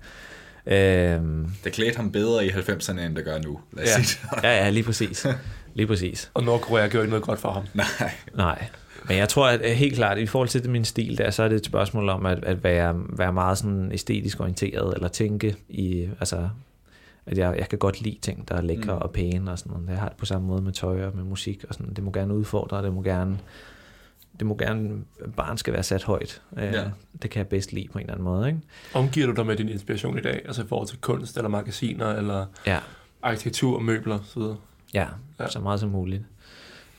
Øhm, 0.65 1.47
det 1.63 1.73
klædte 1.73 1.97
ham 1.97 2.11
bedre 2.11 2.45
i 2.45 2.49
90'erne, 2.49 2.99
end 2.99 3.15
det 3.15 3.25
gør 3.25 3.41
nu. 3.41 3.59
Lad 3.73 3.83
os 3.83 3.89
ja. 3.89 4.03
sige 4.03 4.27
ja, 4.43 4.63
ja, 4.63 4.69
lige 4.69 4.83
præcis. 4.83 5.27
Lige 5.73 5.87
præcis. 5.87 6.31
Og 6.33 6.43
Nordkorea 6.43 6.87
gjorde 6.87 7.03
ikke 7.03 7.09
noget 7.09 7.25
godt 7.25 7.39
for 7.39 7.51
ham. 7.51 7.63
Nej. 7.73 8.11
Nej. 8.35 8.67
Men 9.07 9.17
jeg 9.17 9.29
tror, 9.29 9.47
at 9.47 9.75
helt 9.75 9.95
klart, 9.95 10.17
i 10.17 10.25
forhold 10.25 10.49
til 10.49 10.69
min 10.69 10.85
stil 10.85 11.17
der, 11.17 11.31
så 11.31 11.43
er 11.43 11.47
det 11.47 11.55
et 11.55 11.65
spørgsmål 11.65 12.09
om 12.09 12.25
at, 12.25 12.43
at 12.43 12.63
være, 12.63 12.95
være 13.09 13.33
meget 13.33 13.57
sådan 13.57 13.91
æstetisk 13.91 14.39
orienteret, 14.39 14.95
eller 14.95 15.07
tænke 15.07 15.55
i, 15.69 16.09
altså, 16.19 16.49
at 17.25 17.37
jeg, 17.37 17.55
jeg 17.57 17.69
kan 17.69 17.79
godt 17.79 18.01
lide 18.01 18.17
ting, 18.21 18.47
der 18.49 18.55
er 18.55 18.61
lækre 18.61 18.95
mm. 18.95 19.01
og 19.01 19.11
pæne 19.11 19.51
og 19.51 19.59
sådan 19.59 19.71
noget. 19.71 19.89
Jeg 19.89 19.97
har 19.97 20.09
det 20.09 20.17
på 20.17 20.25
samme 20.25 20.47
måde 20.47 20.61
med 20.61 20.71
tøj 20.71 21.03
og 21.03 21.15
med 21.15 21.23
musik 21.23 21.65
og 21.69 21.73
sådan. 21.73 21.93
Det 21.93 22.03
må 22.03 22.11
gerne 22.11 22.33
udfordre, 22.33 22.83
det 22.83 22.93
må 22.93 23.01
gerne 23.01 23.39
det 24.39 24.47
må 24.47 24.55
gerne, 24.57 25.01
barn 25.35 25.57
skal 25.57 25.73
være 25.73 25.83
sat 25.83 26.03
højt. 26.03 26.41
Øh, 26.57 26.63
Ja. 26.63 26.83
Det 27.21 27.29
kan 27.29 27.37
jeg 27.39 27.47
bedst 27.47 27.73
lide 27.73 27.87
på 27.91 27.97
en 27.97 28.01
eller 28.03 28.13
anden 28.13 28.23
måde. 28.25 28.47
Ikke? 28.47 28.59
Omgiver 28.93 29.27
du 29.27 29.33
dig 29.33 29.45
med 29.45 29.55
din 29.55 29.69
inspiration 29.69 30.17
i 30.17 30.21
dag, 30.21 30.41
altså 30.45 30.63
i 30.63 30.67
forhold 30.67 30.87
til 30.87 30.97
kunst, 31.01 31.37
eller 31.37 31.49
magasiner, 31.49 32.07
eller 32.07 32.45
Ja, 32.67 32.79
arkitektur, 33.21 33.79
møbler 33.79 34.19
osv.? 34.19 34.41
ja, 34.93 35.07
Ja. 35.39 35.47
så 35.49 35.59
meget 35.59 35.79
som 35.79 35.89
muligt. 35.89 36.23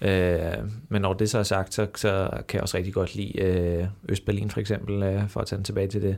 Øh, 0.01 0.41
men 0.89 1.03
når 1.03 1.13
det 1.13 1.31
så 1.31 1.39
er 1.39 1.43
sagt, 1.43 1.75
så, 1.75 1.87
så 1.95 2.31
kan 2.49 2.57
jeg 2.57 2.63
også 2.63 2.77
rigtig 2.77 2.95
godt 2.95 3.15
lide 3.15 3.39
øh, 3.43 3.87
Østberlin 4.09 4.51
for 4.51 4.61
eksempel, 4.61 5.03
øh, 5.03 5.29
for 5.29 5.41
at 5.41 5.47
tage 5.47 5.57
den 5.57 5.65
tilbage 5.65 5.89
til 5.89 6.03
det, 6.03 6.17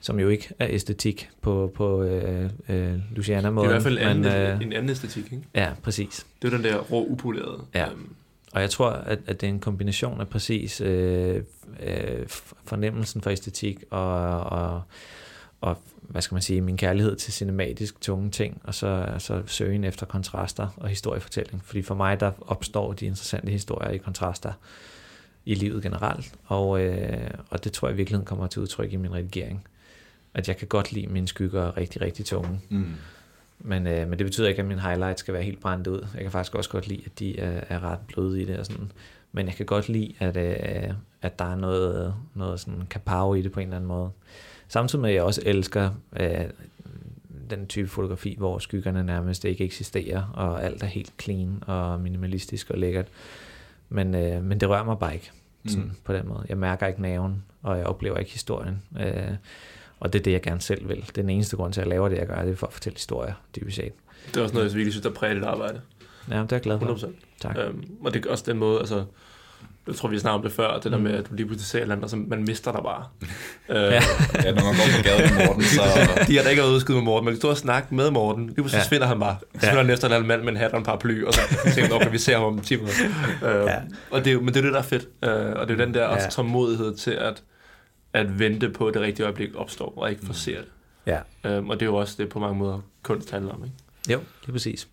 som 0.00 0.20
jo 0.20 0.28
ikke 0.28 0.48
er 0.58 0.66
æstetik 0.70 1.30
på, 1.42 1.72
på 1.74 2.02
øh, 2.02 2.50
øh, 2.68 2.94
Luciana-måden. 3.16 3.68
Det 3.70 3.74
er 3.76 3.78
i 3.78 3.82
hvert 3.82 3.82
fald 3.82 3.98
en 3.98 4.04
anden, 4.04 4.22
men, 4.24 4.32
øh, 4.32 4.62
en 4.62 4.72
anden 4.72 4.90
æstetik, 4.90 5.24
ikke? 5.24 5.44
Ja, 5.54 5.70
præcis. 5.82 6.26
Det 6.42 6.52
er 6.52 6.56
den 6.56 6.64
der 6.64 6.76
rå, 6.78 7.04
upolerede. 7.06 7.62
Ja. 7.74 7.90
Øhm, 7.90 8.14
og 8.54 8.60
jeg 8.60 8.70
tror, 8.70 8.90
at, 8.90 9.18
at 9.26 9.40
det 9.40 9.46
er 9.46 9.50
en 9.50 9.60
kombination 9.60 10.20
af 10.20 10.28
præcis 10.28 10.80
øh, 10.80 11.42
øh, 11.80 12.26
fornemmelsen 12.64 13.20
for 13.20 13.30
æstetik 13.30 13.84
og, 13.90 14.40
og, 14.40 14.82
og, 15.60 15.78
hvad 16.00 16.22
skal 16.22 16.34
man 16.34 16.42
sige, 16.42 16.60
min 16.60 16.76
kærlighed 16.76 17.16
til 17.16 17.32
cinematisk 17.32 18.00
tunge 18.00 18.30
ting, 18.30 18.60
og 18.64 18.74
så, 18.74 19.14
så 19.18 19.42
søgen 19.46 19.84
efter 19.84 20.06
kontraster 20.06 20.68
og 20.76 20.88
historiefortælling. 20.88 21.62
Fordi 21.64 21.82
for 21.82 21.94
mig, 21.94 22.20
der 22.20 22.32
opstår 22.40 22.92
de 22.92 23.06
interessante 23.06 23.50
historier 23.50 23.90
i 23.90 23.96
kontraster 23.96 24.52
i 25.44 25.54
livet 25.54 25.82
generelt, 25.82 26.34
og, 26.44 26.80
øh, 26.80 27.30
og 27.50 27.64
det 27.64 27.72
tror 27.72 27.88
jeg 27.88 27.94
i 27.94 27.96
virkeligheden 27.96 28.26
kommer 28.26 28.46
til 28.46 28.62
udtryk 28.62 28.92
i 28.92 28.96
min 28.96 29.14
redigering. 29.14 29.64
At 30.34 30.48
jeg 30.48 30.56
kan 30.56 30.68
godt 30.68 30.92
lide 30.92 31.06
mine 31.06 31.28
skygger 31.28 31.76
rigtig, 31.76 32.00
rigtig 32.00 32.26
tunge. 32.26 32.60
Mm. 32.68 32.94
Men, 33.58 33.86
øh, 33.86 34.08
men 34.08 34.18
det 34.18 34.26
betyder 34.26 34.48
ikke, 34.48 34.60
at 34.62 34.66
mine 34.68 34.80
highlights 34.80 35.20
skal 35.20 35.34
være 35.34 35.42
helt 35.42 35.60
brændt 35.60 35.86
ud. 35.86 36.06
Jeg 36.14 36.22
kan 36.22 36.30
faktisk 36.30 36.54
også 36.54 36.70
godt 36.70 36.88
lide, 36.88 37.02
at 37.06 37.18
de 37.18 37.38
er, 37.38 37.60
er 37.68 37.80
ret 37.84 37.98
bløde 38.08 38.42
i 38.42 38.44
det. 38.44 38.58
Og 38.58 38.66
sådan. 38.66 38.92
Men 39.32 39.46
jeg 39.46 39.54
kan 39.54 39.66
godt 39.66 39.88
lide, 39.88 40.14
at, 40.18 40.36
øh, 40.36 40.94
at 41.22 41.38
der 41.38 41.44
er 41.44 41.54
noget, 41.56 42.14
noget 42.34 42.60
sådan 42.60 42.82
kapav 42.90 43.36
i 43.36 43.42
det 43.42 43.52
på 43.52 43.60
en 43.60 43.66
eller 43.66 43.76
anden 43.76 43.88
måde. 43.88 44.10
Samtidig 44.68 45.00
med, 45.02 45.10
at 45.10 45.14
jeg 45.16 45.22
også 45.22 45.42
elsker 45.46 45.90
øh, 46.20 46.44
den 47.50 47.66
type 47.66 47.88
fotografi, 47.88 48.34
hvor 48.38 48.58
skyggerne 48.58 49.04
nærmest 49.04 49.44
ikke 49.44 49.64
eksisterer, 49.64 50.22
og 50.34 50.64
alt 50.64 50.82
er 50.82 50.86
helt 50.86 51.12
clean 51.22 51.62
og 51.66 52.00
minimalistisk 52.00 52.70
og 52.70 52.78
lækkert. 52.78 53.06
Men, 53.88 54.14
øh, 54.14 54.44
men 54.44 54.60
det 54.60 54.68
rører 54.68 54.84
mig 54.84 54.98
bare 54.98 55.14
ikke 55.14 55.30
sådan, 55.66 55.84
Mm. 55.84 55.90
på 56.04 56.12
den 56.12 56.28
måde. 56.28 56.46
Jeg 56.48 56.58
mærker 56.58 56.86
ikke 56.86 57.02
naven, 57.02 57.42
og 57.62 57.78
jeg 57.78 57.86
oplever 57.86 58.16
ikke 58.18 58.30
historien. 58.32 58.82
Øh, 59.00 59.30
og 60.00 60.12
det 60.12 60.18
er 60.18 60.22
det, 60.22 60.32
jeg 60.32 60.42
gerne 60.42 60.60
selv 60.60 60.88
vil. 60.88 60.96
Det 60.96 61.08
er 61.18 61.22
den 61.22 61.30
eneste 61.30 61.56
grund 61.56 61.72
til, 61.72 61.80
at 61.80 61.84
jeg 61.86 61.90
laver 61.90 62.08
det, 62.08 62.16
jeg 62.18 62.26
gør, 62.26 62.42
det 62.42 62.52
er 62.52 62.56
for 62.56 62.66
at 62.66 62.72
fortælle 62.72 62.94
historier, 62.96 63.32
dybest 63.56 63.76
set. 63.76 63.92
det 64.28 64.36
er 64.36 64.42
også 64.42 64.54
noget, 64.54 64.68
jeg 64.68 64.74
virkelig 64.76 64.92
synes, 64.92 65.02
der 65.06 65.10
præger 65.12 65.34
dit 65.34 65.42
arbejde. 65.44 65.80
Ja, 66.30 66.34
det 66.36 66.42
er 66.52 66.56
jeg 66.56 66.60
glad 66.60 66.78
for. 66.80 66.86
100%. 66.94 67.08
Tak. 67.40 67.56
Øhm, 67.58 67.84
og 68.04 68.14
det 68.14 68.26
er 68.26 68.30
også 68.30 68.44
den 68.46 68.58
måde, 68.58 68.78
altså, 68.78 69.04
jeg 69.86 69.94
tror, 69.94 70.08
vi 70.08 70.18
snakker 70.18 70.36
om 70.38 70.42
det 70.42 70.52
før, 70.52 70.78
det 70.78 70.92
der 70.92 70.98
Mm. 70.98 71.02
med, 71.04 71.12
at 71.12 71.30
du 71.30 71.34
lige 71.34 71.46
pludselig 71.46 71.66
ser 71.66 71.78
et 71.78 71.82
eller 71.82 71.94
andet, 71.94 72.04
og 72.04 72.10
så 72.10 72.16
man 72.16 72.44
mister 72.44 72.72
dig 72.72 72.80
bare. 72.82 73.04
øh, 73.70 73.76
Ja. 73.76 74.02
Ja, 74.44 74.52
når 74.52 74.62
man 74.64 74.74
går 74.74 74.86
på 74.96 75.02
gaden 75.04 75.34
med 75.36 75.46
Morten, 75.46 75.62
så... 75.62 75.82
De 76.28 76.36
har 76.36 76.42
da 76.42 76.48
ikke 76.48 76.62
været 76.62 76.72
udskyde 76.74 76.96
med 76.96 77.04
Morten, 77.04 77.24
men 77.24 77.34
de 77.34 77.38
stod 77.40 77.50
og 77.50 77.56
snakke 77.56 77.94
med 77.94 78.10
Morten. 78.10 78.46
Lige 78.46 78.54
pludselig 78.54 78.78
Ja. 78.78 78.82
ja. 78.82 78.88
svinder 78.88 79.06
han 79.06 79.20
bare. 79.20 79.36
Så 79.40 79.58
Ja. 79.62 79.70
finder 79.70 79.82
han 79.82 79.90
efter 79.92 80.06
en 80.08 80.12
eller 80.12 80.16
anden 80.16 80.28
mand 80.28 80.42
med 80.42 80.48
en 80.52 80.56
hat 80.56 80.72
og 80.72 80.78
en 80.78 80.84
paraply, 80.84 81.24
og 81.24 81.34
så 81.34 81.40
tænker 81.64 81.82
jeg, 81.82 81.92
okay, 81.92 82.10
vi 82.10 82.18
ser 82.18 82.34
ham 82.36 82.44
om 82.46 82.58
10 82.60 82.76
minutter. 82.76 83.04
Øh, 83.48 83.64
Ja. 83.66 83.76
og 84.10 84.18
det 84.18 84.26
er, 84.26 84.32
jo- 84.32 84.40
men 84.40 84.48
det 84.48 84.56
er 84.56 84.62
det, 84.62 84.72
der 84.72 84.78
er 84.78 84.82
fedt. 84.82 85.08
Øh, 85.24 85.30
og 85.60 85.68
det 85.68 85.80
er 85.80 85.84
den 85.84 85.94
der 85.94 86.04
også 86.06 86.24
Ja. 86.24 86.30
tålmodighed 86.30 86.94
til 86.96 87.10
at, 87.10 87.42
at 88.14 88.38
vente 88.38 88.70
på, 88.70 88.86
at 88.86 88.94
det 88.94 89.02
rigtige 89.02 89.26
øjeblik 89.26 89.54
opstår, 89.54 89.92
og 89.96 90.10
ikke 90.10 90.26
forsere 90.26 90.58
det. 90.58 90.68
Ja, 91.06 91.18
Øhm, 91.44 91.70
og 91.70 91.80
det 91.80 91.86
er 91.86 91.90
jo 91.90 91.96
også 91.96 92.14
det, 92.18 92.28
på 92.28 92.38
mange 92.38 92.58
måder 92.58 92.80
kunst 93.02 93.30
handler 93.30 93.52
om. 93.52 93.64
Ikke? 93.64 93.76
jo, 94.12 94.18
det 94.40 94.48
er 94.48 94.52
præcis. 94.52 94.88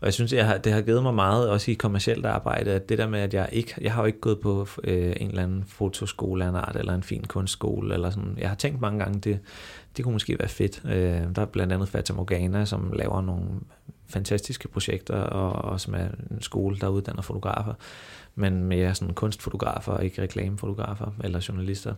Og 0.00 0.04
jeg 0.04 0.14
synes, 0.14 0.32
jeg 0.32 0.46
har, 0.46 0.58
det 0.58 0.72
har 0.72 0.80
givet 0.80 1.02
mig 1.02 1.14
meget, 1.14 1.48
også 1.48 1.70
i 1.70 1.74
kommercielt 1.74 2.26
arbejde, 2.26 2.70
at 2.70 2.88
det 2.88 2.98
der 2.98 3.08
med, 3.08 3.20
at 3.20 3.34
jeg 3.34 3.48
ikke, 3.52 3.74
jeg 3.80 3.92
har 3.92 4.02
jo 4.02 4.06
ikke 4.06 4.20
gået 4.20 4.40
på 4.40 4.68
øh, 4.84 5.16
en 5.20 5.28
eller 5.28 5.42
anden 5.42 5.64
fotoskole 5.64 6.44
af 6.44 6.48
en 6.48 6.54
art, 6.54 6.76
eller 6.76 6.94
en 6.94 7.02
fin 7.02 7.24
kunstskole, 7.24 7.94
eller 7.94 8.10
sådan. 8.10 8.34
Jeg 8.38 8.48
har 8.48 8.56
tænkt 8.56 8.80
mange 8.80 8.98
gange, 8.98 9.20
det, 9.20 9.38
det 9.96 10.04
kunne 10.04 10.12
måske 10.12 10.38
være 10.38 10.48
fedt. 10.48 10.82
Øh, 10.84 11.34
der 11.36 11.42
er 11.42 11.46
blandt 11.46 11.72
andet 11.72 11.88
Fata 11.88 12.12
Morgana, 12.12 12.64
som 12.64 12.92
laver 12.92 13.20
nogle 13.20 13.44
fantastiske 14.08 14.68
projekter, 14.68 15.14
og, 15.14 15.72
og 15.72 15.80
som 15.80 15.94
er 15.94 16.08
en 16.30 16.42
skole, 16.42 16.76
der 16.80 16.88
uddanner 16.88 17.22
fotografer, 17.22 17.74
men 18.34 18.64
mere 18.64 18.94
sådan 18.94 19.14
kunstfotografer, 19.14 19.98
ikke 19.98 20.22
reklamefotografer 20.22 21.10
eller 21.24 21.46
journalister. 21.48 21.90
Øh, 21.90 21.96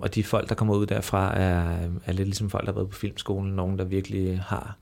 og 0.00 0.14
de 0.14 0.24
folk, 0.24 0.48
der 0.48 0.54
kommer 0.54 0.74
ud 0.74 0.86
derfra, 0.86 1.38
er, 1.38 1.78
er 2.06 2.12
lidt 2.12 2.28
ligesom 2.28 2.50
folk, 2.50 2.66
der 2.66 2.72
har 2.72 2.78
været 2.78 2.90
på 2.90 2.96
filmskolen, 2.96 3.52
nogen, 3.52 3.78
der 3.78 3.84
virkelig 3.84 4.40
har 4.46 4.76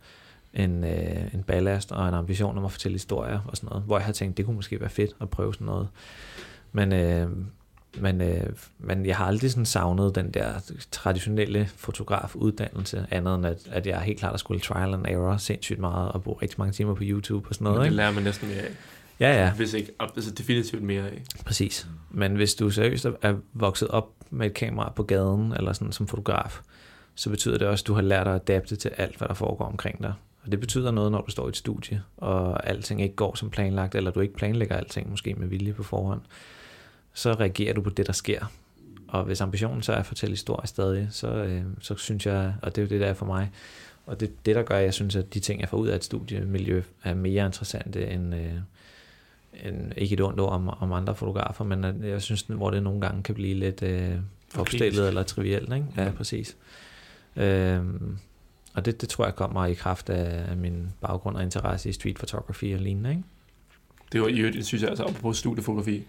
en, 0.55 0.85
øh, 0.85 1.35
en 1.35 1.43
ballast 1.43 1.93
og 1.93 2.09
en 2.09 2.15
ambition 2.15 2.59
om 2.59 2.65
at 2.65 2.73
fortælle 2.73 2.95
historier 2.95 3.41
og 3.47 3.57
sådan 3.57 3.69
noget, 3.69 3.83
hvor 3.85 3.99
jeg 3.99 4.05
har 4.07 4.13
tænkt, 4.13 4.37
det 4.37 4.45
kunne 4.45 4.57
måske 4.57 4.81
være 4.81 4.89
fedt 4.91 5.11
at 5.21 5.31
prøve 5.31 5.55
sådan 5.55 5.65
noget. 5.67 5.89
Men, 6.73 6.93
øh, 6.93 7.29
men, 8.01 8.21
øh, 8.21 8.47
men 8.79 9.07
jeg 9.07 9.17
har 9.17 9.25
aldrig 9.27 9.51
sådan 9.51 9.67
savnet 9.67 10.15
den 10.15 10.31
der 10.31 10.73
traditionelle 10.91 11.69
fotografuddannelse, 11.77 13.07
andet 13.11 13.35
end 13.35 13.47
at, 13.47 13.59
at 13.71 13.87
jeg 13.87 14.01
helt 14.01 14.19
klart 14.19 14.33
har 14.33 14.37
skulle 14.39 14.61
trial 14.61 14.95
and 14.95 15.07
error 15.09 15.37
sindssygt 15.37 15.79
meget 15.79 16.13
og 16.13 16.23
bruge 16.23 16.39
rigtig 16.43 16.61
mange 16.61 16.73
timer 16.73 16.95
på 16.95 17.03
YouTube 17.05 17.49
og 17.49 17.55
sådan 17.55 17.65
Men 17.65 17.71
noget. 17.73 17.81
det 17.81 17.87
Ikke? 17.87 17.97
lærer 17.97 18.13
man 18.13 18.23
næsten 18.23 18.49
mere 18.49 18.59
af. 18.59 18.71
Ja, 19.21 19.45
ja, 19.45 19.53
Hvis 19.53 19.75
ikke, 19.75 19.93
altså 20.01 20.31
definitivt 20.31 20.83
mere 20.83 21.03
af. 21.03 21.23
præcis. 21.47 21.87
Men 22.11 22.35
hvis 22.37 22.55
du 22.55 22.71
seriøst 22.71 23.05
er- 23.05 23.13
er 23.23 23.35
vokset 23.55 23.89
op 23.89 24.09
med 24.31 24.47
et 24.47 24.55
kamera 24.55 24.93
på 24.97 25.03
gaden, 25.03 25.53
eller 25.53 25.73
sådan 25.73 25.93
som 25.93 26.07
fotograf, 26.07 26.61
så 27.15 27.31
betyder 27.31 27.59
det 27.59 27.69
også, 27.69 27.83
at 27.83 27.87
du 27.87 27.95
har 27.95 28.03
lært 28.03 28.29
at 28.29 28.35
adapte 28.35 28.77
til 28.77 28.89
alt, 28.89 29.17
hvad 29.17 29.29
der 29.29 29.35
foregår 29.35 29.65
omkring 29.65 30.03
dig. 30.03 30.15
Og 30.45 30.53
det 30.53 30.61
betyder 30.61 30.91
noget, 30.91 31.13
når 31.13 31.21
du 31.21 31.31
står 31.31 31.47
i 31.47 31.49
et 31.49 31.57
studie, 31.57 32.03
og 32.17 32.67
alting 32.67 33.03
ikke 33.03 33.15
går 33.15 33.35
som 33.35 33.51
planlagt, 33.51 33.95
eller 33.95 34.11
du 34.11 34.21
ikke 34.21 34.35
planlægger 34.35 34.77
alting, 34.77 35.11
måske 35.11 35.35
med 35.35 35.47
vilje 35.47 35.73
på 35.73 35.83
forhånd. 35.83 36.21
Så 37.13 37.33
reagerer 37.33 37.75
du 37.75 37.81
på 37.81 37.91
det, 37.91 38.07
der 38.07 38.13
sker. 38.13 38.53
Og 39.09 39.25
hvis 39.25 39.41
ambitionen 39.41 39.83
så 39.83 39.93
er 39.93 39.97
at 39.97 40.07
fortælle 40.07 40.33
historier 40.33 40.67
stadig, 40.67 41.09
så, 41.11 41.29
øh, 41.29 41.63
så 41.81 41.95
synes 41.97 42.27
jeg, 42.27 42.55
og 42.63 42.77
det 42.77 42.83
er 42.83 42.87
jo 42.87 42.89
det, 42.89 43.01
der 43.01 43.07
er 43.07 43.15
for 43.15 43.27
mig, 43.27 43.51
og 44.07 44.21
det 44.21 44.47
det, 44.47 44.57
der 44.57 44.63
gør, 44.63 44.77
at 44.77 44.85
jeg 44.85 44.95
synes, 44.95 45.17
at 45.17 45.35
de 45.35 45.41
ting, 45.41 45.61
jeg 45.61 45.69
får 45.69 45.77
ud 45.77 45.89
af 45.89 45.97
et 45.97 46.05
studiemiljø, 46.05 46.83
er 47.05 47.15
mere 47.15 47.47
interessante 47.47 48.07
end, 48.07 48.35
øh, 48.35 48.55
end 49.65 49.93
ikke 49.97 50.13
et 50.13 50.21
ondt 50.21 50.41
ord 50.41 50.53
om, 50.53 50.69
om 50.69 50.93
andre 50.93 51.15
fotografer, 51.15 51.65
men 51.65 52.05
jeg 52.05 52.23
synes, 52.23 52.43
hvor 52.43 52.71
det 52.71 52.83
nogle 52.83 53.01
gange 53.01 53.23
kan 53.23 53.35
blive 53.35 53.55
lidt 53.55 53.83
øh, 53.83 54.15
opstillet 54.57 55.09
eller 55.09 55.23
trivielt. 55.23 55.75
Ikke? 55.75 55.87
Ja, 55.97 56.11
præcis. 56.17 56.57
Øhm, 57.37 58.19
og 58.75 58.85
det, 58.85 59.01
det 59.01 59.09
tror 59.09 59.25
jeg 59.25 59.35
kommer 59.35 59.67
i 59.67 59.75
kraft 59.75 60.11
af 60.11 60.57
min 60.57 60.89
baggrund 61.01 61.37
og 61.37 61.43
interesse 61.43 61.89
i 61.89 61.93
street 61.93 62.17
photography 62.17 62.75
og 62.75 62.81
lignende. 62.81 63.11
Ikke? 63.11 63.23
Det 64.13 64.21
var 64.21 64.29
i 64.29 64.39
øvrigt, 64.39 64.67
synes 64.67 64.83
jeg, 64.83 64.91
altså 64.91 65.05
apropos 65.05 65.37
studiefotografi. 65.39 66.05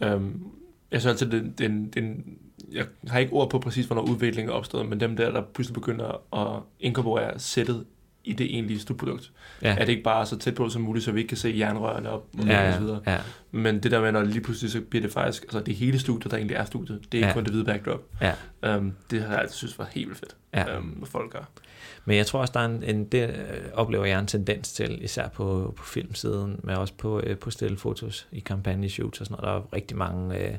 Øhm, 0.00 0.42
jeg 0.90 1.00
synes 1.00 1.22
altid, 1.22 1.40
den, 1.40 1.54
den, 1.58 1.90
den, 1.90 2.24
jeg 2.72 2.86
har 3.08 3.18
ikke 3.18 3.32
ord 3.32 3.50
på 3.50 3.58
præcis, 3.58 3.86
hvornår 3.86 4.02
udviklingen 4.02 4.50
er 4.50 4.54
opstået, 4.54 4.88
men 4.88 5.00
dem 5.00 5.16
der, 5.16 5.30
der 5.30 5.42
pludselig 5.54 5.74
begynder 5.74 6.36
at 6.36 6.62
inkorporere 6.80 7.38
sættet 7.38 7.84
i 8.24 8.32
det 8.32 8.54
egentlige 8.54 8.80
slutprodukt. 8.80 9.32
Ja, 9.62 9.68
Er 9.78 9.84
det 9.84 9.88
ikke 9.88 10.02
bare 10.02 10.26
så 10.26 10.38
tæt 10.38 10.54
på 10.54 10.68
som 10.68 10.82
muligt, 10.82 11.04
så 11.04 11.12
vi 11.12 11.18
ikke 11.20 11.28
kan 11.28 11.36
se 11.36 11.54
jernrørene 11.58 12.10
op 12.10 12.26
og, 12.38 12.44
ja, 12.46 12.68
og 12.68 12.74
så 12.74 12.80
videre. 12.80 13.00
ja, 13.06 13.18
Men 13.50 13.82
det 13.82 13.90
der 13.90 14.00
med, 14.00 14.12
når 14.12 14.22
lige 14.22 14.40
pludselig 14.40 14.70
så 14.72 14.80
bliver 14.80 15.02
det 15.02 15.12
faktisk, 15.12 15.42
altså 15.42 15.60
det 15.60 15.74
hele 15.74 15.98
studiet, 15.98 16.30
der 16.30 16.36
egentlig 16.36 16.54
er 16.56 16.64
studiet, 16.64 17.00
det 17.12 17.14
er 17.14 17.18
ikke 17.18 17.28
Ja. 17.28 17.32
kun 17.34 17.44
det 17.44 17.50
hvide 17.52 17.64
backdrop. 17.64 18.00
ja. 18.20 18.32
Um, 18.76 18.92
det 19.10 19.22
har 19.22 19.28
jeg 19.32 19.40
altid 19.40 19.54
synes 19.54 19.78
var 19.78 19.88
helt 19.92 20.06
vildt 20.08 20.18
fedt, 20.20 20.36
Ja. 20.54 20.78
um, 20.78 20.84
hvad 20.84 21.08
folk 21.08 21.32
gør. 21.32 21.48
Men 22.04 22.16
jeg 22.16 22.26
tror 22.26 22.40
også, 22.40 22.52
der 22.52 22.60
er 22.60 22.64
en, 22.64 22.82
en 22.82 23.04
det 23.04 23.28
øh, 23.28 23.34
oplever 23.74 24.04
jeg 24.04 24.18
en 24.20 24.26
tendens 24.26 24.72
til, 24.72 25.04
især 25.04 25.28
på, 25.28 25.74
på 25.76 25.84
filmsiden, 25.84 26.60
men 26.62 26.76
også 26.76 26.94
på, 26.98 27.20
øh, 27.20 27.36
på 27.38 27.50
stillefotos 27.50 28.26
i 28.32 28.40
kampagneshoots 28.40 29.20
og 29.20 29.26
sådan 29.26 29.36
noget. 29.42 29.54
Der 29.54 29.60
er 29.60 29.74
rigtig 29.76 29.96
mange 29.96 30.38
øh, 30.48 30.54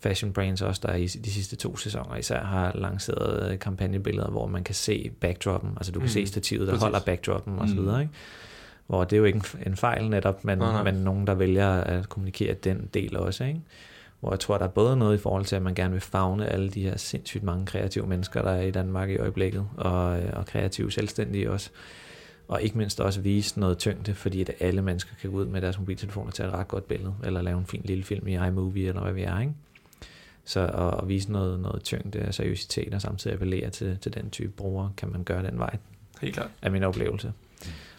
fashion 0.00 0.32
brands 0.32 0.62
også, 0.62 0.80
der 0.86 0.94
i 0.94 1.06
de 1.06 1.30
sidste 1.30 1.56
to 1.56 1.76
sæsoner 1.76 2.16
især 2.16 2.44
har 2.44 2.72
lanceret 2.74 3.52
øh, 3.52 3.58
kampagnebilleder, 3.58 4.28
hvor 4.30 4.46
man 4.46 4.64
kan 4.64 4.74
se 4.74 5.10
backdroppen, 5.20 5.70
altså 5.76 5.92
du 5.92 5.98
kan 6.00 6.06
Mm, 6.06 6.10
se 6.10 6.26
stativet, 6.26 6.66
der 6.66 6.72
præcis. 6.72 6.82
holder 6.82 7.00
backdroppen 7.00 7.58
og 7.58 7.68
så 7.68 7.74
Mm. 7.74 7.80
videre, 7.82 8.00
ikke? 8.00 8.12
Hvor 8.86 9.04
det 9.04 9.12
er 9.12 9.18
jo 9.18 9.24
ikke 9.24 9.36
en, 9.36 9.62
en 9.66 9.76
fejl 9.76 10.08
netop, 10.10 10.44
men, 10.44 10.58
Nej, 10.58 10.72
nej. 10.72 10.82
men 10.92 10.94
nogen, 10.94 11.26
der 11.26 11.34
vælger 11.34 11.68
at 11.70 12.08
kommunikere 12.08 12.54
den 12.54 12.88
del 12.94 13.16
også, 13.16 13.44
ikke? 13.44 13.60
Hvor 14.20 14.30
jeg 14.32 14.40
tror, 14.40 14.58
der 14.58 14.64
er 14.64 14.68
både 14.70 14.96
noget 14.96 15.14
i 15.18 15.20
forhold 15.20 15.44
til, 15.44 15.56
at 15.56 15.62
man 15.62 15.74
gerne 15.74 15.92
vil 15.92 16.00
fagne 16.00 16.46
alle 16.46 16.68
de 16.70 16.82
her 16.82 16.96
sindssygt 16.96 17.42
mange 17.42 17.66
kreative 17.66 18.06
mennesker, 18.06 18.42
der 18.42 18.50
er 18.50 18.62
i 18.62 18.70
Danmark 18.70 19.10
i 19.10 19.16
øjeblikket, 19.16 19.68
og, 19.76 20.18
øh, 20.22 20.30
og 20.32 20.46
kreative 20.46 20.92
selvstændige 20.92 21.50
også. 21.50 21.70
Og 22.48 22.62
ikke 22.62 22.78
mindst 22.78 23.00
også 23.00 23.20
vise 23.20 23.60
noget 23.60 23.78
tyngde, 23.78 24.14
fordi 24.14 24.40
at 24.40 24.50
alle 24.60 24.82
mennesker 24.82 25.10
kan 25.20 25.30
gå 25.30 25.36
ud 25.36 25.46
med 25.46 25.60
deres 25.60 25.78
mobiltelefoner 25.78 26.30
til 26.30 26.44
et 26.44 26.52
ret 26.52 26.68
godt 26.68 26.88
billede, 26.88 27.14
eller 27.24 27.42
lave 27.42 27.58
en 27.58 27.66
fin 27.66 27.82
lille 27.84 28.04
film 28.04 28.26
i 28.28 28.32
iMovie, 28.34 28.88
eller 28.88 29.02
hvad 29.02 29.12
vi 29.12 29.22
er, 29.22 29.40
ikke? 29.40 29.52
Så 30.46 30.60
at, 30.60 31.02
at 31.02 31.08
vise 31.08 31.32
noget, 31.32 31.60
noget 31.60 31.82
tyngde 31.82 32.24
og 32.28 32.34
seriøsitet, 32.34 32.94
og 32.94 33.02
samtidig 33.02 33.34
appellere 33.34 33.70
til, 33.70 33.98
til 34.00 34.14
den 34.14 34.30
type 34.30 34.52
brugere, 34.52 34.92
kan 34.96 35.10
man 35.12 35.24
gøre 35.24 35.46
den 35.50 35.58
vej, 35.58 35.76
Helt 36.20 36.34
klart. 36.34 36.50
af 36.62 36.70
min 36.70 36.82
oplevelse. 36.82 37.32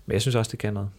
Men 0.05 0.13
jeg 0.13 0.21
synes 0.21 0.35
også, 0.35 0.51
det 0.51 0.59
kan 0.59 0.73
noget. 0.73 0.89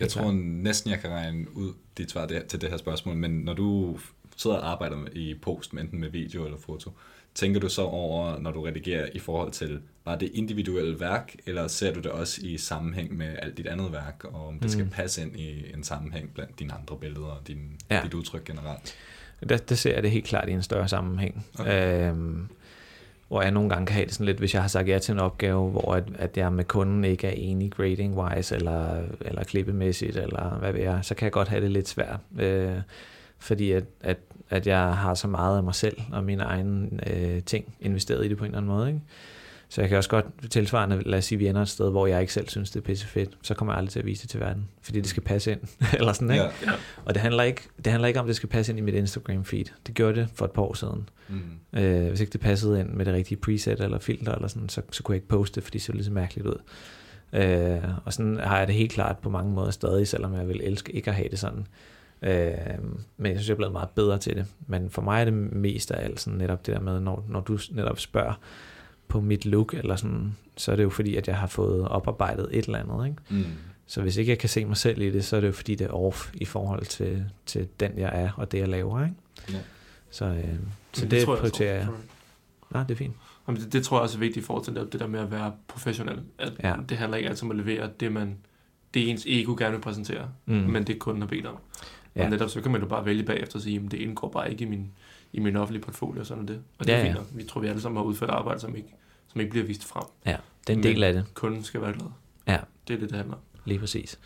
Jeg 0.00 0.04
Helt 0.04 0.12
tror 0.12 0.32
næsten, 0.32 0.90
jeg 0.90 1.00
kan 1.00 1.10
regne 1.10 1.56
ud 1.56 1.72
dit 1.98 2.10
svar 2.10 2.26
det- 2.26 2.46
til 2.46 2.60
det 2.60 2.70
her 2.70 2.76
spørgsmål, 2.76 3.16
men 3.16 3.30
når 3.30 3.54
du 3.54 3.98
sidder 4.36 4.56
og 4.56 4.70
arbejder 4.70 4.96
med- 4.96 5.12
i 5.12 5.34
post, 5.34 5.72
enten 5.72 6.00
med 6.00 6.08
video 6.10 6.44
eller 6.44 6.58
foto, 6.58 6.90
tænker 7.34 7.60
du 7.60 7.68
så 7.68 7.82
over, 7.82 8.38
når 8.38 8.50
du 8.50 8.62
redigerer 8.62 9.08
i 9.14 9.18
forhold 9.18 9.52
til 9.52 9.80
bare 10.04 10.18
det 10.18 10.30
individuelle 10.34 11.00
værk, 11.00 11.34
eller 11.46 11.68
ser 11.68 11.94
du 11.94 12.00
det 12.00 12.10
også 12.10 12.40
i 12.44 12.58
sammenhæng 12.58 13.16
med 13.16 13.36
alt 13.42 13.56
dit 13.58 13.66
andet 13.66 13.92
værk, 13.92 14.24
og 14.24 14.46
om 14.46 14.58
det 14.58 14.70
skal 14.70 14.84
Mm. 14.84 14.90
passe 14.90 15.22
ind 15.22 15.36
i 15.36 15.72
en 15.74 15.84
sammenhæng 15.84 16.34
blandt 16.34 16.58
dine 16.58 16.72
andre 16.72 16.96
billeder 16.96 17.26
og 17.26 17.46
din, 17.48 17.80
ja. 17.90 18.00
dit 18.04 18.14
udtryk 18.14 18.44
generelt? 18.44 18.94
Der, 19.48 19.56
der 19.56 19.74
ser 19.74 19.94
jeg 19.94 20.02
det 20.02 20.10
helt 20.10 20.24
klart 20.24 20.48
i 20.48 20.52
en 20.52 20.62
større 20.62 20.88
sammenhæng. 20.88 21.46
Okay. 21.58 22.08
Øhm, 22.10 22.48
hvor 23.28 23.42
jeg 23.42 23.50
nogle 23.50 23.68
gange 23.68 23.86
kan 23.86 23.94
have 23.94 24.06
det 24.06 24.14
sådan 24.14 24.26
lidt, 24.26 24.38
hvis 24.38 24.54
jeg 24.54 24.62
har 24.62 24.68
sagt 24.68 24.88
ja 24.88 24.98
til 24.98 25.12
en 25.12 25.18
opgave, 25.18 25.70
hvor 25.70 25.94
at, 25.94 26.04
at 26.18 26.36
jeg 26.36 26.52
med 26.52 26.64
kunden 26.64 27.04
ikke 27.04 27.26
er 27.26 27.32
enig 27.36 27.72
grading-wise, 27.72 28.54
eller, 28.54 29.02
eller 29.20 29.44
klippemæssigt, 29.44 30.16
eller 30.16 30.58
hvad 30.58 30.72
ved 30.72 30.80
jeg, 30.80 30.98
så 31.02 31.14
kan 31.14 31.24
jeg 31.24 31.32
godt 31.32 31.48
have 31.48 31.62
det 31.62 31.70
lidt 31.70 31.88
svært. 31.88 32.20
Øh, 32.38 32.76
fordi 33.38 33.72
at, 33.72 33.84
at, 34.00 34.18
at 34.50 34.66
jeg 34.66 34.96
har 34.96 35.14
så 35.14 35.28
meget 35.28 35.56
af 35.56 35.62
mig 35.62 35.74
selv 35.74 35.96
og 36.12 36.24
mine 36.24 36.42
egne 36.42 36.88
øh, 37.06 37.42
ting 37.42 37.74
investeret 37.80 38.24
i 38.24 38.28
det 38.28 38.38
på 38.38 38.44
en 38.44 38.48
eller 38.48 38.58
anden 38.58 38.72
måde. 38.72 38.88
Ikke? 38.88 39.00
Så 39.70 39.80
jeg 39.80 39.88
kan 39.88 39.98
også 39.98 40.10
godt 40.10 40.26
tilsvarende, 40.50 41.02
lad 41.06 41.18
os 41.18 41.24
sige, 41.24 41.38
vi 41.38 41.46
ender 41.48 41.62
et 41.62 41.68
sted, 41.68 41.90
hvor 41.90 42.06
jeg 42.06 42.20
ikke 42.20 42.32
selv 42.32 42.48
synes, 42.48 42.70
det 42.70 42.80
er 42.80 42.84
pisse 42.84 43.06
fedt, 43.06 43.38
så 43.42 43.54
kommer 43.54 43.74
jeg 43.74 43.78
aldrig 43.78 43.92
til 43.92 43.98
at 43.98 44.06
vise 44.06 44.22
det 44.22 44.30
til 44.30 44.40
verden, 44.40 44.68
fordi 44.82 45.00
det 45.00 45.08
skal 45.08 45.22
passe 45.22 45.52
ind, 45.52 45.60
eller 45.98 46.12
sådan, 46.12 46.30
ikke? 46.30 46.44
Ja, 46.44 46.50
ja. 46.66 46.72
Og 47.04 47.14
det 47.14 47.22
handler 47.22 47.42
ikke, 47.42 47.62
det 47.76 47.86
handler 47.86 48.08
ikke 48.08 48.20
om, 48.20 48.26
at 48.26 48.28
det 48.28 48.36
skal 48.36 48.48
passe 48.48 48.72
ind 48.72 48.78
i 48.78 48.82
mit 48.82 48.94
Instagram 48.94 49.44
feed. 49.44 49.64
Det 49.86 49.94
gjorde 49.94 50.20
det 50.20 50.28
for 50.34 50.44
et 50.44 50.50
par 50.50 50.62
år 50.62 50.74
siden. 50.74 51.08
Mm. 51.28 51.78
Øh, 51.80 52.08
hvis 52.08 52.20
ikke 52.20 52.32
det 52.32 52.40
passede 52.40 52.80
ind 52.80 52.88
med 52.88 53.04
det 53.04 53.14
rigtige 53.14 53.38
preset 53.38 53.80
eller 53.80 53.98
filter, 53.98 54.34
eller 54.34 54.48
sådan, 54.48 54.68
så, 54.68 54.82
så 54.90 55.02
kunne 55.02 55.12
jeg 55.12 55.16
ikke 55.16 55.28
poste 55.28 55.54
det, 55.54 55.62
fordi 55.62 55.78
det 55.78 55.84
så 55.84 55.92
lidt 55.92 56.04
så 56.04 56.12
mærkeligt 56.12 56.46
ud. 56.46 56.60
Øh, 57.32 57.84
og 58.04 58.12
sådan 58.12 58.36
har 58.36 58.58
jeg 58.58 58.66
det 58.66 58.74
helt 58.74 58.92
klart 58.92 59.18
på 59.18 59.30
mange 59.30 59.52
måder 59.52 59.70
stadig, 59.70 60.08
selvom 60.08 60.34
jeg 60.34 60.48
vil 60.48 60.60
elske 60.64 60.92
ikke 60.92 61.10
at 61.10 61.16
have 61.16 61.28
det 61.28 61.38
sådan. 61.38 61.66
Øh, 62.22 62.52
men 63.16 63.32
jeg 63.32 63.38
synes, 63.38 63.48
jeg 63.48 63.54
er 63.54 63.56
blevet 63.56 63.72
meget 63.72 63.90
bedre 63.90 64.18
til 64.18 64.36
det. 64.36 64.46
Men 64.66 64.90
for 64.90 65.02
mig 65.02 65.20
er 65.20 65.24
det 65.24 65.34
mest 65.34 65.90
af 65.90 66.04
alt 66.04 66.20
sådan 66.20 66.38
netop 66.38 66.66
det 66.66 66.74
der 66.74 66.80
med, 66.80 67.00
når, 67.00 67.24
når 67.28 67.40
du 67.40 67.58
netop 67.70 67.98
spørger, 67.98 68.34
på 69.10 69.20
mit 69.20 69.46
look, 69.46 69.74
eller 69.74 69.96
sådan, 69.96 70.36
så 70.56 70.72
er 70.72 70.76
det 70.76 70.82
jo 70.82 70.90
fordi, 70.90 71.16
at 71.16 71.28
jeg 71.28 71.36
har 71.36 71.46
fået 71.46 71.88
oparbejdet 71.88 72.48
et 72.52 72.64
eller 72.64 72.78
andet. 72.78 73.06
Ikke? 73.06 73.22
Mm. 73.30 73.44
Så 73.86 74.02
hvis 74.02 74.16
ikke 74.16 74.30
jeg 74.30 74.38
kan 74.38 74.48
se 74.48 74.64
mig 74.64 74.76
selv 74.76 75.02
i 75.02 75.10
det, 75.10 75.24
så 75.24 75.36
er 75.36 75.40
det 75.40 75.46
jo 75.46 75.52
fordi, 75.52 75.74
det 75.74 75.86
er 75.86 75.90
off 75.90 76.30
i 76.34 76.44
forhold 76.44 76.84
til, 76.84 77.24
til 77.46 77.68
den, 77.80 77.92
jeg 77.96 78.10
er, 78.12 78.30
og 78.36 78.52
det, 78.52 78.58
jeg 78.58 78.68
laver. 78.68 79.04
Ikke? 79.04 79.16
Ja. 79.52 79.58
Så, 80.10 80.24
øh, 80.24 80.44
så 80.92 81.02
det, 81.02 81.10
det 81.10 81.24
prioriterer 81.24 81.74
jeg. 81.74 81.88
Nej, 82.70 82.82
det 82.82 82.90
er 82.90 82.96
fint. 82.96 83.14
Jamen, 83.48 83.60
det, 83.60 83.72
det 83.72 83.84
tror 83.84 83.96
jeg 83.96 84.02
også 84.02 84.18
er 84.18 84.20
vigtigt 84.20 84.44
i 84.44 84.46
forhold 84.46 84.64
til 84.64 84.74
det, 84.74 84.92
det 84.92 85.00
der 85.00 85.06
med 85.06 85.20
at 85.20 85.30
være 85.30 85.52
professionel. 85.68 86.20
At 86.38 86.52
ja. 86.62 86.74
Det 86.88 86.96
handler 86.96 87.16
ikke 87.16 87.28
altid 87.28 87.44
om 87.44 87.50
at 87.50 87.56
levere 87.56 87.90
det, 88.00 88.12
man, 88.12 88.36
det 88.94 89.10
ens 89.10 89.26
ego 89.26 89.54
gerne 89.58 89.72
vil 89.72 89.80
præsentere, 89.80 90.28
mm. 90.46 90.54
men 90.54 90.86
det 90.86 90.98
kunden 90.98 91.22
har 91.22 91.28
bedt 91.28 91.46
om. 91.46 91.56
Ja. 92.16 92.24
Og 92.24 92.30
netop 92.30 92.50
så 92.50 92.60
kan 92.60 92.72
man 92.72 92.80
jo 92.80 92.86
bare 92.86 93.04
vælge 93.04 93.22
bagefter 93.22 93.56
og 93.56 93.62
sige, 93.62 93.82
at 93.84 93.90
det 93.90 93.98
indgår 93.98 94.28
bare 94.28 94.50
ikke 94.50 94.64
i 94.64 94.68
min, 94.68 94.92
i 95.32 95.40
min 95.40 95.56
offentlige 95.56 95.82
portfolio, 95.82 96.20
og 96.20 96.26
sådan 96.26 96.42
er 96.42 96.46
det. 96.46 96.62
Og 96.78 96.86
det 96.86 96.92
ja, 96.92 96.98
er 96.98 97.04
fint 97.04 97.16
ja. 97.16 97.22
Vi 97.30 97.44
tror, 97.44 97.60
vi 97.60 97.66
alle 97.66 97.80
sammen 97.80 97.96
har 97.96 98.04
udført 98.04 98.30
arbejde, 98.30 98.60
som 98.60 98.76
ikke, 98.76 98.94
som 99.28 99.40
ikke 99.40 99.50
bliver 99.50 99.66
vist 99.66 99.84
frem. 99.84 100.04
Ja, 100.26 100.36
det 100.66 100.72
er 100.72 100.76
en 100.76 100.82
del 100.82 101.02
af 101.04 101.12
det. 101.12 101.24
kunden 101.34 101.64
skal 101.64 101.80
være 101.80 101.92
glad. 101.92 102.06
Ja. 102.46 102.58
Det 102.88 102.94
er 102.94 102.98
det, 102.98 103.10
det 103.10 103.16
handler 103.16 103.36
Lige 103.64 103.78
præcis. 103.78 104.18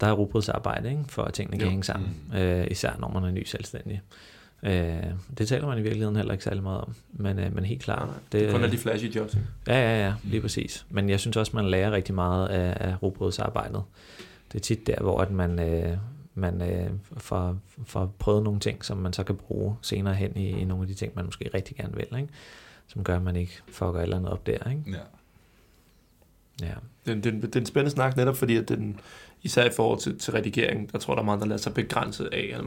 Der 0.00 0.06
er 0.06 0.12
rugbrødsarbejde, 0.12 0.90
ikke? 0.90 1.04
for 1.08 1.22
at 1.22 1.34
tingene 1.34 1.58
kan 1.58 1.66
jo. 1.66 1.70
hænge 1.70 1.84
sammen. 1.84 2.16
Mm. 2.32 2.36
Øh, 2.36 2.66
især 2.70 2.96
når 2.98 3.08
man 3.08 3.24
er 3.24 3.30
ny 3.30 3.44
selvstændig. 3.44 4.02
Øh, 4.62 4.96
det 5.38 5.48
taler 5.48 5.66
man 5.66 5.78
i 5.78 5.82
virkeligheden 5.82 6.16
heller 6.16 6.32
ikke 6.32 6.44
særlig 6.44 6.62
meget 6.62 6.80
om, 6.80 6.94
men, 7.12 7.38
øh, 7.38 7.54
men 7.54 7.64
helt 7.64 7.82
klart. 7.82 7.98
Nej, 7.98 8.06
nej. 8.06 8.16
Det, 8.32 8.40
det 8.40 8.48
er 8.48 8.52
kun 8.52 8.64
af 8.64 8.70
de 8.70 8.78
flashy 8.78 9.14
jobs. 9.16 9.34
Ikke? 9.34 9.46
Ja, 9.66 9.74
ja, 9.74 10.06
ja, 10.06 10.14
lige 10.24 10.40
præcis. 10.40 10.86
Men 10.90 11.08
jeg 11.08 11.20
synes 11.20 11.36
også, 11.36 11.52
man 11.54 11.68
lærer 11.68 11.90
rigtig 11.90 12.14
meget 12.14 12.48
af, 12.48 12.88
af 12.88 13.02
rugbrødsarbejdet. 13.02 13.82
Det 14.52 14.58
er 14.58 14.62
tit 14.62 14.86
der, 14.86 15.00
hvor 15.00 15.20
at 15.20 15.30
man, 15.30 15.58
øh, 15.58 15.96
man 16.36 16.62
øh, 16.62 16.90
får, 17.16 17.56
får 17.84 18.14
prøvet 18.18 18.42
nogle 18.42 18.60
ting, 18.60 18.84
som 18.84 18.96
man 18.98 19.12
så 19.12 19.24
kan 19.24 19.36
bruge 19.36 19.76
senere 19.82 20.14
hen 20.14 20.36
i, 20.36 20.48
i 20.48 20.64
nogle 20.64 20.82
af 20.82 20.88
de 20.88 20.94
ting, 20.94 21.12
man 21.16 21.24
måske 21.24 21.50
rigtig 21.54 21.76
gerne 21.76 21.94
vil, 21.94 22.06
ikke? 22.18 22.32
som 22.86 23.04
gør, 23.04 23.16
at 23.16 23.22
man 23.22 23.36
ikke 23.36 23.52
fucker 23.68 23.98
et 23.98 24.02
eller 24.02 24.16
andet 24.16 24.32
op 24.32 24.46
der. 24.46 24.70
Ikke? 24.70 24.82
Ja. 24.86 24.98
Ja. 26.66 26.74
Det, 27.06 27.24
det, 27.24 27.42
det 27.42 27.56
er 27.56 27.60
en 27.60 27.66
spændende 27.66 27.90
snak 27.90 28.16
netop, 28.16 28.36
fordi 28.36 28.56
at 28.56 28.68
den, 28.68 29.00
især 29.42 29.64
i 29.64 29.70
forhold 29.76 30.00
til, 30.00 30.18
til 30.18 30.32
redigering, 30.32 30.92
der 30.92 30.98
tror 30.98 31.14
der 31.14 31.22
er 31.22 31.26
mange, 31.26 31.40
der 31.40 31.46
lader 31.46 31.60
sig 31.60 31.74
begrænset 31.74 32.26
af, 32.32 32.54
at 32.58 32.64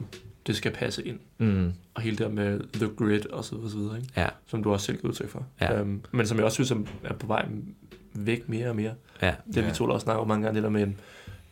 det 0.48 0.56
skal 0.56 0.72
passe 0.72 1.08
ind. 1.08 1.20
Mm. 1.38 1.74
Og 1.94 2.02
hele 2.02 2.18
det 2.18 2.34
med 2.34 2.60
the 2.74 2.88
grid 2.88 3.26
og 3.26 3.46
så 3.46 3.56
videre, 3.56 3.72
så 3.72 3.78
videre 3.78 3.98
ikke? 3.98 4.10
Ja. 4.18 4.28
som 4.48 4.64
du 4.64 4.72
også 4.72 4.86
selv 4.86 4.98
kan 4.98 5.10
udtryk 5.10 5.30
for. 5.30 5.46
Ja. 5.62 5.82
Um, 5.82 6.02
men 6.12 6.28
som 6.28 6.38
jeg 6.38 6.46
også 6.46 6.64
synes 6.64 6.90
er 7.04 7.14
på 7.14 7.28
vej 7.28 7.46
væk 8.14 8.50
mere 8.50 8.70
og 8.70 8.76
mere. 8.76 8.94
Ja. 9.22 9.34
Det 9.48 9.56
vi 9.56 9.68
ja. 9.68 9.74
to 9.74 9.86
også 9.86 10.04
snakker 10.04 10.22
om 10.22 10.28
mange 10.28 10.44
gange, 10.44 10.56
det 10.56 10.64
der 10.64 10.70
med, 10.70 10.88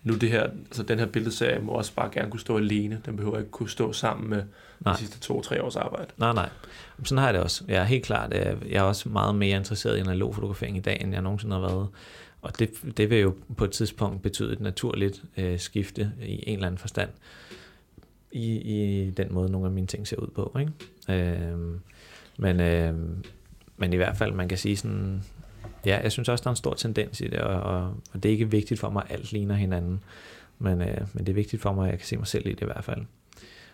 nu 0.04 0.16
det 0.16 0.30
her, 0.30 0.44
altså 0.44 0.84
den 0.84 1.00
her 1.00 1.06
billedserie 1.06 1.60
må 1.60 1.72
også 1.72 1.94
bare 1.94 2.10
gerne 2.14 2.32
kunne 2.32 2.40
stå 2.40 2.58
alene. 2.58 3.02
Den 3.06 3.16
behøver 3.16 3.38
ikke 3.38 3.52
kunne 3.52 3.70
stå 3.70 3.94
sammen 3.94 4.30
med 4.30 4.44
nej. 4.80 4.94
de 4.94 5.00
sidste 5.00 5.20
to-tre 5.20 5.64
års 5.64 5.76
arbejde. 5.76 6.12
Nej, 6.18 6.34
nej. 6.34 6.50
Sådan 7.04 7.18
har 7.18 7.26
jeg 7.26 7.34
det 7.34 7.44
også. 7.44 7.64
Jeg 7.68 7.78
er 7.78 7.84
helt 7.84 8.06
klart, 8.06 8.34
jeg 8.34 8.58
er 8.72 8.82
også 8.82 9.10
meget 9.10 9.36
mere 9.36 9.58
interesseret 9.58 9.98
i 9.98 10.00
analog 10.00 10.36
fotografering 10.36 10.78
i 10.78 10.80
dag, 10.80 11.02
end 11.02 11.14
jeg 11.14 11.22
nogensinde 11.22 11.56
har 11.56 11.62
været. 11.62 11.88
Og 12.42 12.60
det, 12.60 12.70
det 12.98 13.10
vil 13.10 13.20
jo 13.20 13.36
på 13.58 13.66
et 13.66 13.72
tidspunkt 13.72 14.22
betyde 14.22 14.54
et 14.54 14.60
naturligt 14.60 15.24
øh, 15.38 15.60
skifte 15.60 16.12
i 16.22 16.44
en 16.48 16.54
eller 16.54 16.68
anden 16.68 16.78
forstand 16.78 17.10
i, 18.32 18.56
i 18.56 19.10
den 19.12 19.34
måde, 19.34 19.52
nogle 19.52 19.68
af 19.68 19.74
mine 19.74 19.88
ting 19.88 20.08
ser 20.08 20.18
ud 20.18 20.28
på. 20.28 20.58
Ikke? 20.60 21.32
Øh, 21.32 21.58
men, 22.38 22.60
øh, 22.60 22.96
men 23.78 23.94
i 23.94 23.96
hvert 23.96 24.18
fald, 24.18 24.34
man 24.34 24.50
kan 24.50 24.58
sige 24.58 24.78
sådan, 24.78 25.24
Ja, 25.88 26.00
jeg 26.04 26.12
synes 26.12 26.30
også, 26.30 26.44
der 26.44 26.48
er 26.48 26.52
en 26.52 26.56
stor 26.56 26.74
tendens 26.74 27.22
i 27.22 27.28
det, 27.28 27.40
og, 27.40 27.62
og, 27.62 27.94
og 28.14 28.24
det 28.24 28.26
er 28.26 28.34
ikke 28.34 28.52
vigtigt 28.52 28.80
for 28.80 28.90
mig, 28.90 29.04
at 29.06 29.16
alt 29.16 29.32
ligner 29.32 29.56
hinanden. 29.56 30.04
Men, 30.60 30.82
øh, 30.82 31.08
men 31.14 31.26
det 31.26 31.30
er 31.30 31.34
vigtigt 31.34 31.62
for 31.62 31.74
mig, 31.74 31.86
at 31.86 31.92
jeg 31.92 32.00
kan 32.00 32.08
se 32.08 32.18
mig 32.18 32.28
selv 32.28 32.48
i 32.48 32.50
det 32.50 32.62
i 32.62 32.66
hvert 32.66 32.84
fald. 32.84 33.02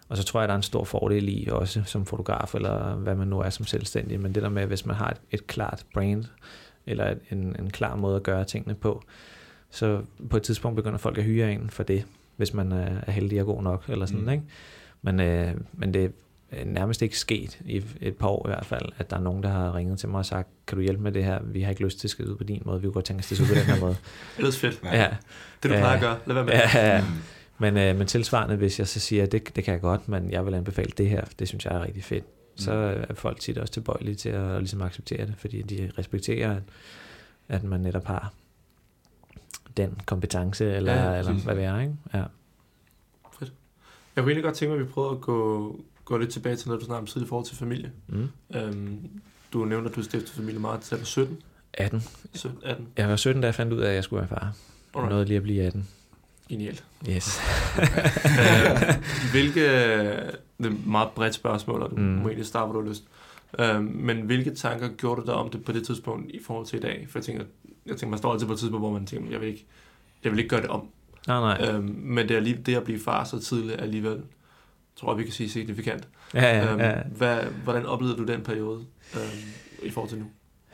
Og 0.10 0.18
så 0.18 0.24
tror 0.24 0.42
jeg, 0.42 0.48
der 0.48 0.54
er 0.54 0.58
en 0.58 0.64
stor 0.64 0.84
fordel 0.84 1.30
i 1.30 1.48
også 1.52 1.84
som 1.86 2.06
fotograf, 2.06 2.56
eller 2.56 2.96
hvad 2.96 3.16
man 3.16 3.28
nu 3.28 3.40
er 3.40 3.50
som 3.50 3.66
selvstændig, 3.66 4.20
men 4.20 4.36
det 4.36 4.44
der 4.44 4.50
med, 4.50 4.66
hvis 4.66 4.86
man 4.86 4.96
har 4.96 5.10
et, 5.10 5.18
et 5.32 5.48
klart 5.48 5.86
brand, 5.94 6.26
eller 6.86 7.16
en, 7.32 7.56
en 7.60 7.70
klar 7.70 7.96
måde 7.96 8.16
at 8.16 8.24
gøre 8.24 8.46
tingene 8.46 8.76
på, 8.76 9.04
så 9.70 10.02
på 10.30 10.38
et 10.38 10.44
tidspunkt 10.44 10.76
begynder 10.76 10.98
folk 10.98 11.18
at 11.18 11.24
hyre 11.24 11.52
en 11.54 11.70
for 11.70 11.84
det, 11.84 12.06
hvis 12.36 12.54
man 12.54 12.72
er 12.72 13.12
heldig 13.12 13.40
og 13.40 13.46
god 13.46 13.64
nok, 13.64 13.84
eller 13.90 14.06
sådan, 14.06 14.22
mm. 14.22 14.30
ikke? 14.30 14.44
Men, 15.02 15.20
øh, 15.20 15.54
men 15.74 15.94
det, 15.94 16.12
nærmest 16.66 17.02
ikke 17.02 17.20
sket 17.20 17.60
i 17.66 17.84
et 18.02 18.16
par 18.16 18.28
år 18.28 18.48
i 18.48 18.50
hvert 18.50 18.66
fald, 18.66 18.90
at 18.98 19.10
der 19.10 19.18
er 19.18 19.22
nogen, 19.22 19.44
der 19.44 19.50
har 19.50 19.76
ringet 19.76 20.00
til 20.00 20.10
mig 20.10 20.20
og 20.20 20.26
sagt, 20.26 20.50
kan 20.68 20.78
du 20.78 20.82
hjælpe 20.82 21.04
med 21.04 21.12
det 21.12 21.24
her? 21.24 21.40
Vi 21.44 21.62
har 21.62 21.70
ikke 21.70 21.84
lyst 21.84 22.00
til 22.00 22.08
at 22.08 22.12
skride 22.12 22.32
ud 22.32 22.38
på 22.38 22.44
din 22.44 22.62
måde, 22.66 22.82
vi 22.82 22.88
kunne 22.88 22.94
godt 22.94 23.06
tænke 23.06 23.20
os, 23.20 23.28
det 23.28 23.48
på 23.48 23.54
den 23.54 23.64
her 23.64 23.80
måde. 23.80 23.96
det 24.38 24.48
er 24.48 24.52
fedt. 24.52 24.80
Ja. 24.84 25.08
Det 25.64 25.72
du 25.72 25.76
plejer 25.78 25.96
at 25.96 26.02
gøre, 26.02 26.18
lad 26.26 26.36
være 26.36 26.46
med 26.46 26.54
ja, 26.54 26.98
det. 26.98 27.06
Men, 27.58 27.78
øh, 27.78 27.98
men 27.98 28.08
tilsvarende, 28.08 28.56
hvis 28.56 28.80
jeg 28.80 28.88
så 28.88 29.00
siger, 29.00 29.26
det, 29.26 29.56
det 29.56 29.64
kan 29.64 29.74
jeg 29.74 29.82
godt, 29.82 30.10
men 30.10 30.32
jeg 30.32 30.46
vil 30.46 30.54
anbefale 30.54 30.92
det 30.98 31.10
her, 31.10 31.26
det 31.40 31.48
synes 31.48 31.66
jeg 31.66 31.76
er 31.76 31.84
rigtig 31.84 32.04
fedt, 32.04 32.26
så 32.56 32.72
mm. 32.72 33.06
er 33.10 33.14
folk 33.14 33.40
tit 33.40 33.58
også 33.58 33.74
tilbøjelige 33.74 34.16
til 34.16 34.30
at, 34.30 34.58
ligesom 34.60 34.82
acceptere 34.82 35.26
det, 35.26 35.34
fordi 35.38 35.62
de 35.62 35.92
respekterer, 35.98 36.56
at, 36.56 36.62
at 37.48 37.64
man 37.64 37.80
netop 37.80 38.06
har 38.06 38.34
den 39.78 40.00
kompetence, 40.06 40.76
eller, 40.76 40.94
ja, 40.94 41.20
eller 41.20 41.34
hvad 41.34 41.56
det 41.56 41.64
er, 41.64 41.80
ikke? 41.80 41.94
Ja. 42.14 42.24
Fedt. 43.40 43.54
Jeg 44.16 44.24
kunne 44.24 44.32
egentlig 44.32 44.44
godt 44.44 44.56
tænke 44.56 44.70
mig, 44.70 44.82
at 44.82 44.88
vi 44.88 44.92
prøver 44.92 45.12
at 45.12 45.22
gå, 45.22 45.80
gå 46.06 46.18
lidt 46.18 46.30
tilbage 46.30 46.56
til 46.56 46.68
noget, 46.68 46.82
du 46.82 46.86
snakker 46.86 47.02
om 47.02 47.08
tidligere 47.08 47.28
i 47.28 47.30
forhold 47.30 47.46
til 47.46 47.58
familie. 47.58 47.92
Mm. 48.08 48.30
Øhm, 48.56 49.00
du 49.54 49.66
nævner, 49.66 49.90
at 49.90 49.96
du 49.96 50.04
stiftede 50.04 50.36
familie 50.36 50.60
meget 50.60 50.82
til 50.82 51.00
du 51.00 51.06
17? 51.06 51.38
18. 51.74 52.04
17, 52.34 52.60
18. 52.64 52.88
Jeg 52.98 53.10
var 53.10 53.16
17, 53.16 53.42
da 53.42 53.48
jeg 53.48 53.56
fandt 53.56 53.74
ud 53.74 53.80
af, 53.80 53.90
at 53.90 53.96
jeg 53.96 54.04
skulle 54.04 54.20
være 54.20 54.30
far. 54.30 54.54
Jeg 54.96 55.10
nåede 55.10 55.26
lige 55.26 55.38
at 55.38 55.44
blive 55.44 55.64
18. 55.64 55.88
Genialt. 56.50 56.84
Yes. 57.10 57.40
hvilke, 59.32 59.62
det 60.58 60.66
er 60.66 60.70
et 60.70 60.86
meget 60.88 61.10
bredt 61.10 61.36
spørgsmål, 61.36 61.82
og 61.82 61.90
du 61.90 61.96
mm. 61.96 62.02
må 62.02 62.28
egentlig 62.28 62.46
starte, 62.46 62.72
hvor 62.72 62.82
du 62.82 62.86
har 62.86 62.90
lyst. 62.90 63.04
Øhm, 63.60 63.84
men 63.84 64.22
hvilke 64.22 64.56
tanker 64.56 64.88
gjorde 64.88 65.22
du 65.22 65.26
dig 65.26 65.34
om 65.34 65.50
det 65.50 65.66
på 65.66 65.72
det 65.72 65.86
tidspunkt 65.86 66.32
i 66.32 66.40
forhold 66.44 66.66
til 66.66 66.78
i 66.78 66.82
dag? 66.82 67.08
For 67.10 67.20
jeg 67.20 67.26
tænker, 67.26 67.44
jeg 67.86 67.98
tænker 67.98 68.08
man 68.08 68.18
står 68.18 68.34
altid 68.34 68.48
på 68.48 68.54
et 68.54 68.60
tidspunkt, 68.60 68.82
hvor 68.82 68.92
man 68.92 69.06
tænker, 69.06 69.32
jeg 69.32 69.42
vil 69.42 69.48
ikke, 69.48 69.66
jeg 70.24 70.32
vil 70.32 70.40
ikke 70.40 70.50
gøre 70.50 70.62
det 70.62 70.70
om. 70.70 70.88
Nej, 71.28 71.40
nej. 71.40 71.70
Øhm, 71.70 71.96
men 72.04 72.30
det, 72.30 72.38
er 72.38 72.42
lige, 72.42 72.60
det 72.66 72.76
at 72.76 72.84
blive 72.84 73.00
far 73.00 73.24
så 73.24 73.40
tidligt 73.40 73.82
alligevel, 73.82 74.22
tror 74.96 75.12
jeg, 75.12 75.18
vi 75.18 75.24
kan 75.24 75.34
sige 75.34 75.50
signifikant. 75.50 76.08
Ja, 76.34 76.58
ja, 76.58 76.72
øhm, 76.72 76.80
ja. 76.80 77.02
Hvad, 77.04 77.38
hvordan 77.64 77.86
oplevede 77.86 78.18
du 78.18 78.24
den 78.24 78.42
periode 78.42 78.86
øhm, 79.16 79.54
i 79.84 79.90
forhold 79.90 80.10
til 80.10 80.20
nu? 80.20 80.26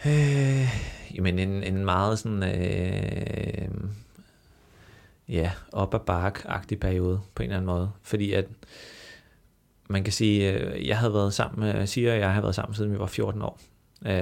Øh, 0.05 0.69
jamen 1.15 1.39
en, 1.39 1.63
en 1.63 1.85
meget 1.85 2.19
sådan, 2.19 2.43
øh, 2.43 3.69
ja, 5.29 5.51
op 5.71 5.93
ad 5.93 5.99
bark-agtig 5.99 6.79
periode 6.79 7.21
på 7.35 7.43
en 7.43 7.49
eller 7.49 7.57
anden 7.57 7.65
måde. 7.65 7.91
Fordi 8.03 8.33
at, 8.33 8.45
man 9.89 10.03
kan 10.03 10.13
sige, 10.13 10.53
øh, 10.53 10.87
jeg 10.87 10.97
havde 10.97 11.13
været 11.13 11.33
sammen 11.33 11.59
med, 11.59 11.87
siger 11.87 12.13
jeg 12.13 12.33
har 12.33 12.41
været 12.41 12.55
sammen 12.55 12.75
siden 12.75 12.93
vi 12.93 12.99
var 12.99 13.05
14 13.05 13.41
år. 13.41 13.59
Øh, 14.05 14.13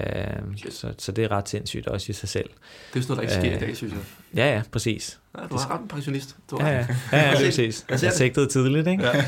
så, 0.70 0.94
så 0.98 1.12
det 1.12 1.24
er 1.24 1.32
ret 1.32 1.50
sindssygt 1.50 1.88
også 1.88 2.10
i 2.10 2.14
sig 2.14 2.30
selv. 2.30 2.50
Det 2.94 3.00
er 3.00 3.04
sådan 3.04 3.16
noget, 3.16 3.30
der 3.30 3.36
ikke 3.36 3.48
sker 3.48 3.58
øh, 3.58 3.64
i 3.64 3.66
dag, 3.66 3.78
synes 3.78 3.94
jeg. 3.94 4.02
Ja, 4.36 4.54
ja, 4.56 4.62
præcis. 4.72 5.20
Ja, 5.38 5.48
du 5.48 5.58
har 5.58 5.74
ret 5.74 5.82
en 5.82 5.88
pensionist. 5.88 6.36
Du 6.52 6.58
har 6.60 6.70
ja, 6.70 6.76
ja, 6.78 6.88
ja, 7.12 7.30
ja, 7.30 7.36
præcis. 7.46 7.86
Jeg 7.90 8.14
sigtede 8.14 8.48
tidligt, 8.48 8.88
ikke? 8.88 9.04
Ja. 9.04 9.14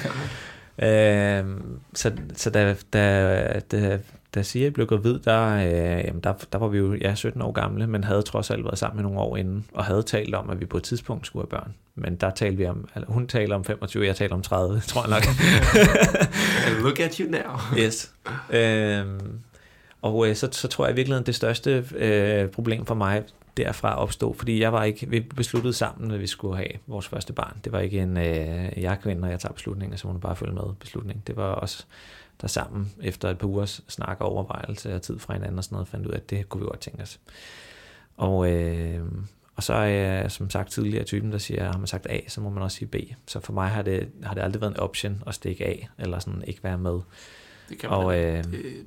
Øh, 0.81 1.45
så 1.93 2.11
så 2.35 2.49
da, 2.49 2.75
da, 2.93 3.59
da, 3.71 3.99
da 4.35 4.41
Siri 4.41 4.69
blev 4.69 4.87
gravid, 4.87 5.19
der, 5.19 5.55
øh, 5.55 6.05
jamen 6.05 6.21
der, 6.23 6.33
der 6.51 6.57
var 6.57 6.67
vi 6.67 6.77
jo 6.77 6.93
ja, 6.93 7.15
17 7.15 7.41
år 7.41 7.51
gamle, 7.51 7.87
men 7.87 8.03
havde 8.03 8.21
trods 8.21 8.51
alt 8.51 8.63
været 8.63 8.77
sammen 8.77 9.03
nogle 9.03 9.19
år 9.19 9.37
inden, 9.37 9.65
og 9.73 9.85
havde 9.85 10.03
talt 10.03 10.35
om, 10.35 10.49
at 10.49 10.59
vi 10.59 10.65
på 10.65 10.77
et 10.77 10.83
tidspunkt 10.83 11.25
skulle 11.25 11.43
have 11.43 11.59
børn. 11.59 11.73
Men 11.95 12.15
der 12.15 12.29
talte 12.29 12.57
vi 12.57 12.65
om, 12.65 12.89
altså, 12.95 13.11
hun 13.11 13.27
taler 13.27 13.55
om 13.55 13.63
25, 13.63 14.05
jeg 14.05 14.15
taler 14.15 14.35
om 14.35 14.41
30, 14.41 14.79
tror 14.87 15.01
jeg 15.01 15.09
nok. 15.09 15.23
Look 16.83 16.99
at 16.99 17.17
you 17.17 17.31
now. 17.31 17.81
yes. 17.85 18.11
Øh, 18.49 19.05
og 20.01 20.27
øh, 20.27 20.35
så, 20.35 20.49
så 20.51 20.67
tror 20.67 20.85
jeg 20.85 20.93
i 20.93 20.95
virkeligheden, 20.95 21.25
det 21.25 21.35
største 21.35 21.85
øh, 21.95 22.47
problem 22.47 22.85
for 22.85 22.95
mig 22.95 23.23
derfra 23.57 23.95
opstod, 23.95 24.35
fordi 24.35 24.61
jeg 24.61 24.73
var 24.73 24.83
ikke, 24.83 25.09
vi 25.09 25.19
besluttede 25.19 25.73
sammen, 25.73 26.11
at 26.11 26.19
vi 26.19 26.27
skulle 26.27 26.57
have 26.57 26.71
vores 26.87 27.07
første 27.07 27.33
barn. 27.33 27.59
Det 27.63 27.71
var 27.71 27.79
ikke 27.79 27.99
en, 27.99 28.17
øh, 28.17 28.83
jeg 28.83 28.91
er 28.91 28.95
kvinde, 28.95 29.25
og 29.25 29.31
jeg 29.31 29.39
tager 29.39 29.53
beslutninger, 29.53 29.97
så 29.97 30.07
må 30.07 30.13
du 30.13 30.19
bare 30.19 30.35
følge 30.35 30.53
med 30.53 30.75
beslutning. 30.79 31.27
Det 31.27 31.35
var 31.35 31.43
også 31.43 31.85
der 32.41 32.47
sammen, 32.47 32.91
efter 33.01 33.29
et 33.29 33.37
par 33.37 33.47
ugers 33.47 33.81
snak 33.87 34.17
og 34.21 34.31
overvejelse 34.31 34.95
og 34.95 35.01
tid 35.01 35.19
fra 35.19 35.33
hinanden 35.33 35.57
og 35.57 35.63
sådan 35.63 35.75
noget, 35.75 35.87
fandt 35.87 36.05
ud 36.07 36.11
af, 36.11 36.17
at 36.17 36.29
det 36.29 36.49
kunne 36.49 36.61
vi 36.61 36.65
godt 36.65 36.79
tænke 36.79 37.01
os. 37.01 37.19
Og, 38.17 38.51
øh, 38.51 39.03
og 39.55 39.63
så 39.63 39.73
er 39.73 39.85
jeg, 39.85 40.31
som 40.31 40.49
sagt 40.49 40.71
tidligere, 40.71 41.03
typen, 41.03 41.31
der 41.31 41.37
siger, 41.37 41.63
har 41.63 41.77
man 41.77 41.87
sagt 41.87 42.07
A, 42.09 42.19
så 42.27 42.41
må 42.41 42.49
man 42.49 42.63
også 42.63 42.77
sige 42.77 42.87
B. 42.87 42.95
Så 43.27 43.39
for 43.39 43.53
mig 43.53 43.69
har 43.69 43.81
det, 43.81 44.09
har 44.23 44.33
det 44.33 44.41
aldrig 44.41 44.61
været 44.61 44.71
en 44.71 44.79
option 44.79 45.23
at 45.27 45.35
stikke 45.35 45.65
af, 45.65 45.89
eller 45.97 46.19
sådan 46.19 46.43
ikke 46.47 46.63
være 46.63 46.77
med. 46.77 46.99
Det 47.69 47.77
kan 47.79 47.89
man 47.89 47.99
Og, 47.99 48.19
øh, 48.19 48.43
det, 48.43 48.85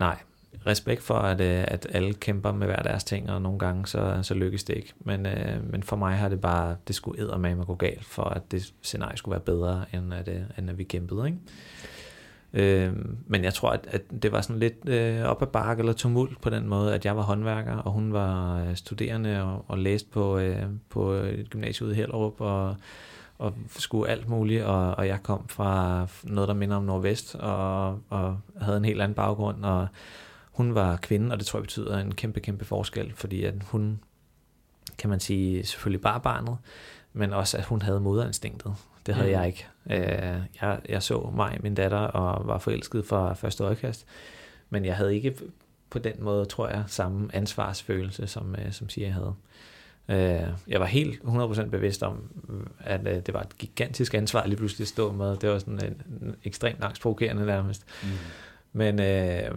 Nej, 0.00 0.16
respekt 0.66 1.02
for, 1.02 1.14
at, 1.14 1.40
øh, 1.40 1.64
at 1.68 1.86
alle 1.92 2.14
kæmper 2.14 2.52
med 2.52 2.66
hver 2.66 2.82
deres 2.82 3.04
ting, 3.04 3.30
og 3.30 3.42
nogle 3.42 3.58
gange 3.58 3.86
så, 3.86 4.18
så 4.22 4.34
lykkes 4.34 4.64
det 4.64 4.76
ikke. 4.76 4.92
Men, 5.00 5.26
øh, 5.26 5.70
men 5.70 5.82
for 5.82 5.96
mig 5.96 6.16
har 6.16 6.28
det 6.28 6.40
bare, 6.40 6.76
det 6.88 6.96
skulle 6.96 7.22
eddermame 7.22 7.64
gå 7.64 7.74
galt, 7.74 8.04
for 8.04 8.22
at 8.22 8.42
det 8.50 8.72
scenarie 8.82 9.16
skulle 9.16 9.32
være 9.32 9.40
bedre, 9.40 9.84
end 9.92 10.14
at, 10.14 10.28
øh, 10.28 10.40
end 10.58 10.70
at 10.70 10.78
vi 10.78 10.84
kæmpede. 10.84 11.26
Ikke? 11.26 11.38
Øh, 12.52 12.92
men 13.26 13.44
jeg 13.44 13.54
tror, 13.54 13.70
at, 13.70 13.86
at 13.90 14.02
det 14.22 14.32
var 14.32 14.40
sådan 14.40 14.58
lidt 14.60 14.88
øh, 14.88 15.22
op 15.22 15.42
ad 15.42 15.46
bakke 15.46 15.80
eller 15.80 15.92
tumult 15.92 16.40
på 16.40 16.50
den 16.50 16.68
måde, 16.68 16.94
at 16.94 17.04
jeg 17.04 17.16
var 17.16 17.22
håndværker, 17.22 17.76
og 17.76 17.92
hun 17.92 18.12
var 18.12 18.60
øh, 18.60 18.76
studerende 18.76 19.42
og, 19.42 19.64
og 19.68 19.78
læste 19.78 20.10
på, 20.10 20.38
øh, 20.38 20.62
på 20.90 21.12
et 21.12 21.50
gymnasie 21.50 21.86
ude 21.86 21.94
i 21.94 21.96
Hellerup, 21.96 22.40
og, 22.40 22.76
og 23.38 23.54
skulle 23.68 24.10
alt 24.10 24.28
muligt, 24.28 24.64
og, 24.64 24.94
og 24.94 25.06
jeg 25.06 25.22
kom 25.22 25.48
fra 25.48 26.06
noget, 26.24 26.48
der 26.48 26.54
minder 26.54 26.76
om 26.76 26.82
Nordvest, 26.82 27.34
og, 27.34 28.00
og 28.10 28.38
havde 28.60 28.76
en 28.76 28.84
helt 28.84 29.02
anden 29.02 29.16
baggrund, 29.16 29.64
og 29.64 29.86
hun 30.58 30.74
var 30.74 30.96
kvinde, 30.96 31.32
og 31.32 31.38
det 31.38 31.46
tror 31.46 31.58
jeg 31.58 31.62
betyder 31.62 31.98
en 31.98 32.14
kæmpe, 32.14 32.40
kæmpe 32.40 32.64
forskel, 32.64 33.12
fordi 33.14 33.44
at 33.44 33.54
hun, 33.64 34.00
kan 34.98 35.10
man 35.10 35.20
sige, 35.20 35.64
selvfølgelig 35.66 36.00
bare 36.00 36.20
barnet, 36.20 36.56
men 37.12 37.32
også 37.32 37.56
at 37.58 37.64
hun 37.64 37.82
havde 37.82 38.00
moderinstinktet. 38.00 38.74
Det 39.06 39.14
havde 39.14 39.28
Mm. 39.28 39.34
jeg 39.34 39.46
ikke. 39.46 39.66
Øh, 39.90 40.40
jeg, 40.62 40.80
jeg 40.88 41.02
så 41.02 41.30
mig, 41.36 41.58
min 41.62 41.74
datter, 41.74 41.98
og 41.98 42.46
var 42.46 42.58
forelsket 42.58 43.06
fra 43.06 43.34
første 43.34 43.64
øjekast, 43.64 44.06
men 44.70 44.84
jeg 44.84 44.96
havde 44.96 45.14
ikke 45.14 45.34
på 45.90 45.98
den 45.98 46.12
måde, 46.18 46.44
tror 46.44 46.68
jeg, 46.68 46.84
samme 46.86 47.28
ansvarsfølelse, 47.32 48.26
som, 48.26 48.54
øh, 48.58 48.72
som 48.72 48.88
Sia 48.88 49.10
havde. 49.10 49.34
Øh, 50.08 50.48
jeg 50.68 50.80
var 50.80 50.86
helt 50.86 51.22
100% 51.24 51.70
bevidst 51.70 52.02
om, 52.02 52.22
at 52.80 53.06
øh, 53.06 53.14
det 53.26 53.34
var 53.34 53.40
et 53.40 53.58
gigantisk 53.58 54.14
ansvar 54.14 54.46
lige 54.46 54.56
pludselig 54.56 54.84
at 54.84 54.88
stå 54.88 55.12
med. 55.12 55.36
Det 55.36 55.50
var 55.50 55.58
sådan 55.58 55.84
en, 55.84 56.02
en 56.28 56.36
ekstremt 56.44 56.84
angstprovokerende 56.84 57.46
nærmest. 57.46 57.84
Mm. 58.02 58.08
Men, 58.72 59.00
øh, 59.00 59.50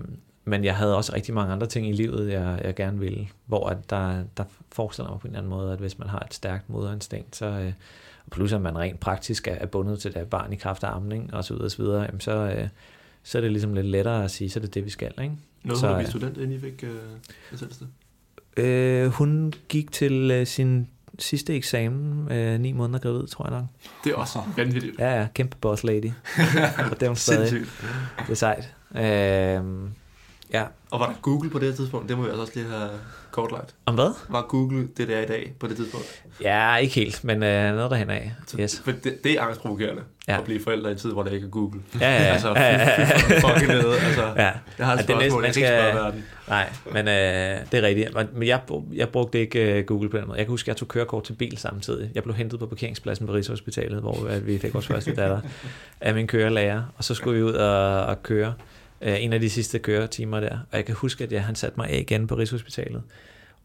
men 0.46 0.64
jeg 0.64 0.76
havde 0.76 0.98
også 0.98 1.14
rigtig 1.14 1.34
mange 1.34 1.54
andre 1.54 1.68
ting 1.68 1.90
i 1.90 1.92
livet, 1.92 2.32
jeg, 2.32 2.62
jeg 2.64 2.76
gerne 2.76 3.00
ville, 3.00 3.28
hvor 3.46 3.70
at 3.70 3.90
der, 3.90 4.24
der 4.38 4.44
forestiller 4.72 5.12
mig 5.12 5.20
på 5.20 5.28
en 5.28 5.34
eller 5.34 5.40
anden 5.40 5.50
måde, 5.50 5.74
at 5.74 5.80
hvis 5.80 6.00
man 6.00 6.10
har 6.10 6.20
et 6.20 6.34
stærkt 6.34 6.70
moderinstinkt, 6.70 7.36
så, 7.36 7.46
øh, 7.46 7.74
plus 8.32 8.54
at 8.54 8.62
man 8.62 8.78
rent 8.78 9.00
praktisk 9.00 9.48
er, 9.48 9.56
er 9.56 9.66
bundet 9.66 10.00
til 10.00 10.14
det 10.14 10.28
barn 10.28 10.54
i 10.54 10.56
kraft 10.56 10.84
af 10.84 10.96
amning 10.96 11.34
og 11.34 11.44
så 11.44 11.54
videre, 11.54 11.66
og 11.66 11.72
så 11.72 11.84
videre, 11.84 12.02
jamen 12.02 12.20
så, 12.20 12.32
øh, 12.32 12.68
så 13.24 13.38
er 13.38 13.42
det 13.42 13.52
ligesom 13.52 13.74
lidt 13.74 13.88
lettere 13.88 14.24
at 14.24 14.32
sige, 14.32 14.50
så 14.50 14.60
er 14.60 14.62
det 14.62 14.74
det, 14.74 14.86
vi 14.86 14.90
skal. 14.90 15.14
Ikke? 15.22 15.36
Noget 15.64 15.80
så, 15.80 15.88
hun 15.88 16.02
øh, 16.02 16.08
student, 16.08 16.38
inden 16.38 16.52
I 16.52 16.60
fik 16.60 16.84
øh? 16.84 16.92
Øh, 18.58 19.08
hun 19.08 19.54
gik 19.70 19.92
til 19.92 20.32
øh, 20.32 20.48
sin 20.48 20.88
sidste 21.20 21.56
eksamen, 21.56 22.32
øh, 22.32 22.60
ni 22.60 22.72
måneder 22.72 23.00
gravid, 23.00 23.28
tror 23.28 23.46
jeg 23.46 23.60
nok. 23.60 23.66
Det 24.04 24.12
er 24.12 24.16
også 24.16 24.40
vanvittigt. 24.58 25.00
Ja, 25.00 25.20
ja, 25.20 25.28
kæmpe 25.34 25.58
boss 25.62 25.84
lady. 25.84 26.12
og 26.92 27.00
det 27.00 27.04
er 27.04 27.08
hun 27.08 27.16
stadig. 27.16 27.52
Det 28.18 28.30
er 28.30 28.34
sejt. 28.34 28.76
Øh, 28.96 29.64
ja. 30.54 30.64
Og 30.92 31.00
var 31.00 31.06
der 31.08 31.14
Google 31.22 31.50
på 31.50 31.60
det 31.60 31.76
tidspunkt? 31.76 32.10
Det 32.10 32.18
må 32.18 32.24
vi 32.24 32.30
altså 32.30 32.42
også 32.42 32.54
lige 32.56 32.68
have 32.68 32.90
kortlagt. 33.32 33.76
Om 33.86 33.96
hvad? 33.96 34.14
Var 34.30 34.42
Google 34.42 34.88
det, 34.98 35.08
der 35.08 35.18
er 35.18 35.22
i 35.22 35.26
dag 35.26 35.54
på 35.60 35.68
det 35.68 35.76
tidspunkt? 35.78 36.24
Ja, 36.42 36.76
ikke 36.76 36.96
helt, 36.96 37.24
men 37.24 37.44
øh, 37.44 37.76
noget 37.76 37.92
derhen 37.92 38.10
af. 38.10 38.32
Yes. 38.60 38.82
For 38.86 38.92
det, 38.92 39.24
det 39.24 39.32
er 39.32 39.42
angstprovokerende 39.42 40.02
Ja. 40.28 40.38
at 40.38 40.44
blive 40.44 40.64
forældre 40.64 40.90
i 40.90 40.94
en 40.94 40.98
tid, 41.00 41.12
hvor 41.12 41.24
der 41.24 41.32
ikke 41.32 41.46
er 41.46 41.50
Google. 41.50 41.82
Ja, 42.02 42.12
ja, 42.12 42.22
ja. 42.24 42.28
altså, 42.34 42.50
ja, 42.50 42.78
ja, 42.78 43.06
fucking 43.40 43.68
nede. 43.68 43.94
Altså, 44.00 44.24
ja. 44.36 44.52
jeg 44.78 44.86
har 44.86 44.94
et 44.94 44.94
er 44.94 44.96
næsten- 44.96 45.16
spørgsmål, 45.16 45.42
man 45.42 45.46
jeg 45.48 45.54
kan 45.54 45.62
ikke 45.64 45.68
skal- 45.68 45.92
spørge 45.92 46.04
verden. 46.06 46.24
Nej, 46.48 46.70
men 46.94 47.08
øh, 47.08 47.72
det 47.72 47.84
er 47.84 47.88
rigtigt. 47.88 48.10
Men- 48.34 48.48
jeg, 48.48 48.62
jeg 48.94 49.10
brugte 49.10 49.40
ikke 49.40 49.80
øh, 49.80 49.86
Google 49.86 50.10
på 50.10 50.18
den 50.18 50.28
måde. 50.28 50.38
Jeg 50.38 50.46
kan 50.46 50.52
huske, 50.52 50.66
at 50.66 50.68
jeg 50.68 50.78
tog 50.78 50.88
kørekort 50.88 51.24
til 51.24 51.34
bil 51.34 51.58
samtidig. 51.58 52.10
Jeg 52.16 52.24
blev 52.24 52.36
hentet 52.36 52.60
på 52.60 52.66
parkeringspladsen 52.66 53.28
på 53.28 53.34
Rigshospitalet, 53.34 54.00
hvor 54.00 54.28
øh, 54.30 54.48
vi 54.48 54.58
fik 54.60 54.74
vores 54.74 54.88
første 54.88 55.16
datter 55.16 55.40
af 56.02 56.14
min 56.14 56.28
kørelærer. 56.28 56.82
Og 56.98 57.04
så 57.04 57.14
skulle 57.16 57.38
vi 57.38 57.44
ud 57.44 57.54
og, 57.54 58.06
og 58.06 58.24
køre 58.24 58.54
øh, 59.02 59.24
en 59.24 59.34
af 59.34 59.40
de 59.40 59.50
sidste 59.50 59.80
køretimer 59.80 60.40
der. 60.40 60.58
Og 60.72 60.78
jeg 60.78 60.86
kan 60.86 60.96
huske, 60.96 61.24
at 61.24 61.32
jeg, 61.32 61.44
han 61.44 61.56
satte 61.56 61.78
mig 61.78 61.90
af 61.90 61.98
igen 62.00 62.28
på 62.28 62.36
Rigshospitalet. 62.36 63.04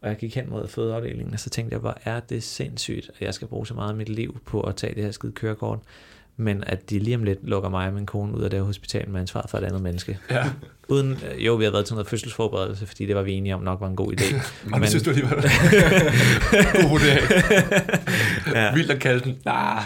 Og 0.01 0.09
jeg 0.09 0.17
gik 0.17 0.35
hen 0.35 0.49
mod 0.49 0.67
fødeafdelingen, 0.67 1.33
og 1.33 1.39
så 1.39 1.49
tænkte 1.49 1.73
jeg, 1.73 1.79
hvor 1.79 1.97
er 2.03 2.19
det 2.19 2.43
sindssygt, 2.43 3.09
at 3.15 3.21
jeg 3.21 3.33
skal 3.33 3.47
bruge 3.47 3.67
så 3.67 3.73
meget 3.73 3.89
af 3.89 3.95
mit 3.95 4.09
liv 4.09 4.39
på 4.45 4.61
at 4.61 4.75
tage 4.75 4.95
det 4.95 5.03
her 5.03 5.11
skide 5.11 5.31
kørekort. 5.31 5.79
Men 6.37 6.63
at 6.63 6.89
de 6.89 6.99
lige 6.99 7.15
om 7.15 7.23
lidt 7.23 7.39
lukker 7.49 7.69
mig 7.69 7.87
og 7.87 7.93
min 7.93 8.05
kone 8.05 8.37
ud 8.37 8.43
af 8.43 8.49
det 8.49 8.59
her 8.59 8.65
hospital 8.65 9.09
med 9.09 9.21
ansvar 9.21 9.45
for 9.49 9.57
et 9.57 9.63
andet 9.63 9.81
menneske. 9.81 10.19
Ja. 10.31 10.43
Uden, 10.89 11.11
øh, 11.11 11.45
jo, 11.45 11.55
vi 11.55 11.63
har 11.63 11.71
været 11.71 11.85
til 11.85 11.95
noget 11.95 12.07
fødselsforberedelse, 12.07 12.85
fordi 12.87 13.05
det 13.05 13.15
var 13.15 13.21
vi 13.21 13.33
enige 13.33 13.55
om 13.55 13.61
nok 13.61 13.81
var 13.81 13.87
en 13.87 13.95
god 13.95 14.13
idé. 14.13 14.35
Men, 14.69 14.81
det 14.81 14.89
synes 14.89 15.03
du 15.03 15.09
alligevel. 15.09 15.35
God 16.73 16.89
vurdering. 16.89 17.27
Ja. 18.55 18.73
Vildt 18.73 18.91
at 18.91 18.99
kalde 18.99 19.23
den. 19.23 19.37
Nah. 19.45 19.81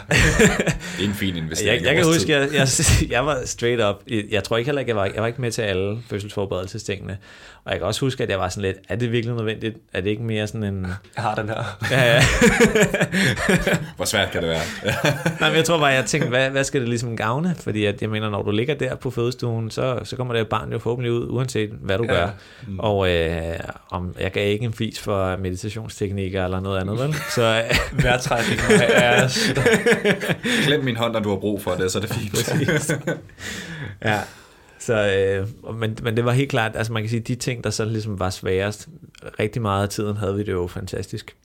Det 0.98 1.06
er 1.06 1.10
en 1.10 1.14
fin 1.14 1.36
investering. 1.36 1.82
Jeg, 1.82 1.88
jeg 1.88 1.96
kan 1.96 2.06
huske, 2.06 2.20
tid. 2.20 2.36
jeg, 2.36 2.50
jeg, 2.54 2.68
jeg 3.16 3.26
var 3.26 3.42
straight 3.46 3.82
up. 3.84 3.96
Jeg, 4.10 4.24
jeg 4.32 4.44
tror 4.44 4.58
ikke 4.58 4.68
heller 4.68 4.84
jeg 4.88 4.96
var, 4.96 5.06
jeg 5.06 5.22
var 5.22 5.28
ikke 5.28 5.42
med 5.42 5.52
til 5.52 5.62
alle 5.62 5.98
fødselsforberedelsestingene. 6.10 7.18
Og 7.66 7.72
jeg 7.72 7.80
kan 7.80 7.88
også 7.88 8.02
huske, 8.02 8.24
at 8.24 8.30
jeg 8.30 8.40
var 8.40 8.50
sådan 8.50 8.62
lidt, 8.62 8.78
er 8.90 8.96
det 8.96 9.12
virkelig 9.12 9.36
nødvendigt? 9.36 9.78
Er 9.94 10.02
det 10.02 10.10
ikke 10.10 10.24
mere 10.24 10.48
sådan 10.48 10.64
en... 10.64 10.88
Jeg 11.16 11.24
har 11.24 11.36
den 11.36 11.50
her. 11.50 11.78
Ja, 11.92 12.14
ja. 12.14 12.22
Hvor 13.96 14.06
svært 14.06 14.32
kan 14.32 14.42
det 14.42 14.50
være? 14.50 14.62
Nej, 15.40 15.50
men 15.50 15.58
jeg 15.58 15.66
tror 15.66 15.78
bare, 15.78 15.88
jeg 15.88 16.06
tænkte, 16.06 16.30
hvad, 16.30 16.50
hvad 16.50 16.64
skal 16.64 16.82
det 16.82 16.90
ligesom 16.90 17.18
gavne? 17.18 17.56
Fordi 17.60 17.86
at, 17.86 18.02
jeg 18.02 18.10
mener, 18.10 18.30
når 18.30 18.42
du 18.42 18.52
ligger 18.52 18.76
der 18.76 18.96
på 18.96 19.12
fødestuen, 19.12 19.72
så, 19.72 20.00
så 20.04 20.16
kommer 20.16 20.34
det 20.34 20.48
barn 20.48 20.72
jo 20.72 20.80
forhåbentlig 20.92 21.12
ud, 21.12 21.28
uanset 21.30 21.70
hvad 21.70 21.98
du 21.98 22.04
Ja. 22.04 22.14
gør. 22.14 22.30
Mm. 22.68 22.80
Og 22.80 23.12
øh, 23.12 23.60
om, 23.92 24.16
jeg 24.20 24.32
gav 24.32 24.52
ikke 24.52 24.66
en 24.66 24.74
fis 24.74 25.00
for 25.00 25.38
meditationsteknikker 25.38 26.44
eller 26.46 26.60
noget 26.60 26.80
andet, 26.82 27.00
vel? 27.00 27.16
Så 27.36 27.42
øh, 27.44 27.78
Vejrtrækning 28.04 28.60
er 28.80 29.28
Glem 30.68 30.84
min 30.84 30.96
hånd, 30.96 31.14
når 31.14 31.20
du 31.20 31.30
har 31.30 31.38
brug 31.38 31.62
for 31.62 31.72
det, 31.72 31.92
så 31.92 31.98
er 31.98 32.02
det 32.02 32.10
fint. 32.14 32.92
Ja. 34.06 34.20
Så, 34.80 34.94
øh, 35.18 35.76
men, 35.76 35.98
men 36.04 36.16
det 36.18 36.26
var 36.26 36.32
helt 36.32 36.50
klart, 36.50 36.76
altså 36.76 36.94
man 36.94 37.04
kan 37.04 37.10
sige, 37.10 37.20
de 37.20 37.36
ting, 37.36 37.64
der 37.64 37.70
så 37.70 37.86
ligesom 37.86 38.20
var 38.20 38.30
sværest, 38.30 38.88
rigtig 39.40 39.62
meget 39.62 39.84
af 39.84 39.90
tiden 39.90 40.18
havde 40.18 40.36
vi 40.36 40.44
det 40.44 40.52
jo 40.52 40.68
fantastisk. 40.68 41.36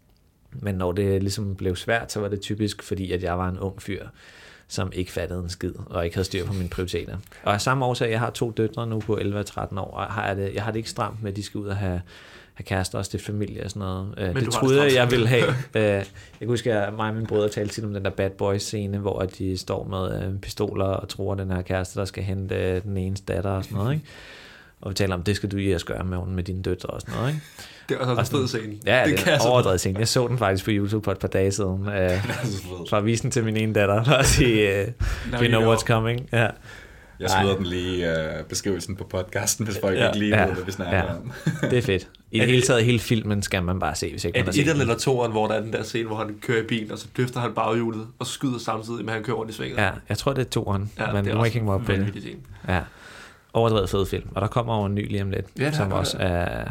Men 0.52 0.74
når 0.74 0.92
det 0.92 1.22
ligesom 1.22 1.56
blev 1.56 1.76
svært, 1.76 2.12
så 2.12 2.20
var 2.20 2.28
det 2.28 2.40
typisk, 2.40 2.82
fordi 2.82 3.12
at 3.12 3.22
jeg 3.22 3.38
var 3.38 3.48
en 3.48 3.58
ung 3.58 3.82
fyr, 3.82 4.06
som 4.68 4.90
ikke 4.94 5.12
fattede 5.12 5.40
en 5.40 5.48
skid, 5.48 5.72
og 5.86 6.04
ikke 6.04 6.16
havde 6.16 6.24
styr 6.26 6.46
på 6.46 6.52
mine 6.52 6.68
prioriteter. 6.68 7.16
Og 7.42 7.54
af 7.54 7.60
samme 7.60 7.84
årsag, 7.84 8.10
jeg 8.10 8.20
har 8.20 8.30
to 8.30 8.50
døtre 8.50 8.86
nu 8.86 9.00
på 9.00 9.16
11 9.16 9.38
og 9.38 9.46
13 9.46 9.78
år, 9.78 9.90
og 9.90 10.04
har 10.06 10.26
jeg, 10.26 10.36
det, 10.36 10.54
jeg 10.54 10.62
har 10.62 10.70
det 10.70 10.78
ikke 10.78 10.90
stramt 10.90 11.22
med, 11.22 11.30
at 11.30 11.36
de 11.36 11.42
skal 11.42 11.58
ud 11.58 11.66
og 11.66 11.76
have, 11.76 12.00
have 12.54 12.64
kærester 12.64 12.98
og 12.98 13.04
stifte 13.04 13.26
familie 13.26 13.64
og 13.64 13.70
sådan 13.70 13.80
noget. 13.80 14.14
Øh, 14.18 14.34
du 14.34 14.40
det 14.40 14.52
troede 14.52 14.76
det 14.76 14.84
jeg, 14.84 14.94
jeg 14.94 15.10
ville 15.10 15.26
have. 15.28 15.44
Øh, 15.74 15.82
Jeg 15.82 16.04
kan 16.38 16.48
huske, 16.48 16.72
at 16.72 16.94
mig 16.94 17.08
og 17.08 17.14
min 17.14 17.26
brødre 17.26 17.48
talte 17.48 17.74
tit 17.74 17.84
om 17.84 17.92
den 17.92 18.04
der 18.04 18.10
Bad 18.10 18.30
Boys 18.30 18.62
scene, 18.62 18.98
hvor 18.98 19.20
de 19.20 19.56
står 19.58 19.84
med 19.84 20.22
øh, 20.28 20.38
pistoler 20.40 20.84
og 20.84 21.08
tror 21.08 21.34
den 21.34 21.50
her 21.50 21.62
kæreste, 21.62 21.98
der 22.00 22.04
skal 22.04 22.24
hente 22.24 22.80
den 22.80 22.96
ene 22.96 23.16
datter 23.28 23.50
og 23.50 23.64
sådan 23.64 23.76
noget. 23.78 23.92
Ikke? 23.94 24.06
Og 24.80 24.90
vi 24.90 24.94
taler 24.94 25.14
om, 25.14 25.22
det 25.22 25.36
skal 25.36 25.50
du 25.50 25.56
i 25.56 25.72
at 25.72 25.84
gøre 25.86 26.04
med, 26.04 26.18
med 26.26 26.42
dine 26.44 26.62
døtre 26.62 26.88
og 26.88 27.00
sådan 27.00 27.14
noget. 27.14 27.28
Ikke? 27.28 27.40
Det 27.88 27.94
er 27.94 27.98
også 27.98 28.20
en 28.34 28.38
fed 28.40 28.48
scene. 28.48 28.74
Ja, 28.86 29.02
det 29.04 29.10
det, 29.10 29.16
kan 29.18 29.24
det 29.24 29.26
jeg 29.26 29.34
er 29.34 29.38
så- 29.42 29.48
overdrevet 29.48 29.80
scene. 29.80 29.98
Jeg 29.98 30.08
så 30.08 30.28
den 30.28 30.38
faktisk 30.38 30.64
på 30.64 30.70
YouTube 30.74 31.04
for 31.04 31.12
et 31.12 31.18
par 31.18 31.28
dage 31.28 31.52
siden. 31.52 31.86
Øh, 31.88 31.94
er 31.94 32.18
for 32.90 32.96
at 32.96 33.04
vise 33.06 33.22
den 33.22 33.30
til 33.30 33.44
min 33.44 33.56
ene 33.56 33.72
datter, 33.72 34.04
for 34.04 34.12
at 34.12 34.26
sige, 34.26 34.80
øh, 34.80 34.88
you 35.32 35.46
know 35.48 35.74
what's 35.74 35.84
coming. 35.86 36.28
Ja. 36.32 36.48
Jeg 37.20 37.30
smider 37.30 37.56
den 37.56 37.66
lige 37.66 38.06
uh, 38.08 38.46
beskrivelsen 38.48 38.96
på 38.96 39.04
podcasten, 39.04 39.66
hvis 39.66 39.78
folk 39.80 39.98
Ja. 39.98 40.06
ikke 40.06 40.18
lige 40.18 40.36
Ja. 40.36 40.46
ved, 40.46 40.54
hvad 40.54 40.64
vi 40.64 40.72
snakker 40.72 40.96
Ja. 40.96 41.02
om. 41.04 41.32
Det 41.70 41.78
er 41.78 41.82
fedt. 41.82 42.08
I 42.30 42.38
Er 42.38 42.42
det 42.42 42.50
hele 42.50 42.62
taget, 42.66 42.84
hele 42.84 42.98
filmen 42.98 43.42
skal 43.42 43.62
man 43.62 43.78
bare 43.80 43.94
se, 43.94 44.10
hvis 44.10 44.24
ikke 44.24 44.38
Er 44.38 44.42
man 44.42 44.46
har 44.46 44.52
set 44.52 44.60
et 44.68 44.72
den. 44.72 44.80
eller 44.80 44.98
toeren, 44.98 45.32
hvor 45.32 45.46
der 45.46 45.54
er 45.54 45.60
den 45.60 45.72
der 45.72 45.82
scene, 45.82 46.06
hvor 46.06 46.16
han 46.16 46.36
kører 46.42 46.62
i 46.62 46.66
bil, 46.66 46.92
og 46.92 46.98
så 46.98 47.06
løfter 47.16 47.40
han 47.40 47.52
baghjulet 47.54 48.06
og 48.18 48.26
skyder 48.26 48.58
samtidig, 48.58 49.00
med 49.04 49.08
at 49.08 49.14
han 49.14 49.24
kører 49.24 49.36
rundt 49.36 49.50
i 49.50 49.54
svinget? 49.54 49.76
Ja, 49.76 49.90
jeg 50.08 50.18
tror, 50.18 50.32
det 50.32 50.46
er 50.46 50.50
toeren, 50.50 50.90
Ja, 50.98 51.12
men 51.12 51.24
det 51.24 51.32
du 51.32 51.38
må 51.38 51.44
ikke 51.44 51.60
mig 51.60 51.74
op 51.74 51.80
på 51.80 51.92
det. 51.92 51.98
vanvittig 51.98 52.22
scene. 52.22 52.38
Ja. 52.68 52.80
Overdrevet 53.56 53.90
fed 53.90 54.06
film. 54.06 54.28
Og 54.34 54.40
der 54.40 54.46
kommer 54.48 54.74
over 54.74 54.86
en 54.86 54.94
ny 54.94 55.10
lige 55.10 55.22
om 55.22 55.30
lidt, 55.30 55.46
Ja, 55.58 55.66
det 55.66 55.74
som 55.74 55.92
også 55.92 56.16
er 56.20 56.64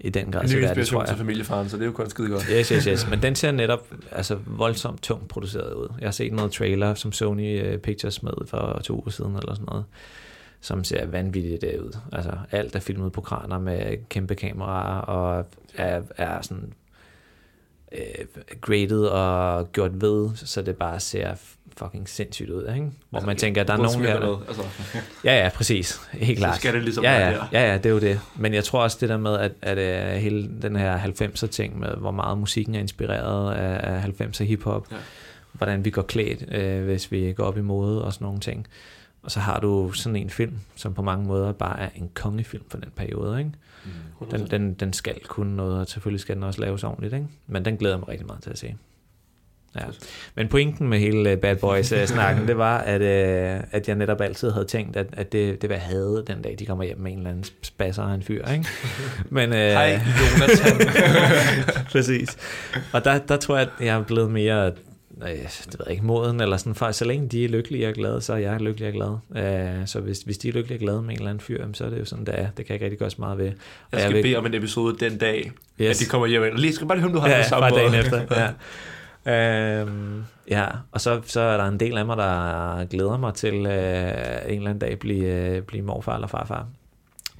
i 0.00 0.10
den 0.10 0.32
grad 0.32 0.42
En 0.44 0.50
ny 0.50 0.62
inspiration 0.62 0.98
tror 0.98 1.04
til 1.04 1.12
jeg. 1.12 1.18
familiefaren, 1.18 1.68
så 1.68 1.76
det 1.76 1.82
er 1.82 1.86
jo 1.86 1.92
kun 1.92 2.10
skide 2.10 2.28
godt. 2.28 2.46
Yes, 2.58 2.68
yes, 2.68 2.84
yes. 2.84 3.06
Men 3.10 3.22
den 3.22 3.34
ser 3.34 3.50
netop 3.50 3.86
altså, 4.12 4.38
voldsomt 4.46 5.02
tungt 5.02 5.28
produceret 5.28 5.72
ud. 5.74 5.88
Jeg 6.00 6.06
har 6.06 6.12
set 6.12 6.32
noget 6.32 6.52
trailer, 6.52 6.94
som 6.94 7.12
Sony 7.12 7.74
uh, 7.74 7.78
Pictures 7.80 8.14
smed 8.14 8.46
for 8.46 8.80
to 8.84 8.94
uger 8.94 9.10
siden, 9.10 9.36
eller 9.36 9.54
sådan 9.54 9.66
noget, 9.66 9.84
som 10.60 10.84
ser 10.84 11.06
vanvittigt 11.06 11.64
øh, 11.64 11.84
ud. 11.84 11.96
Altså, 12.12 12.32
alt 12.50 12.76
er 12.76 12.80
filmet 12.80 13.12
på 13.12 13.20
kraner 13.20 13.58
med 13.58 14.08
kæmpe 14.08 14.34
kameraer, 14.34 15.00
og 15.00 15.46
er, 15.76 16.02
er 16.16 16.42
sådan 16.42 16.72
øh, 17.92 18.26
graded 18.60 19.04
og 19.04 19.72
gjort 19.72 20.00
ved, 20.00 20.30
så 20.34 20.62
det 20.62 20.76
bare 20.76 21.00
ser 21.00 21.34
fucking 21.84 22.08
sindssygt 22.08 22.50
ud, 22.50 22.60
ikke? 22.74 22.90
Hvor 23.10 23.18
Altså, 23.18 23.26
man 23.26 23.36
tænker, 23.36 23.60
at 23.60 23.68
der 23.68 23.74
er 23.74 23.76
nogen 23.78 24.06
og 24.06 24.20
noget, 24.20 24.38
Altså, 24.48 24.62
Ja, 25.24 25.42
ja, 25.42 25.48
præcis. 25.48 26.00
Helt 26.12 26.38
klart. 26.38 26.56
skal 26.56 26.74
det 26.74 26.82
ligesom 26.82 27.04
ja, 27.04 27.18
være 27.18 27.28
ja, 27.28 27.34
der. 27.36 27.44
ja, 27.52 27.70
ja, 27.70 27.76
det 27.78 27.86
er 27.86 27.90
jo 27.90 27.98
det. 28.00 28.20
Men 28.36 28.54
jeg 28.54 28.64
tror 28.64 28.82
også 28.82 28.96
det 29.00 29.08
der 29.08 29.16
med, 29.16 29.38
at, 29.38 29.52
at 29.62 30.14
uh, 30.16 30.22
hele 30.22 30.50
den 30.62 30.76
her 30.76 30.98
90'er 30.98 31.46
ting 31.46 31.78
med, 31.80 31.88
hvor 31.88 32.10
meget 32.10 32.38
musikken 32.38 32.74
er 32.74 32.78
inspireret 32.80 33.54
af, 33.54 33.94
af 33.94 34.04
90'er 34.20 34.44
hiphop, 34.44 34.86
Ja. 34.92 34.96
hvordan 35.52 35.84
vi 35.84 35.90
går 35.90 36.02
klædt, 36.02 36.54
øh, 36.54 36.84
hvis 36.84 37.12
vi 37.12 37.32
går 37.32 37.44
op 37.44 37.58
i 37.58 37.60
mode 37.60 38.04
og 38.04 38.12
sådan 38.12 38.24
nogle 38.24 38.40
ting. 38.40 38.66
Og 39.22 39.30
så 39.30 39.40
har 39.40 39.60
du 39.60 39.92
sådan 39.92 40.16
en 40.16 40.30
film, 40.30 40.58
som 40.76 40.94
på 40.94 41.02
mange 41.02 41.26
måder 41.26 41.52
bare 41.52 41.80
er 41.80 41.88
en 41.94 42.10
kongefilm 42.14 42.64
for 42.68 42.78
den 42.78 42.90
periode, 42.96 43.38
ikke? 43.38 43.50
Mm. 44.20 44.26
Den, 44.30 44.46
den, 44.50 44.74
den 44.74 44.92
skal 44.92 45.20
kunne 45.28 45.56
noget, 45.56 45.80
og 45.80 45.86
selvfølgelig 45.88 46.20
skal 46.20 46.34
den 46.34 46.42
også 46.42 46.60
laves 46.60 46.84
ordentligt, 46.84 47.14
ikke? 47.14 47.26
Men 47.46 47.64
den 47.64 47.76
glæder 47.76 47.94
jeg 47.94 47.98
mig 48.00 48.08
rigtig 48.08 48.26
meget 48.26 48.42
til 48.42 48.50
at 48.50 48.58
se. 48.58 48.74
Ja. 49.76 49.80
Men 50.34 50.48
pointen 50.48 50.88
med 50.88 50.98
hele 50.98 51.30
øh, 51.30 51.36
Bad 51.38 51.56
Boys-snakken, 51.56 52.48
det 52.48 52.58
var, 52.58 52.78
at, 52.78 53.00
øh, 53.00 53.60
at 53.70 53.88
jeg 53.88 53.96
netop 53.96 54.20
altid 54.20 54.50
havde 54.50 54.64
tænkt, 54.66 54.96
at, 54.96 55.06
at 55.12 55.32
det, 55.32 55.62
det 55.62 55.70
var 55.70 55.76
jeg 55.76 55.84
havde 55.84 56.24
den 56.26 56.42
dag, 56.42 56.56
de 56.58 56.66
kommer 56.66 56.84
hjem 56.84 56.98
med 56.98 57.12
en 57.12 57.18
eller 57.18 57.30
anden 57.30 57.44
spasser 57.62 58.02
af 58.02 58.14
en 58.14 58.22
fyr, 58.22 58.46
ikke? 58.52 58.66
Men, 59.30 59.52
øh, 59.52 59.58
Hej, 59.58 60.00
Jonathan. 60.40 60.88
Præcis. 61.92 62.36
Og 62.92 63.04
der, 63.04 63.18
der 63.18 63.36
tror 63.36 63.56
jeg, 63.56 63.68
at 63.78 63.86
jeg 63.86 63.96
er 63.98 64.02
blevet 64.02 64.30
mere, 64.30 64.66
øh, 64.66 65.28
det 65.28 65.66
ved 65.78 65.84
jeg 65.86 65.90
ikke, 65.92 66.04
moden, 66.04 66.40
eller 66.40 66.56
sådan, 66.56 66.74
for 66.74 66.90
så 66.92 67.04
længe 67.04 67.28
de 67.28 67.44
er 67.44 67.48
lykkelige 67.48 67.88
og 67.88 67.94
glade, 67.94 68.20
så 68.20 68.32
er 68.32 68.36
jeg 68.36 68.60
lykkelig 68.60 68.88
og 68.88 68.94
glad. 68.94 69.44
Øh, 69.80 69.86
så 69.86 70.00
hvis, 70.00 70.18
hvis 70.18 70.38
de 70.38 70.48
er 70.48 70.52
lykkelige 70.52 70.76
og 70.76 70.80
glade 70.80 71.02
med 71.02 71.10
en 71.10 71.16
eller 71.16 71.30
anden 71.30 71.40
fyr, 71.44 71.66
så 71.72 71.84
er 71.84 71.90
det 71.90 71.98
jo 72.00 72.04
sådan, 72.04 72.24
det 72.26 72.34
er. 72.38 72.46
Det 72.46 72.54
kan 72.56 72.66
jeg 72.68 72.74
ikke 72.74 72.84
rigtig 72.84 72.98
gøre 72.98 73.10
så 73.10 73.16
meget 73.18 73.38
ved. 73.38 73.46
Og 73.48 73.52
Jeg 73.92 74.00
skal 74.00 74.14
vil- 74.14 74.22
bede 74.22 74.36
om 74.36 74.46
en 74.46 74.54
episode 74.54 74.96
den 75.10 75.18
dag, 75.18 75.52
Yes. 75.80 75.96
at 76.00 76.04
de 76.06 76.10
kommer 76.10 76.26
hjem. 76.26 76.42
Lige 76.56 76.74
skal 76.74 76.86
bare 76.86 76.98
høre, 76.98 77.06
om 77.08 77.12
du 77.12 77.18
har 77.20 77.28
ja, 77.28 77.36
det 77.36 77.44
på 77.44 77.48
samme 77.48 77.68
måde. 77.70 77.80
dagen 77.80 77.94
efter. 77.94 78.20
Ja. 78.40 78.48
Øhm, 79.26 80.24
ja, 80.48 80.66
og 80.92 81.00
så, 81.00 81.22
så 81.24 81.40
er 81.40 81.56
der 81.56 81.64
en 81.64 81.80
del 81.80 81.98
af 81.98 82.06
mig, 82.06 82.16
der 82.16 82.84
glæder 82.84 83.18
mig 83.18 83.34
til 83.34 83.54
øh, 83.54 84.42
en 84.46 84.56
eller 84.56 84.70
anden 84.70 84.78
dag 84.78 84.98
blive, 84.98 85.24
øh, 85.24 85.62
blive 85.62 85.84
morfar 85.84 86.14
eller 86.14 86.28
farfar. 86.28 86.68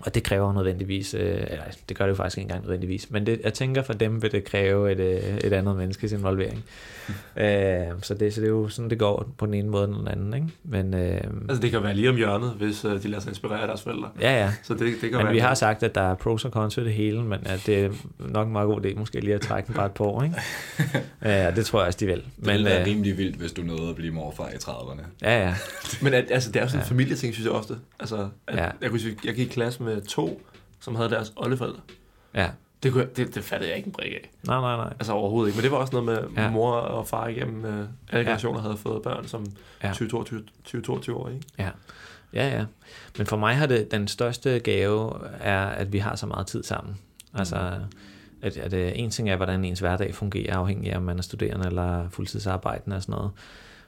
Og 0.07 0.15
det 0.15 0.23
kræver 0.23 0.53
nødvendigvis, 0.53 1.15
øh, 1.15 1.21
eller 1.21 1.65
det 1.89 1.97
gør 1.97 2.05
det 2.05 2.11
jo 2.11 2.15
faktisk 2.17 2.39
ikke 2.39 2.45
engang 2.47 2.63
nødvendigvis, 2.63 3.11
men 3.11 3.27
det, 3.27 3.41
jeg 3.45 3.55
tænker 3.55 3.83
for 3.83 3.93
dem 3.93 4.23
vil 4.23 4.33
det 4.33 4.45
kræve 4.45 4.93
et, 4.93 5.01
øh, 5.01 5.37
et 5.45 5.53
andet 5.53 5.77
menneskes 5.77 6.13
involvering. 6.13 6.65
øh, 7.37 7.47
så, 8.03 8.15
det, 8.15 8.35
så 8.35 8.41
det 8.41 8.47
er 8.47 8.51
jo 8.51 8.69
sådan, 8.69 8.91
det 8.91 8.99
går 8.99 9.29
på 9.39 9.47
den 9.47 9.55
ene 9.55 9.69
måde 9.69 9.85
eller 9.85 9.99
den 9.99 10.09
anden. 10.09 10.35
Ikke? 10.35 10.47
Men 10.65 10.95
øh, 10.95 11.21
Altså, 11.49 11.63
det 11.63 11.71
kan 11.71 11.83
være 11.83 11.95
lige 11.95 12.09
om 12.11 12.17
hjørnet, 12.17 12.51
hvis 12.51 12.85
uh, 12.85 13.03
de 13.03 13.09
lader 13.09 13.21
sig 13.23 13.31
inspirere 13.31 13.61
af 13.61 13.67
deres 13.67 13.83
forældre. 13.83 14.09
ja, 14.21 14.33
ja. 14.45 14.53
Så 14.63 14.75
det, 14.75 14.81
det 14.81 15.01
kan 15.01 15.13
Men 15.13 15.25
være... 15.25 15.33
vi 15.33 15.39
har 15.39 15.55
sagt, 15.55 15.83
at 15.83 15.95
der 15.95 16.01
er 16.01 16.15
pros 16.15 16.45
og 16.45 16.51
cons 16.51 16.77
ved 16.77 16.85
det 16.85 16.93
hele, 16.93 17.23
men 17.23 17.39
at 17.47 17.63
det 17.67 17.85
er 17.85 17.91
nok 18.19 18.47
en 18.47 18.53
meget 18.53 18.67
god 18.67 18.87
idé 18.87 18.99
måske 18.99 19.21
lige 19.21 19.35
at 19.35 19.41
trække 19.41 19.67
den 19.67 19.75
bare 19.75 19.87
et 19.87 19.93
par 19.93 20.05
år. 20.05 20.23
Ikke? 20.23 20.37
ja, 21.25 21.51
det 21.51 21.67
tror 21.67 21.79
jeg 21.81 21.87
også, 21.87 21.97
de 22.01 22.07
vil. 22.07 22.17
Det 22.17 22.25
Men, 22.39 22.47
ville 22.53 22.65
være 22.65 22.81
øh, 22.81 22.87
rimelig 22.87 23.19
vildt, 23.19 23.37
hvis 23.37 23.53
du 23.53 23.63
nåede 23.63 23.89
at 23.91 23.97
blive 23.97 24.13
morfar 24.15 24.49
i 24.49 24.57
30'erne. 24.57 25.03
ja, 25.23 25.43
ja. 25.47 25.55
Men 26.03 26.15
at, 26.15 26.25
altså, 26.31 26.53
det 26.53 26.57
er 26.57 26.65
jo 26.65 26.69
sådan 26.69 26.81
en 26.81 26.85
Ja. 26.85 26.91
familieting, 26.91 27.35
synes 27.35 27.47
jeg 27.47 27.53
ofte. 27.55 27.75
Altså, 28.01 28.29
at, 28.47 28.57
Ja. 28.59 28.69
jeg, 28.83 28.91
kunne, 28.91 29.01
sige, 29.01 29.17
jeg 29.25 29.35
gik 29.35 29.47
i 29.47 29.51
klasse 29.53 29.83
med 29.83 29.90
to, 30.09 30.43
som 30.81 30.95
havde 30.95 31.11
deres 31.11 31.33
oldeforældre. 31.37 31.81
ja. 32.35 32.51
Det, 32.83 32.93
kunne 32.93 33.03
jeg, 33.05 33.17
det, 33.17 33.35
det 33.35 33.45
fattede 33.45 33.71
jeg 33.71 33.77
ikke 33.77 33.87
en 33.87 33.93
brik 33.93 34.13
af. 34.13 34.31
Nej, 34.47 34.61
nej, 34.61 34.77
nej. 34.77 34.93
Altså 34.93 35.13
overhovedet 35.13 35.49
ikke. 35.49 35.57
Men 35.57 35.63
det 35.63 35.71
var 35.73 35.77
også 35.79 35.93
noget 35.93 36.05
med 36.07 36.37
Ja. 36.37 36.43
ja. 36.43 36.51
mor 36.51 36.73
og 36.73 37.07
far 37.09 37.27
igennem 37.29 37.65
øh, 37.65 37.73
alle 37.73 37.89
Ja. 38.13 38.19
generationer 38.19 38.61
havde 38.61 38.77
fået 38.77 39.03
børn 39.03 39.27
som 39.29 39.47
Ja. 39.83 39.89
ja. 39.89 39.93
20-22 39.93 41.13
år, 41.13 41.29
ikke? 41.29 41.43
Ja. 41.59 41.71
ja, 42.33 42.49
ja. 42.59 42.65
Men 43.19 43.27
for 43.27 43.37
mig 43.37 43.57
har 43.57 43.67
det 43.67 43.91
den 43.91 44.09
største 44.09 44.59
gave 44.61 45.13
er, 45.41 45.61
at 45.67 45.93
vi 45.93 45.99
har 45.99 46.17
så 46.17 46.27
meget 46.27 46.47
tid 46.47 46.63
sammen. 46.63 46.97
Altså, 47.35 47.57
at, 48.43 48.57
at 48.57 48.73
øh, 48.73 48.93
en 48.95 49.11
ting 49.11 49.31
er, 49.31 49.37
hvordan 49.37 49.65
ens 49.65 49.81
hverdag 49.81 50.15
fungerer, 50.15 50.57
afhængig 50.57 50.93
af, 50.93 50.97
om 50.97 51.03
man 51.03 51.19
er 51.19 51.23
studerende 51.23 51.67
eller 51.67 52.09
fuldtidsarbejdende 52.09 52.97
og 52.97 53.03
sådan 53.03 53.13
noget. 53.15 53.31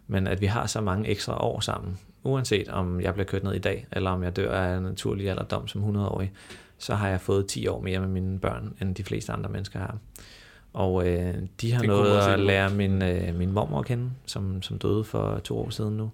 Men 0.07 0.27
at 0.27 0.41
vi 0.41 0.47
har 0.47 0.67
så 0.67 0.81
mange 0.81 1.09
ekstra 1.09 1.45
år 1.45 1.61
sammen, 1.61 1.99
uanset 2.25 2.69
om 2.69 3.01
jeg 3.01 3.15
bliver 3.15 3.27
kørt 3.27 3.45
ned 3.45 3.55
i 3.55 3.59
dag, 3.59 3.87
eller 3.93 4.11
om 4.11 4.23
jeg 4.23 4.37
dør 4.37 4.55
af 4.55 4.83
naturlig 4.83 5.31
alderdom 5.31 5.69
som 5.69 5.97
100-årig, 5.97 6.33
så 6.79 6.95
har 6.95 7.09
jeg 7.09 7.21
fået 7.21 7.47
10 7.47 7.67
år 7.67 7.81
mere 7.81 8.01
med 8.01 8.09
mine 8.09 8.39
børn, 8.39 8.77
end 8.81 8.95
de 8.95 9.05
fleste 9.05 9.33
andre 9.33 9.51
mennesker 9.51 9.79
har. 9.79 9.99
Og 10.73 11.09
øh, 11.09 11.35
de 11.61 11.73
har 11.73 11.81
Det 11.81 11.89
noget 11.89 12.19
at 12.19 12.39
lære 12.39 12.71
min, 12.71 13.03
øh, 13.03 13.35
min 13.35 13.53
mormor 13.53 13.79
at 13.79 13.87
kende, 13.87 14.11
som, 14.27 14.63
som 14.63 14.79
døde 14.79 15.05
for 15.05 15.41
to 15.45 15.59
år 15.59 15.71
siden 15.71 15.97
nu, 15.97 16.11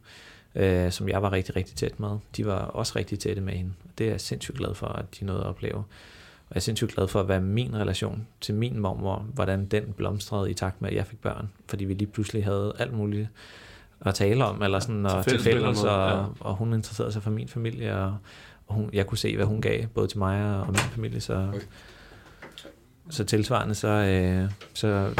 øh, 0.54 0.92
som 0.92 1.08
jeg 1.08 1.22
var 1.22 1.32
rigtig, 1.32 1.56
rigtig 1.56 1.76
tæt 1.76 2.00
med. 2.00 2.18
De 2.36 2.46
var 2.46 2.58
også 2.58 2.92
rigtig 2.96 3.18
tætte 3.18 3.42
med 3.42 3.52
hende. 3.52 3.72
Og 3.84 3.90
det 3.98 4.06
er 4.06 4.10
jeg 4.10 4.20
sindssygt 4.20 4.58
glad 4.58 4.74
for, 4.74 4.86
at 4.86 5.04
de 5.20 5.24
nåede 5.24 5.40
at 5.40 5.46
opleve. 5.46 5.76
Og 6.48 6.54
jeg 6.54 6.56
er 6.56 6.60
sindssygt 6.60 6.94
glad 6.94 7.08
for, 7.08 7.20
at 7.20 7.28
være 7.28 7.40
min 7.40 7.76
relation 7.76 8.26
til 8.40 8.54
min 8.54 8.78
mormor, 8.78 9.26
hvordan 9.34 9.66
den 9.66 9.94
blomstrede 9.96 10.50
i 10.50 10.54
takt 10.54 10.82
med, 10.82 10.90
at 10.90 10.96
jeg 10.96 11.06
fik 11.06 11.20
børn. 11.20 11.48
Fordi 11.68 11.84
vi 11.84 11.94
lige 11.94 12.08
pludselig 12.08 12.44
havde 12.44 12.74
alt 12.78 12.92
muligt 12.92 13.28
at 14.00 14.14
tale 14.14 14.44
om, 14.44 14.62
eller 14.62 14.80
sådan, 14.80 15.06
og 15.06 15.24
til 15.24 15.30
fælles 15.30 15.44
på 15.44 15.48
en 15.50 15.56
eller 15.56 15.66
fælles, 15.68 15.84
anden 15.84 15.96
måde, 15.96 16.12
og, 16.12 16.34
ja. 16.40 16.44
og 16.44 16.54
hun 16.56 16.72
interesserede 16.74 17.12
sig 17.12 17.22
for 17.22 17.30
min 17.30 17.48
familie, 17.48 17.96
og, 17.96 18.16
og 18.66 18.74
hun, 18.74 18.90
jeg 18.92 19.06
kunne 19.06 19.18
se, 19.18 19.36
hvad 19.36 19.46
hun 19.46 19.60
gav, 19.60 19.86
både 19.86 20.06
til 20.08 20.18
mig 20.18 20.54
og, 20.54 20.60
og 20.60 20.66
min 20.66 20.76
familie, 20.76 21.20
så, 21.20 21.34
Okay. 21.48 21.60
så 23.10 23.24
tilsvarende, 23.24 23.74
så, 23.74 23.88
øh, 23.88 24.50
så 24.74 25.10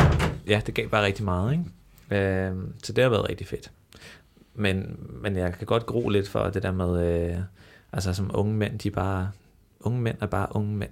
ja, 0.46 0.60
det 0.66 0.74
gav 0.74 0.88
bare 0.88 1.05
rigtig 1.05 1.24
meget, 1.24 1.52
ikke? 1.52 1.64
Øh, 2.26 2.52
så 2.84 2.92
det 2.92 3.05
har 3.05 3.10
været 3.10 3.28
rigtig 3.28 3.46
fedt. 3.46 3.70
Men, 4.55 4.96
men 5.22 5.36
jeg 5.36 5.52
kan 5.55 5.66
godt 5.66 5.86
gro 5.86 6.09
lidt 6.09 6.28
for 6.28 6.44
det 6.44 6.62
der 6.62 6.72
med, 6.72 7.06
øh, 7.30 7.36
altså 7.92 8.12
som 8.14 8.30
unge 8.34 8.55
mænd, 8.55 8.78
de 8.78 8.88
er 8.88 8.92
bare, 8.92 9.30
unge 9.80 10.00
mænd 10.00 10.16
er 10.20 10.26
bare 10.26 10.46
unge 10.50 10.76
mænd. 10.76 10.90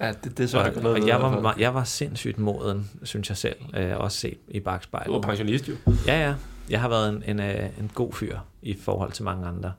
Ja, 0.00 0.12
det, 0.24 0.38
det 0.38 0.44
er 0.44 0.48
svært 0.48 0.76
Og, 0.76 0.90
og 0.92 1.08
jeg, 1.08 1.20
var, 1.22 1.54
jeg 1.58 1.74
var 1.74 1.84
sindssygt 1.84 2.38
moden, 2.38 2.90
synes 3.02 3.28
jeg 3.28 3.36
selv, 3.36 3.56
øh, 3.76 3.96
også 3.98 4.18
set 4.18 4.38
i 4.48 4.58
Du 4.58 4.64
bagspejlet. 4.64 5.12
var 5.14 5.20
pensionist 5.20 5.68
jo. 5.68 5.74
Ja, 6.06 6.28
ja. 6.28 6.34
Jeg 6.70 6.80
har 6.80 6.88
været 6.88 7.08
en, 7.08 7.22
en, 7.26 7.40
øh, 7.40 7.78
en 7.78 7.90
god 7.94 8.12
fyr 8.12 8.38
i 8.62 8.76
forhold 8.80 9.12
til 9.12 9.24
mange 9.24 9.46
andre. 9.46 9.72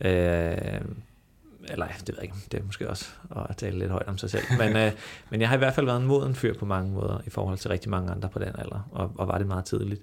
Øh, 0.00 0.80
eller 1.68 1.86
det 1.86 2.08
ved 2.08 2.14
jeg 2.14 2.22
ikke, 2.22 2.34
det 2.52 2.60
er 2.60 2.64
måske 2.64 2.90
også 2.90 3.08
at 3.48 3.56
tale 3.56 3.78
lidt 3.78 3.90
højt 3.90 4.08
om 4.08 4.18
sig 4.18 4.30
selv. 4.30 4.44
Men, 4.58 4.76
øh, 4.76 4.92
men 5.30 5.40
jeg 5.40 5.48
har 5.48 5.56
i 5.56 5.58
hvert 5.58 5.74
fald 5.74 5.86
været 5.86 6.00
en 6.00 6.06
moden 6.06 6.34
fyr 6.34 6.54
på 6.58 6.66
mange 6.66 6.92
måder 6.92 7.20
i 7.26 7.30
forhold 7.30 7.58
til 7.58 7.70
rigtig 7.70 7.90
mange 7.90 8.10
andre 8.10 8.28
på 8.28 8.38
den 8.38 8.48
alder, 8.58 8.88
og, 8.92 9.12
og 9.14 9.28
var 9.28 9.38
det 9.38 9.46
meget 9.46 9.64
tidligt. 9.64 10.02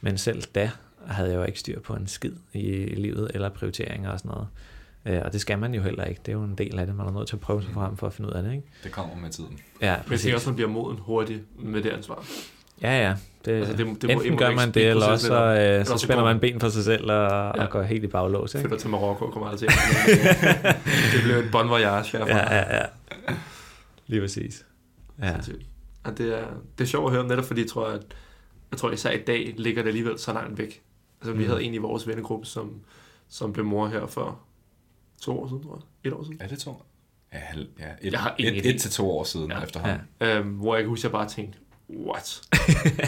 Men 0.00 0.18
selv 0.18 0.42
da 0.42 0.70
havde 1.06 1.30
jeg 1.30 1.36
jo 1.36 1.44
ikke 1.44 1.60
styr 1.60 1.80
på 1.80 1.94
en 1.94 2.06
skid 2.06 2.32
i 2.52 2.94
livet, 2.94 3.30
eller 3.34 3.48
prioriteringer 3.48 4.10
og 4.10 4.18
sådan 4.18 4.30
noget. 4.30 4.48
Øh, 5.06 5.22
og 5.24 5.32
det 5.32 5.40
skal 5.40 5.58
man 5.58 5.74
jo 5.74 5.82
heller 5.82 6.04
ikke. 6.04 6.20
Det 6.26 6.32
er 6.32 6.36
jo 6.36 6.44
en 6.44 6.54
del 6.54 6.78
af 6.78 6.86
det. 6.86 6.94
Man 6.96 7.06
er 7.06 7.10
nødt 7.12 7.28
til 7.28 7.36
at 7.36 7.40
prøve 7.40 7.62
sig 7.62 7.72
frem 7.72 7.96
for 7.96 8.06
at 8.06 8.12
finde 8.12 8.30
ud 8.30 8.34
af 8.34 8.42
det, 8.42 8.52
ikke? 8.52 8.64
Det 8.84 8.92
kommer 8.92 9.16
med 9.16 9.30
tiden. 9.30 9.58
Ja, 9.80 9.86
Men 9.90 9.96
jeg 9.96 10.02
præcis. 10.06 10.22
tænker 10.22 10.36
også, 10.36 10.48
man 10.48 10.54
bliver 10.54 10.70
moden 10.70 10.98
hurtigt 10.98 11.42
med 11.64 11.82
det 11.82 11.90
ansvar. 11.90 12.24
Ja, 12.82 13.00
ja. 13.08 13.16
Det, 13.44 13.52
Altså, 13.52 13.72
det- 13.76 14.02
det, 14.02 14.10
enten 14.10 14.30
må 14.32 14.38
gør 14.38 14.50
man 14.50 14.70
det, 14.72 14.86
eller 14.88 15.06
også 15.06 15.26
så, 15.26 15.44
øh, 15.78 15.86
så 15.86 15.98
spænder 15.98 16.24
man 16.24 16.40
ben 16.40 16.60
for 16.60 16.68
sig 16.68 16.84
selv 16.84 17.10
og, 17.10 17.16
ja. 17.30 17.46
Ja. 17.46 17.50
og 17.64 17.70
går 17.70 17.82
helt 17.82 18.04
i 18.04 18.06
baglås. 18.06 18.54
Ikke? 18.54 18.62
Flytter 18.62 18.78
til 18.78 18.90
Marokko 18.90 19.24
og 19.24 19.32
kommer 19.32 19.48
aldrig 19.48 19.68
til. 19.70 19.78
det 21.12 21.22
blev 21.24 21.36
et 21.36 21.48
bon 21.52 21.68
voyage 21.68 22.18
herfra. 22.18 22.28
Ja, 22.28 22.54
ja, 22.56 22.76
ja. 22.76 22.82
Lige 24.06 24.20
præcis. 24.20 24.66
Ja. 25.22 25.36
Og 26.04 26.18
det 26.18 26.38
er, 26.40 26.44
det 26.78 26.84
er 26.84 26.88
sjovt 26.88 27.06
at 27.06 27.12
høre, 27.18 27.28
netop 27.28 27.44
fordi 27.44 27.60
jeg 27.60 27.70
tror, 27.70 27.86
at 27.86 28.02
jeg 28.70 28.78
tror 28.78 28.90
især 28.90 29.10
i 29.10 29.18
dag 29.26 29.54
ligger 29.58 29.82
det 29.82 29.88
alligevel 29.88 30.18
så 30.18 30.32
langt 30.32 30.58
væk. 30.58 30.82
Altså, 31.20 31.32
vi 31.32 31.42
Mm. 31.44 31.48
havde 31.50 31.62
en 31.62 31.74
i 31.74 31.78
vores 31.78 32.06
vennegruppe, 32.08 32.46
som, 32.46 32.80
som 33.28 33.52
blev 33.52 33.64
mor 33.66 33.88
her 33.88 34.06
for 34.06 34.38
to 35.22 35.40
år 35.42 35.48
siden, 35.48 35.62
tror 35.62 35.74
jeg. 36.04 36.08
Et 36.10 36.14
år 36.16 36.22
siden. 36.22 36.36
Er 36.40 36.46
det 36.48 36.58
to? 36.58 36.82
Ja, 37.32 37.38
hal- 37.38 37.68
ja 37.80 37.84
et, 38.02 38.12
Jeg 38.12 38.20
har 38.20 38.34
et, 38.38 38.52
idé. 38.52 38.68
et, 38.68 38.80
til 38.80 38.90
to 38.90 39.10
år 39.18 39.24
siden 39.24 39.50
Ja. 39.50 39.56
ja. 39.58 39.62
efterhånden. 39.64 39.98
Øhm, 40.20 40.48
hvor 40.48 40.74
jeg 40.74 40.82
kan 40.84 40.88
huske, 40.88 41.00
at 41.00 41.04
jeg 41.04 41.12
bare 41.12 41.28
tænkte, 41.28 41.58
what? 41.90 42.40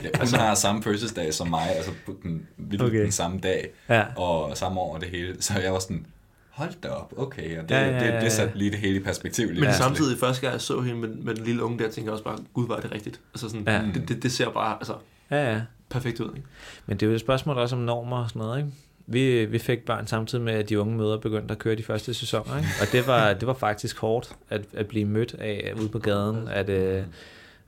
Ja. 0.05 0.19
Hun 0.19 0.29
har 0.29 0.55
samme 0.55 0.83
fødselsdag 0.83 1.35
som 1.35 1.49
mig, 1.49 1.77
altså 1.77 1.91
på 2.07 2.17
den, 2.23 2.47
Okay. 2.81 3.03
den 3.03 3.13
samme 3.13 3.39
dag, 3.41 3.71
Ja. 3.89 4.05
og 4.17 4.57
samme 4.57 4.81
år 4.81 4.95
og 4.95 5.01
det 5.01 5.09
hele. 5.09 5.37
Så 5.43 5.59
jeg 5.61 5.73
var 5.73 5.79
sådan, 5.79 6.07
hold 6.51 6.71
da 6.83 6.89
op, 6.89 7.13
okay. 7.17 7.59
Og 7.59 7.69
det, 7.69 7.75
Ja, 7.75 7.81
ja, 7.81 7.87
ja, 7.87 7.93
ja, 7.97 7.99
ja, 8.05 8.07
det, 8.07 8.15
ja. 8.15 8.21
det 8.25 8.33
satte 8.33 8.59
lige 8.59 8.71
det 8.71 8.79
hele 8.79 8.97
i 8.97 9.01
perspektiv. 9.03 9.47
Lige 9.47 9.55
Men 9.55 9.63
pludselig. 9.63 9.85
samtidig, 9.85 10.19
første 10.19 10.41
gang 10.43 10.53
jeg 10.53 10.61
så 10.61 10.81
hende 10.81 11.01
med, 11.01 11.09
med 11.09 11.35
den 11.35 11.45
lille 11.45 11.63
unge 11.63 11.79
der, 11.79 11.85
tænkte 11.85 12.03
jeg 12.05 12.13
også 12.13 12.25
bare, 12.25 12.39
gud, 12.55 12.69
var 12.69 12.81
det 12.81 12.93
rigtigt? 12.93 13.21
Altså 13.35 13.49
sådan, 13.49 13.65
Ja. 13.67 13.73
ja. 13.73 13.83
det, 13.95 14.09
det, 14.09 14.23
det, 14.23 14.33
ser 14.33 14.51
bare 14.51 14.77
altså, 14.77 14.95
ja, 15.31 15.53
ja. 15.53 15.61
perfekt 15.91 16.21
ud. 16.21 16.31
Ikke? 16.37 16.47
Men 16.87 16.97
det 16.97 17.07
er 17.07 17.11
jo 17.11 17.15
et 17.15 17.21
spørgsmål 17.21 17.59
også 17.59 17.77
om 17.77 17.83
normer 17.83 18.17
og 18.23 18.29
sådan 18.29 18.41
noget, 18.41 18.59
ikke? 18.59 18.71
Vi, 19.09 19.45
vi 19.45 19.59
fik 19.59 19.85
børn 19.85 20.07
samtidig 20.07 20.45
med, 20.45 20.53
at 20.55 20.69
de 20.69 20.81
unge 20.81 20.97
møder 20.97 21.19
begyndte 21.19 21.53
at 21.53 21.59
køre 21.59 21.75
de 21.77 21.83
første 21.83 22.15
sæsoner, 22.15 22.57
ikke? 22.57 22.69
Og 22.81 22.87
det 22.93 23.07
var, 23.07 23.33
det 23.33 23.47
var 23.47 23.55
faktisk 23.55 23.99
hårdt 23.99 24.37
at, 24.51 24.61
at 24.75 24.87
blive 24.87 25.05
mødt 25.05 25.35
af 25.39 25.73
ude 25.81 25.89
på 25.89 25.99
gaden, 25.99 26.49
at, 26.49 26.69
øh, 26.69 27.03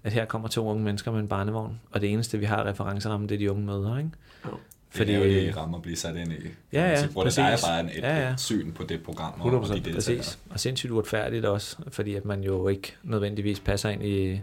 at 0.04 0.12
her 0.12 0.24
kommer 0.24 0.48
to 0.48 0.68
unge 0.68 0.84
mennesker 0.84 1.12
med 1.12 1.20
en 1.20 1.28
barnevogn, 1.28 1.80
og 1.92 2.00
det 2.00 2.12
eneste, 2.12 2.38
vi 2.38 2.44
har 2.44 2.66
referenceramme, 2.66 3.26
det 3.26 3.34
er 3.34 3.38
de 3.38 3.50
unge 3.50 3.66
møder, 3.66 3.98
ikke? 3.98 4.10
Jo. 4.46 4.50
Fordi, 4.90 5.12
det 5.12 5.14
er 5.20 5.24
jo 5.24 5.34
det, 5.34 5.42
I 5.48 5.50
rammer 5.52 5.76
at 5.78 5.82
blive 5.82 5.96
sat 5.96 6.16
ind 6.16 6.32
i. 6.32 6.36
Ja, 6.72 6.88
ja, 6.90 7.06
Hvor 7.06 7.24
det 7.24 7.38
er 7.38 7.50
præcis. 7.50 7.66
bare 7.66 7.80
en, 7.80 7.86
et, 7.86 7.96
Ja, 7.96 8.16
ja. 8.26 8.32
et 8.32 8.40
syn 8.40 8.72
på 8.72 8.82
det 8.84 9.02
program 9.02 9.40
og, 9.40 9.46
100%, 9.64 9.70
og 9.72 9.84
de. 9.84 9.92
Præcis. 9.92 10.38
Og 10.50 10.60
sindssygt 10.60 10.92
uretfærdigt 10.92 11.44
også, 11.44 11.76
fordi 11.88 12.14
at 12.14 12.24
man 12.24 12.42
jo 12.44 12.68
ikke 12.68 12.96
nødvendigvis 13.02 13.60
passer 13.60 13.88
ind 13.88 14.04
i... 14.04 14.40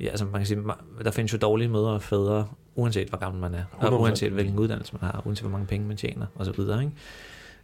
Ja, 0.00 0.06
altså 0.08 0.24
man 0.24 0.34
kan 0.40 0.46
sige, 0.46 0.62
der 1.04 1.10
findes 1.10 1.32
jo 1.32 1.38
dårlige 1.38 1.68
mødre 1.68 1.90
og 1.90 2.02
fædre, 2.02 2.48
uanset 2.74 3.08
hvor 3.08 3.18
gammel 3.18 3.40
man 3.40 3.54
er, 3.54 3.64
og 3.72 3.88
100%. 3.88 3.92
uanset 3.94 4.32
hvilken 4.32 4.58
uddannelse 4.58 4.92
man 5.00 5.10
har, 5.10 5.22
uanset 5.24 5.42
hvor 5.42 5.50
mange 5.50 5.66
penge 5.66 5.86
man 5.86 5.96
tjener, 5.96 6.26
og 6.34 6.44
så 6.44 6.52
videre, 6.52 6.80
ikke? 6.84 6.92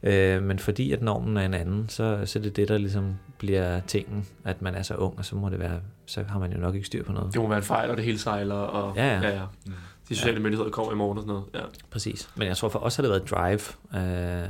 Øh, 0.03 0.43
men 0.43 0.59
fordi 0.59 0.93
at 0.93 1.03
normen 1.03 1.37
er 1.37 1.47
en 1.47 1.55
anden, 1.55 1.89
så, 1.89 2.23
så 2.25 2.39
er 2.39 2.43
det 2.43 2.57
det, 2.57 2.69
der 2.69 2.79
ligesom 2.79 3.15
bliver 3.39 3.81
tingen, 3.81 4.27
at 4.45 4.63
man 4.63 4.75
er 4.75 4.83
så 4.83 4.95
ung, 4.95 5.19
og 5.19 5.25
så 5.25 5.37
må 5.37 5.49
det 5.49 5.59
være, 5.59 5.81
så 6.07 6.23
har 6.23 6.39
man 6.39 6.53
jo 6.53 6.59
nok 6.59 6.75
ikke 6.75 6.87
styr 6.87 7.05
på 7.05 7.13
noget. 7.13 7.33
Det 7.33 7.43
må 7.43 7.49
være 7.49 7.59
en 7.59 7.65
fejl, 7.65 7.91
og 7.91 7.97
det 7.97 8.05
hele 8.05 8.19
sejler. 8.19 8.55
Og, 8.55 8.97
Ja, 8.97 9.07
ja. 9.07 9.21
ja, 9.21 9.37
ja. 9.37 9.45
Mm. 9.67 9.73
De 10.09 10.15
sociale 10.15 10.37
ja. 10.37 10.43
myndigheder 10.43 10.71
kommer 10.71 10.93
i 10.93 10.95
morgen 10.95 11.19
og 11.19 11.23
sådan 11.23 11.35
noget. 11.35 11.45
Ja. 11.55 11.61
Præcis. 11.91 12.31
Men 12.37 12.49
jeg 12.49 12.57
tror 12.57 12.69
for 12.69 12.79
os 12.79 12.97
har 12.97 13.03
det 13.03 13.11
været 13.11 13.31
drive. 13.31 13.61
Øh, 13.95 14.49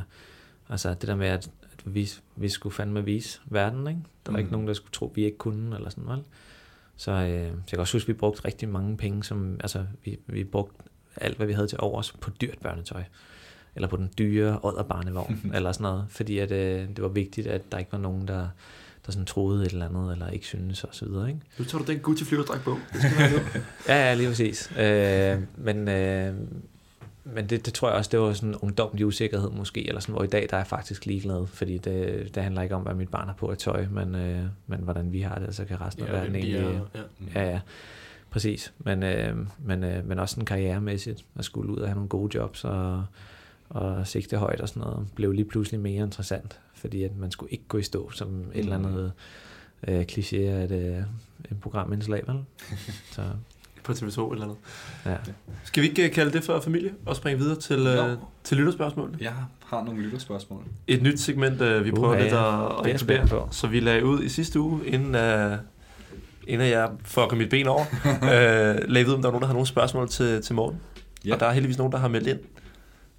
altså 0.69 0.89
det 0.89 1.09
der 1.09 1.15
med, 1.17 1.27
at, 1.27 1.51
at 1.63 1.95
vi, 1.95 2.11
vi 2.37 2.49
skulle 2.49 2.75
fandme 2.75 3.05
vise 3.05 3.41
verden, 3.47 3.89
ikke? 3.89 4.01
Der 4.27 4.33
var 4.33 4.39
mm. 4.39 4.39
ikke 4.39 4.53
nogen, 4.53 4.67
der 4.67 4.75
skulle 4.75 4.93
tro, 4.93 5.13
vi 5.15 5.25
ikke 5.25 5.39
kunne, 5.39 5.77
eller 5.77 5.91
sådan 5.91 6.05
noget. 6.05 6.25
Så, 6.97 7.11
øh, 7.11 7.19
så 7.19 7.25
jeg 7.27 7.53
kan 7.71 7.79
også 7.79 7.97
huske, 7.97 8.05
at 8.05 8.09
vi 8.09 8.19
brugte 8.19 8.45
rigtig 8.45 8.69
mange 8.69 8.97
penge, 8.97 9.25
som, 9.25 9.57
altså 9.61 9.85
vi, 10.05 10.19
vi 10.27 10.45
brugte 10.45 10.85
alt, 11.17 11.37
hvad 11.37 11.47
vi 11.47 11.53
havde 11.53 11.67
til 11.67 11.79
overs 11.81 12.13
på 12.13 12.31
dyrt 12.41 12.59
børnetøj 12.63 13.03
eller 13.75 13.89
på 13.89 13.97
den 13.97 14.11
dyre 14.19 14.59
odderbarnevogn, 14.63 15.41
eller 15.55 15.73
sådan 15.73 15.83
noget, 15.83 16.05
fordi 16.09 16.39
at, 16.39 16.53
øh, 16.53 16.89
det 16.89 17.03
var 17.03 17.09
vigtigt, 17.09 17.47
at 17.47 17.73
der 17.73 17.79
ikke 17.79 17.93
var 17.93 17.99
nogen, 17.99 18.29
der, 18.29 18.49
der 19.07 19.13
sådan 19.13 19.27
troede 19.27 19.67
et 19.67 19.73
eller 19.73 19.89
andet, 19.89 20.13
eller 20.13 20.29
ikke 20.29 20.47
synes, 20.47 20.85
og 20.85 20.95
så 20.95 21.05
videre. 21.05 21.29
Ikke? 21.29 21.41
Nu 21.59 21.65
tager 21.65 21.85
du 21.85 21.93
den 21.93 22.01
Gucci 22.01 22.25
flyverdragt 22.25 22.63
på. 22.65 22.79
Det 22.93 23.01
skal 23.01 23.19
være 23.19 23.63
ja, 23.89 24.09
ja, 24.09 24.15
lige 24.15 24.29
præcis. 24.29 24.73
Øh, 24.79 25.39
men 25.57 25.89
øh, 25.89 26.35
men 27.25 27.47
det, 27.47 27.67
det 27.67 27.75
tror 27.75 27.89
jeg 27.89 27.97
også, 27.97 28.09
det 28.13 28.21
var 28.21 28.33
sådan 28.33 28.49
en 28.49 28.55
ungdomlig 28.55 29.07
usikkerhed 29.07 29.51
måske, 29.51 29.89
eller 29.89 30.01
sådan, 30.01 30.15
hvor 30.15 30.25
i 30.25 30.27
dag 30.27 30.47
der 30.51 30.57
er 30.57 30.61
jeg 30.61 30.67
faktisk 30.67 31.07
ligeglad, 31.07 31.47
fordi 31.47 31.79
det, 31.79 32.31
det 32.35 32.43
handler 32.43 32.63
ikke 32.63 32.75
om, 32.75 32.83
hvad 32.83 32.95
mit 32.95 33.09
barn 33.09 33.27
har 33.27 33.35
på 33.35 33.53
et 33.53 33.59
tøj, 33.59 33.87
men, 33.91 34.15
øh, 34.15 34.43
men 34.67 34.81
hvordan 34.81 35.13
vi 35.13 35.21
har 35.21 35.39
det, 35.39 35.55
så 35.55 35.65
kan 35.65 35.81
resten 35.81 36.05
af 36.05 36.13
verden 36.13 36.35
egentlig... 36.35 36.57
Er, 36.57 36.81
ja. 37.35 37.41
ja, 37.41 37.51
ja. 37.51 37.61
Præcis, 38.31 38.73
men, 38.79 39.03
øh, 39.03 39.37
men, 39.59 39.85
øh, 39.85 40.09
men 40.09 40.19
også 40.19 40.33
sådan 40.33 40.45
karrieremæssigt, 40.45 41.25
at 41.39 41.45
skulle 41.45 41.73
ud 41.73 41.79
og 41.79 41.89
have 41.89 41.95
nogle 41.95 42.09
gode 42.09 42.39
jobs, 42.39 42.65
og, 42.65 43.05
og 43.71 44.07
sigte 44.07 44.37
højt 44.37 44.61
og 44.61 44.69
sådan 44.69 44.83
noget, 44.83 45.07
blev 45.15 45.33
lige 45.33 45.45
pludselig 45.45 45.81
mere 45.81 46.05
interessant, 46.05 46.61
fordi 46.75 47.03
at 47.03 47.17
man 47.17 47.31
skulle 47.31 47.53
ikke 47.53 47.65
gå 47.69 47.79
i 47.79 47.83
stå 47.83 48.11
som 48.11 48.29
et 48.29 48.45
mm. 48.45 48.53
eller 48.55 48.79
andet 48.79 49.13
øh, 49.89 50.05
kliché 50.13 50.37
af 50.37 50.65
et, 50.65 50.71
øh, 50.71 51.03
et 51.51 51.61
programindslag, 51.61 52.23
vel? 52.27 52.37
Så. 53.15 53.23
På 53.85 53.93
TV2 53.93 54.33
eller 54.33 54.45
andet. 54.45 54.57
Ja. 55.07 55.17
Skal 55.65 55.83
vi 55.83 55.89
ikke 55.89 56.05
øh, 56.05 56.13
kalde 56.13 56.33
det 56.33 56.45
for 56.45 56.61
familie 56.61 56.93
og 57.07 57.17
springe 57.17 57.39
videre 57.39 57.57
til, 57.57 57.87
øh, 57.87 58.17
til 58.45 58.57
lytterspørgsmål? 58.57 59.17
Jeg 59.21 59.33
har 59.65 59.85
nogle 59.85 60.03
lytterspørgsmål. 60.03 60.63
Et 60.87 61.03
nyt 61.03 61.21
segment, 61.21 61.61
øh, 61.61 61.85
vi 61.85 61.91
prøver 61.91 62.13
uh, 62.13 62.19
lidt 62.19 63.09
at, 63.09 63.21
at. 63.21 63.29
På. 63.29 63.49
Så 63.51 63.67
vi 63.67 63.81
lagde 63.81 64.05
ud 64.05 64.23
i 64.23 64.29
sidste 64.29 64.61
uge, 64.61 64.87
inden, 64.87 65.15
uh, 65.15 65.59
inden 66.47 66.69
jeg 66.69 66.91
fucker 67.05 67.37
mit 67.37 67.51
ben 67.51 67.67
over, 67.67 67.85
uh, 68.05 68.89
lagde 68.95 69.09
ud, 69.09 69.15
om 69.15 69.23
der 69.23 69.29
var 69.29 69.31
nogen, 69.31 69.41
der 69.41 69.47
har 69.47 69.55
nogle 69.55 69.67
spørgsmål 69.67 70.09
til, 70.09 70.43
til 70.43 70.55
morgen. 70.55 70.81
Ja. 71.25 71.35
Og 71.35 71.41
der 71.41 71.47
er 71.47 71.53
heldigvis 71.53 71.79
nogen, 71.79 71.93
der 71.93 71.99
har 71.99 72.09
meldt 72.09 72.27
ind. 72.27 72.39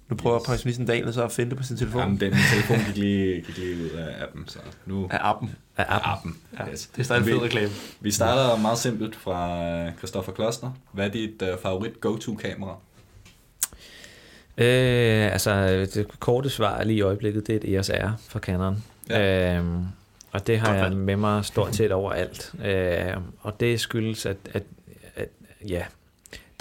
Nu 0.08 0.16
prøver 0.16 0.40
yes. 0.40 0.46
pensionisten 0.46 0.86
Daniel 0.86 1.12
så 1.12 1.24
at 1.24 1.32
finde 1.32 1.50
det 1.50 1.58
på 1.58 1.64
sin 1.64 1.76
telefon. 1.76 2.00
Jamen, 2.00 2.20
den 2.20 2.34
telefon 2.52 2.76
gik 2.86 2.96
lige, 2.96 3.40
gik 3.40 3.58
lige 3.58 3.84
ud 3.84 3.90
af 3.90 4.22
appen, 4.22 4.48
så 4.48 4.58
nu... 4.86 5.08
Af 5.10 5.18
appen? 5.20 5.50
Af 5.76 5.84
appen. 5.88 6.10
Af 6.10 6.12
appen, 6.12 6.36
ja. 6.58 6.72
yes. 6.72 6.86
Det 6.86 7.00
er 7.00 7.04
stadig 7.04 7.20
en 7.20 7.26
fed 7.26 7.42
reklame. 7.42 7.70
Vi 8.00 8.10
starter 8.10 8.62
meget 8.62 8.78
simpelt 8.78 9.16
fra 9.16 9.64
øh, 9.64 9.92
Christoffer 9.98 10.32
Kloster. 10.32 10.70
Hvad 10.92 11.06
er 11.06 11.10
dit 11.10 11.42
uh, 11.42 11.48
favorit 11.62 12.00
go-to-kamera? 12.00 12.76
Øh, 14.58 15.32
altså, 15.32 15.66
det 15.94 16.06
korte 16.20 16.50
svar 16.50 16.84
lige 16.84 16.96
i 16.96 17.00
øjeblikket, 17.00 17.46
det 17.46 17.52
er 17.52 17.56
et 17.56 17.74
EOS 17.74 17.90
R 17.90 18.10
fra 18.28 18.38
Canon. 18.38 18.84
Ja. 19.10 19.58
Øh, 19.58 19.64
og 20.32 20.46
det 20.46 20.58
har 20.58 20.66
Godt 20.66 20.78
jeg 20.78 20.96
med 20.96 21.16
mig 21.16 21.44
stort 21.44 21.76
set 21.76 21.92
overalt. 21.92 22.54
Øh, 22.64 23.16
og 23.40 23.60
det 23.60 23.80
skyldes, 23.80 24.26
at, 24.26 24.36
at, 24.52 24.62
at 25.14 25.28
ja, 25.68 25.82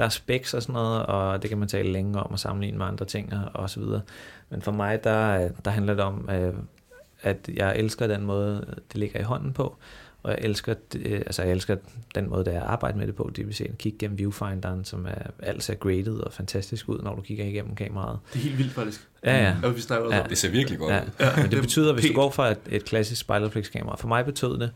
der 0.02 0.06
er 0.06 0.10
specs 0.10 0.54
og 0.54 0.62
sådan 0.62 0.74
noget, 0.74 1.06
og 1.06 1.42
det 1.42 1.50
kan 1.50 1.58
man 1.58 1.68
tale 1.68 1.92
længe 1.92 2.20
om 2.20 2.32
og 2.32 2.40
sammenligne 2.40 2.78
med 2.78 2.86
andre 2.86 3.06
ting 3.06 3.34
og 3.54 3.70
så 3.70 3.80
videre. 3.80 4.02
Men 4.50 4.62
for 4.62 4.72
mig, 4.72 5.04
der, 5.04 5.50
der 5.66 5.72
handler 5.72 5.94
det 5.94 6.04
om, 6.04 6.30
øh, 6.32 6.54
at 7.22 7.50
jeg 7.54 7.76
elsker 7.78 8.08
den 8.08 8.26
måde, 8.26 8.66
det 8.92 9.00
ligger 9.00 9.20
i 9.20 9.24
hånden 9.24 9.54
på, 9.54 9.76
og 10.24 10.32
jeg 10.32 10.40
elsker, 10.42 10.76
øh, 10.96 11.18
altså 11.26 11.44
jeg 11.44 11.52
elsker 11.52 11.76
den 12.16 12.30
måde, 12.30 12.46
der 12.46 12.52
jeg 12.52 12.62
arbejder 12.62 12.98
med 12.98 13.08
det 13.08 13.16
på, 13.16 13.32
det 13.36 13.48
vil 13.48 13.56
sige 13.56 13.70
at 13.70 13.78
kigge 13.78 13.98
gennem 13.98 14.18
viewfinderen, 14.18 14.86
som 14.86 15.06
er 15.06 15.30
alt 15.40 15.64
ser 15.64 15.76
graded 15.76 16.20
og 16.20 16.34
fantastisk 16.34 16.90
ud, 16.90 17.00
når 17.04 17.16
du 17.16 17.22
kigger 17.22 17.46
igennem 17.46 17.76
kameraet. 17.76 18.20
Det 18.34 18.40
er 18.40 18.44
helt 18.44 18.58
vildt 18.58 18.72
faktisk. 18.72 19.08
Ja, 19.26 19.44
ja. 19.44 19.54
Mm. 19.54 19.76
vi 19.76 19.82
ja. 20.12 20.24
Det 20.30 20.38
ser 20.38 20.50
virkelig 20.50 20.80
godt 20.80 20.94
ja. 20.94 21.02
ud. 21.02 21.08
Ja. 21.20 21.42
Men 21.42 21.52
det 21.52 21.62
betyder, 21.62 21.94
hvis 21.94 22.06
du 22.06 22.14
går 22.14 22.32
fra 22.32 22.52
et, 22.52 22.60
et 22.70 22.86
klassisk 22.86 23.22
spejlerflex-kamera, 23.22 23.96
for 23.96 24.08
mig 24.08 24.26
betød 24.26 24.60
det, 24.60 24.72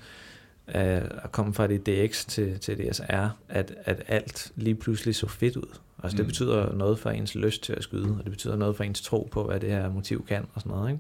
at 0.68 1.32
komme 1.32 1.54
fra 1.54 1.68
det 1.68 1.86
DX 1.86 2.26
til, 2.26 2.60
til 2.60 2.78
DSR, 2.78 3.28
at, 3.50 3.74
at 3.84 4.04
alt 4.08 4.52
lige 4.56 4.76
pludselig 4.76 5.16
så 5.16 5.28
fedt 5.28 5.56
ud. 5.56 5.78
Altså 6.04 6.18
det 6.18 6.26
mm. 6.26 6.28
betyder 6.28 6.74
noget 6.74 7.00
for 7.00 7.10
ens 7.10 7.36
lyst 7.36 7.64
til 7.64 7.74
at 7.74 7.84
skyde, 7.84 8.16
og 8.20 8.24
det 8.24 8.32
betyder 8.32 8.56
noget 8.56 8.76
for 8.76 8.84
ens 8.84 9.02
tro 9.02 9.30
på, 9.32 9.44
hvad 9.44 9.60
det 9.60 9.70
her 9.70 9.90
motiv 9.90 10.26
kan, 10.28 10.46
og 10.54 10.62
sådan 10.62 10.78
noget. 10.78 11.00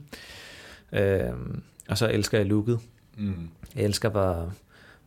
Ikke? 0.91 1.23
Øhm, 1.27 1.61
og 1.89 1.97
så 1.97 2.09
elsker 2.09 2.37
jeg 2.37 2.47
looket. 2.47 2.79
Mm. 3.17 3.49
Jeg 3.75 3.83
elsker, 3.83 4.09
hvor, 4.09 4.53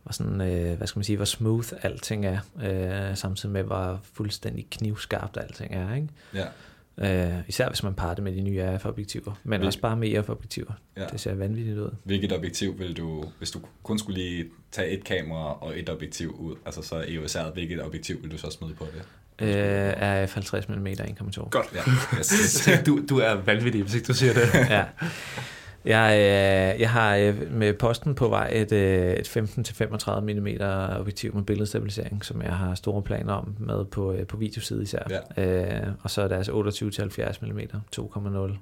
hvor 0.03 0.11
sådan, 0.13 0.41
øh, 0.41 0.77
hvad 0.77 0.87
skal 0.87 0.99
man 0.99 1.03
sige, 1.03 1.15
hvor 1.15 1.25
smooth 1.25 1.67
alting 1.81 2.25
er, 2.25 2.39
øh, 2.63 3.17
samtidig 3.17 3.53
med, 3.53 3.63
hvor 3.63 3.99
fuldstændig 4.13 4.67
knivskarpt 4.71 5.37
alting 5.37 5.73
er. 5.75 5.95
Ikke? 5.95 6.07
Ja. 6.33 6.45
Uh, 7.03 7.07
især 7.47 7.67
hvis 7.67 7.83
man 7.83 7.93
parer 7.93 8.13
det 8.13 8.23
med 8.23 8.35
de 8.35 8.41
nye 8.41 8.61
RF-objektiver, 8.61 9.39
men 9.43 9.59
Hvil... 9.59 9.67
også 9.67 9.79
bare 9.79 9.95
med 9.97 10.19
RF-objektiver. 10.19 10.71
Ja. 10.97 11.05
Det 11.11 11.19
ser 11.19 11.35
vanvittigt 11.35 11.77
ud. 11.77 11.95
Hvilket 12.03 12.33
objektiv 12.33 12.79
vil 12.79 12.97
du, 12.97 13.23
hvis 13.37 13.51
du 13.51 13.59
kun 13.83 13.99
skulle 13.99 14.19
lige 14.19 14.45
tage 14.71 14.89
et 14.89 15.03
kamera 15.03 15.57
og 15.63 15.79
et 15.79 15.89
objektiv 15.89 16.35
ud, 16.39 16.55
altså 16.65 16.81
så 16.81 17.01
EOS'et, 17.01 17.53
hvilket 17.53 17.83
objektiv 17.83 18.21
vil 18.21 18.31
du 18.31 18.37
så 18.37 18.51
smide 18.51 18.73
på 18.73 18.85
det? 18.85 19.01
Uh, 19.41 19.47
RF 20.01 20.33
50 20.33 20.69
mm 20.69 20.87
1,2. 20.87 21.49
Godt. 21.49 21.67
Ja. 21.73 21.79
Yes. 22.17 22.69
du, 22.85 23.05
du 23.09 23.17
er 23.17 23.33
vanvittig, 23.33 23.81
hvis 23.81 23.95
ikke 23.95 24.07
du 24.07 24.13
siger 24.13 24.33
det. 24.33 24.53
ja. 24.53 24.85
Jeg, 25.85 26.11
øh, 26.13 26.81
jeg 26.81 26.89
har 26.89 27.15
øh, 27.15 27.51
med 27.51 27.73
posten 27.73 28.15
på 28.15 28.29
vej 28.29 28.51
et, 28.53 28.71
øh, 28.71 29.13
et 29.13 29.37
15-35 29.37 30.19
mm 30.19 30.47
objektiv 30.99 31.35
med 31.35 31.43
billedstabilisering, 31.43 32.25
som 32.25 32.41
jeg 32.41 32.53
har 32.57 32.75
store 32.75 33.01
planer 33.01 33.33
om 33.33 33.55
med 33.59 33.85
på, 33.85 34.15
på 34.27 34.37
videoside 34.37 34.83
især. 34.83 35.23
Ja. 35.37 35.43
Øh, 35.43 35.87
og 36.03 36.09
så 36.09 36.21
er 36.21 36.27
der 36.27 36.37
altså 36.37 36.51
28-70 36.51 37.45
mm 37.45 37.59
2,0. 37.59 38.57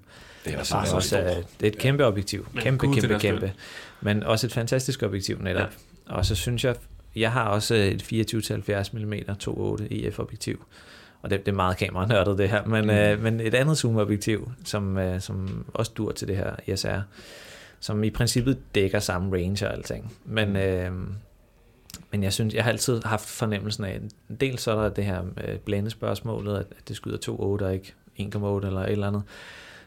Det 0.46 0.54
er, 0.54 0.60
også, 0.60 0.78
også, 0.96 1.18
det 1.60 1.68
er 1.68 1.72
et 1.72 1.78
kæmpe 1.78 2.06
objektiv. 2.06 2.48
Men 2.54 2.64
kæmpe, 2.64 2.88
kæmpe, 2.94 3.20
kæmpe. 3.20 3.54
Men 4.02 4.24
også 4.24 4.48
et 4.48 4.54
fantastisk 4.54 5.04
objektiv 5.04 5.42
netop. 5.42 5.70
Ja. 6.10 6.14
Og 6.14 6.26
så 6.26 6.36
synes 6.36 6.66
jeg, 6.66 6.76
jeg 7.16 7.32
har 7.32 7.44
også 7.44 7.76
et 7.76 8.04
24-70 8.04 8.98
mm 8.98 9.14
2.8 9.14 9.88
EF 9.90 10.20
objektiv 10.20 10.66
og 11.28 11.32
det, 11.32 11.46
det 11.46 11.52
er 11.52 11.56
meget 11.56 11.78
kameranørdet 11.78 12.38
det 12.38 12.50
her, 12.50 12.66
men, 12.66 12.84
mm. 12.84 12.90
øh, 12.90 13.22
men 13.22 13.40
et 13.40 13.54
andet 13.54 13.78
zoomobjektiv, 13.78 14.52
som, 14.66 14.98
øh, 14.98 15.22
som 15.22 15.66
også 15.74 15.92
dur 15.98 16.12
til 16.12 16.28
det 16.28 16.38
her 16.38 16.56
ISR, 16.68 17.00
som 17.80 18.04
i 18.04 18.10
princippet 18.10 18.58
dækker 18.76 19.00
samme 19.00 19.38
range 19.38 19.68
og 19.68 19.74
alting. 19.74 20.14
Men, 20.26 20.50
mm. 20.50 20.56
øh, 20.56 20.92
men 22.12 22.24
jeg 22.24 22.34
synes, 22.34 22.54
jeg 22.54 22.64
har 22.64 22.72
altid 22.72 23.02
haft 23.06 23.30
fornemmelsen 23.30 23.84
af, 23.84 24.02
dels 24.42 24.62
så 24.62 24.72
er 24.72 24.82
der 24.82 24.90
det 24.90 25.06
her 25.06 25.22
øh, 25.44 25.58
blændespørgsmålet, 25.58 26.56
at, 26.56 26.66
at 26.78 26.88
det 26.88 26.96
skyder 26.96 27.18
2.8 27.18 27.34
og 27.40 27.74
ikke 27.74 27.94
1.8 28.20 28.66
eller 28.66 28.82
et 28.82 28.92
eller 28.92 29.08
andet, 29.08 29.24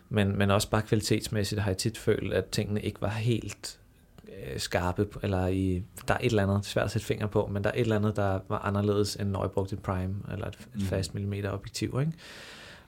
men, 0.09 0.39
men 0.39 0.51
også 0.51 0.71
bare 0.71 0.83
kvalitetsmæssigt 0.83 1.61
har 1.61 1.71
jeg 1.71 1.79
tit 1.79 1.99
følt, 1.99 2.33
at 2.33 2.45
tingene 2.47 2.81
ikke 2.81 3.03
var 3.03 3.09
helt 3.09 3.79
skarpe, 4.57 5.07
eller 5.23 5.47
i, 5.47 5.83
der 6.09 6.15
er 6.15 6.19
et 6.19 6.27
eller 6.27 6.43
andet, 6.43 6.65
svært 6.65 6.85
at 6.85 6.91
sætte 6.91 7.07
finger 7.07 7.27
på, 7.27 7.47
men 7.47 7.65
der 7.65 7.71
er 7.71 7.75
et 7.75 7.81
eller 7.81 7.97
andet, 7.97 8.17
der 8.17 8.41
var 8.49 8.59
anderledes 8.59 9.17
end 9.17 9.31
når 9.31 9.43
jeg 9.43 9.51
brugte 9.51 9.75
et 9.75 9.83
prime, 9.83 10.15
eller 10.33 10.47
et, 10.47 10.55
et 10.55 10.69
mm. 10.75 10.81
fast 10.81 11.15
millimeter 11.15 11.51
objektiv, 11.51 11.97
ikke? 12.01 12.13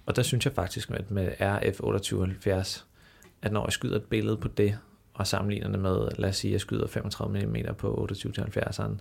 Og 0.07 0.17
der 0.17 0.23
synes 0.23 0.45
jeg 0.45 0.53
faktisk 0.53 0.91
med, 0.91 0.99
med 1.09 1.29
RF 1.41 1.77
2870, 1.77 2.87
at 3.43 3.53
når 3.53 3.67
jeg 3.67 3.73
skyder 3.73 3.97
et 3.97 4.05
billede 4.05 4.37
på 4.37 4.49
det, 4.49 4.79
og 5.15 5.27
sammenligner 5.27 5.69
det 5.69 5.79
med, 5.79 6.09
lad 6.19 6.29
os 6.29 6.37
sige, 6.37 6.51
at 6.51 6.53
jeg 6.53 6.61
skyder 6.61 6.87
35 6.87 7.47
mm 7.47 7.75
på 7.79 8.09
28-70'eren, 8.13 8.93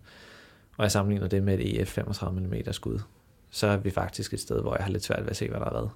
og 0.78 0.84
jeg 0.84 0.92
sammenligner 0.92 1.28
det 1.28 1.44
med 1.44 1.60
et 1.60 1.82
EF 1.82 1.88
35 1.88 2.42
mm 2.42 2.74
skud, 2.74 3.00
så 3.50 3.68
er 3.68 3.78
vi 3.78 3.90
faktisk 3.90 4.34
et 4.34 4.40
sted, 4.40 4.62
hvor 4.62 4.76
jeg 4.76 4.86
har 4.86 4.92
lidt 4.92 5.04
svært 5.04 5.22
ved 5.22 5.30
at 5.30 5.36
se, 5.36 5.50
hvad 5.50 5.60
der 5.60 5.66
har 5.66 5.74
været. 5.74 5.90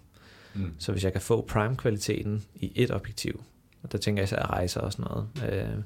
Mm. 0.54 0.74
Så 0.80 0.92
hvis 0.92 1.04
jeg 1.04 1.12
kan 1.12 1.22
få 1.22 1.42
prime-kvaliteten 1.42 2.46
i 2.56 2.72
et 2.76 2.92
objektiv, 2.92 3.44
og 3.84 3.92
der 3.92 3.98
tænker 3.98 4.22
jeg 4.22 4.24
især 4.24 4.40
at 4.40 4.50
rejse 4.50 4.82
og 4.82 4.92
sådan 4.92 5.06
noget, 5.12 5.54
øh, 5.54 5.84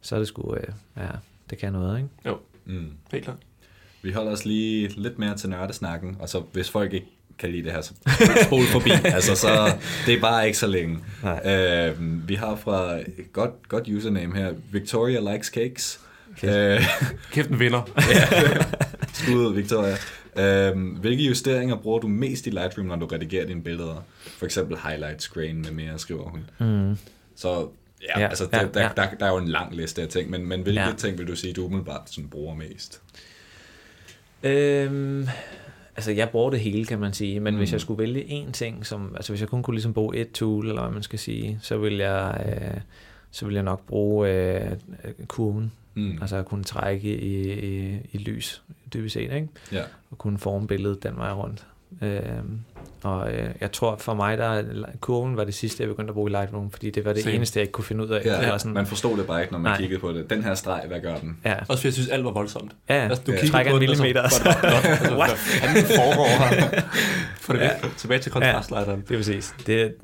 så 0.00 0.14
er 0.14 0.18
det 0.18 0.28
sgu, 0.28 0.54
øh, 0.54 0.62
ja, 0.96 1.08
det 1.50 1.58
kan 1.58 1.72
noget, 1.72 1.98
ikke? 1.98 2.08
Jo, 2.26 2.38
mm. 2.64 2.92
helt 3.12 3.24
klart. 3.24 3.36
Vi 4.02 4.12
holder 4.12 4.32
os 4.32 4.44
lige 4.44 4.88
lidt 4.88 5.18
mere 5.18 5.36
til 5.36 5.50
nørdesnakken, 5.50 6.16
og 6.20 6.28
så 6.28 6.42
hvis 6.52 6.70
folk 6.70 6.92
ikke 6.92 7.06
kan 7.38 7.50
lide 7.50 7.64
det 7.64 7.72
her, 7.72 7.80
så 7.80 7.94
spol 8.46 8.64
forbi. 8.72 8.90
altså, 9.04 9.34
så 9.34 9.76
det 10.06 10.14
er 10.14 10.20
bare 10.20 10.46
ikke 10.46 10.58
så 10.58 10.66
længe. 10.66 10.98
Øh, 11.44 12.28
vi 12.28 12.34
har 12.34 12.56
fra 12.56 12.98
et 12.98 13.32
godt, 13.32 13.68
godt 13.68 13.88
username 13.88 14.36
her, 14.36 14.52
Victoria 14.72 15.32
Likes 15.32 15.46
Cakes. 15.46 16.00
Kæft, 16.36 16.54
øh, 16.54 16.82
Kæft 17.32 17.50
en 17.50 17.60
vinder. 17.60 17.82
Skud, 19.12 19.54
Victoria. 19.54 19.96
Øh, 20.36 20.96
hvilke 21.00 21.22
justeringer 21.22 21.76
bruger 21.76 21.98
du 21.98 22.08
mest 22.08 22.46
i 22.46 22.50
Lightroom, 22.50 22.86
når 22.86 22.96
du 22.96 23.06
redigerer 23.06 23.46
dine 23.46 23.62
billeder? 23.62 24.04
For 24.38 24.46
eksempel 24.46 24.76
highlight 24.88 25.22
screen 25.22 25.62
med 25.62 25.70
mere, 25.70 25.98
skriver 25.98 26.22
hun. 26.30 26.50
Mm. 26.58 26.96
Så 27.36 27.68
Ja, 28.02 28.20
ja 28.20 28.28
altså 28.28 28.48
ja, 28.52 28.58
der, 28.58 28.68
der, 28.68 28.82
ja. 28.82 28.88
Der, 28.96 29.10
der 29.20 29.26
er 29.26 29.30
jo 29.30 29.38
en 29.38 29.48
lang 29.48 29.76
liste 29.76 30.02
af 30.02 30.08
ting, 30.08 30.30
men, 30.30 30.46
men 30.46 30.62
hvilke 30.62 30.80
ja. 30.80 30.92
ting 30.96 31.18
vil 31.18 31.28
du 31.28 31.36
sige, 31.36 31.52
du 31.52 31.64
umiddelbart 31.64 32.10
sådan 32.10 32.30
bruger 32.30 32.54
mest? 32.54 33.02
Øhm, 34.42 35.28
altså 35.96 36.12
jeg 36.12 36.30
bruger 36.30 36.50
det 36.50 36.60
hele, 36.60 36.84
kan 36.84 36.98
man 36.98 37.12
sige, 37.12 37.40
men 37.40 37.54
mm. 37.54 37.58
hvis 37.58 37.72
jeg 37.72 37.80
skulle 37.80 37.98
vælge 37.98 38.22
én 38.22 38.52
ting, 38.52 38.86
som, 38.86 39.14
altså 39.16 39.32
hvis 39.32 39.40
jeg 39.40 39.48
kun 39.48 39.62
kunne 39.62 39.74
ligesom 39.74 39.92
bruge 39.92 40.16
et 40.16 40.32
tool, 40.32 40.68
eller 40.68 40.82
hvad 40.82 40.92
man 40.92 41.02
skal 41.02 41.18
sige, 41.18 41.58
så 41.62 41.78
vil 41.78 41.96
jeg, 41.96 42.44
øh, 42.46 42.80
så 43.30 43.46
vil 43.46 43.54
jeg 43.54 43.62
nok 43.62 43.86
bruge 43.86 44.30
øh, 44.30 44.72
kurven, 45.26 45.72
mm. 45.94 46.18
altså 46.20 46.36
at 46.36 46.46
kunne 46.46 46.64
trække 46.64 47.16
i, 47.18 47.52
i, 47.52 47.98
i 48.12 48.18
lys, 48.18 48.62
dybest 48.94 49.12
set, 49.12 49.22
ikke? 49.22 49.48
Ja. 49.72 49.82
og 50.10 50.18
kunne 50.18 50.38
forme 50.38 50.66
billedet 50.66 51.02
den 51.02 51.16
vej 51.16 51.32
rundt. 51.32 51.66
Øh, 52.02 52.20
og 53.02 53.32
øh, 53.32 53.50
jeg 53.60 53.72
tror 53.72 53.96
for 53.96 54.14
mig, 54.14 54.38
der 54.38 54.62
kurven 55.00 55.36
var 55.36 55.44
det 55.44 55.54
sidste, 55.54 55.82
jeg 55.82 55.88
begyndte 55.88 56.10
at 56.10 56.14
bruge 56.14 56.30
i 56.30 56.34
Lightroom, 56.34 56.70
fordi 56.70 56.90
det 56.90 57.04
var 57.04 57.12
det 57.12 57.22
Same. 57.22 57.34
eneste, 57.34 57.58
jeg 57.58 57.62
ikke 57.62 57.72
kunne 57.72 57.84
finde 57.84 58.04
ud 58.04 58.08
af. 58.08 58.24
Ja, 58.24 58.50
ja. 58.50 58.58
Sådan, 58.58 58.74
man 58.74 58.86
forstod 58.86 59.18
det 59.18 59.26
bare 59.26 59.40
ikke, 59.40 59.52
når 59.52 59.58
man 59.58 59.70
Nej. 59.70 59.80
kiggede 59.80 60.00
på 60.00 60.12
det. 60.12 60.30
Den 60.30 60.44
her 60.44 60.54
streg, 60.54 60.84
hvad 60.86 61.00
gør 61.00 61.16
den? 61.16 61.38
Ja. 61.44 61.54
Også 61.54 61.66
fordi 61.68 61.86
jeg 61.86 61.92
synes, 61.92 62.08
alt 62.08 62.24
var 62.24 62.30
voldsomt. 62.30 62.72
Ja, 62.88 62.94
altså, 62.94 63.22
du 63.26 63.32
ja. 63.32 63.46
trækker 63.46 63.72
en 63.72 63.78
millimeter. 63.78 64.22
Altså, 64.22 64.48
altså, 64.48 65.16
What? 65.16 65.30
Hvad 65.72 65.96
foregår 65.96 66.26
her? 66.44 66.80
For 67.40 67.52
det 67.52 67.60
ja. 67.60 67.70
tilbage 67.96 68.20
til 68.20 68.32
kontrastlighteren. 68.32 69.00
Ja, 69.00 69.04
det 69.08 69.14
er 69.14 69.18
præcis. 69.18 69.54
Det, 69.66 69.94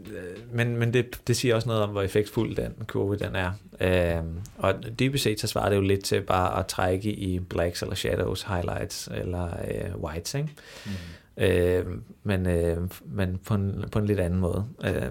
men 0.52 0.76
men 0.76 0.94
det, 0.94 1.20
det 1.26 1.36
siger 1.36 1.54
også 1.54 1.68
noget 1.68 1.82
om, 1.82 1.90
hvor 1.90 2.02
effektfuld 2.02 2.56
den 2.56 2.72
kurve 2.86 3.16
den 3.16 3.36
er. 3.36 3.50
Øhm, 3.80 4.38
og 4.58 4.74
dybest 4.98 5.24
set, 5.24 5.40
så 5.40 5.46
svarer 5.46 5.68
det 5.68 5.76
jo 5.76 5.80
lidt 5.80 6.04
til 6.04 6.20
bare 6.20 6.58
at 6.58 6.66
trække 6.66 7.12
i 7.12 7.38
blacks 7.38 7.82
eller 7.82 7.94
shadows, 7.94 8.42
highlights 8.42 9.08
eller 9.14 9.44
øh, 9.44 10.02
whites, 10.02 10.34
ikke? 10.34 10.48
Mm. 10.86 10.92
Øh, 11.36 11.86
men, 12.22 12.46
øh, 12.46 12.90
men 13.04 13.38
på 13.38 13.54
en, 13.54 13.84
på 13.92 13.98
en 13.98 14.06
lidt 14.06 14.20
anden 14.20 14.40
måde. 14.40 14.66
Øh, 14.84 15.10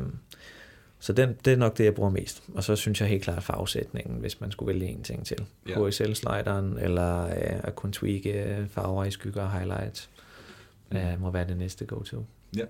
så 0.99 1.14
den, 1.14 1.35
det 1.45 1.53
er 1.53 1.57
nok 1.57 1.77
det, 1.77 1.84
jeg 1.84 1.95
bruger 1.95 2.10
mest. 2.10 2.43
Og 2.53 2.64
så 2.64 2.76
synes 2.76 3.02
jeg 3.02 3.10
helt 3.10 3.23
klart 3.23 3.43
farvesætningen, 3.43 4.19
hvis 4.19 4.41
man 4.41 4.52
skulle 4.52 4.73
vælge 4.73 4.88
en 4.88 5.03
ting 5.03 5.26
til. 5.26 5.38
Ja. 5.69 5.88
HSL-slideren, 5.88 6.77
eller 6.77 7.26
øh, 7.26 7.60
at 7.64 7.76
kunne 7.76 7.91
tweake 7.91 8.68
farver 8.69 9.06
i 9.06 9.11
skygger 9.11 9.41
og 9.41 9.52
highlights, 9.52 10.10
mm. 10.91 10.97
øh, 10.97 11.22
må 11.22 11.31
være 11.31 11.47
det 11.47 11.57
næste 11.57 11.85
go-to. 11.85 12.26
Ja. 12.57 12.65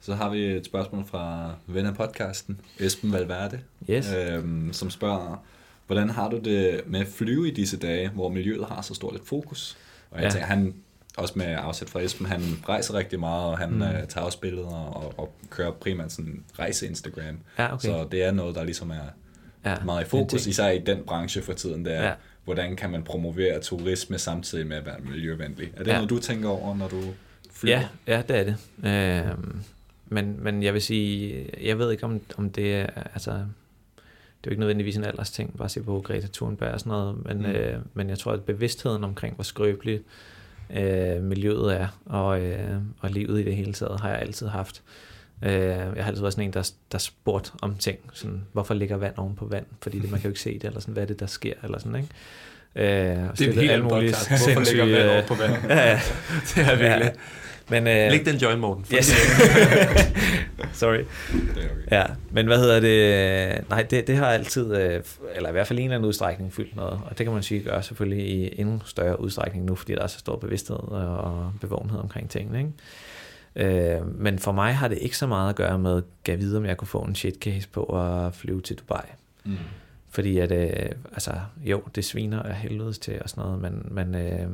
Så 0.00 0.14
har 0.14 0.30
vi 0.30 0.44
et 0.44 0.66
spørgsmål 0.66 1.04
fra 1.04 1.54
ven 1.66 1.86
af 1.86 1.94
podcasten, 1.94 2.60
Esben 2.78 3.12
Valverde, 3.12 3.60
yes. 3.90 4.12
øhm, 4.12 4.72
som 4.72 4.90
spørger, 4.90 5.44
hvordan 5.86 6.10
har 6.10 6.30
du 6.30 6.38
det 6.38 6.80
med 6.86 7.00
at 7.00 7.06
flyve 7.06 7.48
i 7.48 7.50
disse 7.50 7.76
dage, 7.76 8.08
hvor 8.08 8.28
miljøet 8.28 8.66
har 8.66 8.82
så 8.82 8.94
stort 8.94 9.14
et 9.14 9.22
fokus? 9.24 9.76
Og 10.10 10.16
jeg 10.16 10.24
ja. 10.24 10.30
tænker, 10.30 10.46
han 10.46 10.74
også 11.16 11.34
med 11.36 11.46
afsæt 11.46 11.90
fra 11.90 12.00
Esben, 12.00 12.26
han 12.26 12.42
rejser 12.68 12.94
rigtig 12.94 13.20
meget, 13.20 13.44
og 13.44 13.58
han 13.58 13.70
mm. 13.70 13.82
uh, 13.82 13.88
tager 14.08 14.24
også 14.24 14.40
billeder 14.40 14.66
og, 14.66 15.18
og 15.18 15.34
kører 15.50 15.70
primært 15.70 16.12
sådan 16.12 16.44
rejse-Instagram. 16.58 17.38
Ja, 17.58 17.74
okay. 17.74 17.88
Så 17.88 18.08
det 18.10 18.24
er 18.24 18.32
noget, 18.32 18.54
der 18.54 18.64
ligesom 18.64 18.90
er 18.90 19.08
ja, 19.64 19.76
meget 19.84 20.04
i 20.04 20.08
fokus, 20.08 20.46
især 20.46 20.70
i 20.70 20.78
den 20.78 21.02
branche 21.06 21.42
for 21.42 21.52
tiden, 21.52 21.84
der 21.84 22.04
ja. 22.04 22.12
hvordan 22.44 22.76
kan 22.76 22.90
man 22.90 23.02
promovere 23.02 23.60
turisme 23.60 24.18
samtidig 24.18 24.66
med 24.66 24.76
at 24.76 24.86
være 24.86 24.98
miljøvenlig. 25.10 25.72
Er 25.76 25.78
det 25.78 25.86
ja. 25.86 25.94
noget, 25.94 26.10
du 26.10 26.18
tænker 26.18 26.48
over, 26.48 26.76
når 26.76 26.88
du 26.88 27.02
flyver? 27.52 27.74
Ja, 27.76 27.88
ja 28.06 28.22
det 28.28 28.36
er 28.36 28.44
det. 28.44 28.56
Øh, 29.28 29.38
men, 30.08 30.36
men 30.44 30.62
jeg 30.62 30.74
vil 30.74 30.82
sige, 30.82 31.46
jeg 31.62 31.78
ved 31.78 31.90
ikke, 31.92 32.04
om, 32.04 32.20
om 32.36 32.50
det 32.50 32.74
er, 32.74 32.86
altså, 33.14 33.30
det 33.30 33.38
er 33.38 34.46
jo 34.46 34.50
ikke 34.50 34.60
nødvendigvis 34.60 34.96
en 34.96 35.04
alders 35.04 35.30
ting, 35.30 35.56
bare 35.58 35.68
se 35.68 35.82
på 35.82 36.00
Greta 36.00 36.26
Thunberg 36.32 36.72
og 36.72 36.80
sådan 36.80 36.90
noget, 36.90 37.24
men, 37.24 37.38
mm. 37.38 37.44
øh, 37.44 37.78
men 37.94 38.08
jeg 38.08 38.18
tror, 38.18 38.32
at 38.32 38.42
bevidstheden 38.42 39.04
omkring, 39.04 39.34
hvor 39.34 39.44
skrøbeligt 39.44 40.02
øh, 40.70 41.22
miljøet 41.22 41.80
er, 41.80 41.88
og, 42.06 42.40
øh, 42.40 42.78
og 43.00 43.10
livet 43.10 43.40
i 43.40 43.44
det 43.44 43.56
hele 43.56 43.72
taget, 43.72 44.00
har 44.00 44.08
jeg 44.08 44.18
altid 44.18 44.46
haft. 44.46 44.82
Øh, 45.42 45.52
jeg 45.52 46.04
har 46.04 46.06
altid 46.06 46.20
været 46.20 46.32
sådan 46.32 46.44
en, 46.44 46.52
der, 46.52 46.70
der 46.92 46.98
spurgt 46.98 47.52
om 47.62 47.76
ting, 47.76 47.98
sådan, 48.12 48.44
hvorfor 48.52 48.74
ligger 48.74 48.96
vand 48.96 49.18
oven 49.18 49.34
på 49.36 49.46
vand, 49.46 49.66
fordi 49.82 49.98
det, 49.98 50.10
man 50.10 50.20
kan 50.20 50.28
jo 50.28 50.30
ikke 50.30 50.40
se 50.40 50.54
det, 50.54 50.64
eller 50.64 50.80
sådan, 50.80 50.92
hvad 50.92 51.02
er 51.02 51.06
det, 51.06 51.20
der 51.20 51.26
sker, 51.26 51.54
eller 51.62 51.78
sådan, 51.78 51.96
ikke? 51.96 52.08
Øh, 52.76 52.84
det 52.84 53.40
er 53.40 53.52
en 53.52 53.58
helt 53.58 53.70
anden 53.70 53.88
podcast. 53.88 54.28
Hvorfor 54.28 54.60
ligger 54.72 54.84
vand 54.84 55.10
oven 55.10 55.24
på 55.26 55.34
vand? 55.34 55.52
ja, 55.68 55.90
ja. 55.90 56.00
det 56.54 56.64
er 56.64 56.76
virkelig. 56.76 57.12
Men, 57.70 57.86
øh, 57.86 58.10
Læg 58.10 58.26
den 58.26 58.36
join, 58.36 58.58
Morten. 58.58 58.84
Yes. 58.94 59.06
Sorry. 60.72 61.04
Ja, 61.90 62.04
men 62.30 62.46
hvad 62.46 62.58
hedder 62.58 62.80
det? 62.80 63.70
Nej, 63.70 63.82
det, 63.82 64.06
det 64.06 64.16
har 64.16 64.26
altid, 64.26 64.76
øh, 64.76 65.02
eller 65.34 65.48
i 65.48 65.52
hvert 65.52 65.66
fald 65.66 65.78
en 65.78 65.84
eller 65.84 65.96
anden 65.96 66.08
udstrækning 66.08 66.52
fyldt 66.52 66.76
noget, 66.76 67.00
og 67.06 67.18
det 67.18 67.26
kan 67.26 67.32
man 67.32 67.42
sige 67.42 67.60
gør 67.60 67.80
selvfølgelig 67.80 68.28
i 68.28 68.60
endnu 68.60 68.80
større 68.84 69.20
udstrækning 69.20 69.64
nu, 69.64 69.74
fordi 69.74 69.92
der 69.92 70.02
er 70.02 70.06
så 70.06 70.18
stor 70.18 70.36
bevidsthed 70.36 70.76
og 70.76 71.52
bevågenhed 71.60 71.98
omkring 71.98 72.30
tingene. 72.30 72.58
Ikke? 72.58 72.72
Øh, 73.96 74.18
men 74.18 74.38
for 74.38 74.52
mig 74.52 74.74
har 74.74 74.88
det 74.88 74.98
ikke 75.00 75.16
så 75.16 75.26
meget 75.26 75.48
at 75.48 75.56
gøre 75.56 75.78
med, 75.78 76.02
at 76.28 76.40
vide, 76.40 76.56
om 76.56 76.66
jeg 76.66 76.76
kunne 76.76 76.88
få 76.88 76.98
en 76.98 77.14
shitcase 77.14 77.68
på 77.68 77.84
at 77.84 78.34
flyve 78.34 78.60
til 78.60 78.76
Dubai. 78.76 79.06
Mm. 79.44 79.56
Fordi 80.10 80.38
at, 80.38 80.52
øh, 80.52 80.90
altså, 81.12 81.32
jo, 81.64 81.82
det 81.94 82.04
sviner 82.04 82.42
af 82.42 82.54
helvedes 82.54 82.98
til 82.98 83.22
og 83.22 83.30
sådan 83.30 83.44
noget, 83.44 83.60
men, 83.60 83.88
men 83.90 84.14
øh, 84.14 84.48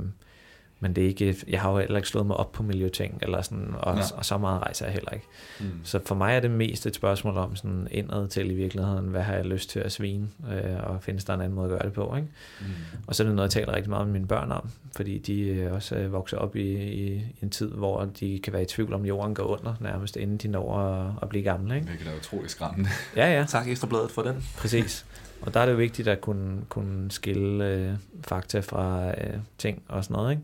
men 0.81 0.97
det 0.97 1.05
er 1.05 1.09
ikke, 1.09 1.36
jeg 1.48 1.61
har 1.61 1.70
jo 1.70 1.78
heller 1.78 1.97
ikke 1.97 2.09
slået 2.09 2.27
mig 2.27 2.36
op 2.36 2.52
på 2.52 2.62
miljøting, 2.62 3.19
eller 3.23 3.43
sådan, 3.43 3.74
og, 3.78 3.97
ja. 3.97 4.02
og 4.16 4.24
så 4.24 4.39
meget 4.39 4.62
rejser 4.62 4.86
jeg 4.86 4.93
heller 4.93 5.11
ikke. 5.11 5.27
Mm. 5.61 5.66
Så 5.85 6.01
for 6.07 6.15
mig 6.15 6.36
er 6.36 6.40
det 6.40 6.51
mest 6.51 6.86
et 6.86 6.94
spørgsmål 6.94 7.36
om 7.36 7.57
sådan 7.57 7.89
indad 7.90 8.28
til 8.28 8.51
i 8.51 8.55
virkeligheden, 8.55 9.09
hvad 9.09 9.23
har 9.23 9.35
jeg 9.35 9.44
lyst 9.44 9.70
til 9.70 9.81
at 9.81 9.93
svine, 9.93 10.28
øh, 10.52 10.90
og 10.90 11.02
findes 11.02 11.24
der 11.24 11.35
en 11.35 11.40
anden 11.40 11.55
måde 11.55 11.66
at 11.66 11.70
gøre 11.70 11.82
det 11.89 11.93
på. 11.93 12.16
Ikke? 12.16 12.28
Mm. 12.61 12.66
Og 13.07 13.15
så 13.15 13.23
er 13.23 13.27
det 13.27 13.36
noget, 13.36 13.55
jeg 13.55 13.62
taler 13.62 13.77
rigtig 13.77 13.90
meget 13.90 14.07
med 14.07 14.12
mine 14.12 14.27
børn 14.27 14.52
om, 14.52 14.70
fordi 14.97 15.19
de 15.19 15.40
øh, 15.40 15.73
også 15.73 15.97
øh, 15.97 16.12
vokser 16.12 16.36
op 16.36 16.57
i, 16.57 16.73
i 16.82 17.24
en 17.43 17.51
tid, 17.51 17.70
hvor 17.70 18.05
de 18.20 18.40
kan 18.44 18.52
være 18.52 18.62
i 18.62 18.66
tvivl 18.66 18.94
om, 18.94 19.07
jorden 19.07 19.35
går 19.35 19.44
under, 19.44 19.74
nærmest 19.81 20.16
inden 20.16 20.36
de 20.36 20.48
når 20.48 20.78
at, 20.78 21.12
at 21.23 21.28
blive 21.28 21.44
gamle. 21.44 21.74
Ikke? 21.74 21.86
Hvilket 21.86 22.09
er 22.09 22.16
utroligt 22.16 22.51
skræmmende. 22.51 22.90
Ja, 23.16 23.39
ja. 23.39 23.44
Tak 23.48 23.69
Ekstrabladet 23.69 24.11
for 24.11 24.23
den. 24.23 24.44
Præcis. 24.57 25.07
Og 25.43 25.55
der 25.55 25.61
er 25.61 25.67
det 25.67 25.73
jo 25.73 25.77
vigtigt 25.77 26.09
at 26.09 26.21
kunne, 26.21 26.61
kunne 26.69 27.11
skille 27.11 27.69
øh, 27.69 27.93
fakta 28.29 28.61
fra 28.61 29.09
øh, 29.09 29.39
ting 29.59 29.83
og 29.89 30.05
sådan 30.05 30.15
noget. 30.15 30.31
Ikke? 30.31 30.43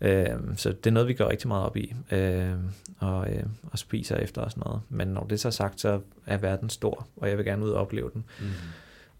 Øh, 0.00 0.38
så 0.56 0.68
det 0.68 0.86
er 0.86 0.90
noget, 0.90 1.08
vi 1.08 1.14
går 1.14 1.28
rigtig 1.28 1.48
meget 1.48 1.64
op 1.64 1.76
i, 1.76 1.94
øh, 2.10 2.54
og, 2.98 3.30
øh, 3.30 3.42
og 3.72 3.78
spiser 3.78 4.16
efter 4.16 4.42
og 4.42 4.50
sådan 4.50 4.62
noget. 4.66 4.80
Men 4.88 5.08
når 5.08 5.24
det 5.24 5.40
så 5.40 5.48
er 5.48 5.52
sagt, 5.52 5.80
så 5.80 6.00
er 6.26 6.36
verden 6.36 6.70
stor, 6.70 7.06
og 7.16 7.28
jeg 7.28 7.36
vil 7.36 7.44
gerne 7.44 7.64
ud 7.64 7.70
og 7.70 7.80
opleve 7.80 8.10
den. 8.14 8.24
Mm. 8.40 8.46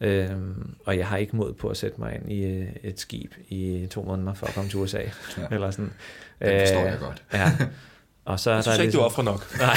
Øhm, 0.00 0.74
og 0.84 0.98
jeg 0.98 1.06
har 1.06 1.16
ikke 1.16 1.36
mod 1.36 1.52
på 1.52 1.68
at 1.68 1.76
sætte 1.76 2.00
mig 2.00 2.14
ind 2.14 2.32
i 2.32 2.44
øh, 2.44 2.68
et 2.82 3.00
skib 3.00 3.34
i 3.48 3.86
to 3.90 4.02
måneder 4.02 4.34
for 4.34 4.46
at 4.46 4.54
komme 4.54 4.70
til 4.70 4.78
USA. 4.78 4.98
ja. 5.38 5.46
eller 5.50 5.70
sådan. 5.70 5.92
Det 6.40 6.60
forstår 6.60 6.80
øh, 6.80 6.86
jeg 6.86 6.98
godt. 7.00 7.22
ja. 7.32 7.52
Og 8.24 8.40
så 8.40 8.50
er 8.50 8.54
jeg 8.54 8.62
synes 8.64 8.76
der 8.76 8.82
ikke, 8.82 8.92
ligesom, 8.92 9.00
du 9.00 9.04
offrer 9.04 9.24
nok. 9.24 9.58
Nej. 9.58 9.76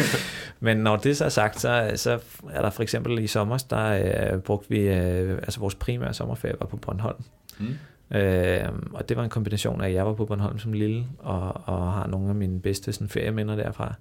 Men 0.60 0.76
når 0.76 0.96
det 0.96 1.16
så 1.16 1.24
er 1.24 1.28
sagt, 1.28 1.60
så, 1.60 1.92
så 1.96 2.20
er 2.52 2.62
der 2.62 2.70
for 2.70 2.82
eksempel 2.82 3.18
i 3.18 3.26
sommer, 3.26 3.64
der 3.70 4.32
øh, 4.32 4.40
brugte 4.40 4.68
vi, 4.68 4.78
øh, 4.80 5.34
altså 5.34 5.60
vores 5.60 5.74
primære 5.74 6.14
sommerferie 6.14 6.56
var 6.60 6.66
på 6.66 6.76
Bornholm. 6.76 7.24
Mm. 7.58 8.16
Øh, 8.16 8.68
og 8.92 9.08
det 9.08 9.16
var 9.16 9.24
en 9.24 9.30
kombination 9.30 9.80
af, 9.80 9.88
at 9.88 9.94
jeg 9.94 10.06
var 10.06 10.14
på 10.14 10.24
Bornholm 10.24 10.58
som 10.58 10.72
lille, 10.72 11.06
og, 11.18 11.62
og 11.64 11.92
har 11.92 12.06
nogle 12.06 12.28
af 12.28 12.34
mine 12.34 12.60
bedste 12.60 12.92
sådan, 12.92 13.08
ferieminder 13.08 13.56
derfra. 13.56 13.94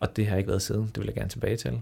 Og 0.00 0.16
det 0.16 0.26
har 0.26 0.36
ikke 0.36 0.48
været 0.48 0.62
siden, 0.62 0.86
det 0.86 0.98
vil 0.98 1.06
jeg 1.06 1.14
gerne 1.14 1.28
tilbage 1.28 1.56
til. 1.56 1.80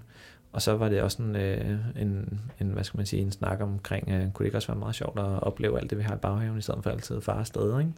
Og 0.52 0.62
så 0.62 0.76
var 0.76 0.88
det 0.88 1.02
også 1.02 1.22
en, 1.22 1.36
øh, 1.36 1.78
en, 1.96 2.40
en 2.60 2.66
hvad 2.66 2.84
skal 2.84 2.98
man 2.98 3.06
sige, 3.06 3.22
en 3.22 3.32
snak 3.32 3.60
omkring, 3.60 4.08
øh, 4.08 4.20
kunne 4.20 4.44
det 4.44 4.44
ikke 4.44 4.58
også 4.58 4.68
være 4.68 4.78
meget 4.78 4.94
sjovt 4.94 5.18
at 5.18 5.42
opleve 5.42 5.80
alt 5.80 5.90
det, 5.90 5.98
vi 5.98 6.02
har 6.02 6.14
i 6.14 6.18
baghaven, 6.18 6.58
i 6.58 6.62
stedet 6.62 6.82
for 6.82 6.90
altid 6.90 7.20
far 7.20 7.38
afsted, 7.38 7.78
ikke? 7.78 7.92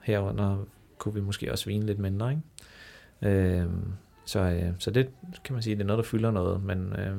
Herunder 0.00 0.56
kunne 0.98 1.14
vi 1.14 1.20
måske 1.20 1.52
også 1.52 1.66
vine 1.66 1.86
lidt 1.86 1.98
mindre, 1.98 2.30
ikke? 2.30 2.42
Øh, 3.36 3.66
så, 4.26 4.40
øh, 4.40 4.72
så 4.78 4.90
det 4.90 5.08
kan 5.44 5.52
man 5.52 5.62
sige, 5.62 5.76
det 5.76 5.82
er 5.82 5.86
noget, 5.86 6.04
der 6.04 6.10
fylder 6.10 6.30
noget, 6.30 6.62
men, 6.62 6.92
øh, 6.92 7.16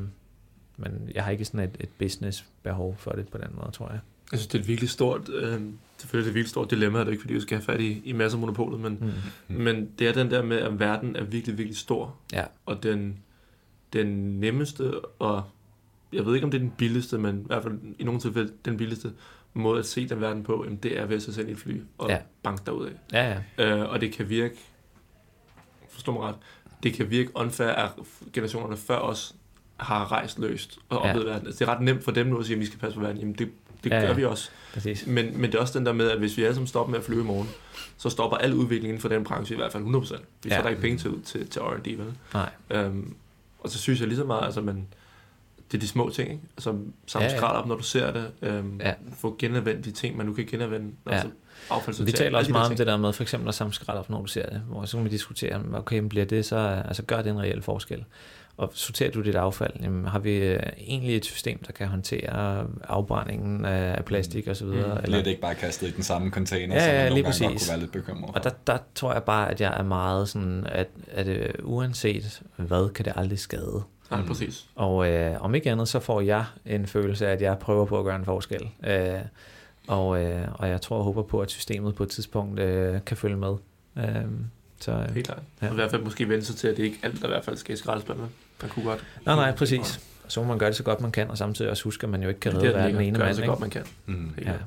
men 0.78 1.12
jeg 1.16 1.24
har 1.24 1.32
ikke 1.32 1.46
sådan 1.46 1.60
et, 1.60 1.78
et 1.80 1.90
business 2.00 2.46
behov 2.64 2.96
for 2.98 3.12
det 3.12 3.30
på 3.30 3.38
den 3.38 3.48
måde, 3.52 3.72
tror 3.72 3.90
jeg. 3.90 4.00
Jeg 4.32 4.40
synes, 4.40 4.48
det 4.48 4.58
er 4.58 4.62
et 4.62 4.68
virkelig 4.68 4.90
stort, 4.90 5.30
øh, 5.30 5.62
selvfølgelig 5.98 6.12
er 6.12 6.12
det 6.12 6.20
et 6.20 6.26
virkelig 6.26 6.50
stort 6.50 6.72
dilemma, 6.72 7.00
det 7.00 7.08
er 7.08 7.12
ikke 7.12 7.22
fordi, 7.22 7.34
vi 7.34 7.40
skal 7.40 7.58
have 7.58 7.66
fat 7.66 7.82
i, 7.82 8.02
i 8.06 8.12
masser 8.12 8.38
af 8.38 8.40
monopolet, 8.40 8.80
men, 8.80 8.98
mm. 9.02 9.12
Mm. 9.56 9.62
men 9.62 9.90
det 10.00 10.08
er 10.08 10.14
den 10.14 10.32
der 10.32 10.44
med, 10.44 10.58
at 10.58 10.80
verden 10.80 11.16
er 11.16 11.24
virkelig, 11.24 11.58
virkelig 11.58 11.78
stor. 11.78 12.16
Ja. 12.34 12.44
Og 12.66 12.84
den, 12.84 13.20
den 13.94 14.40
nemmeste, 14.40 15.00
og 15.20 15.44
jeg 16.14 16.26
ved 16.26 16.36
ikke, 16.36 16.46
om 16.46 16.52
det 16.52 16.58
er 16.58 16.62
den 16.62 16.74
billigste, 16.78 17.18
men 17.18 17.42
i 17.42 17.46
hvert 17.46 17.64
fald 17.64 17.80
i 18.00 18.04
nogle 18.04 18.20
tilfælde 18.20 18.54
den 18.66 18.78
billigste 18.78 19.12
måde 19.54 19.80
at 19.80 19.86
se 19.86 20.10
den 20.10 20.22
verden 20.22 20.44
på, 20.44 20.64
jamen, 20.64 20.80
det 20.84 21.00
er 21.00 21.06
ved 21.06 21.16
at 21.16 21.22
sætte 21.22 21.50
i 21.50 21.54
et 21.54 21.58
fly 21.58 21.82
og 21.98 22.10
ja. 22.10 22.18
banke 22.44 22.64
derud 22.66 22.88
af. 22.88 22.92
Ja, 23.14 23.42
ja. 23.58 23.78
Øh, 23.78 23.92
og 23.92 24.02
det 24.02 24.14
kan 24.14 24.30
virke, 24.30 24.56
forstår 25.90 26.14
mig 26.14 26.22
ret, 26.22 26.36
det 26.84 26.94
kan 26.94 27.10
virke 27.10 27.30
unfair, 27.36 27.70
at 27.70 27.92
generationerne 28.34 28.78
før 28.78 28.98
os 28.98 29.36
har 29.78 30.12
rejst 30.12 30.40
løst 30.40 30.80
og 30.90 31.00
oplevet 31.00 31.26
ja. 31.26 31.32
verden. 31.32 31.48
Altså, 31.48 31.60
det 31.60 31.72
er 31.72 31.76
ret 31.76 31.82
nemt 31.82 32.04
for 32.04 32.12
dem 32.12 32.28
nu 32.28 32.38
at 32.38 32.46
sige, 32.46 32.56
at 32.56 32.60
vi 32.60 32.66
skal 32.66 32.80
passe 32.80 32.96
på 32.96 33.02
verden. 33.02 33.18
Jamen, 33.18 33.34
det 33.34 33.50
det 33.84 33.92
ja, 33.92 34.00
gør 34.00 34.08
ja. 34.08 34.14
vi 34.14 34.26
også. 34.26 34.50
Præcis. 34.74 35.08
Men, 35.08 35.42
men 35.42 35.52
det 35.52 35.58
er 35.58 35.62
også 35.62 35.80
den 35.80 35.86
der 35.86 35.94
med, 35.94 36.10
at 36.10 36.20
hvis 36.20 36.38
vi 36.38 36.44
alle 36.44 36.56
sammen 36.56 36.68
stopper 36.68 36.92
med 36.92 37.00
at 37.00 37.06
flyve 37.06 37.22
i 37.22 37.26
morgen, 37.26 37.50
så 37.98 38.10
stopper 38.10 38.38
al 38.38 38.54
udvikling 38.54 38.86
inden 38.86 39.02
for 39.02 39.10
den 39.10 39.24
branche 39.24 39.56
i 39.56 39.58
hvert 39.58 39.72
fald 39.72 39.84
100%. 39.84 40.18
Vi 40.44 40.50
ja. 40.50 40.58
får 40.58 40.62
der 40.62 40.70
ikke 40.70 40.82
penge 40.82 40.98
til, 40.98 41.22
til, 41.24 41.50
til 41.50 41.62
R&D, 41.62 41.98
vel? 41.98 42.14
Nej. 42.34 42.50
Øhm, 42.70 43.16
og 43.60 43.70
så 43.70 43.78
synes 43.78 44.00
jeg 44.00 44.08
lige 44.08 44.18
så 44.18 44.24
meget, 44.24 44.46
altså 44.46 44.62
man, 44.62 44.88
det 45.72 45.78
er 45.78 45.82
de 45.82 45.88
små 45.88 46.10
ting, 46.10 46.32
ikke? 46.32 46.44
Altså 46.58 46.76
samle 47.06 47.28
ja, 47.28 47.36
ja. 47.36 47.46
op, 47.46 47.68
når 47.68 47.76
du 47.76 47.84
ser 47.84 48.12
det. 48.12 48.32
Øhm, 48.42 48.80
ja. 48.80 48.94
Få 49.18 49.36
genanvendt 49.40 49.86
de 49.86 49.92
ting, 49.92 50.18
man 50.18 50.26
nu 50.26 50.34
kan 50.34 50.46
genanvende. 50.46 50.92
Ja. 51.10 51.24
Vi 52.06 52.12
taler 52.12 52.38
også 52.38 52.52
meget 52.52 52.70
om 52.70 52.76
det 52.76 52.88
der 52.88 52.98
med, 52.98 53.14
for 53.14 53.24
eksempel 53.24 53.50
at 53.50 53.56
samle 53.56 53.74
op, 53.88 54.10
når 54.10 54.22
du 54.22 54.28
ser 54.28 54.50
det. 54.50 54.62
Hvor 54.68 54.86
så 54.86 54.98
kan 54.98 55.04
vi 55.06 55.10
diskutere, 55.10 55.62
okay, 55.74 56.00
bliver 56.00 56.26
det 56.26 56.46
så, 56.46 56.84
altså 56.88 57.04
gør 57.04 57.22
det 57.22 57.30
en 57.30 57.42
reel 57.42 57.62
forskel? 57.62 58.06
Og 58.58 58.72
sorterer 58.74 59.12
du 59.12 59.22
dit 59.22 59.36
affald, 59.36 59.74
jamen, 59.82 60.06
har 60.06 60.20
vi 60.20 60.36
øh, 60.36 60.60
egentlig 60.78 61.18
et 61.18 61.26
system, 61.26 61.64
der 61.64 61.72
kan 61.72 61.88
håndtere 61.88 62.66
afbrændingen 62.84 63.66
af 63.66 64.06
plastik 64.06 64.48
osv.? 64.48 64.66
Mm. 64.66 64.74
Eller 64.74 65.02
bliver 65.02 65.18
det 65.18 65.28
ikke 65.28 65.42
bare 65.42 65.56
kastet 65.56 65.88
i 65.88 65.92
den 65.92 66.04
samme 66.04 66.32
container, 66.32 66.76
ja, 66.76 66.82
ja, 66.82 66.88
som 66.88 67.16
man 67.16 67.24
nogle 67.24 67.24
gange 67.24 67.48
godt 67.48 67.60
kunne 67.60 67.70
være 67.70 67.80
lidt 67.80 67.92
bekymret 67.92 68.36
Og 68.36 68.44
der, 68.44 68.50
der 68.68 68.78
tror 68.96 69.14
jeg 69.14 69.24
bare, 69.24 69.52
at 69.52 69.62
jeg 69.62 69.74
er 69.80 69.84
meget 69.84 70.30
sådan, 70.30 70.68
at, 70.72 70.88
at 71.12 71.28
uh, 71.28 71.74
uanset 71.74 72.42
hvad, 72.56 72.94
kan 72.94 73.06
det 73.06 73.14
aldrig 73.16 73.40
skade. 73.40 73.84
Ja, 74.12 74.18
mm. 74.18 74.28
præcis. 74.28 74.66
Og 74.76 75.10
øh, 75.10 75.42
om 75.44 75.56
ikke 75.56 75.72
andet, 75.72 75.88
så 75.88 76.00
får 76.00 76.22
jeg 76.22 76.46
en 76.66 76.88
følelse 76.88 77.28
af, 77.28 77.32
at 77.32 77.42
jeg 77.42 77.58
prøver 77.60 77.86
på 77.86 78.00
at 78.00 78.06
gøre 78.06 78.16
en 78.16 78.26
forskel. 78.26 78.70
Øh, 78.88 79.20
og, 79.88 80.24
øh, 80.24 80.48
og 80.54 80.70
jeg 80.70 80.82
tror 80.82 80.98
og 80.98 81.04
håber 81.04 81.24
på, 81.24 81.40
at 81.42 81.52
systemet 81.52 81.96
på 81.96 82.04
et 82.04 82.10
tidspunkt 82.10 82.60
øh, 82.60 83.00
kan 83.06 83.18
følge 83.18 83.38
med. 83.38 83.54
Øh, 83.98 84.06
Så, 84.80 84.92
øh, 84.92 85.14
Helt 85.14 85.26
klart. 85.26 85.42
Ja. 85.62 85.66
Ja. 85.66 85.72
I 85.72 85.76
hvert 85.76 85.92
fald 85.92 86.02
måske 86.04 86.30
vende 86.30 86.46
sig 86.46 86.56
til, 86.56 86.68
at 86.68 86.78
det 86.78 86.84
ikke 86.84 87.00
alt, 87.04 87.22
der 87.22 87.28
i 87.28 87.30
hvert 87.30 87.46
fald 87.46 87.58
skal 87.58 87.74
i 87.74 87.78
skraldespanden. 87.78 88.26
Man 88.62 88.70
kunne 88.72 88.86
godt. 88.86 89.04
nej, 89.26 89.36
nej, 89.36 89.56
præcis. 89.56 90.00
Så 90.28 90.42
må 90.42 90.48
man 90.48 90.58
gøre 90.60 90.70
det 90.70 90.76
så 90.78 90.84
godt 90.84 91.02
man 91.02 91.12
kan, 91.12 91.30
og 91.30 91.38
samtidig 91.38 91.72
også 91.72 91.84
huske, 91.84 92.04
at 92.04 92.10
man 92.10 92.22
jo 92.24 92.28
ikke 92.30 92.40
kan 92.40 92.52
Det 92.52 92.58
redde 92.62 92.74
er 92.74 92.78
det, 92.78 92.94
verden 92.94 93.08
ene 93.08 93.18
gør 93.20 93.26
mand. 93.26 93.36
så 93.36 93.46
godt 93.46 93.60
man 93.60 93.70
kan. 93.70 93.84
Mm. 94.06 94.32
Ja. 94.38 94.44
klart. 94.44 94.60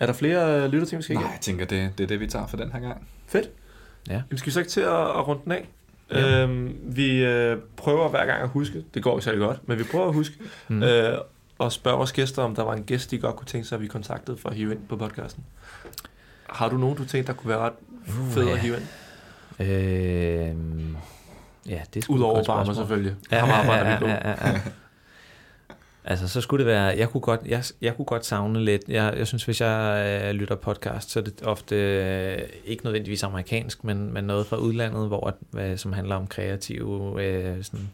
Er 0.00 0.06
der 0.06 0.12
flere 0.12 0.62
øh, 0.64 0.70
lytterting, 0.72 0.98
vi 0.98 1.02
skal 1.02 1.14
Nej, 1.14 1.22
igennem? 1.22 1.32
jeg 1.34 1.40
tænker, 1.40 1.64
det, 1.66 1.98
det 1.98 2.04
er 2.04 2.08
det, 2.08 2.20
vi 2.20 2.26
tager 2.26 2.46
for 2.46 2.56
den 2.56 2.72
her 2.72 2.80
gang. 2.80 3.08
Fedt. 3.26 3.50
Ja. 4.08 4.12
Jamen, 4.12 4.38
skal 4.38 4.46
vi 4.46 4.50
så 4.52 4.60
ikke 4.60 4.70
til 4.70 4.80
at, 4.80 4.88
at 5.00 5.28
runde 5.28 5.42
den 5.44 5.52
af? 5.52 5.68
Ja. 6.10 6.42
Øhm, 6.42 6.76
vi 6.82 7.24
øh, 7.24 7.58
prøver 7.76 8.08
hver 8.08 8.26
gang 8.26 8.42
at 8.42 8.48
huske, 8.48 8.84
det 8.94 9.02
går 9.02 9.16
ikke 9.16 9.24
særlig 9.24 9.40
godt, 9.40 9.68
men 9.68 9.78
vi 9.78 9.84
prøver 9.84 10.06
at 10.08 10.14
huske, 10.14 10.34
mm. 10.68 10.82
øh, 10.82 11.18
at 11.60 11.72
spørge 11.72 11.96
vores 11.96 12.12
gæster, 12.12 12.42
om 12.42 12.54
der 12.54 12.62
var 12.62 12.72
en 12.72 12.84
gæst, 12.84 13.10
de 13.10 13.18
godt 13.18 13.36
kunne 13.36 13.46
tænke 13.46 13.68
sig, 13.68 13.76
at 13.76 13.82
vi 13.82 13.86
kontaktede 13.86 14.36
for 14.36 14.48
at 14.48 14.56
hive 14.56 14.72
ind 14.72 14.80
på 14.88 14.96
podcasten. 14.96 15.44
Har 16.50 16.68
du 16.68 16.76
nogen, 16.76 16.96
du 16.96 17.04
tænkte, 17.04 17.32
der 17.32 17.38
kunne 17.38 17.48
være 17.48 17.58
ret 17.58 17.72
fed 18.06 18.44
Uh, 18.44 18.52
at 18.52 18.58
hive 18.58 18.76
ind? 18.76 18.86
Øh, 19.60 20.56
ja, 21.68 21.80
det 21.94 22.04
skulle 22.04 22.20
Udover 22.20 22.50
Obama 22.50 22.74
selvfølgelig. 22.74 23.14
Ja, 23.32 23.38
Ham 23.38 23.48
ja, 23.48 23.54
arbejder 23.54 23.90
vi 23.92 23.98
på. 23.98 24.06
ja, 24.06 24.28
ja, 24.28 24.48
ja, 24.48 24.52
ja. 24.52 24.60
Altså, 26.08 26.28
så 26.28 26.40
skulle 26.40 26.64
det 26.64 26.72
være, 26.72 26.84
jeg 26.84 27.08
kunne 27.08 27.20
godt, 27.20 27.40
jeg, 27.46 27.64
jeg 27.80 27.96
kunne 27.96 28.04
godt 28.04 28.26
savne 28.26 28.64
lidt, 28.64 28.82
jeg, 28.88 29.14
jeg 29.16 29.26
synes, 29.26 29.44
hvis 29.44 29.60
jeg 29.60 30.22
øh, 30.24 30.30
lytter 30.30 30.54
podcast, 30.54 31.10
så 31.10 31.18
er 31.20 31.24
det 31.24 31.42
ofte 31.42 31.76
øh, 31.76 32.38
ikke 32.64 32.84
nødvendigvis 32.84 33.22
amerikansk, 33.22 33.84
men, 33.84 34.12
men 34.12 34.24
noget 34.24 34.46
fra 34.46 34.56
udlandet, 34.56 35.08
hvor, 35.08 35.26
at, 35.26 35.60
øh, 35.60 35.78
som 35.78 35.92
handler 35.92 36.16
om 36.16 36.26
kreative, 36.26 37.22
øh, 37.24 37.64
sådan, 37.64 37.90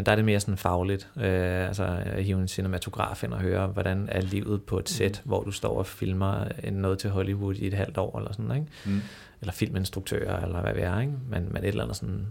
men 0.00 0.06
der 0.06 0.12
er 0.12 0.16
det 0.16 0.24
mere 0.24 0.40
sådan 0.40 0.56
fagligt, 0.56 1.08
øh, 1.16 1.68
altså 1.68 1.84
at 2.04 2.24
hive 2.24 2.40
en 2.40 2.48
cinematograf 2.48 3.24
ind 3.24 3.32
og 3.32 3.40
høre, 3.40 3.66
hvordan 3.66 4.08
er 4.12 4.20
livet 4.20 4.62
på 4.62 4.78
et 4.78 4.88
sæt, 4.88 5.20
mm. 5.24 5.28
hvor 5.28 5.42
du 5.42 5.50
står 5.50 5.78
og 5.78 5.86
filmer 5.86 6.44
en- 6.64 6.72
noget 6.72 6.98
til 6.98 7.10
Hollywood 7.10 7.54
i 7.54 7.66
et 7.66 7.74
halvt 7.74 7.98
år, 7.98 8.18
eller 8.18 8.32
sådan, 8.32 8.50
ikke? 8.54 8.66
Mm. 8.86 9.00
eller 9.40 9.52
filminstruktører, 9.52 10.44
eller 10.44 10.60
hvad 10.60 10.74
vi 10.74 10.80
er, 10.80 11.00
ikke? 11.00 11.12
Men, 11.30 11.48
men 11.52 11.62
et 11.64 11.68
eller 11.68 11.82
andet 11.82 11.96
sådan 11.96 12.26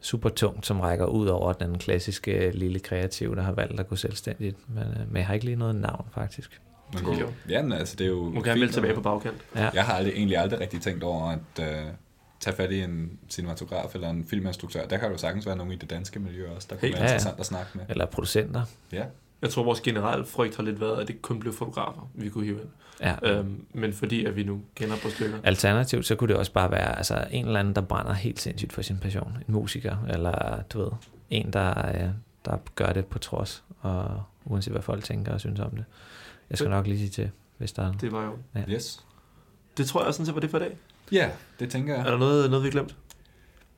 super 0.00 0.28
tungt, 0.28 0.66
som 0.66 0.80
rækker 0.80 1.06
ud 1.06 1.26
over 1.26 1.52
den 1.52 1.78
klassiske 1.78 2.50
lille 2.54 2.78
kreative, 2.78 3.36
der 3.36 3.42
har 3.42 3.52
valgt 3.52 3.80
at 3.80 3.88
gå 3.88 3.96
selvstændigt. 3.96 4.56
Men, 4.68 4.82
øh, 4.84 5.08
men 5.08 5.16
jeg 5.16 5.26
har 5.26 5.34
ikke 5.34 5.46
lige 5.46 5.56
noget 5.56 5.74
navn, 5.74 6.06
faktisk. 6.14 6.60
Men, 6.94 7.18
Jo. 7.20 7.28
ja, 7.48 7.62
men 7.62 7.72
altså, 7.72 7.96
det 7.96 8.04
er 8.04 8.08
jo 8.08 8.16
gerne 8.24 8.44
fint, 8.44 8.58
melde 8.58 8.72
tilbage 8.72 8.94
på 8.94 9.00
bagkant. 9.00 9.36
Ja. 9.56 9.70
Jeg 9.74 9.84
har 9.84 9.92
aldrig, 9.94 10.12
egentlig 10.14 10.38
aldrig 10.38 10.60
rigtig 10.60 10.80
tænkt 10.80 11.02
over 11.04 11.24
at 11.30 11.38
uh, 11.58 11.90
tage 12.40 12.56
fat 12.56 12.70
i 12.72 12.80
en 12.80 13.18
cinematograf 13.28 13.94
eller 13.94 14.10
en 14.10 14.24
filminstruktør. 14.24 14.86
Der 14.86 14.96
kan 14.96 15.10
jo 15.10 15.18
sagtens 15.18 15.46
være 15.46 15.56
nogen 15.56 15.72
i 15.72 15.76
det 15.76 15.90
danske 15.90 16.18
miljø 16.18 16.50
også, 16.50 16.66
der 16.70 16.76
kunne 16.76 16.80
Helt 16.80 16.94
være 16.94 17.00
klart. 17.00 17.10
interessant 17.10 17.40
at 17.40 17.46
snakke 17.46 17.70
med. 17.74 17.84
Eller 17.88 18.06
producenter. 18.06 18.62
Ja. 18.92 19.04
Jeg 19.42 19.50
tror, 19.50 19.62
vores 19.62 19.80
generelle 19.80 20.26
frygt 20.26 20.56
har 20.56 20.62
lidt 20.62 20.80
været, 20.80 20.92
at 20.92 21.00
det 21.00 21.08
ikke 21.10 21.22
kun 21.22 21.40
blev 21.40 21.52
fotografer, 21.52 22.10
vi 22.14 22.28
kunne 22.28 22.44
hive 22.44 22.60
ind. 22.60 22.68
Ja. 23.00 23.16
Øhm, 23.22 23.64
men 23.72 23.92
fordi, 23.92 24.24
at 24.24 24.36
vi 24.36 24.42
nu 24.42 24.60
kender 24.74 24.96
på 25.02 25.08
stykker. 25.10 25.38
Alternativt, 25.44 26.06
så 26.06 26.14
kunne 26.14 26.28
det 26.28 26.36
også 26.36 26.52
bare 26.52 26.70
være 26.70 26.96
altså, 26.96 27.24
en 27.30 27.46
eller 27.46 27.60
anden, 27.60 27.74
der 27.74 27.80
brænder 27.80 28.12
helt 28.12 28.40
sindssygt 28.40 28.72
for 28.72 28.82
sin 28.82 28.98
passion. 28.98 29.38
En 29.48 29.54
musiker, 29.54 29.96
eller 30.08 30.62
du 30.72 30.78
ved, 30.82 30.90
en, 31.30 31.52
der, 31.52 31.88
øh, 31.88 32.10
der 32.44 32.56
gør 32.74 32.92
det 32.92 33.06
på 33.06 33.18
trods, 33.18 33.64
og 33.80 34.22
uanset 34.44 34.72
hvad 34.72 34.82
folk 34.82 35.04
tænker 35.04 35.32
og 35.32 35.40
synes 35.40 35.60
om 35.60 35.70
det. 35.70 35.84
Jeg 36.50 36.58
skal 36.58 36.70
nok 36.70 36.86
lige 36.86 36.98
sige 36.98 37.10
til, 37.10 37.30
hvis 37.58 37.72
der 37.72 37.82
er... 37.82 37.92
Det 37.92 38.12
var 38.12 38.24
jo... 38.24 38.62
Yes. 38.68 39.04
Det 39.76 39.86
tror 39.86 40.04
jeg 40.04 40.14
sådan 40.14 40.26
set 40.26 40.34
var 40.34 40.40
det 40.40 40.50
for 40.50 40.58
i 40.58 40.60
dag. 40.60 40.76
Ja, 41.12 41.28
det 41.60 41.70
tænker 41.70 41.94
jeg. 41.94 42.06
Er 42.06 42.10
der 42.10 42.18
noget, 42.18 42.50
noget 42.50 42.62
vi 42.64 42.68
har 42.68 42.72
glemt? 42.72 42.94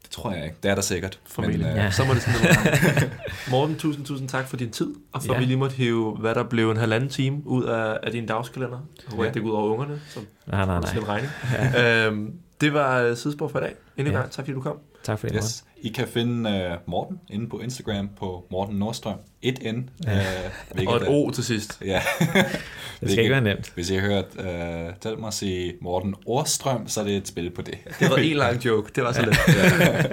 Det 0.02 0.10
tror 0.10 0.32
jeg 0.32 0.44
ikke. 0.44 0.56
Det 0.62 0.70
er 0.70 0.74
der 0.74 0.82
sikkert. 0.82 1.18
Formentlig. 1.26 1.66
Men, 1.66 1.76
ja. 1.76 1.86
uh, 1.86 1.92
Så 1.92 2.04
må 2.04 2.14
det 2.14 2.22
sådan 2.22 2.40
noget. 2.40 3.12
Morten, 3.50 3.76
tusind, 3.76 4.04
tusind 4.06 4.28
tak 4.28 4.48
for 4.48 4.56
din 4.56 4.70
tid, 4.70 4.94
og 5.12 5.22
for 5.22 5.28
Ja. 5.28 5.32
ja. 5.32 5.38
vi 5.38 5.44
lige 5.44 5.56
måtte 5.56 5.76
hive, 5.76 6.16
hvad 6.20 6.34
der 6.34 6.42
blev 6.42 6.70
en 6.70 6.76
halvanden 6.76 7.10
time 7.10 7.42
ud 7.46 7.64
af, 7.64 7.98
af 8.02 8.12
din 8.12 8.26
dagskalender. 8.26 8.78
Jeg 8.96 9.10
håber 9.10 9.22
Ja. 9.24 9.28
ikke, 9.28 9.34
det 9.34 9.42
går 9.42 9.50
ud 9.50 9.56
over 9.56 9.72
ungerne, 9.72 10.00
som 10.08 10.26
Nej, 10.46 10.64
nej, 10.66 10.80
skal 10.86 11.00
en 11.00 11.06
nej. 11.06 11.14
regning. 11.16 11.32
Ja. 11.74 12.06
øhm, 12.06 12.32
det 12.60 12.72
var 12.74 13.00
øh, 13.00 13.16
sidespor 13.16 13.48
for 13.48 13.58
i 13.58 13.62
dag. 13.62 13.74
Endnu 13.96 14.10
en 14.10 14.14
Ja. 14.14 14.20
gang, 14.20 14.32
tak 14.32 14.44
fordi 14.44 14.52
du 14.54 14.60
kom. 14.60 14.78
Tak 15.04 15.18
for 15.18 15.26
det, 15.26 15.34
Morten. 15.34 15.46
Yes. 15.46 15.64
I 15.82 15.88
kan 15.88 16.08
finde 16.08 16.50
uh, 16.50 16.90
Morten 16.90 17.20
inde 17.30 17.48
på 17.48 17.58
Instagram 17.60 18.08
på 18.18 18.46
Morten 18.50 18.76
Nordstrøm. 18.76 19.18
Et 19.42 19.74
N. 19.74 19.90
Uh, 20.06 20.86
Og 20.86 20.96
et 20.96 21.08
O 21.08 21.30
til 21.30 21.44
sidst. 21.44 21.82
Ja. 21.84 22.02
Det 23.00 23.10
skal 23.10 23.18
ikke 23.18 23.32
være 23.32 23.40
nemt. 23.40 23.72
Hvis 23.74 23.90
I 23.90 23.94
har 23.94 24.00
hørt 24.00 24.24
uh, 24.38 24.94
tæl 25.00 25.18
mig 25.18 25.32
sige 25.32 25.74
Morten 25.80 26.14
Ordstrøm, 26.26 26.88
så 26.88 27.00
er 27.00 27.04
det 27.04 27.16
et 27.16 27.28
spil 27.28 27.50
på 27.50 27.62
det. 27.62 27.74
Det 28.00 28.10
var 28.10 28.16
en 28.16 28.36
lang 28.36 28.64
joke. 28.64 28.92
Det 28.94 29.04
var 29.04 29.12
så 29.12 29.22
lidt. 29.22 29.38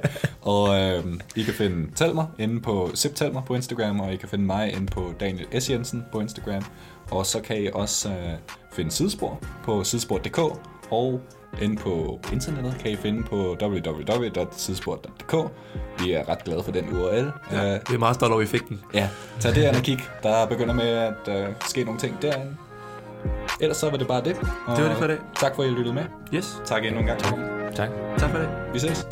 og 0.41 0.79
øh, 0.79 1.03
I 1.35 1.43
kan 1.43 1.53
finde 1.53 1.95
Talmer 1.95 2.25
inde 2.39 2.61
på 2.61 2.91
Zip 2.95 3.15
Talmer 3.15 3.41
på 3.41 3.55
Instagram, 3.55 3.99
og 3.99 4.13
I 4.13 4.15
kan 4.15 4.29
finde 4.29 4.45
mig 4.45 4.73
inde 4.73 4.85
på 4.85 5.13
Daniel 5.19 5.61
S. 5.61 5.69
Jensen 5.69 6.03
på 6.11 6.19
Instagram. 6.19 6.63
Og 7.11 7.25
så 7.25 7.41
kan 7.41 7.63
I 7.63 7.67
også 7.73 8.09
øh, 8.09 8.33
finde 8.73 8.91
Sidespor 8.91 9.43
på 9.63 9.83
sidespor.dk, 9.83 10.39
og 10.91 11.21
inde 11.61 11.75
på 11.81 12.19
internettet 12.33 12.75
kan 12.81 12.91
I 12.91 12.95
finde 12.95 13.23
på 13.23 13.57
www.sidespor.dk. 13.61 15.35
Vi 16.03 16.11
er 16.13 16.29
ret 16.29 16.43
glade 16.43 16.63
for 16.63 16.71
den 16.71 16.89
URL. 16.93 17.31
Ja, 17.51 17.73
Øh, 17.75 17.79
vi 17.89 17.93
er 17.95 17.97
meget 17.99 18.15
stolte 18.15 18.33
over, 18.33 18.41
at 18.41 18.47
vi 18.53 18.57
fik 18.57 18.69
den. 18.69 18.81
ja, 18.93 19.09
tag 19.39 19.55
det 19.55 19.69
og 19.69 19.75
kig. 19.75 19.99
Der 20.23 20.45
begynder 20.47 20.73
med 20.73 20.87
at 20.87 21.27
øh, 21.27 21.47
ske 21.67 21.83
nogle 21.83 21.99
ting 21.99 22.21
derinde. 22.21 22.55
Ellers 23.61 23.77
så 23.77 23.89
var 23.89 23.97
det 23.97 24.07
bare 24.07 24.23
det. 24.23 24.37
Og 24.67 24.75
Det 24.75 24.83
var 24.83 24.89
det 24.89 24.97
for 24.97 25.05
i 25.05 25.07
dag. 25.07 25.17
Tak 25.35 25.55
for, 25.55 25.63
at 25.63 25.69
I 25.69 25.71
lyttede 25.71 25.93
med. 25.95 26.03
Yes. 26.33 26.61
Tak 26.65 26.85
endnu 26.85 26.99
en 26.99 27.05
gang. 27.07 27.19
Tak. 27.75 27.89
Tak 28.17 28.29
for 28.29 28.37
i 28.37 28.41
dag. 28.41 28.49
Vi 28.73 28.79
ses. 28.79 29.07